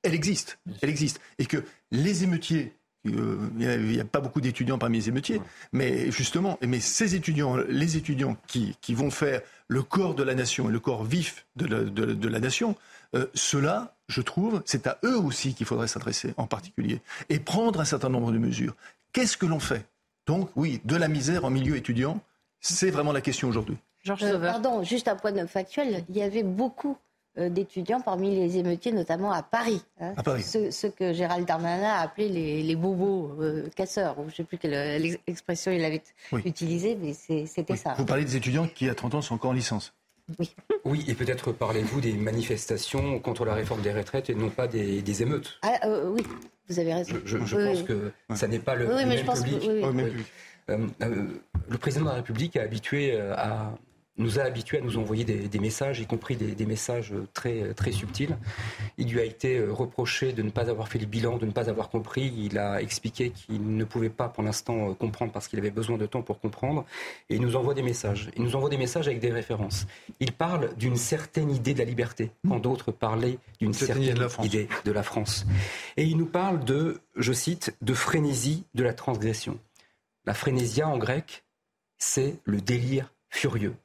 elle 0.03 0.13
existe. 0.13 0.59
Elle 0.81 0.89
existe. 0.89 1.19
Et 1.39 1.45
que 1.45 1.63
les 1.91 2.23
émeutiers, 2.23 2.73
euh, 3.07 3.37
il 3.57 3.87
n'y 3.87 3.99
a, 3.99 4.05
pas 4.05 4.19
beaucoup 4.19 4.39
d'étudiants 4.39 4.77
parmi 4.77 4.99
les 4.99 5.09
émeutiers, 5.09 5.41
mais 5.71 6.11
justement, 6.11 6.59
mais 6.61 6.79
ces 6.79 7.15
étudiants, 7.15 7.57
les 7.69 7.97
étudiants 7.97 8.37
qui, 8.45 8.75
qui 8.79 8.93
vont 8.93 9.09
faire 9.09 9.41
le 9.67 9.81
corps 9.81 10.13
de 10.13 10.21
la 10.21 10.35
nation 10.35 10.69
et 10.69 10.71
le 10.71 10.79
corps 10.79 11.05
vif 11.05 11.47
de 11.55 11.65
la, 11.65 11.83
de 11.83 12.27
la 12.27 12.39
nation, 12.39 12.75
euh, 13.15 13.25
cela, 13.33 13.96
je 14.07 14.21
trouve, 14.21 14.61
c'est 14.65 14.87
à 14.87 14.97
eux 15.03 15.17
aussi 15.17 15.53
qu'il 15.53 15.65
faudrait 15.65 15.87
s'adresser 15.87 16.33
en 16.37 16.47
particulier 16.47 17.01
et 17.29 17.39
prendre 17.39 17.81
un 17.81 17.85
certain 17.85 18.09
nombre 18.09 18.31
de 18.31 18.37
mesures. 18.37 18.75
Qu'est-ce 19.13 19.37
que 19.37 19.45
l'on 19.45 19.59
fait? 19.59 19.85
Donc, 20.25 20.49
oui, 20.55 20.81
de 20.85 20.95
la 20.95 21.07
misère 21.07 21.45
en 21.45 21.49
milieu 21.49 21.75
étudiant, 21.75 22.19
c'est 22.59 22.89
vraiment 22.89 23.11
la 23.11 23.21
question 23.21 23.47
aujourd'hui. 23.47 23.77
Euh, 24.09 24.39
pardon, 24.39 24.83
juste 24.83 25.07
un 25.07 25.15
point 25.15 25.31
de 25.31 25.45
factuel. 25.45 26.03
Il 26.09 26.17
y 26.17 26.21
avait 26.21 26.43
beaucoup 26.43 26.97
euh, 27.37 27.49
d'étudiants 27.49 27.99
parmi 27.99 28.33
les 28.33 28.57
émeutiers, 28.57 28.93
notamment 28.93 29.31
à 29.31 29.43
Paris. 29.43 29.83
Hein. 29.99 30.13
à 30.15 30.23
Paris. 30.23 30.43
Ceux, 30.43 30.89
que 30.89 31.11
Gérald 31.11 31.45
Darmanin 31.45 31.89
a 31.89 32.01
appelés 32.01 32.63
les, 32.63 32.75
bobos 32.75 33.37
casseurs, 33.75 34.17
ou 34.19 34.23
je 34.23 34.27
ne 34.27 34.31
sais 34.35 34.43
plus 34.43 34.57
quelle 34.57 35.17
expression 35.27 35.71
il 35.71 35.83
avait 35.83 36.01
utilisée, 36.45 36.95
mais 36.95 37.13
c'était 37.13 37.75
ça. 37.75 37.95
Vous 37.97 38.05
parlez 38.05 38.23
des 38.23 38.37
étudiants 38.37 38.67
qui, 38.67 38.87
à 38.89 38.95
30 38.95 39.15
ans, 39.15 39.21
sont 39.21 39.35
encore 39.35 39.51
en 39.51 39.53
licence. 39.53 39.93
Oui. 40.39 40.55
Oui, 40.85 41.03
et 41.09 41.15
peut-être 41.15 41.51
parlez-vous 41.51 41.99
des 41.99 42.13
manifestations 42.13 43.19
contre 43.19 43.43
la 43.43 43.53
réforme 43.53 43.81
des 43.81 43.91
retraites 43.91 44.29
et 44.29 44.35
non 44.35 44.49
pas 44.49 44.67
des, 44.67 45.21
émeutes. 45.21 45.59
Ah, 45.61 45.77
euh, 45.83 46.09
oui, 46.11 46.23
vous 46.69 46.79
avez 46.79 46.93
raison. 46.93 47.15
Je, 47.25 47.37
pense 47.37 47.83
que 47.83 48.11
ça 48.33 48.47
n'est 48.47 48.59
pas 48.59 48.75
le, 48.75 48.87
oui, 48.87 49.05
même 49.05 49.25
public. 49.25 49.69
Euh, 50.69 50.87
euh, 51.01 51.25
le 51.69 51.77
président 51.77 52.05
de 52.05 52.09
la 52.09 52.15
République 52.15 52.55
a 52.55 52.61
habitué 52.61 53.19
à 53.19 53.73
nous 54.17 54.39
a 54.39 54.43
habitués 54.43 54.79
à 54.79 54.81
nous 54.81 54.97
envoyer 54.97 55.23
des, 55.23 55.59
messages, 55.59 55.99
y 55.99 56.05
compris 56.05 56.35
des, 56.35 56.65
messages 56.65 57.13
très, 57.33 57.73
très 57.73 57.91
subtils. 57.91 58.35
Il 58.97 59.11
lui 59.11 59.19
a 59.19 59.23
été 59.23 59.57
euh, 59.57 59.71
reproché 59.71 60.33
de 60.33 60.41
ne 60.41 60.49
pas 60.49 60.69
avoir 60.69 60.87
fait 60.87 60.99
le 60.99 61.05
bilan, 61.05 61.37
de 61.37 61.45
ne 61.45 61.51
pas 61.51 61.69
avoir 61.69 61.89
compris. 61.89 62.33
Il 62.37 62.57
a 62.57 62.81
expliqué 62.81 63.29
qu'il 63.31 63.75
ne 63.75 63.83
pouvait 63.83 64.09
pas 64.09 64.27
pour 64.27 64.43
l'instant 64.43 64.89
euh, 64.89 64.93
comprendre 64.93 65.31
parce 65.31 65.47
qu'il 65.47 65.59
avait 65.59 65.71
besoin 65.71 65.97
de 65.97 66.05
temps 66.05 66.21
pour 66.21 66.39
comprendre. 66.39 66.85
Et 67.29 67.35
il 67.35 67.41
nous 67.41 67.55
envoie 67.55 67.73
des 67.73 67.83
messages. 67.83 68.29
Il 68.35 68.43
nous 68.43 68.55
envoie 68.55 68.69
des 68.69 68.77
messages 68.77 69.07
avec 69.07 69.19
des 69.19 69.31
références. 69.31 69.87
Il 70.19 70.31
parle 70.31 70.75
d'une 70.75 70.97
certaine 70.97 71.51
idée 71.51 71.73
de 71.73 71.79
la 71.79 71.85
liberté, 71.85 72.31
quand 72.47 72.59
d'autres 72.59 72.91
parlaient 72.91 73.37
d'une 73.59 73.73
certaine 73.73 74.17
idée 74.43 74.67
de 74.85 74.91
la 74.91 75.03
France. 75.03 75.45
Et 75.95 76.05
il 76.05 76.17
nous 76.17 76.25
parle 76.25 76.63
de, 76.63 77.01
je 77.15 77.33
cite, 77.33 77.75
de 77.81 77.93
frénésie 77.93 78.65
de 78.73 78.83
la 78.83 78.93
transgression. 78.93 79.59
La 80.25 80.33
frénésia 80.33 80.87
en 80.87 80.97
grec, 80.97 81.45
c'est 81.97 82.35
le 82.43 82.61
délire 82.61 83.13
furieux. 83.29 83.75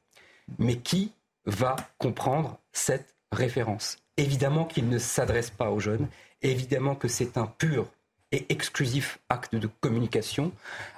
Mais 0.59 0.77
qui 0.77 1.13
va 1.47 1.77
comprendre 1.99 2.59
cette 2.73 3.15
référence? 3.31 3.99
Évidemment 4.17 4.65
qu'il 4.65 4.89
ne 4.89 4.99
s'adresse 4.99 5.51
pas 5.51 5.71
aux 5.71 5.81
jeunes, 5.81 6.09
évidemment 6.43 6.95
que 6.95 7.09
c'est 7.09 7.37
un 7.37 7.47
pur 7.47 7.87
et 8.33 8.47
exclusif 8.49 9.19
acte 9.29 9.55
de 9.55 9.69
communication, 9.81 10.53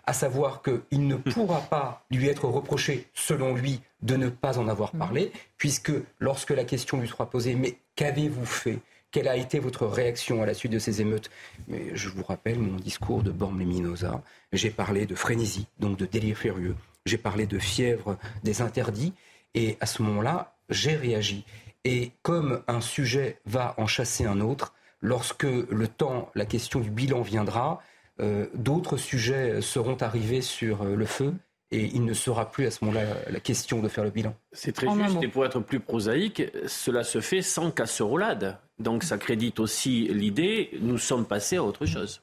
à 0.07 0.13
savoir 0.13 0.63
qu'il 0.63 1.07
ne 1.07 1.17
pourra 1.17 1.61
pas 1.61 2.07
lui 2.11 2.29
être 2.29 2.45
reproché, 2.45 3.09
selon 3.13 3.55
lui, 3.55 3.81
de 4.03 4.17
ne 4.17 4.29
pas 4.29 4.59
en 4.59 4.69
avoir 4.69 4.93
parlé, 4.93 5.33
puisque 5.59 5.93
lorsque 6.21 6.51
la 6.51 6.65
question 6.65 7.01
lui 7.01 7.09
sera 7.09 7.29
posée, 7.29 7.55
mais 7.55 7.79
qu'avez-vous 7.97 8.47
fait? 8.47 8.79
Quelle 9.11 9.29
a 9.29 9.37
été 9.37 9.61
votre 9.61 9.87
réaction 9.87 10.43
à 10.43 10.47
la 10.47 10.55
suite 10.55 10.73
de 10.73 10.79
ces 10.79 11.01
émeutes? 11.01 11.31
Mais 11.69 11.95
Je 11.95 12.09
vous 12.09 12.25
rappelle 12.25 12.59
mon 12.59 12.77
discours 12.77 13.23
de 13.23 13.31
Bormes-Leminosa. 13.31 14.23
J'ai 14.53 14.71
parlé 14.71 15.07
de 15.07 15.15
frénésie, 15.15 15.69
donc 15.79 15.97
de 15.97 16.07
délire 16.07 16.37
furieux. 16.37 16.75
J'ai 17.07 17.19
parlé 17.19 17.47
de 17.47 17.59
fièvre 17.59 18.17
des 18.43 18.61
interdits. 18.61 19.13
Et 19.55 19.77
à 19.81 19.87
ce 19.87 20.03
moment-là, 20.03 20.57
j'ai 20.69 20.97
réagi. 20.97 21.45
Et 21.85 22.13
comme 22.23 22.63
un 22.67 22.81
sujet 22.81 23.39
va 23.45 23.75
en 23.77 23.87
chasser 23.87 24.25
un 24.25 24.41
autre, 24.41 24.75
lorsque 25.01 25.45
le 25.45 25.89
temps, 25.89 26.31
la 26.35 26.47
question 26.47 26.81
du 26.81 26.91
bilan 26.91 27.23
viendra, 27.23 27.83
euh, 28.21 28.47
d'autres 28.55 28.97
sujets 28.97 29.61
seront 29.61 29.97
arrivés 30.01 30.41
sur 30.41 30.83
euh, 30.83 30.95
le 30.95 31.05
feu 31.05 31.35
et 31.71 31.91
il 31.93 32.05
ne 32.05 32.15
sera 32.15 32.51
plus 32.51 32.67
à 32.67 32.71
ce 32.71 32.85
moment-là 32.85 33.05
la 33.29 33.41
question 33.41 33.81
de 33.81 33.89
faire 33.89 34.05
le 34.05 34.11
bilan. 34.11 34.35
C'est 34.53 34.73
très 34.73 34.89
juste, 34.89 35.23
et 35.23 35.29
pour 35.29 35.45
être 35.45 35.59
plus 35.61 35.81
prosaïque, 35.81 36.43
cela 36.69 37.03
se 37.03 37.21
fait 37.21 37.43
sans 37.43 37.73
casserolade. 37.73 38.59
Donc 38.79 39.03
ça 39.03 39.19
crédite 39.19 39.59
aussi 39.59 40.09
l'idée, 40.09 40.71
nous 40.81 40.99
sommes 40.99 41.27
passés 41.27 41.57
à 41.57 41.65
autre 41.65 41.87
chose. 41.87 42.23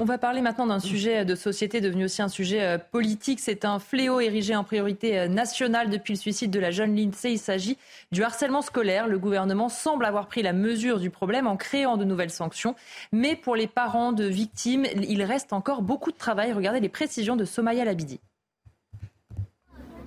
On 0.00 0.04
va 0.04 0.18
parler 0.18 0.40
maintenant 0.40 0.66
d'un 0.66 0.80
sujet 0.80 1.24
de 1.24 1.34
société 1.34 1.80
devenu 1.80 2.04
aussi 2.04 2.22
un 2.22 2.28
sujet 2.28 2.62
euh, 2.62 2.78
politique. 2.78 3.40
C'est 3.40 3.64
un 3.64 3.78
fléau 3.78 4.20
érigé 4.20 4.54
en 4.56 4.64
priorité 4.64 5.18
euh, 5.18 5.28
nationale 5.28 5.90
depuis 5.90 6.14
le 6.14 6.18
suicide 6.18 6.50
de 6.50 6.58
la 6.58 6.70
jeune 6.70 6.96
Lindsay. 6.96 7.32
Il 7.32 7.38
s'agit 7.38 7.76
du 8.10 8.22
harcèlement 8.22 8.62
scolaire. 8.62 9.08
Le 9.08 9.18
gouvernement 9.18 9.68
semble 9.68 10.04
avoir 10.04 10.28
pris 10.28 10.42
la 10.42 10.52
mesure 10.52 11.00
du 11.00 11.10
problème 11.10 11.46
en 11.46 11.56
créant 11.56 11.96
de 11.96 12.04
nouvelles 12.04 12.30
sanctions. 12.30 12.74
Mais 13.12 13.36
pour 13.36 13.56
les 13.56 13.66
parents 13.66 14.12
de 14.12 14.24
victimes, 14.24 14.86
il 14.96 15.22
reste 15.22 15.52
encore 15.52 15.82
beaucoup 15.82 16.12
de 16.12 16.16
travail. 16.16 16.52
Regardez 16.52 16.80
les 16.80 16.88
précisions 16.88 17.36
de 17.36 17.44
Somaya 17.44 17.84
Labidi. 17.84 18.20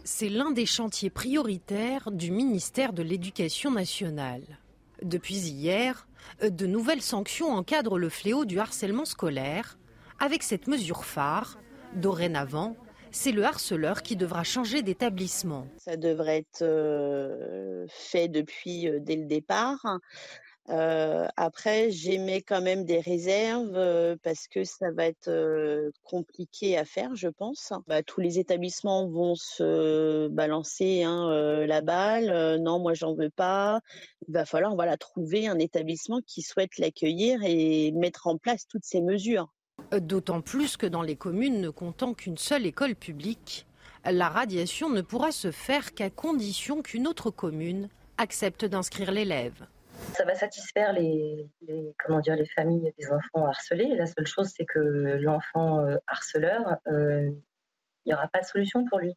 C'est 0.04 0.30
l'un 0.30 0.52
des 0.52 0.68
chantiers 0.68 1.10
prioritaires 1.10 2.12
du 2.12 2.32
ministère 2.32 2.94
de 2.94 3.02
l'Éducation 3.02 3.72
nationale 3.72 4.44
Depuis 5.02 5.38
hier, 5.38 6.08
de 6.42 6.66
nouvelles 6.66 7.02
sanctions 7.02 7.52
encadrent 7.52 7.98
le 7.98 8.10
fléau 8.10 8.46
du 8.46 8.60
harcèlement 8.60 9.06
scolaire. 9.06 9.78
Avec 10.20 10.44
cette 10.44 10.68
mesure 10.68 11.06
phare, 11.06 11.58
dorénavant, 11.96 12.76
c'est 13.12 13.32
le 13.32 13.46
harceleur 13.46 14.02
qui 14.02 14.18
devra 14.18 14.44
changer 14.44 14.82
d'établissement. 14.82 15.68
Ça 15.78 15.96
devrait 15.96 16.40
être 16.40 16.62
euh, 16.64 17.86
fait 17.88 18.28
depuis 18.28 18.90
euh, 18.90 19.00
dès 19.00 19.16
le 19.16 19.26
départ. 19.26 20.00
Euh, 20.70 21.28
après, 21.38 21.92
j'émets 21.92 22.42
quand 22.42 22.62
même 22.62 22.86
des 22.86 23.00
réserves 23.00 24.18
parce 24.24 24.48
que 24.48 24.64
ça 24.64 24.92
va 24.92 25.06
être 25.06 25.92
compliqué 26.04 26.78
à 26.78 26.86
faire, 26.86 27.16
je 27.16 27.28
pense. 27.28 27.72
Bah, 27.88 28.02
tous 28.02 28.22
les 28.22 28.40
établissements 28.40 29.08
vont 29.08 29.36
se 29.36 30.28
balancer 30.30 31.04
hein, 31.04 31.30
la 31.68 31.82
balle. 31.82 32.62
Non, 32.62 32.80
moi, 32.80 32.94
j'en 32.94 33.14
veux 33.14 33.30
pas. 33.30 33.80
Il 34.28 34.34
va 34.34 34.46
falloir 34.46 34.76
voilà, 34.76 34.98
trouver 34.98 35.48
un 35.48 35.60
établissement 35.60 36.22
qui 36.26 36.42
souhaite 36.42 36.78
l'accueillir 36.80 37.40
et 37.44 37.92
mettre 37.92 38.28
en 38.28 38.38
place 38.38 38.68
toutes 38.68 38.86
ces 38.86 39.02
mesures. 39.02 39.54
D'autant 39.92 40.42
plus 40.42 40.78
que 40.78 40.88
dans 40.88 41.02
les 41.02 41.16
communes 41.16 41.62
ne 41.62 41.70
comptant 41.70 42.14
qu'une 42.14 42.38
seule 42.38 42.66
école 42.66 42.96
publique, 42.96 43.68
la 44.04 44.30
radiation 44.30 44.90
ne 44.90 45.02
pourra 45.02 45.32
se 45.32 45.52
faire 45.52 45.94
qu'à 45.94 46.10
condition 46.10 46.82
qu'une 46.82 47.08
autre 47.08 47.30
commune 47.30 47.90
accepte 48.18 48.66
d'inscrire 48.66 49.12
l'élève. 49.12 49.68
Ça 50.14 50.24
va 50.26 50.36
satisfaire 50.36 50.94
les, 50.94 51.50
les- 51.62 51.94
comment 52.04 52.20
dire, 52.20 52.36
les 52.36 52.46
familles 52.46 52.92
des 52.98 53.12
enfants 53.12 53.46
harcelés. 53.48 53.96
La 53.96 54.06
seule 54.06 54.28
chose, 54.28 54.52
c'est 54.56 54.66
que 54.66 54.80
l'enfant 54.80 55.80
euh, 55.86 55.98
harceleur, 56.08 56.78
euh, 56.88 57.30
il 58.06 58.10
n'y 58.10 58.14
aura 58.14 58.28
pas 58.28 58.40
de 58.42 58.46
solution 58.46 58.86
pour 58.86 59.00
lui. 59.00 59.14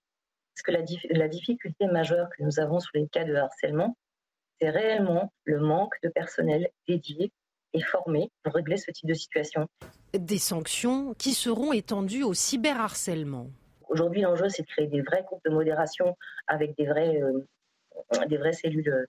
Parce 0.55 0.63
que 0.65 0.71
la, 0.73 0.83
dif- 0.83 1.07
la 1.11 1.29
difficulté 1.29 1.87
majeure 1.87 2.29
que 2.37 2.43
nous 2.43 2.59
avons 2.59 2.81
sur 2.81 2.91
les 2.95 3.07
cas 3.09 3.25
de 3.25 3.35
harcèlement, 3.35 3.97
c'est 4.61 4.71
réellement 4.71 5.33
le 5.45 5.61
manque 5.61 5.95
de 6.03 6.09
personnel 6.09 6.69
dédié 6.89 7.31
et 7.75 7.83
formé 7.83 8.31
pour 8.43 8.55
régler 8.55 8.77
ce 8.77 8.91
type 8.91 9.09
de 9.09 9.15
situation. 9.15 9.69
Des 10.15 10.39
sanctions 10.39 11.15
qui 11.15 11.33
seront 11.35 11.73
étendues 11.73 12.25
au 12.25 12.35
cyberharcèlement. 12.35 13.51
Aujourd'hui, 13.89 14.23
l'enjeu, 14.23 14.49
c'est 14.49 14.63
de 14.63 14.67
créer 14.67 14.87
des 14.89 15.03
vrais 15.03 15.23
groupes 15.23 15.43
de 15.45 15.51
modération 15.51 16.17
avec 16.47 16.77
des 16.77 16.87
vrais, 16.87 17.23
euh, 17.23 17.47
des 18.27 18.37
vraies 18.37 18.53
cellules, 18.53 19.07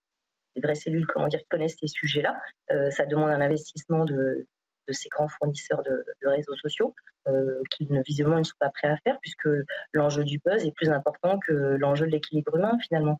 des 0.55 0.61
vraies 0.61 0.75
cellules, 0.75 1.05
comment 1.07 1.27
dire, 1.27 1.39
qui 1.39 1.47
connaissent 1.49 1.77
ces 1.79 1.87
sujets-là. 1.87 2.39
Euh, 2.71 2.89
ça 2.91 3.05
demande 3.05 3.29
un 3.29 3.41
investissement 3.41 4.05
de, 4.05 4.47
de 4.87 4.93
ces 4.93 5.09
grands 5.09 5.27
fournisseurs 5.27 5.83
de, 5.83 6.03
de 6.21 6.27
réseaux 6.27 6.55
sociaux 6.55 6.93
euh, 7.27 7.61
qui 7.71 7.87
ne, 7.91 8.01
visiblement 8.03 8.39
ne 8.39 8.43
sont 8.43 8.57
pas 8.59 8.69
prêts 8.69 8.89
à 8.89 8.97
faire 8.97 9.17
puisque 9.21 9.47
l'enjeu 9.93 10.23
du 10.23 10.39
buzz 10.43 10.65
est 10.65 10.73
plus 10.75 10.89
important 10.89 11.39
que 11.45 11.53
l'enjeu 11.79 12.07
de 12.07 12.11
l'équilibre 12.11 12.55
humain 12.55 12.77
finalement. 12.81 13.19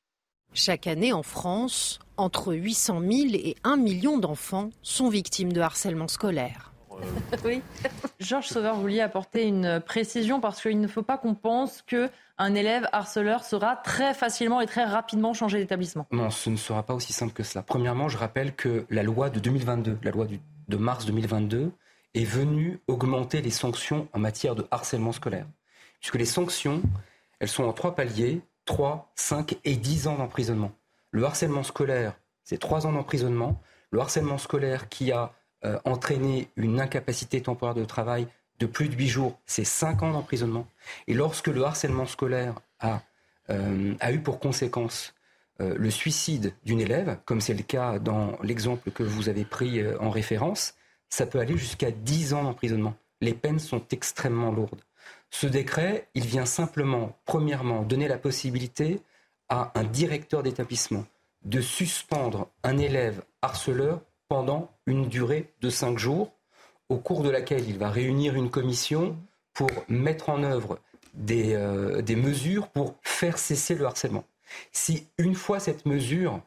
Chaque 0.54 0.88
année 0.88 1.14
en 1.14 1.22
France, 1.22 2.00
entre 2.18 2.54
800 2.54 3.02
000 3.02 3.12
et 3.36 3.56
1 3.64 3.78
million 3.78 4.18
d'enfants 4.18 4.72
sont 4.82 5.10
victimes 5.10 5.54
de 5.54 5.62
harcèlement 5.62 6.08
scolaire. 6.08 6.74
Oui. 7.46 7.62
Georges 8.20 8.48
Sauveur, 8.48 8.76
vous 8.76 8.82
vouliez 8.82 9.00
apporter 9.00 9.44
une 9.44 9.80
précision 9.80 10.42
parce 10.42 10.62
qu'il 10.62 10.82
ne 10.82 10.88
faut 10.88 11.04
pas 11.04 11.18
qu'on 11.18 11.36
pense 11.36 11.82
que 11.82 12.10
un 12.38 12.54
élève 12.54 12.88
harceleur 12.92 13.46
sera 13.46 13.78
très 13.78 14.14
facilement 14.14 14.60
et 14.60 14.66
très 14.66 14.84
rapidement 14.84 15.34
changé 15.34 15.58
d'établissement. 15.58 16.06
Non, 16.12 16.30
ce 16.30 16.50
ne 16.50 16.58
sera 16.58 16.84
pas 16.84 16.94
aussi 16.94 17.14
simple 17.14 17.34
que 17.34 17.44
cela. 17.44 17.64
Premièrement, 17.64 18.10
je 18.10 18.18
rappelle 18.18 18.56
que 18.56 18.86
la 18.90 19.04
loi 19.04 19.30
de 19.30 19.40
2022, 19.40 20.00
la 20.04 20.12
loi 20.12 20.28
de 20.68 20.78
mars 20.78 21.06
2022, 21.06 21.72
est 22.14 22.26
venue 22.26 22.80
augmenter 22.88 23.42
les 23.42 23.52
sanctions 23.52 24.08
en 24.14 24.20
matière 24.20 24.56
de 24.56 24.68
harcèlement 24.72 25.12
scolaire. 25.14 25.46
Puisque 26.00 26.16
les 26.16 26.26
sanctions, 26.26 26.82
elles 27.40 27.48
sont 27.48 27.64
en 27.64 27.74
trois 27.74 27.96
paliers, 27.96 28.42
3, 28.66 29.12
5 29.16 29.58
et 29.64 29.76
10 29.76 30.08
ans 30.08 30.16
d'emprisonnement. 30.16 30.72
Le 31.12 31.24
harcèlement 31.24 31.64
scolaire, 31.64 32.20
c'est 32.44 32.58
3 32.58 32.86
ans 32.86 32.92
d'emprisonnement. 32.92 33.62
Le 33.92 34.00
harcèlement 34.00 34.38
scolaire 34.38 34.90
qui 34.90 35.12
a 35.12 35.34
euh, 35.66 35.78
entraîné 35.86 36.50
une 36.56 36.80
incapacité 36.80 37.42
temporaire 37.42 37.76
de 37.76 37.86
travail 37.86 38.28
de 38.60 38.66
plus 38.66 38.90
de 38.90 38.96
8 38.96 39.08
jours, 39.08 39.40
c'est 39.46 39.64
5 39.64 40.04
ans 40.04 40.12
d'emprisonnement. 40.12 40.68
Et 41.08 41.14
lorsque 41.14 41.48
le 41.48 41.64
harcèlement 41.64 42.06
scolaire 42.06 42.56
a, 42.80 43.02
euh, 43.50 43.94
eu 44.12 44.20
pour 44.20 44.40
conséquence 44.40 45.14
euh, 45.62 45.76
le 45.78 45.90
suicide 45.90 46.54
d'une 46.66 46.82
élève, 46.82 47.20
comme 47.26 47.42
c'est 47.42 47.54
le 47.54 47.64
cas 47.64 48.00
dans 48.00 48.38
l'exemple 48.44 48.92
que 48.92 49.04
vous 49.04 49.30
avez 49.30 49.46
pris 49.46 49.82
en 49.98 50.10
référence, 50.10 50.76
ça 51.10 51.26
peut 51.26 51.40
aller 51.40 51.58
jusqu'à 51.58 51.92
10 51.92 52.34
ans 52.34 52.44
d'emprisonnement. 52.44 52.96
Les 53.22 53.34
peines 53.34 53.60
sont 53.60 53.84
extrêmement 53.92 54.52
lourdes. 54.52 54.82
Ce 55.30 55.48
décret, 55.48 56.08
il 56.14 56.26
vient 56.26 56.46
simplement, 56.46 57.18
premièrement, 57.26 57.84
donner 57.84 58.08
la 58.08 58.18
possibilité 58.18 59.02
à 59.48 59.72
un 59.76 59.84
directeur 59.84 60.44
d'établissement 60.44 61.06
de 61.44 61.62
suspendre 61.62 62.50
un 62.64 62.78
élève 62.78 63.22
harceleur 63.42 64.02
pendant 64.30 64.72
une 64.86 65.10
durée 65.10 65.52
de 65.60 65.70
5 65.70 65.98
jours, 65.98 66.32
au 66.88 66.98
cours 66.98 67.24
de 67.24 67.30
laquelle 67.30 67.68
il 67.68 67.78
va 67.78 67.90
réunir 67.90 68.36
une 68.36 68.50
commission 68.50 69.18
pour 69.54 69.70
mettre 69.90 70.30
en 70.30 70.44
œuvre 70.44 70.80
des, 71.14 71.54
euh, 71.56 72.02
mesures 72.16 72.70
pour 72.70 72.96
faire 73.02 73.38
cesser 73.38 73.76
le 73.76 73.86
harcèlement. 73.86 74.24
Si 74.72 75.08
une 75.18 75.36
fois 75.36 75.60
cette 75.60 75.86
mesure 75.86 76.42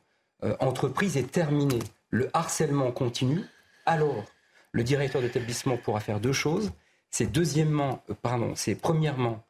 euh, 0.44 0.56
entreprise 0.60 1.16
est 1.16 1.30
terminée, 1.30 1.80
le 2.10 2.30
harcèlement 2.32 2.92
continue, 2.92 3.44
alors 3.84 4.24
le 4.70 4.84
directeur 4.84 5.20
d'établissement 5.20 5.76
pourra 5.76 6.00
faire 6.00 6.20
deux 6.20 6.32
choses. 6.32 6.72
C'est 7.10 7.30
deuxièmement, 7.30 8.02
euh, 8.08 8.14
pardon, 8.14 8.54
c'est 8.54 8.74
premièrement 8.74 9.44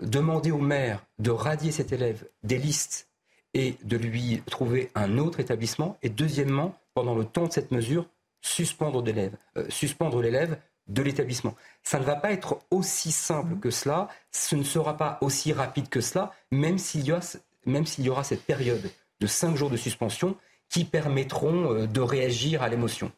demander 0.00 0.52
au 0.52 0.58
maire 0.58 1.04
de 1.18 1.30
radier 1.30 1.70
cet 1.70 1.92
élève 1.92 2.26
des 2.42 2.56
listes 2.56 3.10
et 3.52 3.76
de 3.84 3.98
lui 3.98 4.42
trouver 4.46 4.90
un 4.94 5.18
autre 5.18 5.38
établissement. 5.38 5.98
Et 6.02 6.08
deuxièmement, 6.08 6.74
pendant 6.96 7.14
le 7.14 7.26
temps 7.26 7.46
de 7.46 7.52
cette 7.52 7.70
mesure, 7.72 8.06
suspendre 8.40 9.02
l'élève, 9.02 9.36
euh, 9.58 9.66
suspendre 9.68 10.20
l'élève 10.22 10.58
de 10.88 11.02
l'établissement. 11.02 11.54
Ça 11.82 11.98
ne 11.98 12.04
va 12.04 12.16
pas 12.16 12.32
être 12.32 12.58
aussi 12.70 13.12
simple 13.12 13.56
que 13.58 13.70
cela, 13.70 14.08
ce 14.30 14.56
ne 14.56 14.62
sera 14.62 14.96
pas 14.96 15.18
aussi 15.20 15.52
rapide 15.52 15.88
que 15.90 16.00
cela, 16.00 16.32
même 16.50 16.78
s'il 16.78 17.06
y, 17.06 17.12
a- 17.12 17.20
même 17.66 17.84
s'il 17.84 18.04
y 18.04 18.08
aura 18.08 18.24
cette 18.24 18.44
période 18.44 18.90
de 19.20 19.26
cinq 19.26 19.56
jours 19.56 19.68
de 19.68 19.76
suspension 19.76 20.36
qui 20.70 20.84
permettront 20.84 21.72
euh, 21.72 21.86
de 21.86 22.00
réagir 22.00 22.62
à 22.62 22.68
l'émotion. 22.70 23.12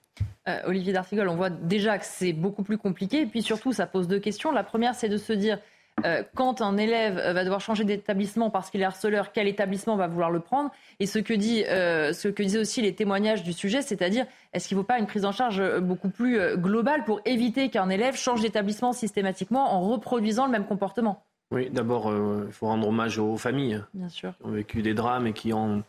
Euh, 0.49 0.61
Olivier 0.65 0.93
D'Artigol, 0.93 1.29
on 1.29 1.37
voit 1.37 1.51
déjà 1.51 1.99
que 1.99 2.05
c'est 2.05 2.33
beaucoup 2.33 2.65
plus 2.65 2.79
compliqué. 2.79 3.21
Et 3.21 3.27
puis 3.27 3.43
surtout, 3.43 3.73
ça 3.73 3.87
pose 3.87 4.09
deux 4.09 4.19
questions. 4.19 4.51
La 4.51 4.65
première, 4.65 4.95
c'est 4.97 5.09
de 5.09 5.17
se 5.19 5.33
dire, 5.33 5.61
euh, 6.05 6.23
quand 6.35 6.63
un 6.63 6.77
élève 6.77 7.19
euh, 7.19 7.33
va 7.33 7.45
devoir 7.45 7.61
changer 7.61 7.85
d'établissement 7.85 8.51
parce 8.51 8.71
qu'il 8.71 8.81
est 8.81 8.85
harceleur, 8.85 9.33
quel 9.33 9.49
établissement 9.49 9.97
va 9.97 10.07
vouloir 10.07 10.31
le 10.31 10.41
prendre 10.41 10.71
Et 11.01 11.07
ce 11.07 11.19
que, 11.19 11.35
dit, 11.35 11.65
euh, 11.65 12.13
ce 12.13 12.29
que 12.29 12.43
disaient 12.43 12.61
aussi 12.61 12.83
les 12.83 12.95
témoignages 12.95 13.43
du 13.43 13.53
sujet, 13.53 13.83
c'est-à-dire, 13.83 14.27
est-ce 14.53 14.69
qu'il 14.69 14.77
ne 14.77 14.83
faut 14.83 14.87
pas 14.87 14.99
une 14.99 15.07
prise 15.07 15.25
en 15.25 15.33
charge 15.33 15.63
beaucoup 15.81 16.11
plus 16.11 16.39
globale 16.57 17.05
pour 17.05 17.21
éviter 17.25 17.69
qu'un 17.71 17.89
élève 17.89 18.17
change 18.17 18.43
d'établissement 18.43 18.93
systématiquement 18.93 19.75
en 19.75 19.81
reproduisant 19.81 20.47
le 20.47 20.53
même 20.53 20.67
comportement? 20.67 21.25
Oui, 21.51 21.71
d'abord, 21.71 22.11
euh, 22.11 22.45
il 22.47 22.53
faut 22.53 22.67
rendre 22.67 22.89
hommage 22.89 23.19
aux 23.19 23.37
familles 23.37 23.83
Bien 23.95 24.09
sûr. 24.09 24.35
qui 24.37 24.47
ont 24.47 24.51
vécu 24.51 24.83
des 24.83 24.93
drames 24.93 25.27
et 25.27 25.33
qui 25.33 25.53
ont, 25.53 25.83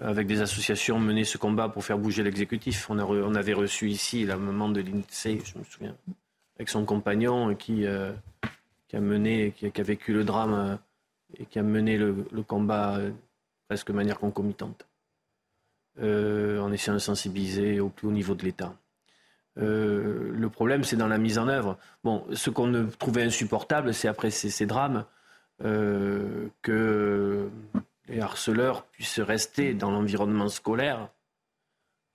avec 0.00 0.26
des 0.26 0.42
associations, 0.42 0.98
mené 0.98 1.24
ce 1.24 1.38
combat 1.38 1.68
pour 1.68 1.84
faire 1.84 1.98
bouger 1.98 2.22
l'exécutif. 2.22 2.90
On, 2.90 3.34
avait 3.34 3.54
reçu 3.54 3.88
ici 3.88 4.26
la 4.26 4.36
maman 4.36 4.68
de 4.68 4.80
l'INSEE, 4.80 5.40
je 5.44 5.58
me 5.58 5.64
souviens, 5.64 5.94
avec 6.56 6.68
son 6.68 6.84
compagnon 6.84 7.54
qui, 7.54 7.86
euh, 7.86 8.12
qui 8.88 8.96
a 8.96 9.00
mené, 9.00 9.52
qui, 9.52 9.66
a- 9.66 9.82
vécu 9.82 10.12
le 10.12 10.24
drame 10.24 10.54
euh, 10.54 10.76
et 11.38 11.46
qui 11.46 11.58
a 11.58 11.62
mené 11.62 11.98
le, 11.98 12.24
combat 12.46 12.96
euh, 12.96 13.12
presque 13.68 13.88
de 13.88 13.92
manière 13.92 14.18
concomitante, 14.18 14.86
euh, 16.00 16.58
en 16.60 16.72
essayant 16.72 16.94
de 16.94 16.98
sensibiliser 16.98 17.80
au 17.80 17.90
plus 17.90 18.08
haut 18.08 18.12
niveau 18.12 18.34
de 18.34 18.44
l'État. 18.44 18.74
Le 19.60 20.46
problème, 20.46 20.84
c'est 20.84 20.94
dans 20.94 21.08
la 21.08 21.18
mise 21.18 21.36
en 21.36 21.48
œuvre. 21.48 21.78
Bon, 22.04 22.24
ce 22.32 22.48
qu'on 22.48 22.88
trouvait 22.96 23.24
insupportable, 23.24 23.92
c'est 23.92 24.06
après 24.06 24.30
ces, 24.30 24.66
drames 24.66 25.04
que 25.58 27.50
les 28.06 28.20
harceleurs 28.20 28.84
puissent 28.84 29.18
rester 29.18 29.74
dans 29.74 29.90
l'environnement 29.90 30.48
scolaire, 30.48 31.08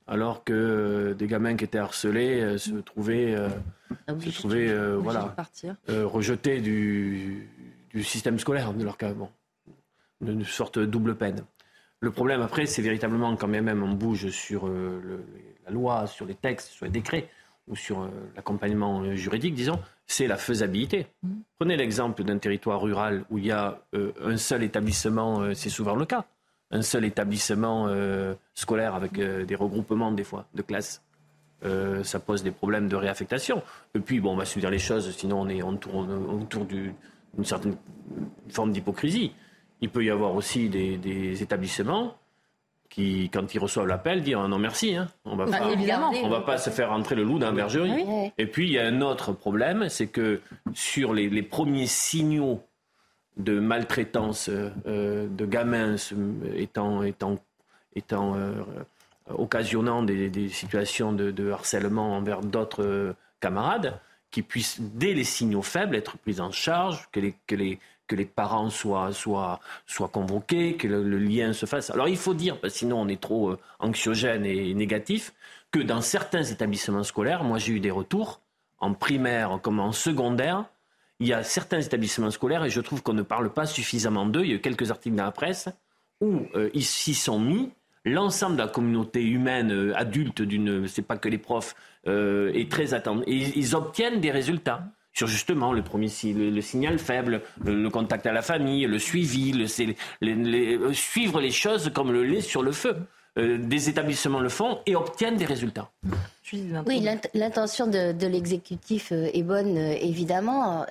alors 0.08 0.44
que 0.44 0.54
euh, 0.54 1.14
des 1.14 1.28
gamins 1.28 1.56
qui 1.56 1.64
étaient 1.64 1.78
harcelés 1.80 2.42
euh, 2.42 2.58
se 2.58 2.72
trouvaient, 2.72 3.36
euh, 3.36 3.50
se 4.20 4.30
trouvaient 4.40 4.68
voilà, 4.98 5.20
rejetés 6.06 6.62
du, 6.62 7.48
du 7.90 8.04
système 8.04 8.40
scolaire 8.40 8.74
de 8.74 8.84
leur 8.84 8.98
cas. 8.98 9.14
Bon, 9.14 9.30
une 10.26 10.46
sorte 10.46 10.80
de 10.80 10.86
double 10.86 11.16
peine. 11.16 11.44
Le 12.00 12.12
problème 12.12 12.42
après, 12.42 12.66
c'est 12.66 12.82
véritablement 12.82 13.36
quand 13.36 13.48
même 13.48 13.82
on 13.84 13.94
bouge 13.94 14.30
sur 14.30 14.68
euh, 14.68 15.02
le- 15.04 15.24
la 15.66 15.72
loi, 15.72 16.08
sur 16.08 16.26
les 16.26 16.36
textes, 16.36 16.70
sur 16.70 16.86
les 16.86 16.92
décrets 16.92 17.30
ou 17.70 17.76
sur 17.78 18.02
euh, 18.02 18.10
l'accompagnement 18.36 19.16
juridique, 19.16 19.56
disons, 19.56 19.80
c'est 20.06 20.28
la 20.28 20.36
faisabilité. 20.36 21.08
Prenez 21.58 21.78
l'exemple 21.78 22.26
d'un 22.26 22.38
territoire 22.38 22.82
rural 22.82 23.24
où 23.30 23.38
il 23.38 23.46
y 23.46 23.52
a 23.52 23.82
euh, 23.96 24.12
un 24.22 24.36
seul 24.36 24.64
établissement, 24.64 25.54
c'est 25.54 25.70
souvent 25.70 25.96
le 25.96 26.06
cas, 26.06 26.26
un 26.74 26.82
seul 26.82 27.06
établissement 27.06 27.86
euh, 27.88 28.34
scolaire 28.54 28.96
avec 28.96 29.18
euh, 29.20 29.46
des 29.46 29.56
regroupements 29.56 30.12
des 30.12 30.24
fois 30.26 30.46
de 30.54 30.62
classes. 30.62 31.02
Euh, 31.64 32.04
ça 32.04 32.20
pose 32.20 32.44
des 32.44 32.52
problèmes 32.52 32.90
de 32.90 32.96
réaffectation. 32.98 33.62
Et 33.96 34.00
puis, 34.00 34.20
bon, 34.20 34.34
on 34.34 34.36
va 34.36 34.44
se 34.46 34.60
dire 34.60 34.70
les 34.70 34.80
choses, 34.80 35.10
sinon 35.16 35.42
on, 35.42 35.48
est, 35.50 35.62
autour 35.62 36.66
du- 36.66 36.94
d'une 37.36 37.46
certaine 37.46 37.78
forme 38.50 38.72
d'hypocrisie. 38.74 39.32
Il 39.80 39.90
peut 39.90 40.04
y 40.04 40.10
avoir 40.10 40.36
aussi 40.36 40.68
des, 40.68 40.98
des 40.98 41.42
établissements 41.42 42.16
qui, 42.90 43.30
quand 43.34 43.54
ils 43.56 43.60
reçoivent 43.60 43.88
l'appel, 43.88 44.22
disent 44.24 44.36
non 44.36 44.60
merci, 44.60 44.96
hein. 44.96 45.08
on 45.26 45.36
va 45.36 45.46
Bah, 45.46 45.58
on 46.24 46.30
va 46.30 46.42
pas 46.42 46.58
se 46.58 46.70
faire 46.70 46.90
rentrer 46.90 47.16
le 47.16 47.24
loup 47.24 47.40
dans 47.40 47.48
la 47.48 47.52
bergerie. 47.54 48.04
Oui. 48.06 48.32
Et 48.38 48.46
puis 48.46 48.68
il 48.68 48.74
y 48.74 48.80
a 48.80 48.86
un 48.86 49.02
autre 49.02 49.32
problème, 49.32 49.90
c'est 49.90 50.08
que 50.08 50.42
sur 50.74 51.14
les, 51.14 51.30
les 51.30 51.44
premiers 51.44 51.88
signaux 51.88 52.62
de 53.38 53.60
maltraitance 53.60 54.50
euh, 54.50 55.28
de 55.28 55.46
gamins 55.46 55.98
se- 55.98 56.16
étant, 56.56 57.04
étant, 57.04 57.38
étant 57.96 58.36
euh, 58.36 58.54
occasionnant 59.30 60.04
des, 60.04 60.50
situations 60.50 61.12
de, 61.14 61.52
harcèlement 61.52 62.16
envers 62.18 62.42
d'autres 62.42 62.84
euh, 62.84 63.14
camarades, 63.40 64.00
qui 64.32 64.42
puissent, 64.42 64.80
dès 64.82 65.14
les 65.14 65.24
signaux 65.24 65.62
faibles, 65.62 65.96
être 65.96 66.18
pris 66.18 66.40
en 66.40 66.52
charge, 66.52 67.08
que 67.12 67.20
les, 67.20 67.36
que 67.46 67.56
les, 67.56 67.80
que 68.08 68.16
les 68.16 68.26
parents 68.26 68.70
soient, 68.70 69.14
soient, 69.14 69.60
soient 69.86 70.08
convoqués, 70.08 70.76
que 70.76 70.88
le, 70.88 71.04
le 71.04 71.18
lien 71.20 71.54
se 71.54 71.66
fasse. 71.66 71.90
Alors 71.92 72.08
il 72.08 72.18
faut 72.18 72.34
dire, 72.34 72.60
parce 72.60 72.74
que 72.74 72.80
sinon 72.80 73.02
on 73.02 73.08
est 73.08 73.22
trop 73.22 73.52
euh, 73.52 73.60
anxiogène 73.80 74.46
et 74.46 74.74
négatif, 74.74 75.34
que 75.72 75.80
dans 75.80 76.02
certains 76.02 76.44
établissements 76.44 77.04
scolaires, 77.04 77.44
moi 77.44 77.58
j'ai 77.58 77.74
eu 77.74 77.80
des 77.80 77.92
retours, 77.92 78.42
en 78.80 78.94
primaire 78.94 79.60
comme 79.62 79.80
en 79.80 79.92
secondaire, 79.92 80.66
il 81.24 81.30
y 81.30 81.34
a 81.34 81.42
certains 81.42 81.80
établissements 81.80 82.32
scolaires, 82.32 82.66
et 82.66 82.70
je 82.70 82.82
trouve 82.82 83.02
qu'on 83.02 83.14
ne 83.14 83.22
parle 83.22 83.50
pas 83.50 83.66
suffisamment 83.66 84.26
d'eux, 84.26 84.42
il 84.44 84.50
y 84.50 84.52
a 84.52 84.56
eu 84.56 84.60
quelques 84.60 84.92
articles 84.92 85.16
dans 85.16 85.24
la 85.24 85.32
presse, 85.32 85.70
où 86.20 86.42
euh, 86.54 86.70
ils 86.74 86.84
s'y 86.84 87.14
sont 87.14 87.40
mis, 87.40 87.72
l'ensemble 88.04 88.58
de 88.58 88.62
la 88.62 88.68
communauté 88.68 89.24
humaine 89.24 89.72
euh, 89.72 89.98
adulte 89.98 90.42
d'une, 90.42 90.86
c'est 90.86 91.02
pas 91.02 91.16
que 91.16 91.30
les 91.30 91.38
profs, 91.38 91.76
euh, 92.08 92.52
est 92.52 92.70
très 92.70 92.94
attendu. 92.94 93.24
Et 93.26 93.38
ils, 93.58 93.74
obtiennent 93.74 94.20
des 94.20 94.32
résultats 94.32 94.84
sur 95.14 95.28
justement 95.28 95.72
le 95.72 95.82
premier 95.82 96.10
le, 96.24 96.50
le 96.50 96.62
signal 96.62 97.00
faible, 97.00 97.42
le, 97.64 97.90
contact 97.90 98.26
à 98.26 98.34
la 98.34 98.42
famille, 98.42 98.86
le 98.86 99.00
suivi, 99.00 99.54
le, 99.54 99.66
euh, 100.24 100.94
suivre 100.94 101.40
les 101.40 101.52
choses 101.52 101.90
comme 101.94 102.12
le 102.12 102.26
lait 102.26 102.42
sur 102.42 102.64
le 102.64 102.74
feu. 102.74 102.98
Euh, 103.40 103.58
des 103.58 103.90
établissements 103.90 104.40
le 104.40 104.50
font 104.50 104.80
et 104.86 104.96
obtiennent 104.96 105.38
des 105.38 105.46
résultats. 105.46 105.90
Oui, 106.86 107.00
l'int- 107.00 107.30
l'intention 107.34 107.88
de, 107.88 108.12
de 108.12 108.28
l'exécutif 108.28 109.12
euh, 109.12 109.28
est 109.34 109.42
bonne, 109.42 109.76
euh, 109.76 109.96
évidemment. 110.00 110.86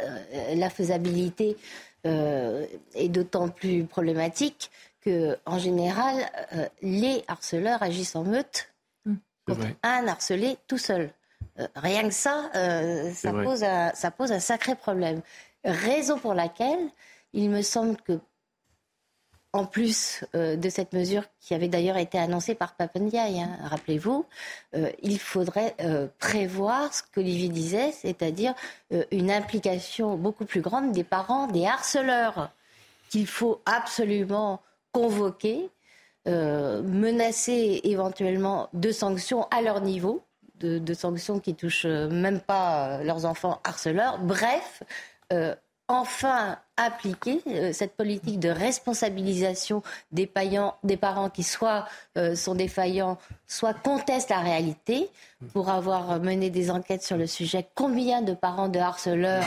La 0.56 0.69
faisabilité 0.69 1.56
euh, 2.05 2.66
est 2.97 3.09
d'autant 3.09 3.48
plus 3.48 3.85
problématique 3.85 4.73
que, 5.02 5.39
en 5.47 5.59
général, 5.60 6.16
euh, 6.55 6.66
les 6.82 7.23
harceleurs 7.28 7.81
agissent 7.81 8.16
en 8.16 8.24
meute 8.24 8.73
contre 9.47 9.66
un 9.85 10.09
harcelé 10.09 10.56
tout 10.66 10.78
seul. 10.78 11.10
Euh, 11.60 11.69
rien 11.77 12.09
que 12.09 12.14
ça, 12.14 12.51
euh, 12.56 13.05
C'est 13.14 13.28
ça, 13.28 13.32
vrai. 13.32 13.44
pose 13.44 13.62
un, 13.62 13.93
ça 13.94 14.10
pose 14.10 14.32
un 14.32 14.40
sacré 14.40 14.74
problème. 14.74 15.20
Raison 15.64 16.19
pour 16.19 16.35
laquelle 16.35 16.89
il 17.35 17.51
me 17.51 17.62
semble 17.62 17.97
que 17.98 18.19
en 19.53 19.66
plus 19.66 20.24
euh, 20.35 20.57
de 20.57 20.69
cette 20.70 20.93
mesure 20.93 21.24
qui 21.41 21.55
avait 21.55 21.69
d'ailleurs 21.69 21.99
été 21.99 22.19
annoncée 22.19 22.55
par 22.55 22.74
Papendiaï, 22.74 23.41
hein, 23.41 23.59
rappelez-vous, 23.65 24.24
euh, 24.74 24.91
il 25.03 25.19
faudrait 25.19 25.74
euh, 25.81 26.09
prévoir 26.19 26.93
ce 26.95 27.03
qu'Olivier 27.15 27.49
disait, 27.49 27.93
c'est-à-dire 27.93 28.55
une 29.11 29.31
implication 29.31 30.16
beaucoup 30.16 30.47
plus 30.47 30.61
grande 30.62 30.93
des 30.93 31.05
parents, 31.05 31.47
des 31.47 31.66
harceleurs, 31.66 32.51
qu'il 33.11 33.27
faut 33.27 33.61
absolument 33.66 34.62
convoquer, 34.93 35.70
menacer 36.27 37.81
éventuellement 37.85 38.69
de 38.73 38.93
sanctions 38.93 39.47
à 39.51 39.61
leur 39.61 39.81
niveau, 39.81 40.23
de, 40.61 40.79
de 40.79 40.95
sanctions 40.95 41.41
qui 41.41 41.55
touchent 41.55 41.87
même 41.87 42.41
pas 42.41 43.03
leurs 43.03 43.24
enfants 43.24 43.61
harceleurs. 43.65 44.19
Bref, 44.19 44.83
enfin 45.89 46.59
appliquer 46.77 47.40
euh, 47.49 47.73
cette 47.73 47.93
politique 47.97 48.40
de 48.40 48.49
responsabilisation 48.49 49.82
des, 50.11 50.27
paillants- 50.27 50.74
des 50.85 50.97
parents 50.97 51.31
qui 51.31 51.43
soit 51.43 51.86
euh, 52.16 52.35
sont 52.35 52.55
défaillants, 52.55 53.19
soit 53.47 53.74
contestent 53.74 54.31
la 54.31 54.40
réalité, 54.40 55.09
pour 55.53 55.70
avoir 55.70 56.20
mené 56.20 56.51
des 56.51 56.70
enquêtes 56.70 57.03
sur 57.03 57.16
le 57.16 57.27
sujet. 57.27 57.66
Combien 57.74 58.23
de 58.23 58.32
parents 58.32 58.69
de 58.69 58.78
harceleurs 58.78 59.44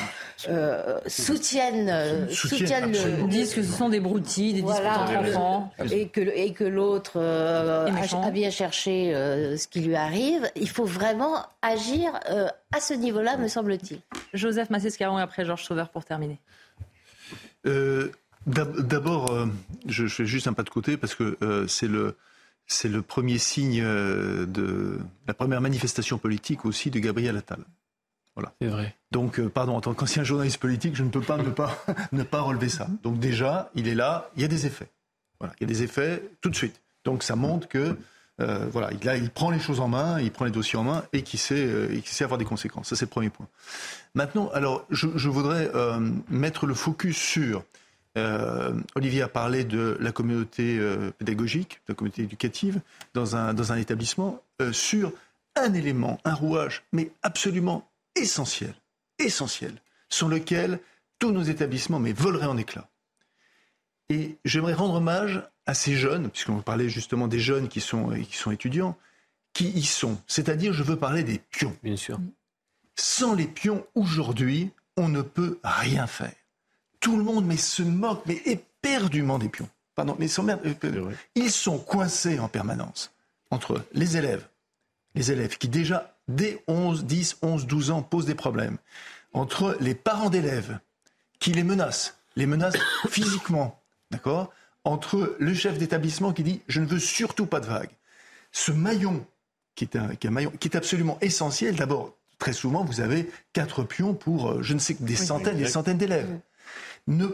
euh, 0.50 1.00
soutiennent, 1.08 1.90
euh, 1.90 2.28
soutiennent 2.30 2.92
le, 2.92 3.28
disent 3.30 3.54
que 3.54 3.64
ce 3.64 3.72
sont 3.72 3.88
des 3.88 4.02
broutilles, 4.02 4.54
des 4.54 4.62
voilà, 4.62 5.06
enfants. 5.20 5.72
et 5.92 6.10
que, 6.10 6.20
et 6.20 6.52
que 6.52 6.66
l'autre 6.66 7.14
euh, 7.16 7.88
a, 7.88 8.26
a 8.28 8.32
bien 8.32 8.50
cherché 8.50 9.16
euh, 9.16 9.56
ce 9.56 9.70
qui 9.70 9.80
lui 9.80 9.96
arrive. 9.96 10.52
Il 10.58 10.70
faut 10.70 10.84
vraiment 10.86 11.38
agir 11.62 12.12
euh, 12.30 12.48
à 12.76 12.82
ce 12.82 12.94
niveau-là, 12.94 13.38
me 13.38 13.48
semble-t-il. 13.48 14.00
Joseph 14.34 14.70
Massescaron 14.70 15.18
et 15.18 15.22
après 15.22 15.46
Georges 15.46 15.64
Sauveur 15.64 15.88
pour 15.90 16.04
terminer. 16.04 16.40
Euh, 17.66 18.10
d'ab- 18.48 18.80
D'abord, 18.82 19.32
euh, 19.32 19.48
je, 19.88 20.08
je 20.08 20.14
fais 20.16 20.26
juste 20.26 20.48
un 20.48 20.54
pas 20.54 20.64
de 20.64 20.70
côté 20.70 20.98
parce 20.98 21.16
que 21.16 21.38
euh, 21.42 21.68
c'est 21.68 21.88
le 21.88 22.16
c'est 22.68 22.90
le 22.90 23.02
premier 23.04 23.38
signe 23.38 23.84
de 23.84 25.00
la 25.28 25.34
première 25.36 25.62
manifestation 25.62 26.18
politique 26.18 26.66
aussi 26.66 26.90
de 26.90 27.00
Gabriel 27.00 27.38
Attal. 27.38 27.60
Voilà. 28.36 28.54
C'est 28.60 28.68
vrai. 28.68 28.96
Donc, 29.12 29.40
euh, 29.40 29.48
pardon, 29.50 29.76
en 29.78 29.82
tant 29.82 29.94
qu'ancien 29.94 30.24
journaliste 30.24 30.58
politique, 30.58 30.96
je 30.96 31.04
ne 31.04 31.10
peux 31.10 31.22
pas 31.22 31.38
ne 31.38 31.50
pas 31.52 31.86
ne 32.12 32.24
pas 32.24 32.42
relever 32.42 32.70
ça. 32.70 32.88
Donc 33.04 33.20
déjà, 33.20 33.70
il 33.76 33.88
est 33.88 33.96
là, 33.96 34.30
il 34.36 34.42
y 34.42 34.46
a 34.46 34.48
des 34.48 34.66
effets. 34.66 34.90
Voilà, 35.40 35.54
il 35.60 35.64
y 35.64 35.66
a 35.66 35.68
des 35.74 35.84
effets 35.84 36.24
tout 36.42 36.50
de 36.50 36.56
suite. 36.56 36.82
Donc 37.04 37.22
ça 37.24 37.36
montre 37.36 37.68
que 37.68 37.96
euh, 38.42 38.68
voilà, 38.70 38.90
il, 38.92 39.30
prend 39.30 39.50
les 39.50 39.60
choses 39.60 39.80
en 39.80 39.88
main, 39.88 40.20
il 40.20 40.30
prend 40.32 40.44
les 40.46 40.52
dossiers 40.52 40.78
en 40.78 40.84
main 40.84 41.06
et 41.14 41.22
qui 41.22 41.38
sait, 41.38 41.66
euh, 41.66 42.02
sait 42.04 42.26
avoir 42.26 42.38
des 42.38 42.46
conséquences. 42.46 42.90
Ça, 42.90 42.96
c'est 42.96 43.06
le 43.06 43.10
premier 43.10 43.30
point. 43.30 43.48
Maintenant, 44.14 44.50
alors, 44.54 44.86
je, 44.90 45.30
voudrais 45.30 45.72
euh, 45.74 46.00
mettre 46.30 46.66
le 46.66 46.74
focus 46.74 47.18
sur. 47.18 47.64
Olivier 48.96 49.24
a 49.24 49.28
parlé 49.28 49.66
de 49.66 49.98
la 50.00 50.14
communauté 50.14 50.80
pédagogique, 51.18 51.82
de 51.86 51.92
la 51.92 51.96
communauté 51.96 52.22
éducative 52.24 52.80
dans 53.14 53.36
un, 53.36 53.54
dans 53.54 53.74
un 53.74 53.76
établissement, 53.76 54.42
sur 54.72 55.12
un 55.58 55.74
élément, 55.74 56.18
un 56.24 56.34
rouage, 56.34 56.84
mais 56.94 57.12
absolument 57.24 57.86
essentiel, 58.16 58.74
essentiel, 59.20 59.82
sur 60.08 60.30
lequel 60.30 60.80
tous 61.20 61.34
nos 61.34 61.44
établissements 61.44 62.00
mais 62.00 62.14
voleraient 62.14 62.46
en 62.46 62.56
éclats. 62.56 62.88
Et 64.10 64.38
j'aimerais 64.46 64.74
rendre 64.74 64.96
hommage 64.96 65.42
à 65.66 65.74
ces 65.74 65.96
jeunes, 65.96 66.30
puisqu'on 66.30 66.62
parlait 66.62 66.90
justement 66.90 67.28
des 67.28 67.40
jeunes 67.40 67.68
qui 67.68 67.82
sont, 67.82 68.10
qui 68.10 68.38
sont 68.38 68.52
étudiants, 68.52 68.98
qui 69.54 69.70
y 69.70 69.84
sont. 69.84 70.22
C'est-à-dire, 70.28 70.74
je 70.74 70.84
veux 70.84 70.98
parler 70.98 71.24
des 71.24 71.40
pions. 71.40 71.76
Bien 71.82 71.96
sûr. 71.96 72.20
Sans 72.96 73.34
les 73.34 73.48
pions, 73.48 73.86
aujourd'hui, 73.96 74.72
on 74.96 75.10
ne 75.10 75.22
peut 75.22 75.60
rien 75.64 76.08
faire. 76.08 76.34
Tout 77.00 77.18
le 77.18 77.24
monde 77.24 77.46
mais 77.46 77.58
se 77.58 77.84
moque, 77.84 78.24
mais 78.26 78.42
éperdument 78.46 79.40
des 79.40 79.50
pions. 79.50 79.70
Pardon, 79.96 80.16
mais 80.20 80.28
s'emmerde. 80.28 80.62
euh, 80.66 81.12
Ils 81.36 81.52
sont 81.52 81.80
coincés 81.80 82.40
en 82.40 82.48
permanence 82.48 83.12
entre 83.52 83.86
les 83.94 84.18
élèves, 84.18 84.48
les 85.14 85.32
élèves 85.32 85.58
qui 85.58 85.70
déjà, 85.70 86.18
dès 86.28 86.64
11, 86.68 87.06
10, 87.06 87.38
11, 87.42 87.66
12 87.68 87.92
ans, 87.92 88.02
posent 88.02 88.26
des 88.26 88.36
problèmes, 88.36 88.78
entre 89.34 89.78
les 89.80 89.96
parents 89.96 90.30
d'élèves 90.30 90.80
qui 91.40 91.52
les 91.54 91.64
menacent, 91.64 92.18
les 92.36 92.46
menacent 92.46 92.78
physiquement, 93.10 93.82
d'accord 94.12 94.52
Entre 94.84 95.36
le 95.40 95.54
chef 95.54 95.78
d'établissement 95.78 96.34
qui 96.34 96.44
dit 96.44 96.62
je 96.68 96.80
ne 96.82 96.86
veux 96.86 97.00
surtout 97.00 97.46
pas 97.46 97.60
de 97.60 97.66
vagues. 97.66 97.90
Ce 98.52 98.72
maillon 98.72 99.26
qui 99.76 99.84
est 99.86 99.96
un, 99.98 100.16
qui 100.16 100.28
est 100.28 100.30
un 100.30 100.34
maillon 100.34 100.52
qui 100.60 100.68
est 100.68 100.76
absolument 100.78 101.18
essentiel. 101.22 101.76
D'abord, 101.76 102.16
très 102.40 102.54
souvent, 102.54 102.84
vous 102.86 103.02
avez 103.02 103.30
quatre 103.54 103.84
pions 103.84 104.14
pour 104.14 104.50
euh, 104.52 104.62
je 104.62 104.74
ne 104.74 104.80
sais 104.80 104.96
que 104.96 105.04
des 105.04 105.20
Oui, 105.20 105.26
centaines, 105.26 105.58
des 105.58 105.68
centaines 105.68 105.98
d'élèves. 105.98 106.40
Ne, 107.08 107.28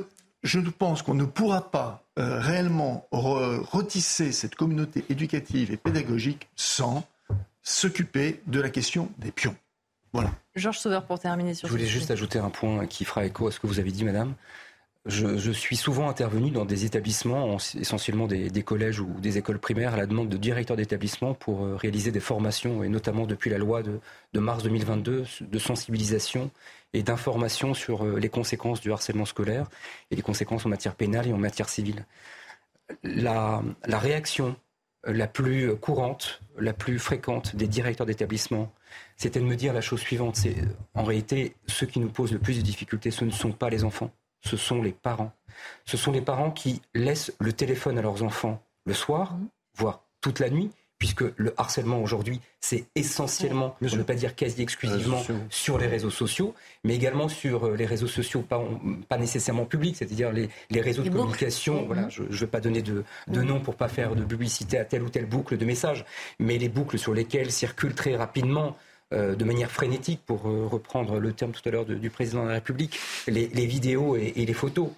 je 0.43 0.59
pense 0.59 1.01
qu'on 1.03 1.13
ne 1.13 1.25
pourra 1.25 1.69
pas 1.71 2.03
euh, 2.17 2.39
réellement 2.39 3.07
re- 3.11 3.59
retisser 3.59 4.31
cette 4.31 4.55
communauté 4.55 5.05
éducative 5.09 5.71
et 5.71 5.77
pédagogique 5.77 6.49
sans 6.55 7.05
s'occuper 7.61 8.41
de 8.47 8.59
la 8.59 8.69
question 8.69 9.09
des 9.19 9.31
pions. 9.31 9.55
Voilà. 10.13 10.31
Georges 10.55 10.79
Sauveur 10.79 11.05
pour 11.05 11.19
terminer 11.19 11.53
sur 11.53 11.67
Je 11.67 11.71
voulais 11.71 11.85
ce 11.85 11.89
juste 11.91 12.03
sujet. 12.05 12.13
ajouter 12.13 12.39
un 12.39 12.49
point 12.49 12.85
qui 12.87 13.05
fera 13.05 13.23
écho 13.25 13.47
à 13.47 13.51
ce 13.51 13.59
que 13.59 13.67
vous 13.67 13.79
avez 13.79 13.91
dit, 13.91 14.03
madame. 14.03 14.33
Je, 15.07 15.51
suis 15.51 15.77
souvent 15.77 16.09
intervenu 16.09 16.51
dans 16.51 16.63
des 16.63 16.85
établissements, 16.85 17.55
en- 17.55 17.57
essentiellement 17.57 18.27
des, 18.27 18.63
collèges 18.63 18.99
ou 18.99 19.07
des 19.19 19.39
écoles 19.39 19.57
primaires, 19.57 19.95
à 19.95 19.97
la 19.97 20.05
demande 20.05 20.29
de 20.29 20.37
directeurs 20.37 20.77
d'établissement 20.77 21.33
pour 21.33 21.65
euh, 21.65 21.75
réaliser 21.75 22.11
des 22.11 22.19
formations, 22.19 22.83
et 22.83 22.89
notamment 22.89 23.25
depuis 23.25 23.49
la 23.49 23.57
loi 23.57 23.81
de, 23.81 23.99
mars 24.39 24.61
2022, 24.61 25.25
de 25.41 25.59
sensibilisation 25.59 26.51
et 26.93 27.01
d'information 27.01 27.73
sur 27.73 28.05
euh, 28.05 28.19
les 28.19 28.29
conséquences 28.29 28.79
du 28.79 28.91
harcèlement 28.91 29.25
scolaire 29.25 29.67
et 30.11 30.15
les 30.15 30.21
conséquences 30.21 30.67
en 30.67 30.69
matière 30.69 30.93
pénale 30.93 31.27
et 31.27 31.33
en 31.33 31.39
matière 31.39 31.69
civile. 31.69 32.05
La, 33.03 33.63
la 33.85 33.97
réaction 33.97 34.55
la 35.03 35.25
plus 35.27 35.75
courante, 35.77 36.41
la 36.59 36.73
plus 36.73 36.99
fréquente 36.99 37.55
des 37.55 37.67
directeurs 37.67 38.05
d'établissement, 38.05 38.71
c'était 39.17 39.39
de 39.39 39.45
me 39.45 39.55
dire 39.55 39.73
la 39.73 39.81
chose 39.81 40.01
suivante. 40.01 40.35
C'est 40.35 40.55
en 40.93 41.03
réalité, 41.03 41.55
ceux 41.65 41.87
qui 41.87 41.99
nous 41.99 42.09
posent 42.09 42.31
le 42.33 42.39
plus 42.39 42.57
de 42.57 42.61
difficultés, 42.61 43.09
ce 43.09 43.25
ne 43.25 43.31
sont 43.31 43.51
pas 43.51 43.71
les 43.71 43.83
enfants, 43.83 44.11
ce 44.41 44.57
sont 44.57 44.81
les 44.81 44.91
parents. 44.91 45.31
Ce 45.85 45.97
sont 45.97 46.11
les 46.11 46.21
parents 46.21 46.51
qui 46.51 46.81
laissent 46.93 47.33
le 47.39 47.53
téléphone 47.53 47.97
à 47.97 48.01
leurs 48.01 48.23
enfants 48.23 48.61
le 48.85 48.93
soir, 48.93 49.37
voire 49.75 50.03
toute 50.21 50.39
la 50.39 50.49
nuit, 50.49 50.71
puisque 51.01 51.23
le 51.35 51.51
harcèlement 51.57 51.99
aujourd'hui, 51.99 52.39
c'est 52.59 52.85
essentiellement, 52.93 53.75
je 53.81 53.95
ne 53.95 54.01
veux 54.01 54.05
pas 54.05 54.13
dire 54.13 54.35
quasi 54.35 54.61
exclusivement, 54.61 55.23
sur 55.49 55.79
les 55.79 55.87
réseaux 55.87 56.11
sociaux, 56.11 56.53
mais 56.83 56.95
également 56.95 57.27
sur 57.27 57.65
euh, 57.65 57.75
les 57.75 57.87
réseaux 57.87 58.07
sociaux 58.07 58.43
pas, 58.43 58.63
pas 59.09 59.17
nécessairement 59.17 59.65
publics, 59.65 59.95
c'est-à-dire 59.97 60.31
les, 60.31 60.47
réseaux 60.79 61.01
de 61.01 61.09
communication. 61.09 61.85
Voilà, 61.87 62.07
je 62.09 62.21
ne 62.21 62.27
veux 62.27 62.45
pas 62.45 62.61
donner 62.61 62.83
de, 62.83 63.03
de 63.27 63.41
nom 63.41 63.61
pour 63.61 63.75
pas 63.75 63.87
faire 63.87 64.15
de 64.15 64.23
publicité 64.23 64.77
à 64.77 64.85
telle 64.85 65.01
ou 65.01 65.09
telle 65.09 65.25
boucle 65.25 65.57
de 65.57 65.65
messages, 65.65 66.05
mais 66.37 66.59
les 66.59 66.69
boucles 66.69 66.99
sur 66.99 67.15
lesquelles 67.15 67.51
circulent 67.51 67.95
très 67.95 68.15
rapidement 68.15 68.67
euh, 68.67 68.90
de 69.11 69.43
manière 69.43 69.71
frénétique, 69.71 70.21
pour 70.25 70.47
euh, 70.47 70.67
reprendre 70.67 71.19
le 71.19 71.33
terme 71.33 71.51
tout 71.51 71.67
à 71.67 71.71
l'heure 71.71 71.85
du 71.85 72.09
président 72.09 72.43
de 72.43 72.49
la 72.49 72.55
République, 72.55 72.99
les, 73.27 73.47
vidéos 73.65 74.15
et, 74.15 74.33
les 74.33 74.53
photos. 74.53 74.89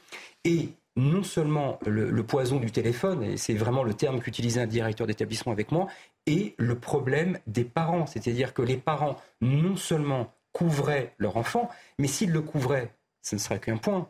Et 0.45 0.69
non 0.95 1.23
seulement 1.23 1.80
le, 1.85 2.23
poison 2.23 2.57
du 2.60 2.72
téléphone, 2.72 3.23
et 3.23 3.38
c'est 3.38 3.56
vraiment 3.56 3.84
le 3.84 3.94
terme 3.94 4.19
qu'utilisait 4.22 4.61
un 4.61 4.68
directeur 4.68 5.07
d'établissement 5.07 5.52
avec 5.52 5.72
moi, 5.72 5.88
et 6.27 6.53
le 6.57 6.76
problème 6.76 7.40
des 7.48 7.64
parents. 7.64 8.06
C'est-à-dire 8.06 8.53
que 8.53 8.61
les 8.61 8.77
parents 8.77 9.18
non 9.41 9.76
seulement 9.76 10.31
couvraient 10.52 11.15
leur 11.18 11.38
enfant, 11.38 11.69
mais 11.98 12.07
s'ils 12.07 12.31
le 12.31 12.41
couvraient, 12.41 12.94
ce 13.22 13.35
ne 13.35 13.40
serait 13.40 13.60
qu'un 13.60 13.77
point, 13.77 14.07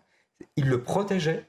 ils 0.57 0.67
le 0.67 0.81
protégeaient 0.81 1.45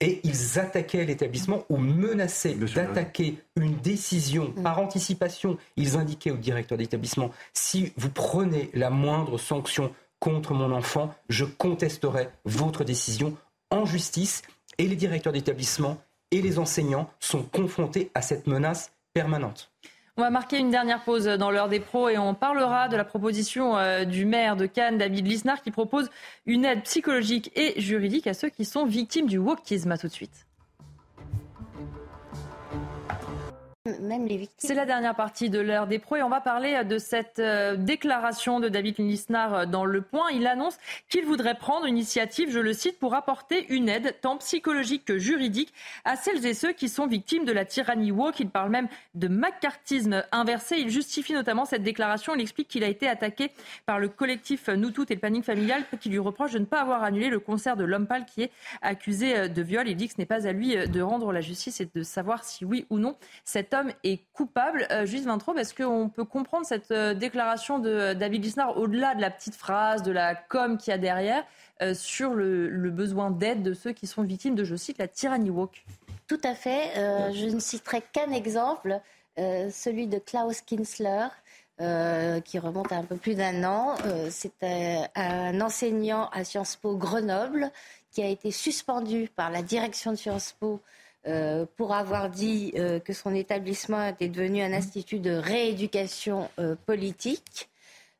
et 0.00 0.20
ils 0.24 0.58
attaquaient 0.58 1.04
l'établissement 1.04 1.64
ou 1.68 1.78
menaçaient 1.78 2.54
d'attaquer 2.54 3.38
une 3.56 3.76
décision 3.76 4.52
mm. 4.56 4.62
par 4.62 4.78
anticipation. 4.78 5.56
Ils 5.76 5.96
indiquaient 5.96 6.30
au 6.30 6.36
directeur 6.36 6.78
d'établissement, 6.78 7.30
si 7.54 7.92
vous 7.96 8.10
prenez 8.10 8.70
la 8.74 8.90
moindre 8.90 9.38
sanction 9.38 9.92
contre 10.20 10.54
mon 10.54 10.72
enfant, 10.72 11.14
je 11.28 11.44
contesterai 11.44 12.28
votre 12.44 12.84
décision 12.84 13.36
en 13.70 13.84
justice. 13.84 14.42
Et 14.78 14.86
les 14.86 14.96
directeurs 14.96 15.32
d'établissement 15.32 15.98
et 16.30 16.42
les 16.42 16.58
enseignants 16.58 17.08
sont 17.20 17.42
confrontés 17.42 18.10
à 18.14 18.20
cette 18.20 18.46
menace 18.46 18.92
permanente. 19.14 19.70
On 20.18 20.22
va 20.22 20.30
marquer 20.30 20.58
une 20.58 20.70
dernière 20.70 21.04
pause 21.04 21.26
dans 21.26 21.50
l'heure 21.50 21.68
des 21.68 21.78
pros 21.78 22.08
et 22.08 22.16
on 22.16 22.32
parlera 22.32 22.88
de 22.88 22.96
la 22.96 23.04
proposition 23.04 23.76
euh, 23.76 24.06
du 24.06 24.24
maire 24.24 24.56
de 24.56 24.64
Cannes, 24.64 24.96
David 24.96 25.26
Lisnard, 25.26 25.60
qui 25.60 25.70
propose 25.70 26.08
une 26.46 26.64
aide 26.64 26.84
psychologique 26.84 27.52
et 27.54 27.78
juridique 27.78 28.26
à 28.26 28.32
ceux 28.32 28.48
qui 28.48 28.64
sont 28.64 28.86
victimes 28.86 29.26
du 29.26 29.36
wokisme. 29.36 29.92
À 29.92 29.98
tout 29.98 30.08
de 30.08 30.12
suite. 30.12 30.46
Même 34.00 34.26
les 34.26 34.36
victimes. 34.36 34.68
C'est 34.68 34.74
la 34.74 34.86
dernière 34.86 35.14
partie 35.14 35.50
de 35.50 35.58
l'heure 35.58 35.86
des 35.86 35.98
pros 35.98 36.16
et 36.16 36.22
on 36.22 36.28
va 36.28 36.40
parler 36.40 36.74
euh, 36.74 36.84
de 36.84 36.98
cette 36.98 37.38
euh, 37.38 37.76
déclaration 37.76 38.60
de 38.60 38.68
David 38.68 38.98
Lisnard 38.98 39.54
euh, 39.54 39.66
dans 39.66 39.84
Le 39.84 40.02
Point. 40.02 40.30
Il 40.32 40.46
annonce 40.46 40.76
qu'il 41.08 41.24
voudrait 41.24 41.56
prendre 41.56 41.86
une 41.86 41.96
initiative, 41.96 42.50
je 42.50 42.58
le 42.58 42.72
cite, 42.72 42.98
pour 42.98 43.14
apporter 43.14 43.66
une 43.72 43.88
aide 43.88 44.14
tant 44.20 44.36
psychologique 44.38 45.04
que 45.04 45.18
juridique 45.18 45.72
à 46.04 46.16
celles 46.16 46.44
et 46.46 46.54
ceux 46.54 46.72
qui 46.72 46.88
sont 46.88 47.06
victimes 47.06 47.44
de 47.44 47.52
la 47.52 47.64
tyrannie 47.64 48.10
woke. 48.10 48.40
Il 48.40 48.50
parle 48.50 48.70
même 48.70 48.88
de 49.14 49.28
macartisme 49.28 50.24
inversé. 50.32 50.76
Il 50.78 50.90
justifie 50.90 51.32
notamment 51.32 51.64
cette 51.64 51.82
déclaration. 51.82 52.34
Il 52.34 52.40
explique 52.40 52.68
qu'il 52.68 52.84
a 52.84 52.88
été 52.88 53.08
attaqué 53.08 53.50
par 53.86 53.98
le 53.98 54.08
collectif 54.08 54.68
Nous 54.68 54.90
Toutes 54.90 55.10
et 55.10 55.14
le 55.14 55.20
Planning 55.20 55.42
Familial 55.42 55.82
qui 56.00 56.08
lui 56.08 56.18
reproche 56.18 56.52
de 56.52 56.58
ne 56.58 56.64
pas 56.64 56.80
avoir 56.80 57.02
annulé 57.02 57.28
le 57.28 57.40
concert 57.40 57.76
de 57.76 57.84
l'homme 57.84 58.06
pâle 58.06 58.26
qui 58.26 58.42
est 58.42 58.50
accusé 58.82 59.48
de 59.48 59.62
viol. 59.62 59.88
Il 59.88 59.96
dit 59.96 60.08
que 60.08 60.14
ce 60.14 60.20
n'est 60.20 60.26
pas 60.26 60.46
à 60.46 60.52
lui 60.52 60.76
de 60.76 61.00
rendre 61.00 61.32
la 61.32 61.40
justice 61.40 61.80
et 61.80 61.88
de 61.94 62.02
savoir 62.02 62.44
si 62.44 62.64
oui 62.64 62.86
ou 62.90 62.98
non 62.98 63.16
cet 63.44 63.74
homme 63.74 63.85
est 64.04 64.22
coupable. 64.32 64.86
Euh, 64.90 65.06
Juste 65.06 65.24
Vintraube, 65.24 65.58
est-ce 65.58 65.74
qu'on 65.74 66.08
peut 66.08 66.24
comprendre 66.24 66.66
cette 66.66 66.90
euh, 66.90 67.14
déclaration 67.14 67.78
de 67.78 68.12
David 68.12 68.44
Lisnard 68.44 68.76
au-delà 68.78 69.14
de 69.14 69.20
la 69.20 69.30
petite 69.30 69.54
phrase, 69.54 70.02
de 70.02 70.12
la 70.12 70.34
com 70.34 70.78
qu'il 70.78 70.90
y 70.90 70.94
a 70.94 70.98
derrière, 70.98 71.44
euh, 71.82 71.94
sur 71.94 72.34
le, 72.34 72.68
besoin 72.90 73.30
d'aide 73.30 73.62
de 73.62 73.74
ceux 73.74 73.92
qui 73.92 74.06
sont 74.06 74.22
victimes 74.22 74.54
de, 74.54 74.64
je 74.64 74.76
cite, 74.76 74.98
la 74.98 75.08
tyrannie 75.08 75.50
woke 75.50 75.84
Tout 76.26 76.40
à 76.44 76.54
fait. 76.54 76.92
je 77.32 77.46
ne 77.46 77.60
citerai 77.60 78.02
qu'un 78.12 78.32
exemple, 78.32 79.00
celui 79.36 80.06
de 80.06 80.18
Klaus 80.18 80.60
Kinsler. 80.62 81.28
qui 82.44 82.58
remonte 82.58 82.92
à 82.92 82.96
un 82.96 83.04
peu 83.04 83.16
plus 83.16 83.34
d'un 83.34 83.64
an. 83.64 83.96
C'est 84.30 84.64
un 85.14 85.60
enseignant 85.60 86.28
à 86.32 86.44
Sciences 86.44 86.76
Po 86.76 86.96
Grenoble 86.96 87.70
qui 88.10 88.22
a 88.22 88.28
été 88.28 88.50
suspendu 88.50 89.28
par 89.36 89.50
la 89.50 89.60
direction 89.60 90.12
de 90.12 90.16
Sciences 90.16 90.56
Po 90.58 90.80
euh, 91.26 91.66
pour 91.76 91.92
avoir 91.92 92.30
dit 92.30 92.72
euh, 92.76 93.00
que 93.00 93.12
son 93.12 93.34
établissement 93.34 94.06
était 94.06 94.28
devenu 94.28 94.62
un 94.62 94.72
institut 94.72 95.18
de 95.18 95.32
rééducation 95.32 96.48
euh, 96.60 96.76
politique. 96.86 97.68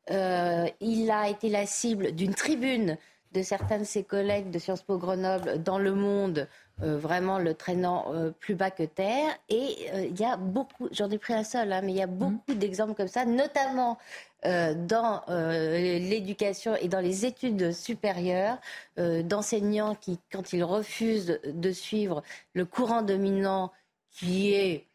il 0.09 1.11
a 1.11 1.29
été 1.29 1.49
la 1.49 1.65
cible 1.65 2.11
d'une 2.13 2.33
tribune 2.33 2.97
de 3.33 3.41
certains 3.41 3.79
de 3.79 3.83
ses 3.83 4.03
collègues 4.03 4.51
de 4.51 4.59
Sciences 4.59 4.81
Po 4.81 4.97
Grenoble 4.97 5.61
dans 5.61 5.79
le 5.79 5.93
monde, 5.93 6.47
vraiment 6.79 7.39
le 7.39 7.53
traînant 7.53 8.05
plus 8.39 8.55
bas 8.55 8.71
que 8.71 8.83
terre. 8.83 9.29
Et 9.49 9.75
il 10.09 10.17
y 10.17 10.23
a 10.23 10.37
beaucoup, 10.37 10.87
j'en 10.91 11.09
ai 11.09 11.17
pris 11.17 11.33
un 11.33 11.43
seul, 11.43 11.73
hein, 11.73 11.81
mais 11.83 11.91
il 11.91 11.97
y 11.97 12.01
a 12.01 12.07
beaucoup 12.07 12.53
d'exemples 12.53 12.93
comme 12.93 13.09
ça, 13.09 13.25
notamment 13.25 13.97
euh, 14.45 14.75
dans 14.75 15.23
euh, 15.29 15.97
l'éducation 15.97 16.75
et 16.75 16.87
dans 16.87 16.99
les 16.99 17.25
études 17.25 17.71
supérieures 17.71 18.59
euh, 18.99 19.23
d'enseignants 19.23 19.95
qui, 19.95 20.19
quand 20.31 20.53
ils 20.53 20.63
refusent 20.63 21.39
de 21.43 21.71
suivre 21.71 22.21
le 22.53 22.63
courant 22.63 23.01
dominant 23.01 23.71
qui 24.11 24.53
est, 24.53 24.85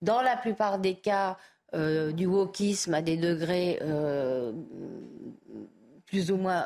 dans 0.00 0.22
la 0.22 0.36
plupart 0.36 0.78
des 0.78 0.94
cas, 0.94 1.36
du 1.74 2.24
wokisme 2.24 2.94
à 2.94 3.02
des 3.02 3.18
degrés 3.18 3.78
plus 6.06 6.30
ou 6.30 6.38
moins 6.38 6.64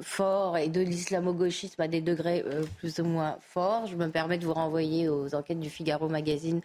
forts 0.00 0.56
et 0.56 0.70
de 0.70 0.80
l'islamo-gauchisme 0.80 1.82
à 1.82 1.88
des 1.88 2.00
degrés 2.00 2.42
plus 2.78 3.00
ou 3.00 3.04
moins 3.04 3.36
forts. 3.42 3.86
Je 3.86 3.96
me 3.96 4.08
permets 4.08 4.38
de 4.38 4.46
vous 4.46 4.54
renvoyer 4.54 5.10
aux 5.10 5.34
enquêtes 5.34 5.60
du 5.60 5.68
Figaro 5.68 6.08
Magazine 6.08 6.62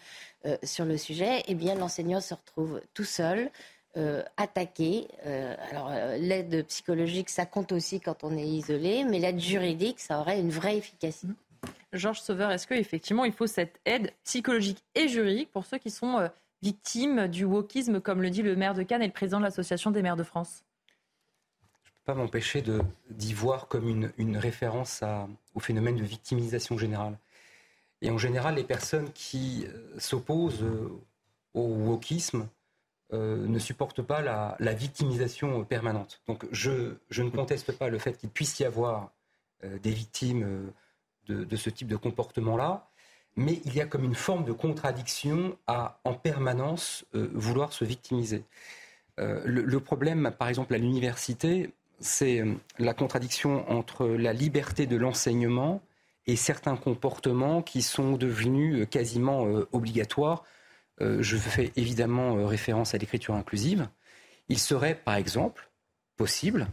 sur 0.64 0.86
le 0.86 0.95
sujet. 0.95 1.44
Eh 1.49 1.53
bien, 1.53 1.76
l'enseignant 1.76 2.22
se 2.22 2.34
retrouve 2.34 2.80
tout 2.94 3.03
seul 3.03 3.52
euh, 3.97 4.23
attaquer. 4.35 5.07
Euh, 5.26 5.55
alors, 5.72 5.89
euh, 5.89 6.17
l'aide 6.17 6.65
psychologique, 6.65 7.30
ça 7.30 7.45
compte 7.45 7.72
aussi 7.72 8.01
quand 8.01 8.23
on 8.23 8.35
est 8.38 8.45
isolé, 8.45 9.05
mais 9.05 9.19
l'aide 9.19 9.39
juridique, 9.39 10.01
ça 10.01 10.19
aurait 10.19 10.39
une 10.39 10.49
vraie 10.49 10.77
efficacité. 10.77 11.31
Georges 11.93 12.19
Sauveur, 12.19 12.51
est-ce 12.51 12.67
qu'effectivement, 12.67 13.23
il 13.23 13.31
faut 13.31 13.47
cette 13.47 13.80
aide 13.85 14.11
psychologique 14.26 14.84
et 14.95 15.07
juridique 15.07 15.49
pour 15.51 15.65
ceux 15.65 15.77
qui 15.77 15.91
sont 15.91 16.30
victimes 16.61 17.27
du 17.27 17.45
wokisme, 17.45 18.01
comme 18.01 18.22
le 18.22 18.30
dit 18.30 18.41
le 18.41 18.57
maire 18.57 18.73
de 18.73 18.84
Cannes 18.84 19.01
et 19.01 19.07
le 19.07 19.13
président 19.13 19.38
de 19.39 19.45
l'Association 19.45 19.91
des 19.91 20.01
maires 20.01 20.17
de 20.17 20.23
France? 20.23 20.65
Je 21.84 21.91
ne 21.91 21.95
peux 21.95 22.13
pas 22.13 22.15
m'empêcher 22.15 22.63
d'y 23.09 23.34
voir 23.34 23.69
comme 23.69 23.88
une, 23.88 24.11
une 24.17 24.35
référence 24.35 25.03
à, 25.03 25.30
au 25.53 25.61
phénomène 25.61 25.95
de 25.95 26.03
victimisation 26.03 26.77
générale. 26.77 27.17
Et 28.01 28.11
en 28.11 28.17
général, 28.17 28.55
les 28.55 28.65
personnes 28.65 29.09
qui 29.13 29.65
s'opposent 29.97 30.65
au 31.53 31.61
wokisme 31.61 32.45
euh, 33.14 33.45
ne 33.45 33.60
supporte 33.60 34.02
pas 34.02 34.22
la, 34.23 34.73
victimisation 34.73 35.64
permanente. 35.64 36.22
Donc 36.27 36.48
je, 36.52 36.95
ne 37.15 37.30
conteste 37.30 37.72
pas 37.72 37.88
le 37.88 37.99
fait 37.99 38.18
qu'il 38.18 38.32
puisse 38.32 38.60
y 38.60 38.65
avoir 38.65 39.11
euh, 39.64 39.77
des 39.77 39.91
victimes 39.91 40.72
euh, 41.30 41.45
de, 41.45 41.56
ce 41.56 41.69
type 41.69 41.88
de 41.88 41.98
comportement-là, 41.98 42.90
mais 43.36 43.61
il 43.65 43.76
y 43.76 43.82
a 43.82 43.86
comme 43.86 44.06
une 44.06 44.15
forme 44.15 44.44
de 44.44 44.53
contradiction 44.53 45.56
à 45.68 45.99
en 46.03 46.15
permanence 46.15 47.06
vouloir 47.14 47.73
se 47.73 47.84
victimiser. 47.84 48.44
le, 49.18 49.77
problème, 49.80 50.32
par 50.38 50.48
exemple, 50.48 50.73
à 50.73 50.77
l'université, 50.77 51.73
c'est 51.99 52.44
la 52.80 52.94
contradiction 52.94 53.69
entre 53.69 54.07
la 54.07 54.34
liberté 54.34 54.86
de 54.88 54.95
l'enseignement 54.95 55.82
et 56.27 56.36
certains 56.36 56.77
comportements 56.77 57.61
qui 57.61 57.82
sont 57.82 58.14
devenus 58.18 58.88
quasiment 58.90 59.41
obligatoires 59.73 60.44
je 60.99 61.38
fais 61.38 61.72
évidemment 61.76 62.38
euh, 62.38 62.45
référence 62.45 62.93
à 62.95 62.97
l'écriture 62.97 63.35
inclusive, 63.35 63.88
il 64.49 64.59
serait 64.59 64.95
par 64.95 65.15
exemple 65.15 65.69
possible, 66.15 66.67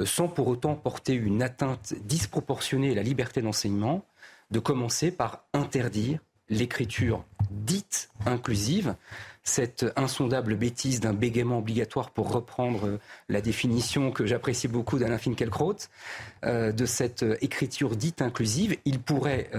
euh, 0.00 0.06
sans 0.06 0.28
pour 0.28 0.48
autant 0.48 0.74
porter 0.74 1.14
une 1.14 1.42
atteinte 1.42 1.94
disproportionnée 2.02 2.92
à 2.92 2.94
la 2.94 3.02
liberté 3.02 3.42
d'enseignement, 3.42 4.04
de 4.50 4.58
commencer 4.58 5.10
par 5.12 5.44
interdire 5.52 6.18
l'écriture 6.48 7.24
dite 7.50 8.10
inclusive, 8.26 8.96
cette 9.44 9.86
insondable 9.94 10.56
bêtise 10.56 10.98
d'un 10.98 11.14
bégaiement 11.14 11.58
obligatoire 11.58 12.10
pour 12.10 12.32
reprendre 12.32 12.98
la 13.28 13.40
définition 13.40 14.10
que 14.10 14.26
j'apprécie 14.26 14.66
beaucoup 14.66 14.98
d'Alain 14.98 15.18
Finkielkraut, 15.18 15.76
de 16.42 16.86
cette 16.86 17.24
écriture 17.40 17.94
dite 17.94 18.20
inclusive, 18.20 18.76
il 18.84 19.00
pourrait, 19.00 19.50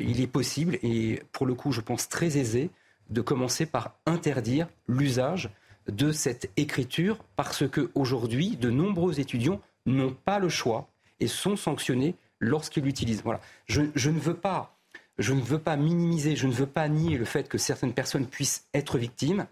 il 0.00 0.20
est 0.20 0.26
possible, 0.26 0.78
et 0.82 1.22
pour 1.32 1.46
le 1.46 1.54
coup 1.54 1.70
je 1.72 1.80
pense 1.80 2.08
très 2.08 2.36
aisé, 2.36 2.70
de 3.10 3.20
commencer 3.20 3.66
par 3.66 3.96
interdire 4.06 4.68
l'usage 4.88 5.50
de 5.88 6.12
cette 6.12 6.50
écriture 6.56 7.18
parce 7.36 7.68
que 7.68 7.90
aujourd'hui, 7.94 8.56
de 8.56 8.70
nombreux 8.70 9.20
étudiants 9.20 9.60
n'ont 9.86 10.14
pas 10.14 10.38
le 10.38 10.48
choix 10.48 10.88
et 11.18 11.26
sont 11.26 11.56
sanctionnés 11.56 12.14
lorsqu'ils 12.38 12.84
l'utilisent. 12.84 13.22
Je, 13.66 13.82
ne 13.82 14.18
veux 14.18 14.34
pas, 14.34 15.76
minimiser, 15.76 16.36
je 16.36 16.46
ne 16.46 16.52
veux 16.52 16.66
pas 16.66 16.88
nier 16.88 17.18
le 17.18 17.24
fait 17.24 17.48
que 17.48 17.58
certaines 17.58 17.92
personnes 17.92 18.26
puissent 18.26 18.66
être 18.74 18.98
victimes. 18.98 19.46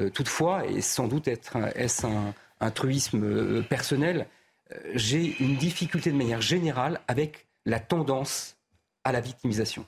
Euh, 0.00 0.10
toutefois, 0.10 0.66
et 0.66 0.80
sans 0.80 1.08
doute 1.08 1.28
est-ce 1.28 2.06
un, 2.06 2.34
un 2.60 2.70
truisme 2.70 3.22
euh, 3.24 3.62
personnel, 3.62 4.26
euh, 4.72 4.76
j'ai 4.94 5.36
une 5.40 5.56
difficulté 5.56 6.10
de 6.10 6.16
manière 6.16 6.40
générale 6.40 7.00
avec 7.08 7.46
la 7.64 7.80
tendance 7.80 8.56
à 9.04 9.12
la 9.12 9.20
victimisation. 9.20 9.84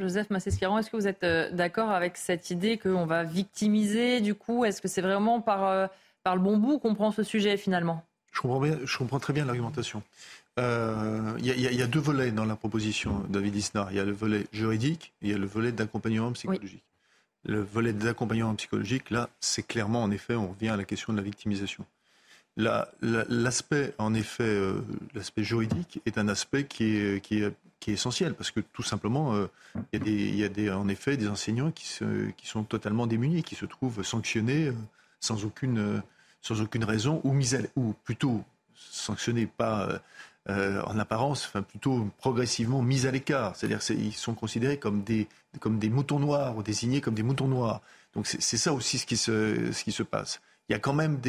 Joseph 0.00 0.30
Massescaron, 0.30 0.78
est-ce 0.78 0.90
que 0.90 0.96
vous 0.96 1.06
êtes 1.06 1.24
euh, 1.24 1.50
d'accord 1.50 1.90
avec 1.90 2.16
cette 2.16 2.50
idée 2.50 2.78
qu'on 2.78 3.06
va 3.06 3.22
victimiser 3.22 4.20
du 4.20 4.34
coup? 4.34 4.64
Est-ce 4.64 4.80
que 4.80 4.88
c'est 4.88 5.02
vraiment 5.02 5.40
par, 5.40 5.66
euh, 5.66 5.86
par 6.24 6.34
le 6.34 6.42
bon 6.42 6.56
bout 6.56 6.78
qu'on 6.78 6.94
prend 6.94 7.12
ce 7.12 7.22
sujet 7.22 7.56
finalement? 7.56 8.02
Je 8.32 8.40
comprends, 8.40 8.60
bien, 8.60 8.78
je 8.82 8.98
comprends 8.98 9.20
très 9.20 9.32
bien 9.32 9.44
l'argumentation. 9.44 10.02
Il 10.56 10.62
euh, 10.64 11.38
y, 11.38 11.50
y, 11.50 11.82
a 11.82 11.86
deux 11.86 12.00
volets 12.00 12.32
dans 12.32 12.44
la 12.44 12.56
proposition 12.56 13.24
David 13.28 13.56
Isnar. 13.56 13.92
Il 13.92 13.96
y 13.96 14.00
a 14.00 14.04
le 14.04 14.12
volet 14.12 14.46
juridique 14.52 15.12
et 15.22 15.26
il 15.26 15.30
y 15.30 15.34
a 15.34 15.38
le 15.38 15.46
volet 15.46 15.72
d'accompagnement 15.72 16.32
psychologique. 16.32 16.82
Oui. 17.46 17.52
Le 17.52 17.60
volet 17.60 17.92
d'accompagnement 17.92 18.54
psychologique, 18.54 19.10
là, 19.10 19.30
c'est 19.40 19.66
clairement, 19.66 20.02
en 20.02 20.10
effet, 20.10 20.34
on 20.34 20.48
revient 20.48 20.68
à 20.68 20.76
la 20.76 20.84
question 20.84 21.12
de 21.12 21.18
la 21.18 21.24
victimisation. 21.24 21.86
L'aspect, 22.56 23.94
en 23.98 24.12
effet, 24.14 24.42
euh, 24.44 24.80
l'aspect 25.14 25.44
juridique 25.44 26.00
est 26.04 26.18
un 26.18 26.28
aspect 26.28 26.64
qui 26.64 26.96
est, 26.96 27.52
essentiel 27.86 28.34
parce 28.34 28.50
que 28.50 28.60
tout 28.60 28.82
simplement, 28.82 29.34
euh, 29.34 29.46
il 29.92 30.36
y 30.36 30.44
a, 30.44 30.48
des, 30.48 30.70
en 30.70 30.88
effet 30.88 31.16
des 31.16 31.28
enseignants 31.28 31.70
qui, 31.70 31.86
sont 31.86 32.64
totalement 32.64 33.06
démunis, 33.06 33.42
qui 33.42 33.54
se 33.54 33.66
trouvent 33.66 34.02
sanctionnés 34.02 34.68
euh, 34.68 34.74
sans 35.20 35.44
aucune, 35.44 36.02
raison 36.84 37.22
ou, 37.24 37.94
plutôt 38.04 38.44
sanctionnés 38.74 39.46
pas 39.46 40.00
en 40.48 40.98
apparence, 40.98 41.46
enfin 41.46 41.62
plutôt 41.62 42.08
progressivement 42.18 42.82
mis 42.82 43.06
à 43.06 43.10
l'écart. 43.10 43.56
C'est-à-dire 43.56 43.80
qu'ils 43.80 44.12
sont 44.14 44.34
considérés 44.34 44.78
comme 44.78 45.02
des, 45.02 45.28
moutons 45.88 46.18
noirs 46.18 46.56
ou 46.56 46.62
désignés 46.62 47.00
comme 47.00 47.14
des 47.14 47.22
moutons 47.22 47.48
noirs. 47.48 47.80
Donc 48.14 48.26
c'est 48.26 48.56
ça 48.56 48.72
aussi 48.72 48.98
ce 48.98 49.06
qui 49.06 49.16
se 49.92 50.02
passe. 50.02 50.40
Il 50.70 50.72
y 50.72 50.76
a 50.76 50.78
quand 50.78 50.94
même 50.94 51.20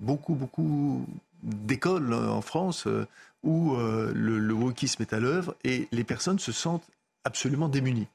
beaucoup, 0.00 0.34
beaucoup 0.34 1.06
d'écoles 1.44 2.12
euh, 2.12 2.28
en 2.28 2.42
France 2.42 2.88
euh, 2.88 3.06
où 3.44 3.74
le, 3.76 4.38
le 4.38 4.52
wokisme 4.52 5.00
est 5.00 5.14
à 5.14 5.20
l'œuvre 5.20 5.54
et 5.64 5.88
les 5.92 6.04
personnes 6.04 6.38
se 6.38 6.52
sentent 6.52 6.86
absolument 7.24 7.68
démunies. 7.68 8.08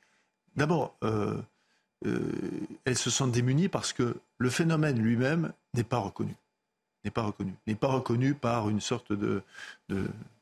D'abord, 0.55 0.95
euh, 1.03 1.35
euh, 2.05 2.19
elles 2.83 2.97
se 2.97 3.09
sentent 3.09 3.31
démunies 3.31 3.67
parce 3.67 3.91
que 3.93 4.17
le 4.37 4.49
phénomène 4.51 4.99
lui-même 4.99 5.51
n'est 5.73 5.83
pas 5.83 5.97
reconnu 5.97 6.35
n'est 7.03 7.11
pas 7.11 7.23
reconnu, 7.23 7.53
n'est 7.67 7.75
pas 7.75 7.87
reconnu 7.87 8.33
par 8.33 8.67
une 8.67 8.81
sorte 8.81 9.13
de 9.13 9.43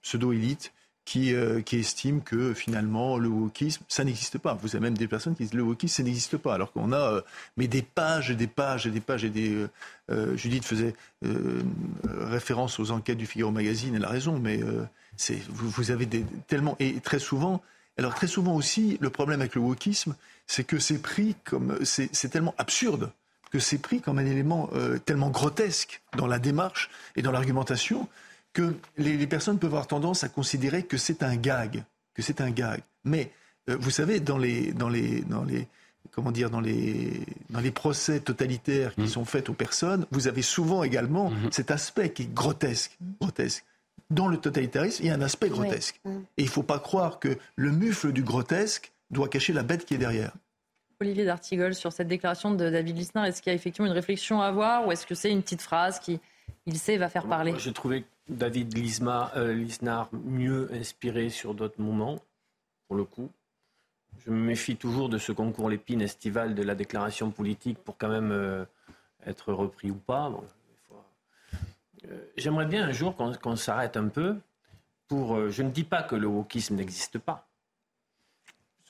pseudo-élite 0.02 0.72
qui, 1.06 1.34
euh, 1.34 1.62
qui, 1.62 1.78
estime 1.78 2.22
que 2.22 2.54
finalement 2.54 3.18
le 3.18 3.28
wokisme, 3.28 3.84
ça 3.88 4.04
n'existe 4.04 4.38
pas. 4.38 4.54
Vous 4.54 4.76
avez 4.76 4.84
même 4.84 4.98
des 4.98 5.08
personnes 5.08 5.36
qui 5.36 5.44
disent 5.44 5.54
le 5.54 5.64
wokisme, 5.64 5.98
ça 5.98 6.04
n'existe 6.04 6.38
pas, 6.38 6.54
alors 6.54 6.72
qu'on 6.72 6.92
a 6.92 6.98
euh, 6.98 7.22
mais 7.58 7.68
des 7.68 7.82
pages 7.82 8.32
et 8.32 8.36
des 8.36 8.48
pages 8.48 8.88
et 8.88 8.92
des 8.92 9.02
pages 9.02 9.26
et 9.26 9.30
des. 9.30 9.68
Euh, 10.12 10.36
Judith 10.38 10.66
faisait 10.66 10.96
référence 12.04 12.80
aux 12.80 12.92
enquêtes 12.92 13.18
du 13.18 13.26
Figaro 13.26 13.52
Magazine, 13.52 13.96
elle 13.96 14.04
a 14.06 14.10
raison, 14.10 14.40
mais 14.40 14.60
c'est 15.16 15.40
vous, 15.50 15.92
avez 15.92 16.08
tellement 16.48 16.76
et 16.80 17.00
très 17.00 17.20
souvent. 17.20 17.62
Alors 17.98 18.14
très 18.16 18.28
souvent 18.28 18.56
aussi, 18.56 18.98
le 19.00 19.10
problème 19.10 19.40
avec 19.40 19.56
le 19.56 19.62
wokisme, 19.62 20.16
c'est 20.48 20.66
que 20.66 20.80
c'est 20.80 21.02
pris 21.02 21.36
comme 21.46 21.80
c'est 21.84 22.30
tellement 22.30 22.56
absurde 22.58 23.12
que 23.52 23.60
c'est 23.60 23.78
pris 23.78 24.02
comme 24.02 24.18
un 24.18 24.26
élément 24.26 24.70
tellement 25.06 25.30
grotesque 25.30 26.02
dans 26.18 26.28
la 26.28 26.40
démarche 26.40 26.90
et 27.16 27.22
dans 27.22 27.32
l'argumentation 27.32 28.10
que 28.54 28.76
les, 28.98 29.18
les, 29.18 29.28
personnes 29.28 29.60
peuvent 29.60 29.72
avoir 29.72 29.88
tendance 29.88 30.24
à 30.24 30.30
considérer 30.30 30.84
que 30.84 30.98
c'est 30.98 31.24
un 31.24 31.36
gag, 31.36 31.84
que 32.14 32.22
c'est 32.22 32.40
un 32.40 32.52
gag. 32.52 32.82
Mais 33.04 33.32
euh, 33.70 33.78
vous 33.80 33.90
savez, 33.90 34.20
dans 34.20 34.38
les, 34.38 34.72
dans 34.74 34.90
les, 34.90 35.22
dans 35.22 35.44
les, 35.44 35.68
comment 36.12 36.32
dire, 36.32 36.50
dans 36.50 36.62
les, 36.62 37.22
dans 37.50 37.60
les 37.60 37.72
procès 37.72 38.20
totalitaires 38.20 38.94
qui 38.96 39.02
mmh. 39.02 39.08
sont 39.08 39.26
faits 39.26 39.50
aux 39.50 39.54
personnes, 39.54 40.06
vous 40.12 40.28
avez 40.28 40.42
souvent 40.42 40.84
également 40.84 41.32
mmh. 41.32 41.52
cet 41.52 41.72
aspect 41.72 42.12
qui 42.12 42.24
est 42.24 42.34
grotesque, 42.34 42.98
grotesque. 43.20 43.66
Dans 44.10 44.28
le 44.28 44.38
totalitarisme, 44.38 45.04
il 45.04 45.08
y 45.08 45.10
a 45.10 45.16
un 45.16 45.22
aspect 45.22 45.50
grotesque. 45.50 46.00
Oui. 46.06 46.12
Mmh. 46.12 46.22
Et 46.38 46.42
il 46.44 46.46
ne 46.46 46.52
faut 46.52 46.64
pas 46.64 46.80
croire 46.80 47.20
que 47.20 47.38
le 47.56 47.72
mufle 47.72 48.12
du 48.12 48.24
grotesque 48.24 48.92
doit 49.10 49.28
cacher 49.28 49.54
la 49.54 49.64
bête 49.64 49.86
qui 49.86 49.96
est 49.96 50.00
derrière. 50.00 50.32
Olivier 51.02 51.26
d'Artigol, 51.26 51.74
sur 51.74 51.92
cette 51.92 52.08
déclaration 52.08 52.52
de 52.52 52.70
David 52.70 52.98
Lisnard 52.98 53.26
Est-ce 53.26 53.42
qu'il 53.42 53.52
y 53.52 53.54
a 53.54 53.56
effectivement 53.56 53.88
une 53.88 53.94
réflexion 53.94 54.42
à 54.42 54.48
avoir 54.48 54.88
ou 54.88 54.92
est-ce 54.92 55.06
que 55.06 55.16
c'est 55.16 55.32
une 55.32 55.42
petite 55.42 55.62
phrase 55.62 56.00
qui, 56.00 56.20
il 56.66 56.78
sait, 56.78 56.98
va 56.98 57.10
faire 57.10 57.28
parler 57.28 57.54
J'ai 57.58 57.74
trouvé 57.74 58.06
David 58.30 58.78
Lisma, 58.78 59.32
euh, 59.36 59.54
Lisnard 59.54 60.10
mieux 60.14 60.70
inspiré 60.74 61.30
sur 61.30 61.54
d'autres 61.54 61.82
moments, 61.82 62.20
pour 62.88 62.96
le 62.96 63.04
coup. 63.04 63.30
Je 64.26 64.32
me 64.32 64.38
méfie 64.38 64.78
toujours 64.78 65.10
de 65.10 65.18
ce 65.18 65.32
concours 65.32 65.70
l'épine 65.70 66.02
estival 66.02 66.56
de 66.56 66.64
la 66.64 66.76
déclaration 66.76 67.32
politique 67.32 67.80
pour 67.80 67.98
quand 67.98 68.10
même 68.10 68.32
euh, 68.32 68.64
être 69.26 69.52
repris 69.52 69.92
ou 69.92 69.96
pas. 69.96 70.32
Euh, 72.06 72.18
J'aimerais 72.38 72.66
bien 72.66 72.88
un 72.88 72.92
jour 72.92 73.16
qu'on 73.16 73.34
qu 73.34 73.58
s'arrête 73.58 73.98
un 73.98 74.08
peu 74.08 74.38
pour. 75.08 75.50
Je 75.50 75.64
ne 75.64 75.72
dis 75.72 75.84
pas 75.84 76.04
que 76.04 76.16
le 76.16 76.28
wokisme 76.28 76.76
n'existe 76.76 77.18
pas 77.18 77.48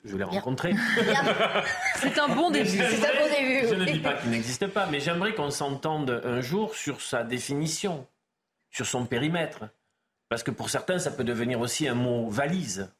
je 0.04 0.18
l'ai 0.18 0.24
rencontré. 0.24 0.74
C'est 1.96 2.18
un 2.20 2.28
bon 2.30 2.52
début. 2.52 2.70
C'est 2.70 3.06
un 3.06 3.20
bon 3.20 3.30
début. 3.38 3.68
Je 3.68 3.76
ne 3.76 3.86
dis 3.86 4.00
pas 4.00 4.14
qu'il 4.14 4.32
n'existe 4.32 4.68
pas, 4.68 4.88
mais 4.88 5.00
j'aimerais 5.00 5.34
qu'on 5.34 5.50
s'entende 5.50 6.22
un 6.26 6.42
jour 6.42 6.76
sur 6.76 7.02
sa 7.02 7.24
définition, 7.24 8.06
sur 8.72 8.86
son 8.86 9.06
périmètre. 9.06 9.66
Parce 10.30 10.44
que 10.44 10.52
pour 10.52 10.70
certains, 10.70 11.00
ça 11.00 11.12
peut 11.12 11.24
devenir 11.24 11.60
aussi 11.60 11.88
un 11.88 11.96
mot 11.96 12.30
valise. 12.30 12.92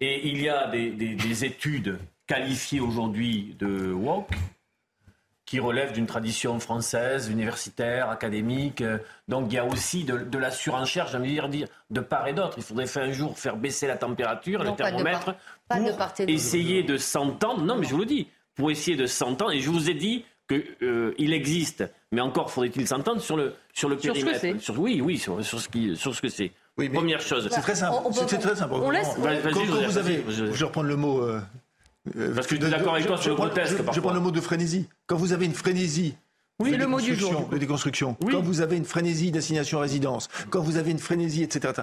Et 0.00 0.28
il 0.28 0.40
y 0.40 0.48
a 0.48 0.68
des, 0.68 0.90
des, 0.90 1.14
des 1.14 1.44
études 1.44 1.98
qualifiées 2.26 2.80
aujourd'hui 2.80 3.54
de 3.58 3.92
woke 3.92 4.30
qui 5.54 5.60
relèvent 5.60 5.92
d'une 5.92 6.06
tradition 6.06 6.58
française, 6.58 7.28
universitaire, 7.30 8.10
académique. 8.10 8.82
Donc 9.28 9.46
il 9.50 9.54
y 9.54 9.58
a 9.58 9.64
aussi 9.64 10.02
de, 10.02 10.16
de 10.18 10.38
la 10.38 10.50
surenchère, 10.50 11.06
j'ai 11.06 11.16
envie 11.16 11.36
de 11.36 11.46
dire, 11.46 11.68
de 11.90 12.00
part 12.00 12.26
et 12.26 12.32
d'autre. 12.32 12.54
Il 12.56 12.64
faudrait 12.64 12.88
faire 12.88 13.04
un 13.04 13.12
jour 13.12 13.38
faire 13.38 13.56
baisser 13.56 13.86
la 13.86 13.96
température, 13.96 14.64
non, 14.64 14.72
le 14.72 14.76
thermomètre, 14.76 15.36
pas 15.68 15.78
de 15.78 15.92
pour 15.92 16.28
essayer 16.28 16.82
de 16.82 16.96
s'entendre. 16.96 17.62
Non, 17.62 17.76
mais 17.76 17.86
je 17.86 17.92
vous 17.94 18.00
le 18.00 18.06
dis, 18.06 18.26
pour 18.56 18.72
essayer 18.72 18.96
de 18.96 19.06
s'entendre. 19.06 19.52
Et 19.52 19.60
je 19.60 19.70
vous 19.70 19.88
ai 19.88 19.94
dit 19.94 20.24
qu'il 20.48 20.64
euh, 20.82 21.14
existe, 21.18 21.84
mais 22.10 22.20
encore 22.20 22.50
faudrait-il 22.50 22.88
s'entendre 22.88 23.20
sur 23.20 23.36
le, 23.36 23.54
sur 23.72 23.88
le 23.88 23.96
sur 23.96 24.12
périmètre. 24.12 24.40
Ce 24.40 24.58
sur, 24.58 24.80
oui, 24.80 25.00
oui, 25.00 25.18
sur, 25.18 25.44
sur, 25.44 25.60
ce 25.60 25.68
qui, 25.68 25.96
sur 25.96 26.16
ce 26.16 26.20
que 26.20 26.28
c'est. 26.28 26.50
Oui, 26.76 26.88
Première 26.88 27.20
chose. 27.20 27.48
C'est 27.48 27.60
très 27.60 27.76
simple. 27.76 27.94
C'est 28.26 28.38
très 28.38 28.56
simple. 28.56 28.74
On 28.74 28.90
laisse. 28.90 29.06
Quand, 29.14 29.52
quand 29.52 29.64
vous 29.64 29.98
avez, 29.98 30.24
je 30.28 30.46
vais 30.46 30.64
reprendre 30.64 30.88
le 30.88 30.96
mot. 30.96 31.20
Euh, 31.20 31.40
Parce 32.04 32.46
que 32.46 32.56
je 32.56 32.60
suis 32.60 32.70
d'accord 32.70 32.94
avec 32.94 33.06
toi 33.06 33.16
sur 33.16 33.30
le 33.30 33.36
grotesque. 33.36 33.76
Je, 33.78 33.92
je 33.92 34.00
prends 34.00 34.12
le 34.12 34.20
mot 34.20 34.30
de 34.30 34.40
frénésie. 34.40 34.88
Quand 35.06 35.16
vous 35.16 35.32
avez 35.32 35.46
une 35.46 35.54
frénésie 35.54 36.14
oui, 36.60 36.70
c'est 36.70 36.76
le 36.76 36.86
mot 36.86 37.00
du 37.00 37.16
jour. 37.16 37.48
De 37.48 37.58
déconstruction. 37.58 38.16
Oui. 38.20 38.32
Quand 38.32 38.40
vous 38.40 38.60
avez 38.60 38.76
une 38.76 38.84
frénésie 38.84 39.32
d'assignation 39.32 39.78
à 39.78 39.82
résidence, 39.82 40.28
quand 40.50 40.60
vous 40.60 40.76
avez 40.76 40.92
une 40.92 41.00
frénésie, 41.00 41.42
etc. 41.42 41.82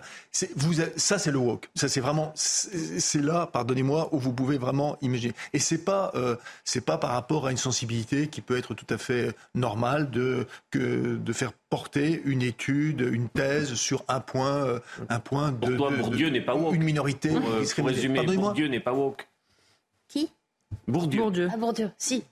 Vous, 0.55 0.75
ça, 0.95 1.19
c'est 1.19 1.31
le 1.31 1.39
woke. 1.39 1.69
Ça, 1.75 1.89
c'est 1.89 1.99
vraiment, 1.99 2.31
c'est 2.35 3.21
là, 3.21 3.49
pardonnez-moi, 3.51 4.07
où 4.13 4.17
vous 4.17 4.31
pouvez 4.31 4.57
vraiment 4.57 4.97
imaginer. 5.01 5.33
Et 5.51 5.59
c'est 5.59 5.83
pas, 5.83 6.13
euh, 6.15 6.37
c'est 6.63 6.85
pas 6.85 6.97
par 6.97 7.09
rapport 7.09 7.47
à 7.47 7.51
une 7.51 7.57
sensibilité 7.57 8.27
qui 8.27 8.39
peut 8.39 8.57
être 8.57 8.73
tout 8.73 8.87
à 8.89 8.97
fait 8.97 9.35
normale 9.55 10.09
de 10.09 10.47
que 10.69 11.17
de 11.17 11.33
faire 11.33 11.51
porter 11.69 12.21
une 12.23 12.41
étude, 12.41 13.01
une 13.01 13.27
thèse 13.27 13.73
sur 13.73 14.05
un 14.07 14.21
point, 14.21 14.79
un 15.09 15.19
point 15.19 15.51
de. 15.51 15.75
Pour 15.75 15.75
toi, 15.75 15.91
de, 15.91 15.97
Bourdieu 15.97 16.29
n'est 16.29 16.39
pas 16.39 16.55
woke. 16.55 16.73
Une 16.73 16.83
minorité. 16.83 17.27
Pour, 17.27 17.49
euh, 17.49 17.65
pour 17.75 17.87
résumer, 17.87 18.23
Bourdieu 18.23 18.67
n'est 18.67 18.79
pas 18.79 18.93
woke. 18.93 19.27
Bourdieu. 20.87 21.21
Bourdieu. 21.21 21.49
Ah, 21.53 21.57
Bourdieu, 21.57 21.91
si. 21.97 22.23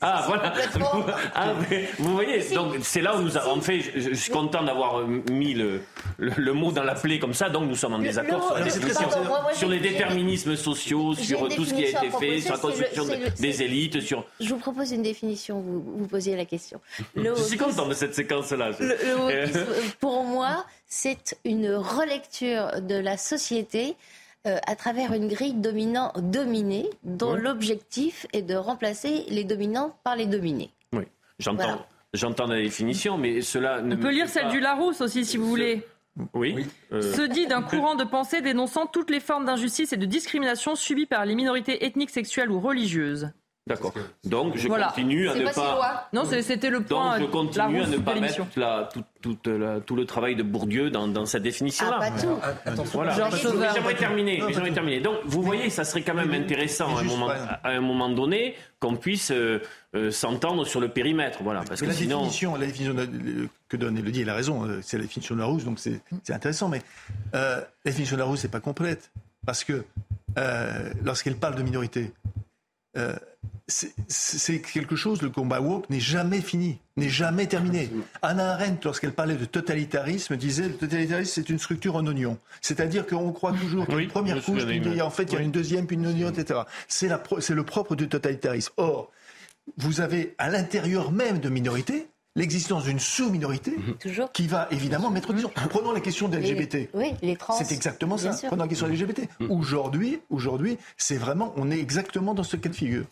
Ah, 0.00 0.24
voilà. 0.28 0.54
Ah, 1.34 1.54
vous 1.98 2.14
voyez, 2.14 2.40
si. 2.40 2.54
donc 2.54 2.76
c'est 2.82 3.00
là 3.00 3.16
où 3.16 3.22
nous 3.22 3.36
avons 3.36 3.60
fait. 3.60 3.80
Je, 3.80 4.10
je 4.10 4.14
suis 4.14 4.30
content 4.30 4.62
d'avoir 4.62 5.06
mis 5.06 5.54
le, 5.54 5.82
le, 6.18 6.30
le, 6.36 6.52
mot 6.52 6.70
dans 6.70 6.84
la 6.84 6.94
plaie 6.94 7.18
comme 7.18 7.34
ça, 7.34 7.48
donc 7.48 7.68
nous 7.68 7.74
sommes 7.74 7.94
en 7.94 7.98
désaccord 7.98 8.56
sur, 8.68 8.84
les, 8.86 8.92
pardon, 8.92 9.24
moi, 9.24 9.42
moi, 9.42 9.54
sur 9.54 9.68
les 9.68 9.80
déterminismes 9.80 10.54
sociaux, 10.56 11.14
sur 11.14 11.48
tout 11.48 11.64
ce 11.64 11.74
qui 11.74 11.84
a 11.84 11.88
été 11.88 12.10
fait, 12.10 12.40
sur 12.40 12.52
la 12.54 12.58
construction 12.60 13.04
le, 13.04 13.40
des 13.40 13.62
élites. 13.62 14.00
sur. 14.00 14.24
Je 14.38 14.48
vous 14.50 14.58
propose 14.60 14.92
une 14.92 15.02
définition, 15.02 15.60
vous, 15.60 15.82
vous 15.98 16.06
posiez 16.06 16.36
la 16.36 16.44
question. 16.44 16.80
Le 17.16 17.34
je 17.34 17.42
suis 17.42 17.58
content 17.58 17.88
de 17.88 17.94
cette 17.94 18.14
séquence-là. 18.14 18.70
pour 19.98 20.24
moi, 20.24 20.64
c'est 20.86 21.36
une 21.44 21.74
relecture 21.74 22.80
de 22.80 22.94
la 22.94 23.16
société 23.16 23.96
euh, 24.46 24.58
à 24.66 24.76
travers 24.76 25.12
une 25.12 25.28
grille 25.28 25.54
dominant-dominée, 25.54 26.88
dont 27.02 27.34
oui. 27.34 27.40
l'objectif 27.42 28.26
est 28.32 28.42
de 28.42 28.54
remplacer 28.54 29.24
les 29.28 29.44
dominants 29.44 29.96
par 30.02 30.16
les 30.16 30.26
dominés. 30.26 30.70
Oui, 30.92 31.04
j'entends. 31.38 31.56
Voilà. 31.56 31.86
J'entends 32.12 32.46
la 32.46 32.56
définition, 32.56 33.18
mais 33.18 33.40
cela 33.40 33.82
ne. 33.82 33.94
On 33.94 33.98
peut 33.98 34.10
lire 34.10 34.28
celle 34.28 34.44
pas... 34.44 34.50
du 34.50 34.60
Larousse 34.60 35.00
aussi, 35.00 35.24
si 35.24 35.36
vous 35.36 35.48
voulez. 35.48 35.86
Oui. 36.34 36.54
oui. 36.56 36.66
Euh... 36.92 37.00
Se 37.00 37.22
dit 37.22 37.46
d'un 37.46 37.62
courant 37.62 37.94
de 37.94 38.04
pensée 38.04 38.40
dénonçant 38.40 38.86
toutes 38.86 39.10
les 39.10 39.20
formes 39.20 39.44
d'injustice 39.44 39.92
et 39.92 39.96
de 39.96 40.06
discrimination 40.06 40.74
subies 40.74 41.06
par 41.06 41.24
les 41.24 41.34
minorités 41.34 41.84
ethniques, 41.84 42.10
sexuelles 42.10 42.50
ou 42.50 42.60
religieuses. 42.60 43.30
D'accord. 43.70 43.94
Donc 44.24 44.56
je 44.56 44.66
voilà. 44.66 44.88
continue 44.88 45.28
à 45.28 45.34
ne 45.34 45.44
pas. 45.44 45.52
pas... 45.52 46.08
Non, 46.12 46.24
c'était 46.24 46.70
le 46.70 46.80
point. 46.82 47.18
Donc 47.18 47.28
je 47.28 47.32
continue 47.32 47.82
à 47.82 47.86
ne 47.86 47.96
pas 47.98 48.14
mettre 48.18 48.40
la, 48.56 48.88
tout, 48.92 49.04
tout, 49.22 49.38
la, 49.46 49.80
tout, 49.80 49.94
le 49.94 50.04
travail 50.04 50.34
de 50.34 50.42
Bourdieu 50.42 50.90
dans, 50.90 51.06
dans 51.06 51.24
cette 51.24 51.44
définition-là. 51.44 51.98
Ah, 52.02 52.10
pas 52.10 52.20
tout. 52.20 52.38
Attention. 52.66 53.02
Voilà. 53.02 53.14
J'aimerais 53.72 53.94
terminer. 53.94 54.42
J'aimerais 54.52 54.72
terminer. 54.72 55.00
Donc 55.00 55.18
vous 55.24 55.42
voyez, 55.42 55.70
ça 55.70 55.84
serait 55.84 56.02
quand 56.02 56.14
même 56.14 56.32
intéressant 56.32 56.96
à 56.96 57.00
un 57.00 57.04
moment, 57.04 57.28
à 57.30 57.70
un 57.70 57.80
moment 57.80 58.08
donné 58.08 58.56
qu'on 58.80 58.96
puisse 58.96 59.30
euh, 59.30 59.60
euh, 59.94 60.10
s'entendre 60.10 60.66
sur 60.66 60.80
le 60.80 60.88
périmètre. 60.88 61.42
Voilà. 61.42 61.62
Parce 61.66 61.80
mais 61.80 61.86
que 61.86 61.92
la 61.92 61.96
sinon. 61.96 62.18
Définition, 62.22 62.56
la 62.56 62.66
définition 62.66 62.94
de, 62.94 63.48
que 63.68 63.76
donne 63.76 63.96
Elodie, 63.96 64.22
il 64.22 64.30
a 64.30 64.34
raison. 64.34 64.64
euh, 64.66 64.80
C'est 64.82 64.96
la 64.96 65.04
définition 65.04 65.36
de 65.36 65.40
la 65.40 65.46
rousse, 65.46 65.64
donc 65.64 65.78
c'est 65.78 66.00
intéressant. 66.32 66.68
Mais 66.68 66.82
euh, 67.36 67.60
la 67.84 67.90
définition 67.90 68.16
de 68.16 68.20
la 68.20 68.26
rousse 68.26 68.42
n'est 68.42 68.50
pas 68.50 68.60
complète 68.60 69.12
parce 69.46 69.62
que 69.62 69.84
euh, 70.38 70.90
lorsqu'elle 71.04 71.36
parle 71.36 71.54
de 71.54 71.62
minorité, 71.62 72.12
euh, 72.96 73.14
c'est 74.08 74.60
quelque 74.60 74.96
chose, 74.96 75.22
le 75.22 75.30
combat 75.30 75.60
woke 75.60 75.88
n'est 75.88 76.00
jamais 76.00 76.40
fini, 76.40 76.78
n'est 76.96 77.08
jamais 77.08 77.46
terminé. 77.46 77.90
Anna 78.20 78.52
Arendt, 78.52 78.80
lorsqu'elle 78.84 79.12
parlait 79.12 79.36
de 79.36 79.44
totalitarisme, 79.46 80.36
disait 80.36 80.68
le 80.68 80.74
totalitarisme, 80.74 81.30
c'est 81.32 81.48
une 81.48 81.58
structure 81.58 81.96
en 81.96 82.06
oignon. 82.06 82.36
C'est-à-dire 82.60 83.06
qu'on 83.06 83.32
croit 83.32 83.52
toujours 83.52 83.86
qu'il 83.86 83.94
y 83.94 83.98
a 83.98 84.02
une 84.02 84.08
première 84.08 84.42
couche, 84.42 84.66
puis 84.66 85.00
en 85.00 85.10
fait, 85.10 85.24
il 85.24 85.32
y 85.32 85.38
a 85.38 85.40
une 85.40 85.50
deuxième, 85.50 85.86
puis 85.86 85.96
une 85.96 86.06
oignon, 86.06 86.28
etc. 86.30 86.60
C'est 86.88 87.08
le 87.08 87.64
propre 87.64 87.96
du 87.96 88.08
totalitarisme. 88.08 88.72
Or, 88.76 89.10
vous 89.76 90.00
avez 90.00 90.34
à 90.38 90.50
l'intérieur 90.50 91.12
même 91.12 91.38
de 91.38 91.48
minorités 91.48 92.08
l'existence 92.36 92.84
d'une 92.84 93.00
sous-minorité 93.00 93.72
mhm. 93.72 94.28
qui 94.32 94.46
va 94.46 94.68
évidemment 94.70 95.10
mettre 95.10 95.30
en 95.30 95.32
question. 95.32 95.50
Prenons 95.68 95.92
la 95.92 96.00
question 96.00 96.28
des 96.28 96.38
LGBT. 96.38 96.90
oui, 96.94 97.14
les 97.22 97.36
trans. 97.36 97.54
C'est 97.54 97.72
exactement 97.74 98.16
ça. 98.16 98.30
Prenons 98.46 98.62
la 98.62 98.68
question 98.68 98.88
des 98.88 98.96
LGBT. 98.96 99.28
Mhm. 99.40 99.50
Aujourd'hui, 99.50 100.20
aujourd'hui, 100.30 100.78
c'est 100.96 101.16
vraiment, 101.16 101.52
on 101.56 101.70
est 101.70 101.78
exactement 101.78 102.34
dans 102.34 102.42
ce 102.42 102.56
cas 102.56 102.68
de 102.68 102.74
figure. 102.74 103.04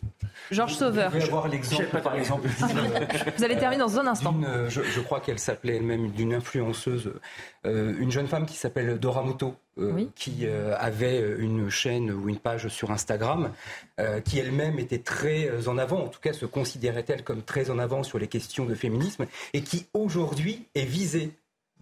Georges 0.50 0.74
Sauveur. 0.74 1.10
Vous 1.10 1.22
avoir 1.22 1.48
l'exemple, 1.48 2.00
par 2.00 2.14
exemple. 2.14 2.48
Vous 3.36 3.44
allez 3.44 3.58
terminer 3.58 3.80
dans 3.80 3.98
un 3.98 4.06
instant. 4.06 4.34
Euh, 4.46 4.70
je, 4.70 5.00
crois 5.00 5.20
qu'elle 5.20 5.38
s'appelait 5.38 5.76
elle-même 5.76 6.10
d'une 6.10 6.34
influenceuse, 6.34 7.12
euh, 7.66 7.94
une 7.98 8.10
jeune 8.10 8.28
femme 8.28 8.46
qui 8.46 8.56
s'appelle 8.56 8.98
Dora 8.98 9.24
Muto. 9.24 9.54
Euh, 9.80 10.06
qui 10.16 10.40
euh, 10.42 10.74
avait 10.76 11.20
une 11.38 11.70
chaîne 11.70 12.10
ou 12.10 12.28
une 12.28 12.38
page 12.38 12.66
sur 12.66 12.90
Instagram, 12.90 13.52
euh, 14.00 14.20
qui 14.20 14.38
elle-même 14.38 14.80
était 14.80 14.98
très 14.98 15.68
en 15.68 15.78
avant, 15.78 16.00
en 16.02 16.08
tout 16.08 16.18
cas 16.20 16.32
se 16.32 16.46
considérait-elle 16.46 17.22
comme 17.22 17.42
très 17.42 17.70
en 17.70 17.78
avant 17.78 18.02
sur 18.02 18.18
les 18.18 18.26
questions 18.26 18.64
de 18.64 18.74
féminisme, 18.74 19.26
et 19.52 19.62
qui 19.62 19.86
aujourd'hui 19.94 20.66
est 20.74 20.84
visée 20.84 21.30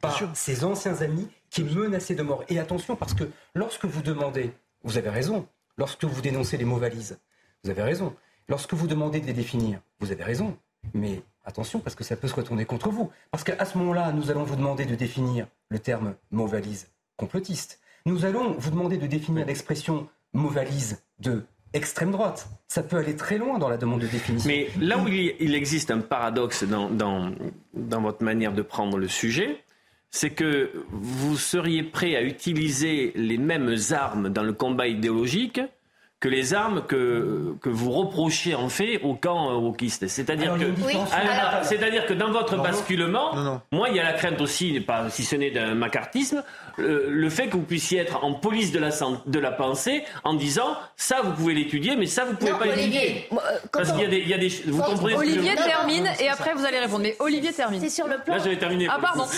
par 0.03 0.37
ses 0.37 0.65
anciens 0.65 1.01
amis 1.01 1.27
qui 1.49 1.65
menaçaient 1.65 2.15
de 2.15 2.23
mort. 2.23 2.45
Et 2.51 2.59
attention, 2.59 2.97
parce 2.97 3.15
que 3.15 3.25
lorsque 3.55 3.87
vous 3.87 4.03
demandez, 4.03 4.51
vous 4.83 4.99
avez 4.99 5.09
raison, 5.09 5.47
lorsque 5.79 6.05
vous 6.05 6.21
dénoncez 6.21 6.59
les 6.59 6.67
mots 6.67 6.77
valises, 6.77 7.19
vous 7.65 7.71
avez 7.71 7.83
raison, 7.83 8.15
lorsque 8.49 8.75
vous 8.75 8.89
demandez 8.89 9.21
de 9.21 9.27
les 9.27 9.33
définir, 9.33 9.81
vous 10.01 10.13
avez 10.13 10.25
raison, 10.25 10.59
mais 10.93 11.23
attention, 11.47 11.81
parce 11.81 11.97
que 11.97 12.05
ça 12.05 12.17
peut 12.17 12.29
se 12.29 12.35
retourner 12.35 12.67
contre 12.67 12.91
vous. 12.91 13.11
Parce 13.31 13.43
qu'à 13.43 13.65
ce 13.65 13.79
moment-là, 13.79 14.13
nous 14.13 14.31
allons 14.31 14.45
vous 14.45 14.57
demander 14.57 14.85
de 14.85 14.95
définir 14.95 15.47
le 15.71 15.79
terme 15.79 16.15
mot 16.31 16.47
valise 16.47 16.89
complotiste. 17.17 17.81
Nous 18.07 18.25
allons 18.25 18.53
vous 18.53 18.71
demander 18.71 18.97
de 18.97 19.07
définir 19.09 19.45
l'expression 19.45 20.09
mot 20.33 20.49
valise 20.49 21.03
de 21.19 21.43
extrême 21.73 22.13
droite. 22.13 22.49
Ça 22.69 22.85
peut 22.85 22.97
aller 22.97 23.17
très 23.17 23.37
loin 23.37 23.59
dans 23.59 23.69
la 23.69 23.77
demande 23.77 24.01
de 24.01 24.07
définition. 24.07 24.49
Mais 24.49 24.69
là 24.81 24.97
où 24.97 25.09
il 25.09 25.55
existe 25.55 25.91
un 25.91 25.99
paradoxe 25.99 26.65
dans 26.65 28.01
votre 28.01 28.23
manière 28.23 28.53
de 28.53 28.63
prendre 28.63 28.97
le 28.97 29.09
sujet, 29.09 29.63
c'est 30.11 30.31
que 30.31 30.71
vous 30.93 31.37
seriez 31.37 31.83
prêt 31.83 32.15
à 32.15 32.23
utiliser 32.23 33.13
les 33.17 33.39
mêmes 33.39 33.75
armes 33.91 34.29
dans 34.29 34.45
le 34.45 34.53
combat 34.53 34.87
idéologique 34.87 35.61
que 36.19 36.29
les 36.29 36.55
armes 36.55 36.83
que, 36.87 37.55
que 37.61 37.69
vous 37.69 37.93
reprochez 37.93 38.55
en 38.55 38.71
fait 38.71 38.99
au 39.03 39.15
camp 39.15 39.51
euh, 39.51 39.55
wokiste. 39.59 40.09
C'est-à-dire 40.09 40.55
que, 40.55 40.65
c'est-à-dire 41.63 42.07
que 42.07 42.15
dans 42.15 42.31
votre 42.31 42.57
basculement, 42.57 43.61
moi, 43.71 43.89
il 43.91 43.97
y 43.97 44.01
a 44.01 44.05
la 44.05 44.15
crainte 44.15 44.41
aussi, 44.41 44.81
pas, 44.81 45.11
si 45.11 45.25
ce 45.25 45.37
n'est 45.37 45.51
d'un 45.51 45.75
macartisme, 45.75 46.43
le, 46.79 47.29
fait 47.29 47.49
que 47.49 47.57
vous 47.57 47.63
puissiez 47.63 47.99
être 47.99 48.25
en 48.25 48.33
police 48.33 48.73
de 48.73 48.79
la, 48.79 48.91
de 49.27 49.39
la 49.39 49.51
pensée 49.51 50.05
en 50.25 50.35
disant 50.35 50.77
ça, 50.97 51.21
vous 51.23 51.33
pouvez 51.33 51.53
l'étudier, 51.53 51.97
mais 51.97 52.07
ça, 52.07 52.25
vous 52.25 52.35
pouvez 52.35 52.53
pas 52.53 52.65
l'étudier. 52.65 53.29
Euh, 53.33 53.37
Parce 53.73 53.93
qu'il 53.93 54.01
y 54.01 54.05
a 54.05 54.09
des, 54.09 54.19
il 54.19 54.29
y 54.29 54.35
a 54.35 54.39
des 54.39 54.49
vous 54.67 54.83
comprenez 54.83 55.17
Olivier 55.17 55.55
termine 55.55 56.09
et 56.19 56.29
après 56.29 56.55
vous 56.55 56.65
allez 56.65 56.79
répondre. 56.79 57.03
Mais 57.03 57.17
Olivier 57.19 57.53
termine. 57.53 57.81
C'est 57.81 57.91
sur 57.91 58.07
le 58.07 58.19
plan. 58.19 58.37
Là, 58.37 58.43
j'avais 58.43 58.59
terminé. 58.59 58.87
Ah 58.91 58.99
pardon. 59.01 59.25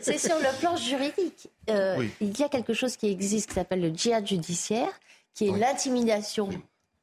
C'est 0.00 0.18
sur, 0.18 0.36
le 0.38 0.60
plan 0.60 0.76
juridique. 0.76 1.48
Euh, 1.68 2.02
il 2.20 2.38
y 2.38 2.42
a 2.42 2.48
quelque 2.48 2.72
chose 2.72 2.96
qui 2.96 3.10
existe 3.10 3.48
qui 3.48 3.54
s'appelle 3.54 3.80
le 3.80 3.88
djihad 3.88 4.26
judiciaire 4.26 4.88
qui 5.36 5.48
est 5.48 5.56
l'intimidation 5.56 6.48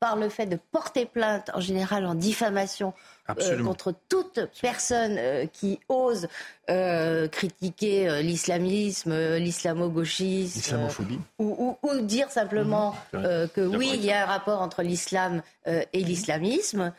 par 0.04 0.18
le 0.18 0.28
fait 0.28 0.48
de 0.48 0.60
porter 0.74 1.06
plainte, 1.06 1.50
en 1.54 1.62
général 1.62 2.06
en 2.06 2.14
diffamation, 2.14 2.94
euh, 3.30 3.64
contre 3.64 3.94
toute 4.10 4.42
personne 4.62 5.16
euh, 5.18 5.46
qui 5.46 5.80
ose 5.88 6.28
euh, 6.70 7.30
critiquer 7.30 8.22
l'islamisme, 8.22 9.16
l'islamo-gauchisme, 9.38 10.90
ou, 11.40 11.78
ou, 11.82 12.02
dire 12.02 12.30
simplement 12.32 12.98
mhm. 13.14 13.48
que 13.56 13.62
oui, 13.62 13.92
il 13.94 14.04
y 14.04 14.12
a 14.12 14.24
un 14.24 14.26
rapport 14.26 14.62
entre 14.62 14.84
l'islam 14.84 15.42
et 15.66 16.04
l'islamisme. 16.04 16.92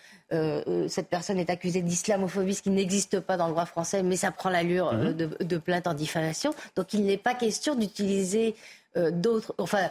cette 0.89 1.09
personne 1.11 1.39
est 1.39 1.51
accusée 1.51 1.83
d'islamophobie, 1.83 2.55
ce 2.55 2.63
qui 2.63 2.71
n'existe 2.71 3.21
pas 3.21 3.37
dans 3.37 3.49
le 3.49 3.53
droit 3.53 3.67
français, 3.67 4.03
mais 4.03 4.17
ça 4.17 4.31
prend 4.31 4.49
l'allure 4.49 4.95
mhm. 4.95 5.13
de, 5.13 5.45
de, 5.45 5.59
plainte 5.59 5.87
en 5.87 5.93
diffamation. 5.93 6.55
Donc 6.75 6.95
il 6.95 7.05
n'est 7.05 7.19
pas 7.19 7.35
question 7.35 7.75
d'utiliser 7.75 8.57
d'autres. 8.97 9.55
Enfin, 9.59 9.91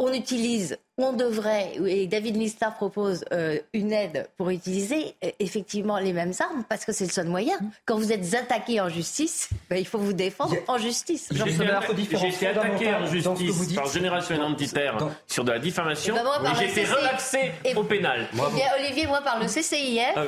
on 0.00 0.14
utilise, 0.14 0.76
on 1.04 1.12
devrait, 1.12 1.72
et 1.86 2.06
David 2.06 2.36
Mistar 2.36 2.74
propose 2.74 3.24
euh, 3.32 3.58
une 3.72 3.92
aide 3.92 4.28
pour 4.36 4.50
utiliser 4.50 5.14
euh, 5.24 5.30
effectivement 5.38 5.98
les 5.98 6.12
mêmes 6.12 6.32
armes, 6.40 6.64
parce 6.68 6.84
que 6.84 6.92
c'est 6.92 7.04
le 7.04 7.10
seul 7.10 7.26
moyen. 7.26 7.56
Quand 7.86 7.96
vous 7.96 8.12
êtes 8.12 8.34
attaqué 8.34 8.80
en 8.80 8.88
justice, 8.88 9.48
ben, 9.70 9.76
il 9.76 9.86
faut 9.86 9.98
vous 9.98 10.12
défendre 10.12 10.54
en 10.66 10.78
justice. 10.78 11.28
J'ai 11.30 11.50
été 11.50 12.46
attaqué 12.46 12.94
en 12.94 13.06
justice 13.06 13.74
par 13.74 13.86
Génération 13.86 14.34
Identitaire 14.34 14.96
sur 15.26 15.44
de 15.44 15.52
la 15.52 15.58
diffamation, 15.58 16.14
et 16.16 16.58
j'ai 16.58 16.70
été 16.70 16.84
relaxé 16.84 17.52
au 17.76 17.84
pénal. 17.84 18.28
Eh 18.34 18.82
Olivier, 18.82 19.06
moi 19.06 19.20
par 19.20 19.40
le 19.40 19.46
CCIF, 19.46 20.02
ah 20.16 20.22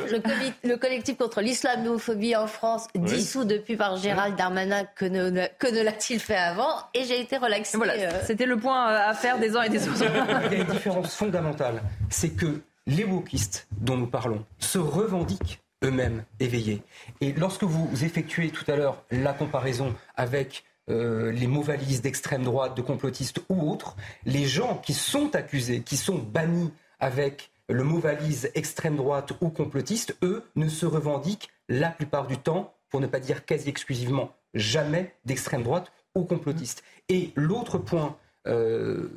le, 0.62 0.76
collectif 0.76 1.16
contre 1.16 1.40
l'islamophobie 1.40 2.36
en 2.36 2.47
France, 2.47 2.86
dissous 2.94 3.44
depuis 3.44 3.76
par 3.76 3.97
Gérald 3.97 4.36
Darmanin, 4.36 4.84
que 4.94 5.05
ne, 5.05 5.47
que 5.59 5.66
ne 5.66 5.82
l'a-t-il 5.82 6.20
fait 6.20 6.36
avant, 6.36 6.76
et 6.94 7.05
j'ai 7.05 7.20
été 7.20 7.36
relaxé. 7.36 7.76
Voilà, 7.76 7.94
euh, 7.94 8.10
c'était 8.24 8.47
le 8.47 8.56
point 8.56 8.86
à 8.86 9.14
faire 9.14 9.38
des 9.38 9.51
il 9.51 10.59
y 10.59 10.60
a 10.60 10.60
une 10.61 10.66
différence 10.66 11.15
fondamentale, 11.15 11.82
c'est 12.09 12.31
que 12.31 12.61
les 12.87 13.05
wokistes 13.05 13.66
dont 13.73 13.97
nous 13.97 14.07
parlons 14.07 14.45
se 14.59 14.78
revendiquent 14.78 15.62
eux-mêmes 15.85 16.24
éveillés. 16.41 16.82
Et 17.20 17.32
lorsque 17.32 17.65
vous 17.65 18.05
effectuez 18.05 18.51
tout 18.51 18.70
à 18.70 18.77
l'heure 18.77 19.03
la 19.11 19.32
comparaison 19.32 19.95
avec 20.16 20.65
euh, 20.91 21.31
les 21.32 21.47
mots 21.47 21.62
valises 21.62 22.03
d'extrême 22.03 22.43
droite, 22.43 22.77
de 22.77 22.82
complotistes 22.82 23.41
ou 23.49 23.70
autres, 23.70 23.97
les 24.27 24.45
gens 24.45 24.77
qui 24.77 24.93
sont 24.93 25.35
accusés, 25.35 25.81
qui 25.81 25.97
sont 25.97 26.19
bannis 26.19 26.73
avec 26.99 27.51
le 27.69 27.85
mot 27.85 27.99
valise 27.99 28.51
extrême 28.55 28.97
droite 28.97 29.32
ou 29.41 29.49
complotiste, 29.49 30.16
eux 30.23 30.45
ne 30.57 30.69
se 30.69 30.87
revendiquent 30.87 31.49
la 31.69 31.91
plupart 31.91 32.27
du 32.27 32.37
temps, 32.37 32.74
pour 32.91 33.01
ne 33.01 33.07
pas 33.07 33.20
dire 33.20 33.47
quasi 33.47 33.69
exclusivement, 33.69 34.35
jamais 34.55 35.15
d'extrême 35.24 35.62
droite 35.62 35.93
ou 36.16 36.24
complotiste. 36.24 36.82
Et 37.09 37.31
l'autre 37.37 37.78
point 37.78 38.16
euh, 38.49 39.09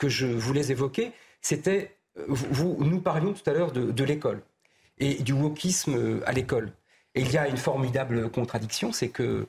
que 0.00 0.08
je 0.08 0.26
voulais 0.26 0.72
évoquer, 0.72 1.12
c'était, 1.42 1.96
euh, 2.18 2.24
vous, 2.28 2.76
nous 2.80 3.00
parlions 3.00 3.32
tout 3.32 3.48
à 3.48 3.52
l'heure 3.52 3.70
de, 3.70 4.04
l'école 4.04 4.42
et 4.98 5.22
du 5.22 5.32
wokisme 5.32 5.94
euh, 5.94 6.20
à 6.26 6.32
l'école. 6.32 6.72
Et 7.14 7.20
il 7.20 7.30
y 7.30 7.36
a 7.38 7.46
une 7.46 7.56
formidable 7.56 8.30
contradiction, 8.30 8.92
c'est 8.92 9.10
que 9.10 9.46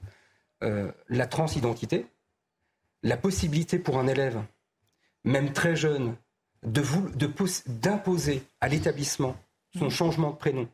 la 1.10 1.26
transidentité, 1.26 2.06
la 3.02 3.18
possibilité 3.18 3.80
pour 3.80 3.98
un 3.98 4.06
élève, 4.06 4.40
même 5.23 5.53
très 5.53 5.76
jeune, 5.76 6.15
d'imposer 6.61 8.36
de, 8.36 8.41
à 8.61 8.68
l'établissement 8.68 9.36
son 9.76 9.88
mmh. 9.88 9.90
changement 9.90 10.30
de 10.32 10.36
prénom 10.36 10.69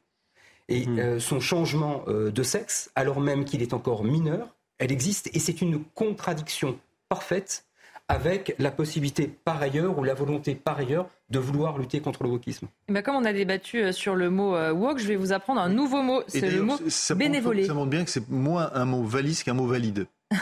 et 0.68 0.86
mmh. 0.86 1.22
son 1.22 1.40
changement 1.40 2.04
de 2.08 2.44
sexe, 2.44 2.92
alors 2.96 3.22
même 3.22 3.46
qu'il 3.46 3.62
est 3.62 3.74
encore 3.74 4.04
mineur, 4.04 4.54
elle 4.78 4.92
existe 4.92 5.30
et 5.34 5.40
c'est 5.40 5.62
une 5.62 5.84
contradiction 5.84 6.78
parfaite 7.08 7.67
avec 8.10 8.56
la 8.58 8.72
possibilité 8.72 9.28
par 9.28 9.62
ailleurs 9.62 9.98
ou 10.00 10.04
la 10.04 10.14
volonté 10.14 10.56
par 10.56 10.78
ailleurs 10.78 11.10
de 11.30 11.40
vouloir 11.40 11.78
lutter 11.78 12.00
contre 12.00 12.24
le 12.24 12.30
wokisme. 12.30 12.68
Eh 12.88 12.94
ben, 12.94 13.02
comme 13.02 13.16
on 13.16 13.26
a 13.26 13.34
débattu 13.34 13.84
euh, 13.84 13.92
sur 13.92 14.16
le 14.16 14.30
mot 14.30 14.56
euh, 14.56 14.72
wok, 14.72 14.98
je 14.98 15.08
vais 15.08 15.18
vous 15.18 15.34
apprendre 15.34 15.60
un 15.60 15.70
nouveau 15.70 16.02
mot, 16.02 16.24
c'est 16.28 16.50
le 16.50 16.62
mot 16.62 16.78
bénévolé. 17.16 17.66
Ça 17.66 17.74
montre 17.74 17.90
bien 17.90 18.06
que 18.06 18.10
c'est 18.10 18.30
moins 18.30 18.72
un 18.74 18.86
mot 18.86 19.04
valise 19.04 19.44
qu'un 19.44 19.54
mot 19.54 19.68
valide. 19.68 20.08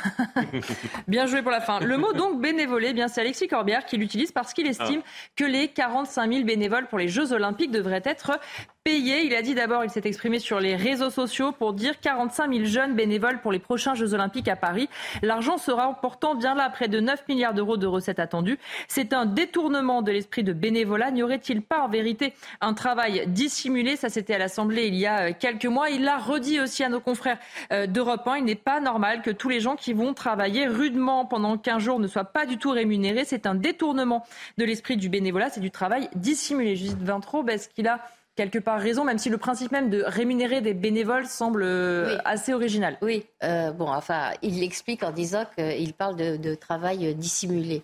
bien 1.07 1.27
joué 1.27 1.41
pour 1.41 1.51
la 1.51 1.61
fin. 1.61 1.79
Le 1.79 1.97
mot 1.97 2.13
donc 2.13 2.41
bénévolé, 2.41 2.89
eh 2.89 2.93
bien 2.93 3.07
c'est 3.07 3.21
Alexis 3.21 3.47
Corbière 3.47 3.85
qui 3.85 3.97
l'utilise 3.97 4.31
parce 4.31 4.53
qu'il 4.53 4.67
estime 4.67 5.01
ah. 5.03 5.29
que 5.35 5.43
les 5.43 5.67
45 5.67 6.31
000 6.31 6.45
bénévoles 6.45 6.87
pour 6.87 6.97
les 6.97 7.07
Jeux 7.07 7.33
Olympiques 7.33 7.71
devraient 7.71 8.01
être 8.03 8.39
Il 8.87 9.33
a 9.33 9.41
dit 9.41 9.55
d'abord, 9.55 9.83
il 9.83 9.89
s'est 9.89 10.03
exprimé 10.05 10.37
sur 10.37 10.59
les 10.59 10.75
réseaux 10.75 11.09
sociaux 11.09 11.51
pour 11.51 11.73
dire 11.73 11.99
45 11.99 12.53
000 12.53 12.65
jeunes 12.65 12.93
bénévoles 12.93 13.41
pour 13.41 13.51
les 13.51 13.57
prochains 13.57 13.95
Jeux 13.95 14.13
Olympiques 14.13 14.47
à 14.47 14.55
Paris. 14.55 14.89
L'argent 15.23 15.57
sera 15.57 15.97
pourtant 16.01 16.35
bien 16.35 16.53
là, 16.53 16.69
près 16.69 16.87
de 16.87 16.99
9 16.99 17.27
milliards 17.27 17.55
d'euros 17.55 17.77
de 17.77 17.87
recettes 17.87 18.19
attendues. 18.19 18.59
C'est 18.87 19.13
un 19.13 19.25
détournement 19.25 20.03
de 20.03 20.11
l'esprit 20.11 20.43
de 20.43 20.53
bénévolat. 20.53 21.09
N'y 21.09 21.23
aurait-il 21.23 21.63
pas 21.63 21.81
en 21.81 21.89
vérité 21.89 22.33
un 22.61 22.75
travail 22.75 23.23
dissimulé? 23.25 23.95
Ça, 23.95 24.09
c'était 24.09 24.35
à 24.35 24.37
l'Assemblée 24.37 24.85
il 24.85 24.95
y 24.95 25.07
a 25.07 25.29
euh, 25.29 25.33
quelques 25.37 25.65
mois. 25.65 25.89
Il 25.89 26.03
l'a 26.03 26.19
redit 26.19 26.59
aussi 26.59 26.83
à 26.83 26.89
nos 26.89 26.99
confrères 26.99 27.39
euh, 27.71 27.87
d'Europe 27.87 28.27
1. 28.27 28.37
Il 28.37 28.45
n'est 28.45 28.53
pas 28.53 28.81
normal 28.81 29.23
que 29.23 29.31
tous 29.31 29.49
les 29.49 29.61
gens 29.61 29.75
qui 29.75 29.93
vont 29.93 30.13
travailler 30.13 30.67
rudement 30.67 31.25
pendant 31.25 31.57
15 31.57 31.81
jours 31.81 31.99
ne 31.99 32.07
soient 32.07 32.23
pas 32.23 32.45
du 32.45 32.59
tout 32.59 32.69
rémunérés. 32.69 33.25
C'est 33.25 33.47
un 33.47 33.55
détournement 33.55 34.27
de 34.59 34.63
l'esprit 34.63 34.95
du 34.95 35.09
bénévolat. 35.09 35.49
C'est 35.49 35.59
du 35.59 35.71
travail 35.71 36.07
dissimulé. 36.13 36.75
Judith 36.75 37.01
Vintraud, 37.01 37.47
est-ce 37.47 37.67
qu'il 37.67 37.87
a 37.87 37.99
quelque 38.35 38.59
part 38.59 38.79
raison, 38.79 39.03
même 39.03 39.17
si 39.17 39.29
le 39.29 39.37
principe 39.37 39.71
même 39.71 39.89
de 39.89 40.03
rémunérer 40.05 40.61
des 40.61 40.73
bénévoles 40.73 41.25
semble 41.25 41.63
euh, 41.63 42.17
assez 42.25 42.53
original. 42.53 42.97
Oui, 43.01 43.25
bon, 43.41 43.87
enfin, 43.87 44.31
il 44.41 44.59
l'explique 44.59 45.03
en 45.03 45.11
disant 45.11 45.45
qu'il 45.55 45.93
parle 45.93 46.15
de, 46.15 46.55
travail 46.55 47.15
dissimulé. 47.15 47.83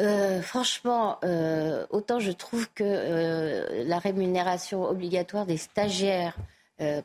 euh, 0.00 0.42
franchement, 0.42 1.18
euh, 1.24 1.86
autant 1.90 2.18
je 2.18 2.32
trouve 2.32 2.68
que 2.74 2.84
euh, 2.84 3.84
la 3.84 3.98
rémunération 3.98 4.84
obligatoire 4.84 5.46
des 5.46 5.56
stagiaires 5.56 6.36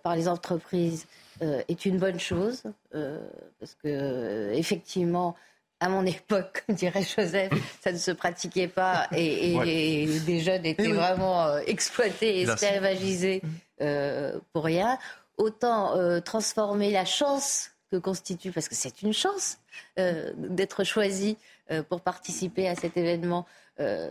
par 0.02 0.16
les 0.16 0.28
entreprises 0.28 1.06
est 1.42 1.86
une 1.86 2.00
bonne 2.00 2.20
chose, 2.20 2.64
parce 2.92 3.76
que 3.84 4.52
effectivement, 4.54 5.36
à 5.80 5.90
mon 5.90 6.06
époque, 6.06 6.64
comme 6.66 6.76
dirait 6.76 7.04
Joseph, 7.04 7.52
ça 7.82 7.92
ne 7.92 7.98
se 7.98 8.12
pratiquait 8.12 8.68
pas 8.68 9.08
et, 9.16 10.08
des 10.26 10.40
jeunes 10.40 10.66
étaient 10.66 10.92
vraiment 10.92 11.58
exploités 11.60 12.40
et 12.40 12.42
esclavagisés 12.42 13.42
pour 14.54 14.64
rien. 14.64 14.98
Autant 15.38 16.22
transformer 16.22 16.92
la 16.92 17.06
chance 17.06 17.72
que 17.92 17.98
constitue, 17.98 18.52
parce 18.52 18.68
que 18.68 18.76
c'est 18.76 19.02
une 19.02 19.14
chance 19.14 19.58
d'être 19.96 20.84
choisi 20.84 21.38
euh, 21.72 21.84
pour 21.84 22.02
participer 22.02 22.68
à 22.68 22.74
cet 22.74 22.98
événement. 22.98 23.46
Euh, 23.80 24.10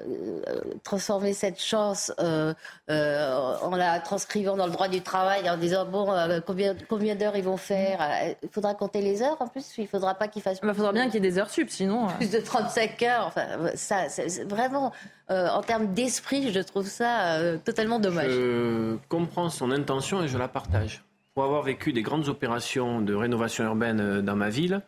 transformer 0.82 1.34
cette 1.34 1.60
chance 1.60 2.10
euh, 2.20 2.54
en 2.88 3.76
la 3.76 4.00
transcrivant 4.00 4.56
dans 4.56 4.64
le 4.64 4.72
droit 4.72 4.88
du 4.88 5.02
travail, 5.02 5.48
en 5.50 5.58
disant 5.58 5.84
bon, 5.84 6.08
combien, 6.46 6.74
combien 6.88 7.14
d'heures 7.14 7.36
ils 7.36 7.44
vont 7.44 7.58
faire 7.58 7.98
Il 8.42 8.48
faudra 8.48 8.74
compter 8.74 9.02
les 9.02 9.20
heures 9.20 9.36
en 9.40 9.46
plus, 9.46 9.76
il 9.76 9.82
ne 9.82 9.88
faudra 9.88 10.14
pas 10.14 10.26
qu'ils 10.28 10.40
fassent. 10.40 10.60
Il 10.62 10.72
faudra 10.72 10.92
bien 10.92 11.04
qu'il 11.06 11.14
y 11.14 11.16
ait 11.18 11.30
des 11.30 11.38
heures 11.38 11.50
sup, 11.50 11.68
sinon. 11.68 12.06
Plus 12.16 12.30
de 12.30 12.38
35 12.38 13.02
heures, 13.02 13.26
enfin, 13.26 13.46
ça, 13.74 14.08
c'est 14.08 14.48
vraiment, 14.48 14.92
en 15.28 15.60
termes 15.60 15.92
d'esprit, 15.92 16.50
je 16.50 16.60
trouve 16.60 16.86
ça 16.86 17.38
totalement 17.64 17.98
dommage. 17.98 18.30
Je 18.30 18.96
comprends 19.10 19.50
son 19.50 19.70
intention 19.70 20.22
et 20.22 20.28
je 20.28 20.38
la 20.38 20.48
partage. 20.48 21.04
Pour 21.34 21.44
avoir 21.44 21.62
vécu 21.62 21.92
des 21.92 22.02
grandes 22.02 22.28
opérations 22.28 23.02
de 23.02 23.14
rénovation 23.14 23.64
urbaine 23.64 24.22
dans 24.22 24.36
ma 24.36 24.48
ville, 24.48 24.80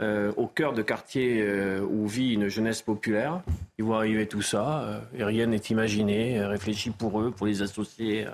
euh, 0.00 0.32
au 0.36 0.46
cœur 0.46 0.72
de 0.72 0.82
quartiers 0.82 1.42
euh, 1.42 1.80
où 1.80 2.08
vit 2.08 2.32
une 2.32 2.48
jeunesse 2.48 2.82
populaire. 2.82 3.42
Ils 3.78 3.84
voient 3.84 3.98
arriver 3.98 4.26
tout 4.26 4.42
ça, 4.42 4.80
euh, 4.82 5.00
et 5.14 5.22
rien 5.22 5.46
n'est 5.46 5.58
imaginé, 5.58 6.44
réfléchi 6.44 6.90
pour 6.90 7.20
eux, 7.20 7.30
pour 7.30 7.46
les 7.46 7.62
associer 7.62 8.26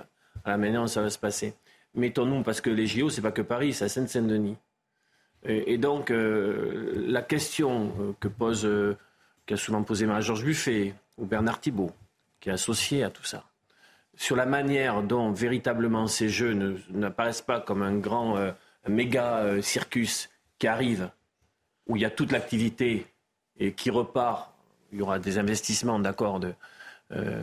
à 0.45 0.51
la 0.51 0.57
manière 0.57 0.81
dont 0.81 0.87
ça 0.87 1.01
va 1.01 1.09
se 1.09 1.19
passer. 1.19 1.53
Mettons-nous, 1.95 2.43
parce 2.43 2.61
que 2.61 2.69
les 2.69 2.87
JO, 2.87 3.09
c'est 3.09 3.21
pas 3.21 3.31
que 3.31 3.41
Paris, 3.41 3.73
c'est 3.73 3.85
à 3.85 3.89
Seine-Saint-Denis. 3.89 4.55
Et, 5.45 5.77
donc, 5.77 6.11
la 6.11 7.21
question 7.21 8.15
que 8.19 8.27
pose, 8.27 8.67
qu'a 9.45 9.55
souvent 9.55 9.83
posé 9.83 10.05
Marie-Georges 10.05 10.43
Buffet 10.43 10.93
ou 11.17 11.25
Bernard 11.25 11.61
Thibault, 11.61 11.91
qui 12.41 12.49
est 12.49 12.51
associé 12.51 13.03
à 13.03 13.09
tout 13.09 13.23
ça, 13.23 13.45
sur 14.15 14.35
la 14.35 14.45
manière 14.45 15.01
dont 15.01 15.31
véritablement 15.31 16.07
ces 16.07 16.27
jeux 16.27 16.53
n'apparaissent 16.89 17.41
pas 17.41 17.61
comme 17.61 17.83
un 17.83 17.97
grand 17.97 18.37
méga 18.87 19.61
circus 19.61 20.29
qui 20.57 20.67
arrive 20.67 21.09
où 21.89 21.97
il 21.97 22.03
y 22.03 22.05
a 22.05 22.09
toute 22.09 22.31
l'activité 22.31 23.07
et 23.59 23.73
qui 23.73 23.89
repart, 23.89 24.53
il 24.93 24.99
y 24.99 25.01
aura 25.01 25.19
des 25.19 25.37
investissements, 25.37 25.99
d'accord, 25.99 26.39
euh, 27.11 27.41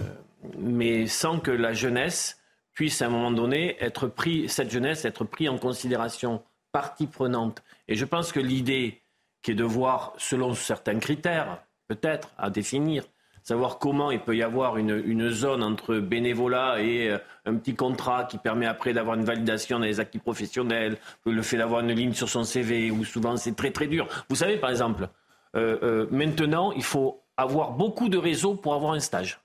mais 0.56 1.06
sans 1.06 1.40
que 1.40 1.50
la 1.50 1.74
jeunesse 1.74 2.40
puisse 2.72 3.02
à 3.02 3.06
un 3.06 3.10
moment 3.10 3.32
donné 3.32 3.76
être 3.80 4.06
pris, 4.06 4.48
cette 4.48 4.70
jeunesse 4.70 5.04
être 5.04 5.24
prise 5.24 5.48
en 5.48 5.58
considération, 5.58 6.42
partie 6.72 7.06
prenante. 7.06 7.62
Et 7.88 7.96
je 7.96 8.04
pense 8.04 8.32
que 8.32 8.40
l'idée 8.40 9.02
qui 9.42 9.50
est 9.50 9.54
de 9.54 9.64
voir, 9.64 10.14
selon 10.16 10.54
certains 10.54 10.98
critères, 10.98 11.62
peut-être 11.88 12.32
à 12.38 12.50
définir, 12.50 13.04
savoir 13.46 13.78
comment 13.78 14.10
il 14.10 14.18
peut 14.18 14.36
y 14.36 14.42
avoir 14.42 14.76
une, 14.76 15.30
zone 15.30 15.62
entre 15.62 15.98
bénévolat 15.98 16.80
et 16.80 17.10
euh, 17.10 17.18
un 17.44 17.54
petit 17.54 17.76
contrat 17.76 18.24
qui 18.24 18.38
permet 18.38 18.66
après 18.66 18.92
d'avoir 18.92 19.16
une 19.16 19.24
validation 19.24 19.78
dans 19.78 19.84
les 19.84 20.00
acquis 20.00 20.18
professionnels, 20.18 20.96
le 21.24 21.42
fait 21.42 21.56
d'avoir 21.56 21.80
une 21.80 21.92
ligne 21.92 22.12
sur 22.12 22.28
son 22.28 22.42
CV, 22.42 22.90
où 22.90 23.04
souvent 23.04 23.36
c'est 23.36 23.54
très 23.54 23.70
très 23.70 23.86
dur. 23.86 24.08
Vous 24.28 24.34
savez, 24.34 24.56
par 24.56 24.70
exemple, 24.70 25.08
euh, 25.54 25.78
euh, 25.84 26.06
maintenant, 26.10 26.72
il 26.72 26.82
faut 26.82 27.22
avoir 27.36 27.70
beaucoup 27.70 28.08
de 28.08 28.18
réseaux 28.18 28.56
pour 28.56 28.74
avoir 28.74 28.94
un 28.94 29.00
stage. 29.00 29.38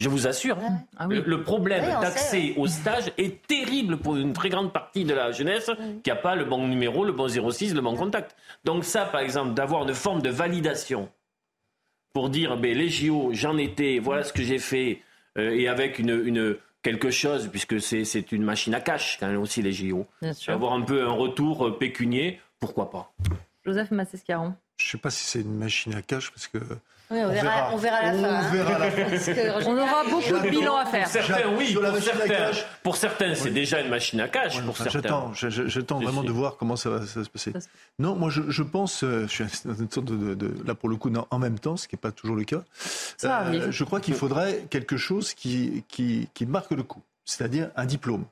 Je 0.00 0.08
vous 0.08 0.26
assure, 0.26 0.58
ah 0.96 1.06
le, 1.08 1.42
problème 1.44 1.84
d'accès 2.00 2.54
au 2.56 2.66
stage 2.66 3.12
est 3.18 3.46
terrible 3.46 3.98
pour 3.98 4.16
une 4.16 4.32
très 4.32 4.48
grande 4.48 4.72
partie 4.72 5.04
de 5.04 5.14
la 5.14 5.30
jeunesse 5.30 5.70
qui 6.02 6.10
n'a 6.10 6.16
pas 6.16 6.34
le 6.34 6.44
bon 6.44 6.66
numéro, 6.66 7.04
le 7.04 7.12
bon 7.12 7.28
06, 7.28 7.72
le 7.72 7.80
bon 7.80 7.94
contact. 7.94 8.34
Donc 8.64 8.84
ça, 8.84 9.04
par 9.04 9.20
exemple, 9.20 9.54
d'avoir 9.54 9.84
une 9.84 9.94
forme 9.94 10.22
de 10.22 10.30
validation 10.30 11.08
pour 12.14 12.30
dire 12.30 12.56
ben, 12.56 12.78
les 12.78 12.88
JO, 12.88 13.30
j'en 13.32 13.58
étais, 13.58 13.98
voilà 13.98 14.22
ce 14.24 14.32
que 14.32 14.42
j'ai 14.42 14.58
fait, 14.58 15.02
euh, 15.36 15.50
et 15.50 15.68
avec 15.68 15.98
une, 15.98 16.22
une, 16.24 16.56
quelque 16.82 17.10
chose, 17.10 17.48
puisque 17.50 17.80
c'est 17.80 18.32
une 18.32 18.44
machine 18.44 18.74
à 18.74 18.80
cash 18.80 19.18
quand 19.20 19.26
même 19.26 19.40
aussi 19.40 19.60
les 19.60 19.72
JO. 19.72 20.06
Avoir 20.46 20.72
un 20.72 20.80
peu 20.80 21.02
un 21.02 21.10
retour 21.10 21.66
euh, 21.66 21.78
pécunier, 21.78 22.40
pourquoi 22.60 22.90
pas. 22.90 23.12
Joseph 23.66 23.90
Massescaron. 23.90 24.54
Je 24.76 24.86
ne 24.86 24.90
sais 24.92 24.98
pas 24.98 25.10
si 25.10 25.24
c'est 25.24 25.40
une 25.40 25.58
machine 25.58 25.94
à 25.94 26.02
cash, 26.02 26.30
parce 26.30 26.46
que 26.46 26.58
on, 27.10 27.28
verra, 27.28 27.70
on, 27.72 27.76
verra, 27.76 28.02
la 28.02 28.90
fin. 28.90 29.00
On, 29.66 29.76
aura 29.76 30.04
beaucoup 30.04 30.44
de 30.44 30.50
bilans 30.50 30.76
à 30.76 30.86
faire. 30.86 31.04
Pour 31.04 31.12
certains, 31.12 31.54
oui. 31.56 31.74
Pour 31.74 31.96
certains, 31.98 32.50
pour 32.82 32.96
certains, 32.96 33.34
c'est 33.34 33.50
déjà 33.50 33.80
une 33.80 33.90
machine 33.90 34.20
à 34.20 34.28
cash. 34.28 34.60
pour 34.62 34.76
certains. 34.76 35.30
J'attends 35.34 36.00
vraiment 36.00 36.22
de 36.22 36.32
voir 36.32 36.56
comment 36.56 36.76
ça 36.76 36.90
va, 36.90 37.06
se 37.06 37.28
passer. 37.28 37.52
Non, 37.98 38.14
moi, 38.16 38.30
je, 38.30 38.62
pense, 38.62 39.04
euh, 39.04 39.26
je 39.28 39.44
suis 39.44 39.44
dans 39.64 39.74
une 39.74 39.90
sorte 39.90 40.06
de, 40.06 40.66
là 40.66 40.74
pour 40.74 40.88
le 40.88 40.96
coup, 40.96 41.12
en 41.30 41.38
même 41.38 41.58
temps, 41.58 41.76
ce 41.76 41.88
qui 41.88 41.94
n'est 41.94 42.00
pas 42.00 42.12
toujours 42.12 42.36
le 42.36 42.44
cas. 42.44 42.62
Euh, 43.24 43.70
je 43.70 43.84
crois 43.84 44.00
qu'il 44.00 44.14
faudrait 44.14 44.66
quelque 44.70 44.96
chose 44.96 45.34
qui, 45.34 45.84
qui, 45.88 46.28
qui 46.34 46.46
marque 46.46 46.72
le 46.72 46.82
coup, 46.82 47.02
c'est-à-dire 47.24 47.70
un 47.76 47.86
diplôme, 47.86 48.24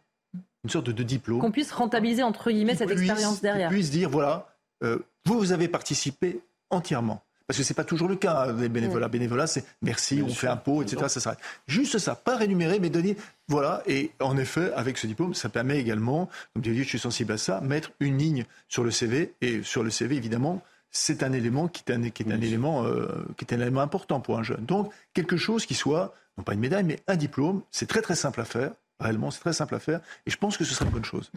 une 0.64 0.70
sorte 0.70 0.90
de, 0.90 1.02
diplôme. 1.02 1.40
Qu'on 1.40 1.50
puisse 1.50 1.72
rentabiliser 1.72 2.22
entre 2.22 2.50
guillemets 2.50 2.74
cette 2.74 2.90
expérience 2.90 3.40
derrière. 3.40 3.68
Qu'on 3.68 3.74
puisse 3.74 3.90
dire, 3.90 4.08
voilà, 4.08 4.46
euh, 4.82 4.98
vous, 5.26 5.38
vous 5.38 5.52
avez 5.52 5.68
participé 5.68 6.40
entièrement. 6.70 7.22
Parce 7.46 7.58
que 7.58 7.64
ce 7.64 7.72
n'est 7.72 7.74
pas 7.74 7.84
toujours 7.84 8.08
le 8.08 8.16
cas 8.16 8.52
des 8.52 8.68
bénévolats. 8.68 9.08
Bénévolat, 9.08 9.46
c'est 9.46 9.64
merci, 9.82 10.22
on 10.22 10.28
fait 10.28 10.48
un 10.48 10.56
pot, 10.56 10.82
etc. 10.82 11.04
Ça 11.08 11.20
s'arrête. 11.20 11.38
Juste 11.66 11.98
ça, 11.98 12.14
pas 12.14 12.36
rémunéré, 12.36 12.80
mais 12.80 12.90
donner. 12.90 13.16
Voilà. 13.48 13.82
Et 13.86 14.12
en 14.20 14.36
effet, 14.36 14.72
avec 14.74 14.98
ce 14.98 15.06
diplôme, 15.06 15.34
ça 15.34 15.48
permet 15.48 15.78
également, 15.78 16.28
comme 16.52 16.62
tu 16.62 16.70
as 16.70 16.72
dit, 16.72 16.82
je 16.82 16.88
suis 16.88 16.98
sensible 16.98 17.32
à 17.32 17.38
ça, 17.38 17.60
mettre 17.60 17.92
une 18.00 18.18
ligne 18.18 18.44
sur 18.68 18.84
le 18.84 18.90
CV. 18.90 19.34
Et 19.40 19.62
sur 19.62 19.82
le 19.82 19.90
CV, 19.90 20.16
évidemment, 20.16 20.62
c'est 20.90 21.22
un 21.22 21.32
élément 21.32 21.68
qui 21.68 21.82
est 21.86 21.92
un, 21.92 22.10
qui 22.10 22.22
est 22.22 22.32
un 22.32 22.40
élément, 22.40 22.84
euh, 22.84 23.08
qui 23.36 23.44
est 23.44 23.54
un 23.54 23.60
élément 23.60 23.80
important 23.80 24.20
pour 24.20 24.38
un 24.38 24.42
jeune. 24.42 24.64
Donc, 24.64 24.92
quelque 25.14 25.36
chose 25.36 25.66
qui 25.66 25.74
soit, 25.74 26.14
non 26.38 26.44
pas 26.44 26.54
une 26.54 26.60
médaille, 26.60 26.84
mais 26.84 27.00
un 27.08 27.16
diplôme, 27.16 27.62
c'est 27.70 27.88
très 27.88 28.02
très 28.02 28.14
simple 28.14 28.40
à 28.40 28.44
faire. 28.44 28.72
Réellement, 29.00 29.30
c'est 29.30 29.40
très 29.40 29.52
simple 29.52 29.74
à 29.74 29.80
faire. 29.80 30.00
Et 30.26 30.30
je 30.30 30.36
pense 30.36 30.56
que 30.56 30.64
ce 30.64 30.74
serait 30.74 30.84
une 30.84 30.92
bonne 30.92 31.04
chose. 31.04 31.32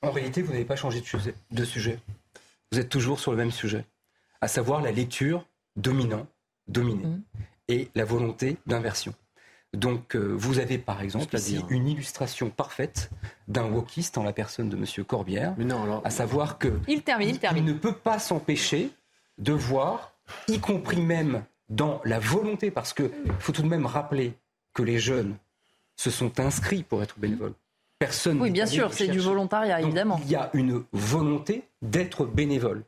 En 0.00 0.10
réalité, 0.10 0.40
vous 0.42 0.52
n'avez 0.52 0.64
pas 0.64 0.76
changé 0.76 1.02
de 1.50 1.64
sujet. 1.64 1.98
Vous 2.72 2.78
êtes 2.78 2.88
toujours 2.88 3.20
sur 3.20 3.32
le 3.32 3.36
même 3.36 3.50
sujet, 3.50 3.84
à 4.42 4.48
savoir 4.48 4.82
la 4.82 4.90
lecture 4.90 5.46
dominant, 5.76 6.26
dominé, 6.68 7.06
mm. 7.06 7.22
et 7.68 7.88
la 7.94 8.04
volonté 8.04 8.58
d'inversion. 8.66 9.14
Donc, 9.72 10.16
euh, 10.16 10.34
vous 10.36 10.58
avez 10.58 10.76
par 10.76 11.00
exemple 11.00 11.34
ici 11.34 11.64
une 11.70 11.88
illustration 11.88 12.50
parfaite 12.50 13.10
d'un 13.48 13.70
wokiste 13.70 14.18
en 14.18 14.22
la 14.22 14.34
personne 14.34 14.68
de 14.68 14.76
M. 14.76 15.04
Corbière, 15.06 15.54
à 16.04 16.10
savoir 16.10 16.58
que 16.58 16.78
il, 16.88 17.02
termine, 17.02 17.38
il, 17.56 17.64
ne 17.64 17.72
peut 17.72 17.94
pas 17.94 18.18
s'empêcher 18.18 18.90
de 19.38 19.54
voir, 19.54 20.12
y 20.48 20.58
compris 20.58 21.00
même 21.00 21.44
dans 21.70 22.02
la 22.04 22.18
volonté, 22.18 22.70
parce 22.70 22.92
qu'il 22.92 23.10
faut 23.38 23.52
tout 23.52 23.62
de 23.62 23.68
même 23.68 23.86
rappeler 23.86 24.34
que 24.74 24.82
les 24.82 24.98
jeunes 24.98 25.36
se 25.96 26.10
sont 26.10 26.38
inscrits 26.38 26.82
pour 26.82 27.02
être 27.02 27.18
bénévoles. 27.18 27.54
Personne. 28.02 28.42
Oui, 28.42 28.50
bien 28.50 28.66
sûr, 28.66 28.92
c'est 28.92 29.06
du 29.06 29.20
volontariat, 29.20 29.80
évidemment. 29.80 30.20
Il 30.24 30.30
y 30.32 30.34
a 30.34 30.50
une 30.54 30.82
volonté 30.92 31.62
d'être 31.82 32.26
bénévole. 32.26 32.82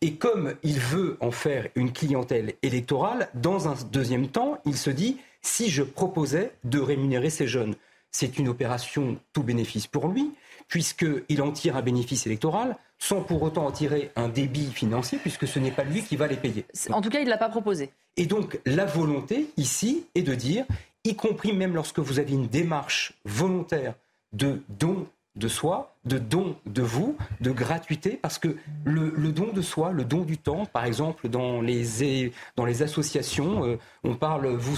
Et 0.00 0.14
comme 0.14 0.54
il 0.62 0.78
veut 0.78 1.16
en 1.18 1.32
faire 1.32 1.66
une 1.74 1.92
clientèle 1.92 2.54
électorale, 2.62 3.30
dans 3.34 3.66
un 3.66 3.74
deuxième 3.90 4.28
temps, 4.28 4.58
il 4.64 4.76
se 4.76 4.90
dit, 4.90 5.18
si 5.42 5.70
je 5.70 5.82
proposais 5.82 6.52
de 6.62 6.78
rémunérer 6.78 7.30
ces 7.30 7.48
jeunes, 7.48 7.74
c'est 8.12 8.38
une 8.38 8.48
opération 8.48 9.16
tout 9.32 9.42
bénéfice 9.42 9.88
pour 9.88 10.06
lui, 10.06 10.30
puisqu'il 10.68 11.42
en 11.42 11.50
tire 11.50 11.76
un 11.76 11.82
bénéfice 11.82 12.24
électoral, 12.24 12.76
sans 13.00 13.22
pour 13.22 13.42
autant 13.42 13.66
en 13.66 13.72
tirer 13.72 14.12
un 14.14 14.28
débit 14.28 14.70
financier, 14.70 15.18
puisque 15.18 15.48
ce 15.48 15.58
n'est 15.58 15.72
pas 15.72 15.82
lui 15.82 16.04
qui 16.04 16.14
va 16.14 16.28
les 16.28 16.36
payer. 16.36 16.64
En 16.92 17.00
tout 17.00 17.10
cas, 17.10 17.18
il 17.18 17.24
ne 17.24 17.30
l'a 17.30 17.38
pas 17.38 17.48
proposé. 17.48 17.90
Et 18.16 18.26
donc, 18.26 18.60
la 18.66 18.84
volonté, 18.84 19.48
ici, 19.56 20.06
est 20.14 20.22
de 20.22 20.36
dire, 20.36 20.64
y 21.02 21.16
compris 21.16 21.52
même 21.52 21.74
lorsque 21.74 21.98
vous 21.98 22.20
avez 22.20 22.34
une 22.34 22.46
démarche 22.46 23.14
volontaire 23.24 23.94
de 24.34 24.62
don 24.68 25.06
de 25.36 25.48
soi, 25.48 25.96
de 26.04 26.18
don 26.18 26.54
de 26.64 26.82
vous, 26.82 27.16
de 27.40 27.50
gratuité, 27.50 28.10
parce 28.10 28.38
que 28.38 28.56
le, 28.84 29.10
don 29.32 29.52
de 29.52 29.62
soi, 29.62 29.90
le 29.90 30.04
don 30.04 30.20
du 30.20 30.38
temps, 30.38 30.64
par 30.64 30.84
exemple, 30.84 31.28
dans 31.28 31.60
les, 31.60 32.32
dans 32.54 32.64
les 32.64 32.82
associations, 32.82 33.64
euh, 33.64 33.76
on 34.04 34.14
parle, 34.14 34.46
vous, 34.46 34.76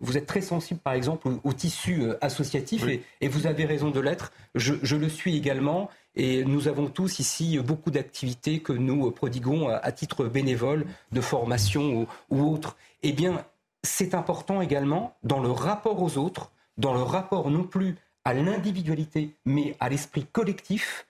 vous 0.00 0.18
êtes 0.18 0.26
très 0.26 0.42
sensible, 0.42 0.80
par 0.80 0.92
exemple, 0.92 1.28
au, 1.42 1.52
tissu 1.54 2.02
euh, 2.02 2.18
associatif, 2.20 2.84
et, 3.20 3.28
vous 3.28 3.46
avez 3.46 3.64
raison 3.64 3.90
de 3.90 4.00
l'être, 4.00 4.32
je, 4.54 4.96
le 4.96 5.08
suis 5.08 5.34
également, 5.34 5.88
et 6.14 6.44
nous 6.44 6.68
avons 6.68 6.88
tous 6.88 7.18
ici 7.18 7.58
beaucoup 7.58 7.90
d'activités 7.90 8.60
que 8.60 8.72
nous 8.74 9.10
prodiguons 9.12 9.68
à, 9.68 9.92
titre 9.92 10.26
bénévole, 10.26 10.84
de 11.10 11.22
formation 11.22 12.02
ou, 12.02 12.06
ou 12.28 12.52
autre. 12.52 12.76
Eh 13.02 13.12
bien, 13.12 13.42
c'est 13.82 14.14
important 14.14 14.60
également 14.60 15.16
dans 15.22 15.40
le 15.40 15.50
rapport 15.50 16.02
aux 16.02 16.18
autres, 16.18 16.52
dans 16.76 16.92
le 16.92 17.02
rapport 17.02 17.50
non 17.50 17.64
plus 17.64 17.96
à 18.24 18.34
l'individualité, 18.34 19.34
mais 19.44 19.76
à 19.80 19.88
l'esprit 19.88 20.26
collectif. 20.26 21.06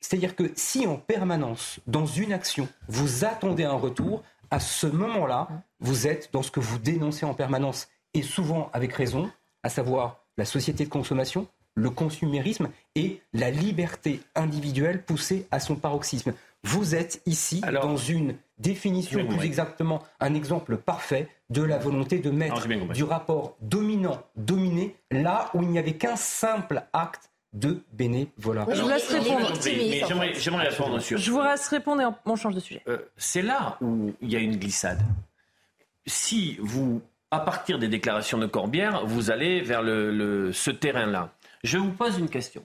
C'est-à-dire 0.00 0.36
que 0.36 0.52
si 0.54 0.86
en 0.86 0.96
permanence, 0.96 1.80
dans 1.86 2.06
une 2.06 2.32
action, 2.32 2.68
vous 2.88 3.24
attendez 3.24 3.64
un 3.64 3.72
retour, 3.72 4.22
à 4.50 4.60
ce 4.60 4.86
moment-là, 4.86 5.48
vous 5.80 6.06
êtes 6.06 6.30
dans 6.32 6.42
ce 6.42 6.50
que 6.50 6.60
vous 6.60 6.78
dénoncez 6.78 7.26
en 7.26 7.34
permanence, 7.34 7.88
et 8.14 8.22
souvent 8.22 8.70
avec 8.72 8.92
raison, 8.92 9.30
à 9.62 9.68
savoir 9.68 10.24
la 10.36 10.44
société 10.44 10.84
de 10.84 10.90
consommation, 10.90 11.48
le 11.74 11.90
consumérisme 11.90 12.70
et 12.94 13.20
la 13.32 13.50
liberté 13.50 14.20
individuelle 14.34 15.02
poussée 15.02 15.46
à 15.50 15.60
son 15.60 15.76
paroxysme. 15.76 16.32
Vous 16.64 16.94
êtes 16.94 17.22
ici 17.26 17.60
dans 17.60 17.96
une 17.96 18.34
définition, 18.58 19.26
plus 19.26 19.44
exactement 19.44 20.02
un 20.18 20.34
exemple 20.34 20.76
parfait 20.76 21.28
de 21.50 21.62
la 21.62 21.78
volonté 21.78 22.18
de 22.18 22.30
mettre 22.30 22.66
du 22.92 23.04
rapport 23.04 23.56
dominant-dominé 23.60 24.96
là 25.10 25.50
où 25.54 25.62
il 25.62 25.68
n'y 25.68 25.78
avait 25.78 25.94
qu'un 25.94 26.16
simple 26.16 26.82
acte 26.92 27.30
de 27.54 27.82
bénévolat. 27.92 28.66
je 28.70 28.82
vous 28.82 28.88
laisse 28.88 29.08
répondre. 29.10 29.52
J'aimerais 30.36 30.68
répondre 30.68 31.00
sur. 31.00 31.18
Je 31.18 31.30
vous 31.30 31.42
laisse 31.42 31.68
répondre 31.68 32.02
et 32.02 32.06
on 32.26 32.36
change 32.36 32.54
de 32.54 32.60
sujet. 32.60 32.82
Euh, 32.88 32.98
c'est 33.16 33.42
là 33.42 33.78
où 33.80 34.12
il 34.20 34.30
y 34.30 34.36
a 34.36 34.38
une 34.38 34.56
glissade. 34.56 35.00
Si 36.06 36.58
vous, 36.60 37.00
à 37.30 37.40
partir 37.40 37.78
des 37.78 37.88
déclarations 37.88 38.38
de 38.38 38.46
Corbière, 38.46 39.04
vous 39.06 39.30
allez 39.30 39.60
vers 39.60 39.82
le, 39.82 40.52
ce 40.52 40.70
terrain-là, 40.70 41.32
je 41.64 41.78
vous 41.78 41.92
pose 41.92 42.18
une 42.18 42.28
question. 42.28 42.64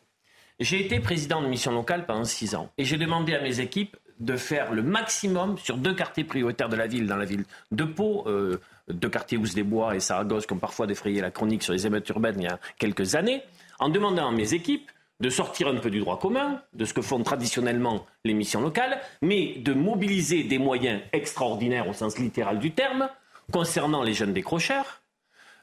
J'ai 0.60 0.86
été 0.86 1.00
président 1.00 1.42
de 1.42 1.48
mission 1.48 1.72
locale 1.72 2.06
pendant 2.06 2.26
six 2.26 2.54
ans 2.56 2.70
et 2.78 2.86
j'ai 2.86 2.98
demandé 2.98 3.34
à 3.34 3.42
mes 3.42 3.60
équipes 3.60 3.98
de 4.20 4.38
faire 4.38 4.72
le 4.72 4.84
maximum 4.84 5.58
sur 5.58 5.78
deux 5.78 5.96
quartiers 5.96 6.24
prioritaires 6.24 6.70
de 6.70 6.76
la 6.76 6.88
ville, 6.88 7.08
dans 7.08 7.18
la 7.18 7.26
ville 7.26 7.46
de 7.72 7.84
Pau, 7.84 8.24
euh, 8.28 8.62
deux 8.90 9.10
quartiers 9.10 9.38
des 9.38 9.64
Bois 9.64 9.96
et 9.96 10.00
Saragosse 10.00 10.46
qui 10.46 10.54
ont 10.54 10.60
parfois 10.60 10.88
défrayé 10.88 11.22
la 11.22 11.32
chronique 11.32 11.64
sur 11.64 11.74
les 11.74 11.88
émeutes 11.88 12.08
urbaines 12.10 12.36
il 12.38 12.44
y 12.44 12.48
a 12.48 12.60
quelques 12.78 13.16
années 13.16 13.42
en 13.80 13.90
demandant 13.90 14.28
à 14.28 14.32
mes 14.32 14.54
équipes 14.54 14.90
de 15.20 15.30
sortir 15.30 15.68
un 15.68 15.78
peu 15.78 15.90
du 15.90 16.00
droit 16.00 16.20
commun, 16.20 16.62
de 16.74 16.86
ce 16.86 16.94
que 16.94 17.02
font 17.02 17.22
traditionnellement 17.24 18.06
les 18.26 18.34
missions 18.34 18.62
locales, 18.62 19.00
mais 19.22 19.56
de 19.60 19.74
mobiliser 19.74 20.44
des 20.44 20.58
moyens 20.58 21.02
extraordinaires 21.14 21.88
au 21.88 21.94
sens 21.94 22.18
littéral 22.20 22.60
du 22.60 22.72
terme 22.72 23.10
concernant 23.52 24.04
les 24.04 24.14
jeunes 24.14 24.34
décrocheurs, 24.34 25.02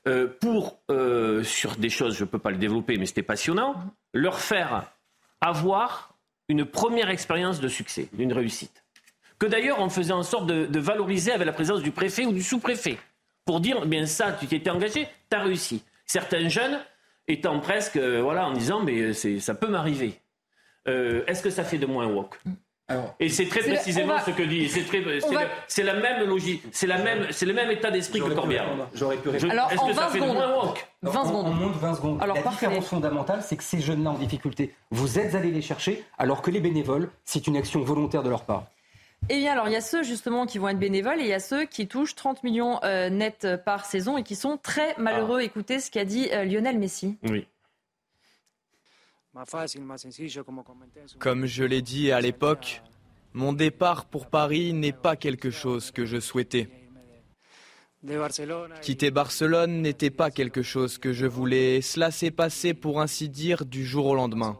euh, 0.09 0.29
pour, 0.41 0.79
euh, 0.91 1.43
sur 1.43 1.77
des 1.77 1.91
choses, 1.91 2.17
je 2.17 2.25
ne 2.25 2.29
peux 2.29 2.39
pas 2.39 2.51
le 2.51 2.57
développer, 2.57 2.97
mais 2.97 3.07
c'était 3.07 3.23
passionnant, 3.23 3.75
leur 4.15 4.41
faire 4.41 4.85
avoir 5.41 6.15
une 6.49 6.65
première 6.65 7.11
expérience 7.11 7.61
de 7.61 7.69
succès, 7.69 8.09
d'une 8.13 8.33
réussite. 8.33 8.85
Que 9.39 9.47
d'ailleurs, 9.47 9.79
on 9.81 9.89
faisait 9.89 10.13
en 10.13 10.23
sorte 10.23 10.47
de, 10.47 10.79
valoriser 10.79 11.33
avec 11.33 11.47
la 11.47 11.53
présence 11.53 11.83
du 11.83 11.91
préfet 11.91 12.27
ou 12.27 12.33
du 12.33 12.43
sous-préfet, 12.43 12.99
pour 13.45 13.61
dire, 13.61 13.85
bien 13.87 14.07
ça, 14.07 14.33
tu 14.33 14.47
t'étais 14.47 14.71
engagé, 14.71 15.09
tu 15.31 15.37
as 15.37 15.41
réussi. 15.41 15.83
Certains 16.07 16.49
jeunes 16.49 16.79
étant 17.29 17.61
presque, 17.61 17.97
euh, 17.97 18.21
voilà, 18.23 18.47
en 18.47 18.53
disant, 18.53 18.81
mais 18.81 19.01
euh, 19.01 19.39
ça 19.39 19.55
peut 19.55 19.69
m'arriver. 19.69 20.21
Euh, 20.89 21.23
est-ce 21.27 21.43
que 21.43 21.51
ça 21.51 21.65
fait 21.65 21.79
de 21.79 21.87
moi 21.87 22.05
un 22.05 22.09
wok 22.09 22.39
et 23.21 23.29
c'est 23.29 23.47
très 23.47 23.61
précisément 23.61 24.15
ce 24.25 24.31
que 24.31 24.43
dit. 24.43 24.69
C'est 25.69 25.83
la 25.83 25.95
même 25.95 26.29
logique, 26.29 26.63
c'est 26.73 26.87
la 26.87 26.99
même, 26.99 27.27
c'est 27.31 27.47
le 27.47 27.53
même 27.53 27.71
état 27.71 27.91
d'esprit 27.91 28.21
que 28.21 28.33
Corbière. 28.33 28.67
J'aurais 28.95 29.17
pu 29.17 29.29
répondre. 29.29 29.53
Alors, 29.53 29.73
Est-ce 29.73 29.87
que 29.87 29.95
ça 29.95 30.09
fait 30.09 30.19
de 30.19 30.25
moi 30.25 30.45
un 30.45 30.55
wok 30.57 30.87
20 31.03 31.25
secondes. 31.25 31.47
On 31.47 31.53
monte 31.53 31.77
20 31.77 31.95
secondes. 31.95 32.19
Alors, 32.21 32.37
la 32.37 32.43
différence 32.43 32.89
fondamentale, 32.89 33.43
c'est 33.43 33.57
que 33.57 33.63
ces 33.65 33.81
jeunes-là 33.81 34.11
en 34.11 34.19
difficulté, 34.19 34.75
vous 34.91 35.19
êtes 35.19 35.35
allés 35.35 35.51
les 35.51 35.63
chercher, 35.63 36.05
alors 36.19 36.43
que 36.43 36.51
les 36.51 36.61
bénévoles, 36.61 37.11
c'est 37.25 37.47
une 37.47 37.57
action 37.57 37.81
volontaire 37.81 38.23
de 38.23 38.31
leur 38.31 38.45
part. 38.45 38.65
Eh 39.29 39.37
bien, 39.37 39.53
alors, 39.53 39.69
il 39.69 39.73
y 39.73 39.77
a 39.77 39.81
ceux 39.81 40.03
justement 40.03 40.47
qui 40.47 40.59
vont 40.59 40.69
être 40.69 40.79
bénévoles 40.79 41.21
et 41.21 41.25
il 41.25 41.29
y 41.29 41.33
a 41.33 41.41
ceux 41.41 41.65
qui 41.65 41.87
touchent 41.87 42.15
30 42.15 42.43
millions 42.43 42.81
euh, 42.83 43.11
nets 43.11 43.47
par 43.65 43.85
saison 43.85 44.17
et 44.19 44.23
qui 44.23 44.35
sont 44.35 44.57
très 44.57 44.95
malheureux. 44.99 45.39
Ah. 45.41 45.45
Écoutez 45.45 45.79
ce 45.79 45.91
qu'a 45.91 46.05
dit 46.05 46.29
euh, 46.33 46.45
Lionel 46.45 46.79
Messi. 46.79 47.17
Oui. 47.23 47.47
Comme 51.19 51.47
je 51.47 51.65
l'ai 51.65 51.83
dit 51.83 52.11
à 52.11 52.21
l'époque, 52.21 52.83
mon 53.33 53.53
départ 53.53 54.07
pour 54.07 54.27
Paris 54.27 54.73
n'est 54.73 54.93
pas 54.93 55.15
quelque 55.15 55.51
chose 55.51 55.93
que 55.93 56.05
je 56.05 56.19
souhaitais. 56.19 56.69
Quitter 58.81 59.11
Barcelone 59.11 59.83
n'était 59.83 60.11
pas 60.11 60.31
quelque 60.31 60.63
chose 60.63 60.99
que 60.99 61.13
je 61.13 61.27
voulais. 61.27 61.81
Cela 61.83 62.11
s'est 62.11 62.31
passé 62.31 62.75
pour 62.75 63.01
ainsi 63.01 63.29
dire 63.29 63.65
du 63.67 63.85
jour 63.85 64.07
au 64.07 64.15
lendemain. 64.15 64.59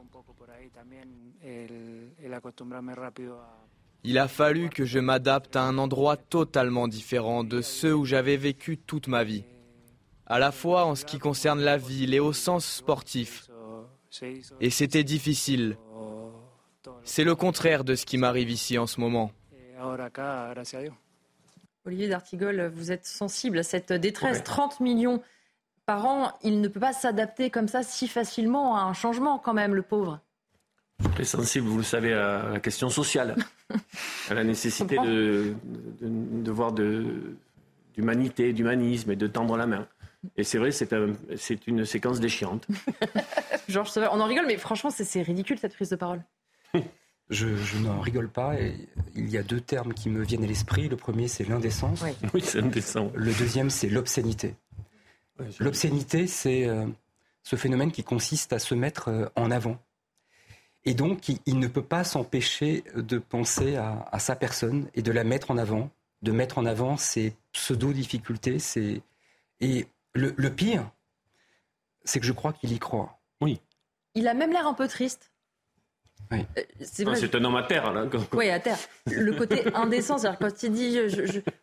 Il 4.03 4.19
a 4.19 4.29
fallu 4.29 4.71
que 4.71 4.85
je 4.85 4.99
m'adapte 4.99 5.57
à 5.57 5.63
un 5.63 5.77
endroit 5.77 6.17
totalement 6.17 6.89
différent 6.89 7.45
de 7.45 7.61
ceux 7.61 7.95
où 7.95 8.05
j'avais 8.05 8.37
vécu 8.37 8.79
toute 8.79 9.09
ma 9.09 9.25
vie, 9.25 9.45
à 10.27 10.39
la 10.39 10.53
fois 10.53 10.87
en 10.87 10.95
ce 10.95 11.05
qui 11.05 11.19
concerne 11.19 11.61
la 11.61 11.77
ville 11.77 12.15
et 12.15 12.21
au 12.21 12.33
sens 12.33 12.65
sportif. 12.67 13.49
Et 14.61 14.71
c'était 14.71 15.05
difficile. 15.05 15.77
C'est 17.05 17.25
le 17.25 17.35
contraire 17.35 17.85
de 17.85 17.95
ce 17.95 18.07
qui 18.07 18.17
m'arrive 18.17 18.51
ici 18.51 18.79
en 18.79 18.87
ce 18.87 19.01
moment. 19.01 19.33
Olivier 21.85 22.09
D'Artigol, 22.09 22.71
vous 22.75 22.93
êtes 22.93 23.07
sensible 23.07 23.59
à 23.59 23.63
cette 23.63 23.93
détresse. 23.93 24.43
30 24.45 24.81
millions 24.81 25.23
par 25.87 26.07
an, 26.07 26.33
il 26.43 26.61
ne 26.61 26.69
peut 26.69 26.81
pas 26.81 26.93
s'adapter 26.93 27.51
comme 27.51 27.69
ça 27.69 27.83
si 27.83 28.07
facilement 28.07 28.77
à 28.77 28.83
un 28.83 28.93
changement 28.93 29.39
quand 29.39 29.55
même, 29.55 29.75
le 29.75 29.83
pauvre. 29.83 30.21
Très 31.15 31.25
sensible, 31.25 31.67
vous 31.67 31.79
le 31.79 31.85
savez, 31.85 32.13
à 32.13 32.51
la 32.53 32.61
question 32.61 32.91
sociale, 32.91 33.37
à 34.29 34.35
la 34.35 34.45
nécessité 34.45 34.97
de, 34.97 35.55
de, 36.01 36.51
voir 36.51 36.73
d'humanité, 36.73 38.53
d'humanisme 38.53 39.11
et 39.11 39.17
de 39.17 39.27
tendre 39.27 39.57
la 39.57 39.67
main. 39.67 39.87
Et 40.37 40.45
c'est 40.45 40.59
vrai, 40.59 40.71
c'est 40.73 41.67
une 41.67 41.85
séquence 41.85 42.21
déchirante. 42.21 42.67
Georges 43.69 43.93
on 43.97 44.21
en 44.21 44.27
rigole, 44.27 44.47
mais 44.47 44.57
franchement, 44.57 44.91
c'est 44.91 45.23
ridicule 45.23 45.59
cette 45.59 45.75
prise 45.75 45.91
de 45.91 45.97
parole. 45.97 46.23
Je, 47.31 47.79
n'en 47.79 48.01
rigole 48.01 48.29
pas. 48.29 48.57
il 49.15 49.31
y 49.31 49.39
a 49.39 49.45
deux 49.45 49.61
termes 49.61 49.95
qui 49.95 50.11
me 50.11 50.25
viennent 50.25 50.43
à 50.43 50.49
l'esprit. 50.49 50.89
Le 50.89 50.97
premier, 50.97 51.29
c'est 51.29 51.49
l'indécence. 51.49 52.03
Oui, 52.35 52.43
c'est 52.43 52.59
indécent. 52.59 53.13
Le 53.15 53.33
deuxième, 53.33 53.71
c'est 53.71 53.89
l'obscénité. 53.89 54.57
L'obscénité, 55.61 56.27
c'est 56.27 56.67
euh, 56.67 56.87
ce 57.45 57.57
phénomène 57.57 57.93
qui 57.93 58.03
consiste 58.03 58.53
à 58.53 58.59
se 58.59 58.75
mettre 58.75 59.09
euh, 59.09 59.27
en 59.37 59.51
avant. 59.53 59.81
Et 60.85 60.95
donc, 60.95 61.29
il, 61.47 61.59
ne 61.59 61.67
peut 61.67 61.85
pas 61.85 62.05
s'empêcher 62.05 62.85
de 62.95 63.19
penser 63.19 63.77
à, 63.77 64.19
sa 64.19 64.35
personne 64.35 64.89
et 64.95 65.03
de 65.03 65.13
la 65.13 65.25
mettre 65.25 65.51
en 65.51 65.59
avant, 65.59 65.91
de 66.23 66.33
mettre 66.33 66.59
en 66.59 66.65
avant 66.65 66.97
ses 66.97 67.37
pseudo-difficultés. 67.53 68.57
Et 69.61 69.87
le, 70.15 70.35
le 70.37 70.55
pire, 70.55 70.91
c'est 72.05 72.19
que 72.19 72.27
je 72.27 72.33
crois 72.33 72.53
qu'il 72.55 72.73
y 72.73 72.79
croit. 72.79 73.21
Oui. 73.43 73.61
Il 74.15 74.27
a 74.27 74.35
même 74.35 74.53
l'air 74.53 74.67
un 74.67 74.75
peu 74.75 74.89
triste. 74.89 75.31
Euh, 76.33 76.37
c'est 76.81 77.35
un 77.35 77.45
homme 77.45 77.57
à 77.57 77.63
terre. 77.63 77.93
Là. 77.93 78.07
Oui, 78.33 78.49
à 78.49 78.61
terre. 78.61 78.79
Le 79.07 79.33
côté 79.33 79.65
indécent, 79.75 80.19
c'est-à-dire 80.19 80.39
quand 80.39 80.63
il 80.63 80.73
dit 80.73 80.99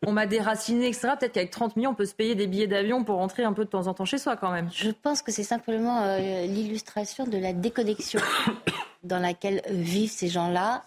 on 0.05 0.11
m'a 0.11 0.25
déraciné, 0.25 0.87
etc., 0.87 1.09
peut-être 1.19 1.33
qu'avec 1.33 1.51
30 1.51 1.75
millions, 1.75 1.91
on 1.91 1.95
peut 1.95 2.05
se 2.05 2.13
payer 2.13 2.35
des 2.35 2.47
billets 2.47 2.67
d'avion 2.67 3.03
pour 3.03 3.17
rentrer 3.17 3.43
un 3.43 3.53
peu 3.53 3.65
de 3.65 3.69
temps 3.69 3.87
en 3.87 3.93
temps 3.93 4.05
chez 4.05 4.17
soi 4.17 4.35
quand 4.35 4.51
même. 4.51 4.69
Je 4.73 4.91
pense 4.91 5.21
que 5.21 5.31
c'est 5.31 5.43
simplement 5.43 6.01
euh, 6.03 6.45
l'illustration 6.45 7.25
de 7.25 7.37
la 7.37 7.53
déconnexion 7.53 8.19
dans 9.03 9.19
laquelle 9.19 9.61
vivent 9.69 10.11
ces 10.11 10.27
gens-là, 10.27 10.83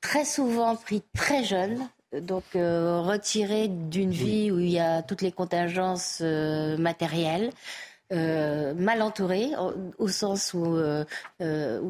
très 0.00 0.24
souvent 0.24 0.76
pris 0.76 1.02
très 1.14 1.44
jeunes, 1.44 1.88
donc 2.20 2.44
euh, 2.56 3.00
retirés 3.00 3.68
d'une 3.68 4.10
vie 4.10 4.50
où 4.50 4.58
il 4.58 4.70
y 4.70 4.80
a 4.80 5.02
toutes 5.02 5.22
les 5.22 5.32
contingences 5.32 6.20
matérielles. 6.20 7.50
Euh, 8.12 8.74
mal 8.74 9.02
entourés, 9.02 9.50
au, 9.98 10.08
sens 10.08 10.52
où, 10.52 10.64
euh, 10.64 11.04
euh, 11.40 11.80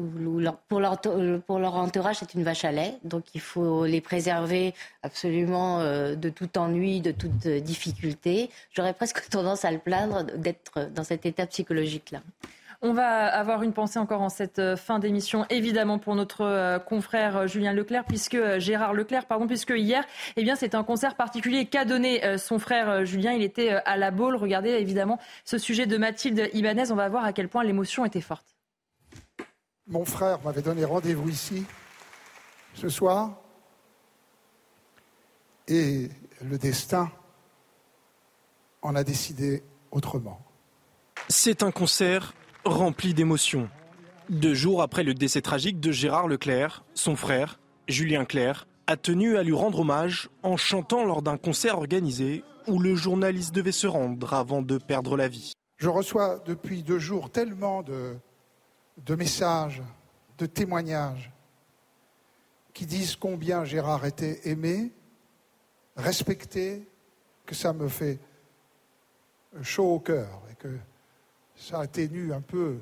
pour, 0.67 0.79
leur, 0.79 1.01
pour 1.01 1.57
leur 1.57 1.75
entourage, 1.75 2.17
c'est 2.17 2.35
une 2.35 2.43
vache 2.43 2.63
à 2.63 2.71
lait. 2.71 2.93
Donc 3.03 3.25
il 3.33 3.41
faut 3.41 3.85
les 3.85 4.01
préserver 4.01 4.75
absolument 5.01 5.79
de 5.79 6.29
tout 6.29 6.57
ennui, 6.59 7.01
de 7.01 7.11
toute 7.11 7.47
difficulté. 7.47 8.51
J'aurais 8.71 8.93
presque 8.93 9.27
tendance 9.29 9.65
à 9.65 9.71
le 9.71 9.79
plaindre 9.79 10.23
d'être 10.37 10.89
dans 10.93 11.03
cet 11.03 11.25
état 11.25 11.47
psychologique-là. 11.47 12.21
On 12.83 12.93
va 12.93 13.27
avoir 13.27 13.61
une 13.61 13.73
pensée 13.73 13.99
encore 13.99 14.21
en 14.21 14.29
cette 14.29 14.57
euh, 14.57 14.75
fin 14.75 14.97
d'émission, 14.97 15.45
évidemment 15.51 15.99
pour 15.99 16.15
notre 16.15 16.41
euh, 16.41 16.79
confrère 16.79 17.37
euh, 17.37 17.47
Julien 17.47 17.73
Leclerc, 17.73 18.05
puisque 18.05 18.57
Gérard 18.57 18.95
Leclerc, 18.95 19.27
pardon, 19.27 19.45
puisque 19.45 19.73
hier, 19.75 20.03
eh 20.35 20.43
bien, 20.43 20.55
c'est 20.55 20.73
un 20.73 20.83
concert 20.83 21.15
particulier 21.15 21.67
qu'a 21.67 21.85
donné 21.85 22.37
son 22.39 22.57
frère 22.57 23.05
Julien. 23.05 23.33
Il 23.33 23.43
était 23.43 23.69
à 23.69 23.97
la 23.97 24.09
Baule. 24.09 24.35
Regardez 24.35 24.69
évidemment 24.69 25.19
ce 25.45 25.59
sujet 25.59 25.85
de 25.85 25.95
Mathilde 25.97 26.49
Ibanez. 26.53 26.91
On 26.91 26.95
va 26.95 27.07
voir 27.07 27.23
à 27.23 27.33
quel 27.33 27.49
point 27.49 27.63
l'émotion 27.63 28.03
était 28.03 28.21
forte. 28.21 28.55
Mon 29.87 30.05
frère 30.05 30.39
m'avait 30.43 30.61
donné 30.61 30.83
rendez-vous 30.83 31.29
ici 31.29 31.65
ce 32.73 32.89
soir, 32.89 33.41
et 35.67 36.09
le 36.41 36.57
destin 36.57 37.11
en 38.81 38.95
a 38.95 39.03
décidé 39.03 39.63
autrement. 39.91 40.39
C'est 41.27 41.63
un 41.63 41.71
concert 41.71 42.33
rempli 42.65 43.13
d'émotions. 43.13 43.69
Deux 44.29 44.53
jours 44.53 44.81
après 44.81 45.03
le 45.03 45.13
décès 45.13 45.41
tragique 45.41 45.79
de 45.79 45.91
Gérard 45.91 46.27
Leclerc, 46.27 46.83
son 46.93 47.15
frère, 47.15 47.59
Julien 47.87 48.25
Clerc, 48.25 48.67
a 48.87 48.97
tenu 48.97 49.37
à 49.37 49.43
lui 49.43 49.53
rendre 49.53 49.79
hommage 49.79 50.29
en 50.43 50.57
chantant 50.57 51.03
lors 51.03 51.21
d'un 51.21 51.37
concert 51.37 51.77
organisé 51.77 52.43
où 52.67 52.79
le 52.79 52.95
journaliste 52.95 53.53
devait 53.53 53.71
se 53.71 53.87
rendre 53.87 54.33
avant 54.33 54.61
de 54.61 54.77
perdre 54.77 55.17
la 55.17 55.27
vie. 55.27 55.53
Je 55.77 55.89
reçois 55.89 56.39
depuis 56.45 56.83
deux 56.83 56.99
jours 56.99 57.31
tellement 57.31 57.81
de, 57.81 58.15
de 59.05 59.15
messages, 59.15 59.81
de 60.37 60.45
témoignages 60.45 61.31
qui 62.73 62.85
disent 62.85 63.15
combien 63.15 63.65
Gérard 63.65 64.05
était 64.05 64.47
aimé, 64.47 64.91
respecté 65.95 66.87
que 67.45 67.55
ça 67.55 67.73
me 67.73 67.87
fait 67.89 68.19
chaud 69.61 69.95
au 69.95 69.99
cœur 69.99 70.41
et 70.51 70.55
que 70.55 70.69
ça 71.61 71.79
atténue 71.79 72.33
un 72.33 72.41
peu 72.41 72.77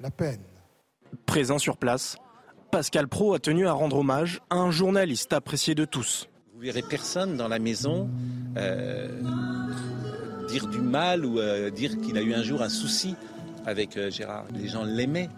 la 0.00 0.10
peine. 0.10 0.42
Présent 1.26 1.58
sur 1.58 1.76
place, 1.76 2.16
Pascal 2.70 3.08
Pro 3.08 3.34
a 3.34 3.38
tenu 3.38 3.66
à 3.66 3.72
rendre 3.72 3.98
hommage 3.98 4.40
à 4.48 4.56
un 4.56 4.70
journaliste 4.70 5.32
apprécié 5.32 5.74
de 5.74 5.84
tous. 5.84 6.28
Vous 6.54 6.60
verrez 6.60 6.82
personne 6.82 7.36
dans 7.36 7.48
la 7.48 7.58
maison 7.58 8.08
euh, 8.56 9.08
dire 10.48 10.68
du 10.68 10.80
mal 10.80 11.26
ou 11.26 11.38
euh, 11.38 11.70
dire 11.70 12.00
qu'il 12.00 12.16
a 12.16 12.22
eu 12.22 12.32
un 12.32 12.42
jour 12.42 12.62
un 12.62 12.68
souci 12.68 13.16
avec 13.66 13.96
euh, 13.96 14.10
Gérard. 14.10 14.44
Les 14.54 14.68
gens 14.68 14.84
l'aimaient 14.84 15.28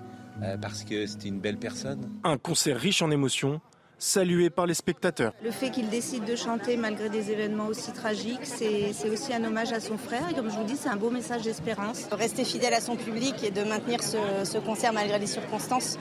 parce 0.60 0.82
que 0.82 1.06
c'était 1.06 1.28
une 1.28 1.39
belle 1.39 1.59
personne. 1.59 2.10
Un 2.24 2.39
concert 2.39 2.76
riche 2.76 3.02
en 3.02 3.12
émotions 3.12 3.60
salué 3.98 4.50
par 4.50 4.66
les 4.66 4.74
spectateurs. 4.74 5.32
Le 5.42 5.50
fait 5.50 5.70
qu'il 5.70 5.88
décide 5.88 6.24
de 6.24 6.36
chanter 6.36 6.76
malgré 6.76 7.08
des 7.08 7.30
événements 7.30 7.66
aussi 7.66 7.92
tragiques, 7.92 8.44
c'est 8.44 9.10
aussi 9.10 9.32
un 9.32 9.44
hommage 9.44 9.72
à 9.72 9.80
son 9.80 9.98
frère. 9.98 10.28
Et 10.30 10.34
comme 10.34 10.50
je 10.50 10.56
vous 10.56 10.64
dis, 10.64 10.76
c'est 10.76 10.88
un 10.88 10.96
beau 10.96 11.10
message 11.10 11.42
d'espérance. 11.42 12.08
Rester 12.12 12.44
fidèle 12.44 12.74
à 12.74 12.80
son 12.80 12.96
public 12.96 13.34
et 13.44 13.50
de 13.50 13.62
maintenir 13.62 14.02
ce, 14.02 14.58
concert 14.58 14.92
malgré 14.92 15.18
les 15.18 15.26
circonstances, 15.26 15.98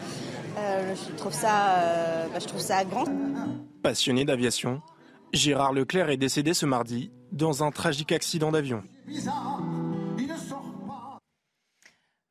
euh, 0.58 0.94
je, 0.96 1.16
trouve 1.16 1.34
ça, 1.34 1.78
euh, 1.78 2.28
bah, 2.32 2.40
je 2.40 2.46
trouve 2.48 2.62
ça 2.62 2.84
grand. 2.86 3.06
Passionné 3.82 4.24
d'aviation, 4.24 4.82
Gérard 5.34 5.74
Leclerc 5.74 6.10
est 6.10 6.18
décédé 6.18 6.54
ce 6.54 6.66
mardi 6.66 7.12
dans 7.32 7.64
un 7.64 7.72
tragique 7.72 8.12
accident 8.12 8.52
d'avion. 8.52 8.84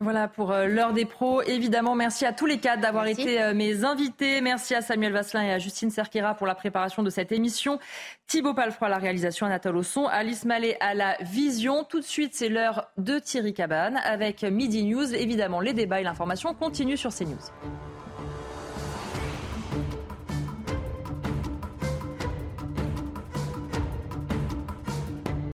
Voilà 0.03 0.27
pour 0.27 0.51
euh, 0.51 0.67
l'heure 0.67 0.93
des 0.93 1.05
pros. 1.05 1.43
Évidemment, 1.43 1.95
merci 1.95 2.27
à 2.27 2.33
tous 2.33 2.47
les 2.47 2.59
quatre 2.59 2.81
d'avoir 2.81 3.07
été 3.07 3.41
euh, 3.41 3.55
mes 3.55 3.85
invités. 3.85 4.41
Merci 4.41 4.75
à 4.75 4.83
Samuel 4.83 5.13
Vasselin 5.13 5.45
et 5.45 5.53
à 5.53 5.61
Justine 5.61 5.91
Serquera 5.91 6.35
pour 6.35 6.49
la 6.49 6.57
préparation 6.57 7.05
de 7.05 7.11
cette 7.11 7.31
émission. 7.31 7.79
Thibaut 8.27 8.53
Palfroy 8.53 8.89
à 8.89 8.91
la 8.91 8.99
réalisation, 8.99 9.47
Anatole 9.47 9.77
au 9.77 9.85
son, 9.85 10.07
Alice 10.07 10.45
Mallet 10.45 10.77
à 10.81 10.95
la 10.95 11.17
vision. 11.21 11.85
Tout 11.85 12.01
de 12.01 12.05
suite, 12.05 12.35
c'est 12.35 12.49
l'heure 12.49 12.89
de 12.97 13.21
Thierry 13.21 13.55
Cabane 13.55 14.01
avec 14.05 14.43
Midi 14.43 14.83
News. 14.83 15.15
Évidemment, 15.15 15.61
les 15.61 15.73
débats 15.73 16.01
et 16.01 16.05
l'information 16.05 16.53
continuent 16.53 16.97
sur 16.97 17.15
CNews. 17.15 17.39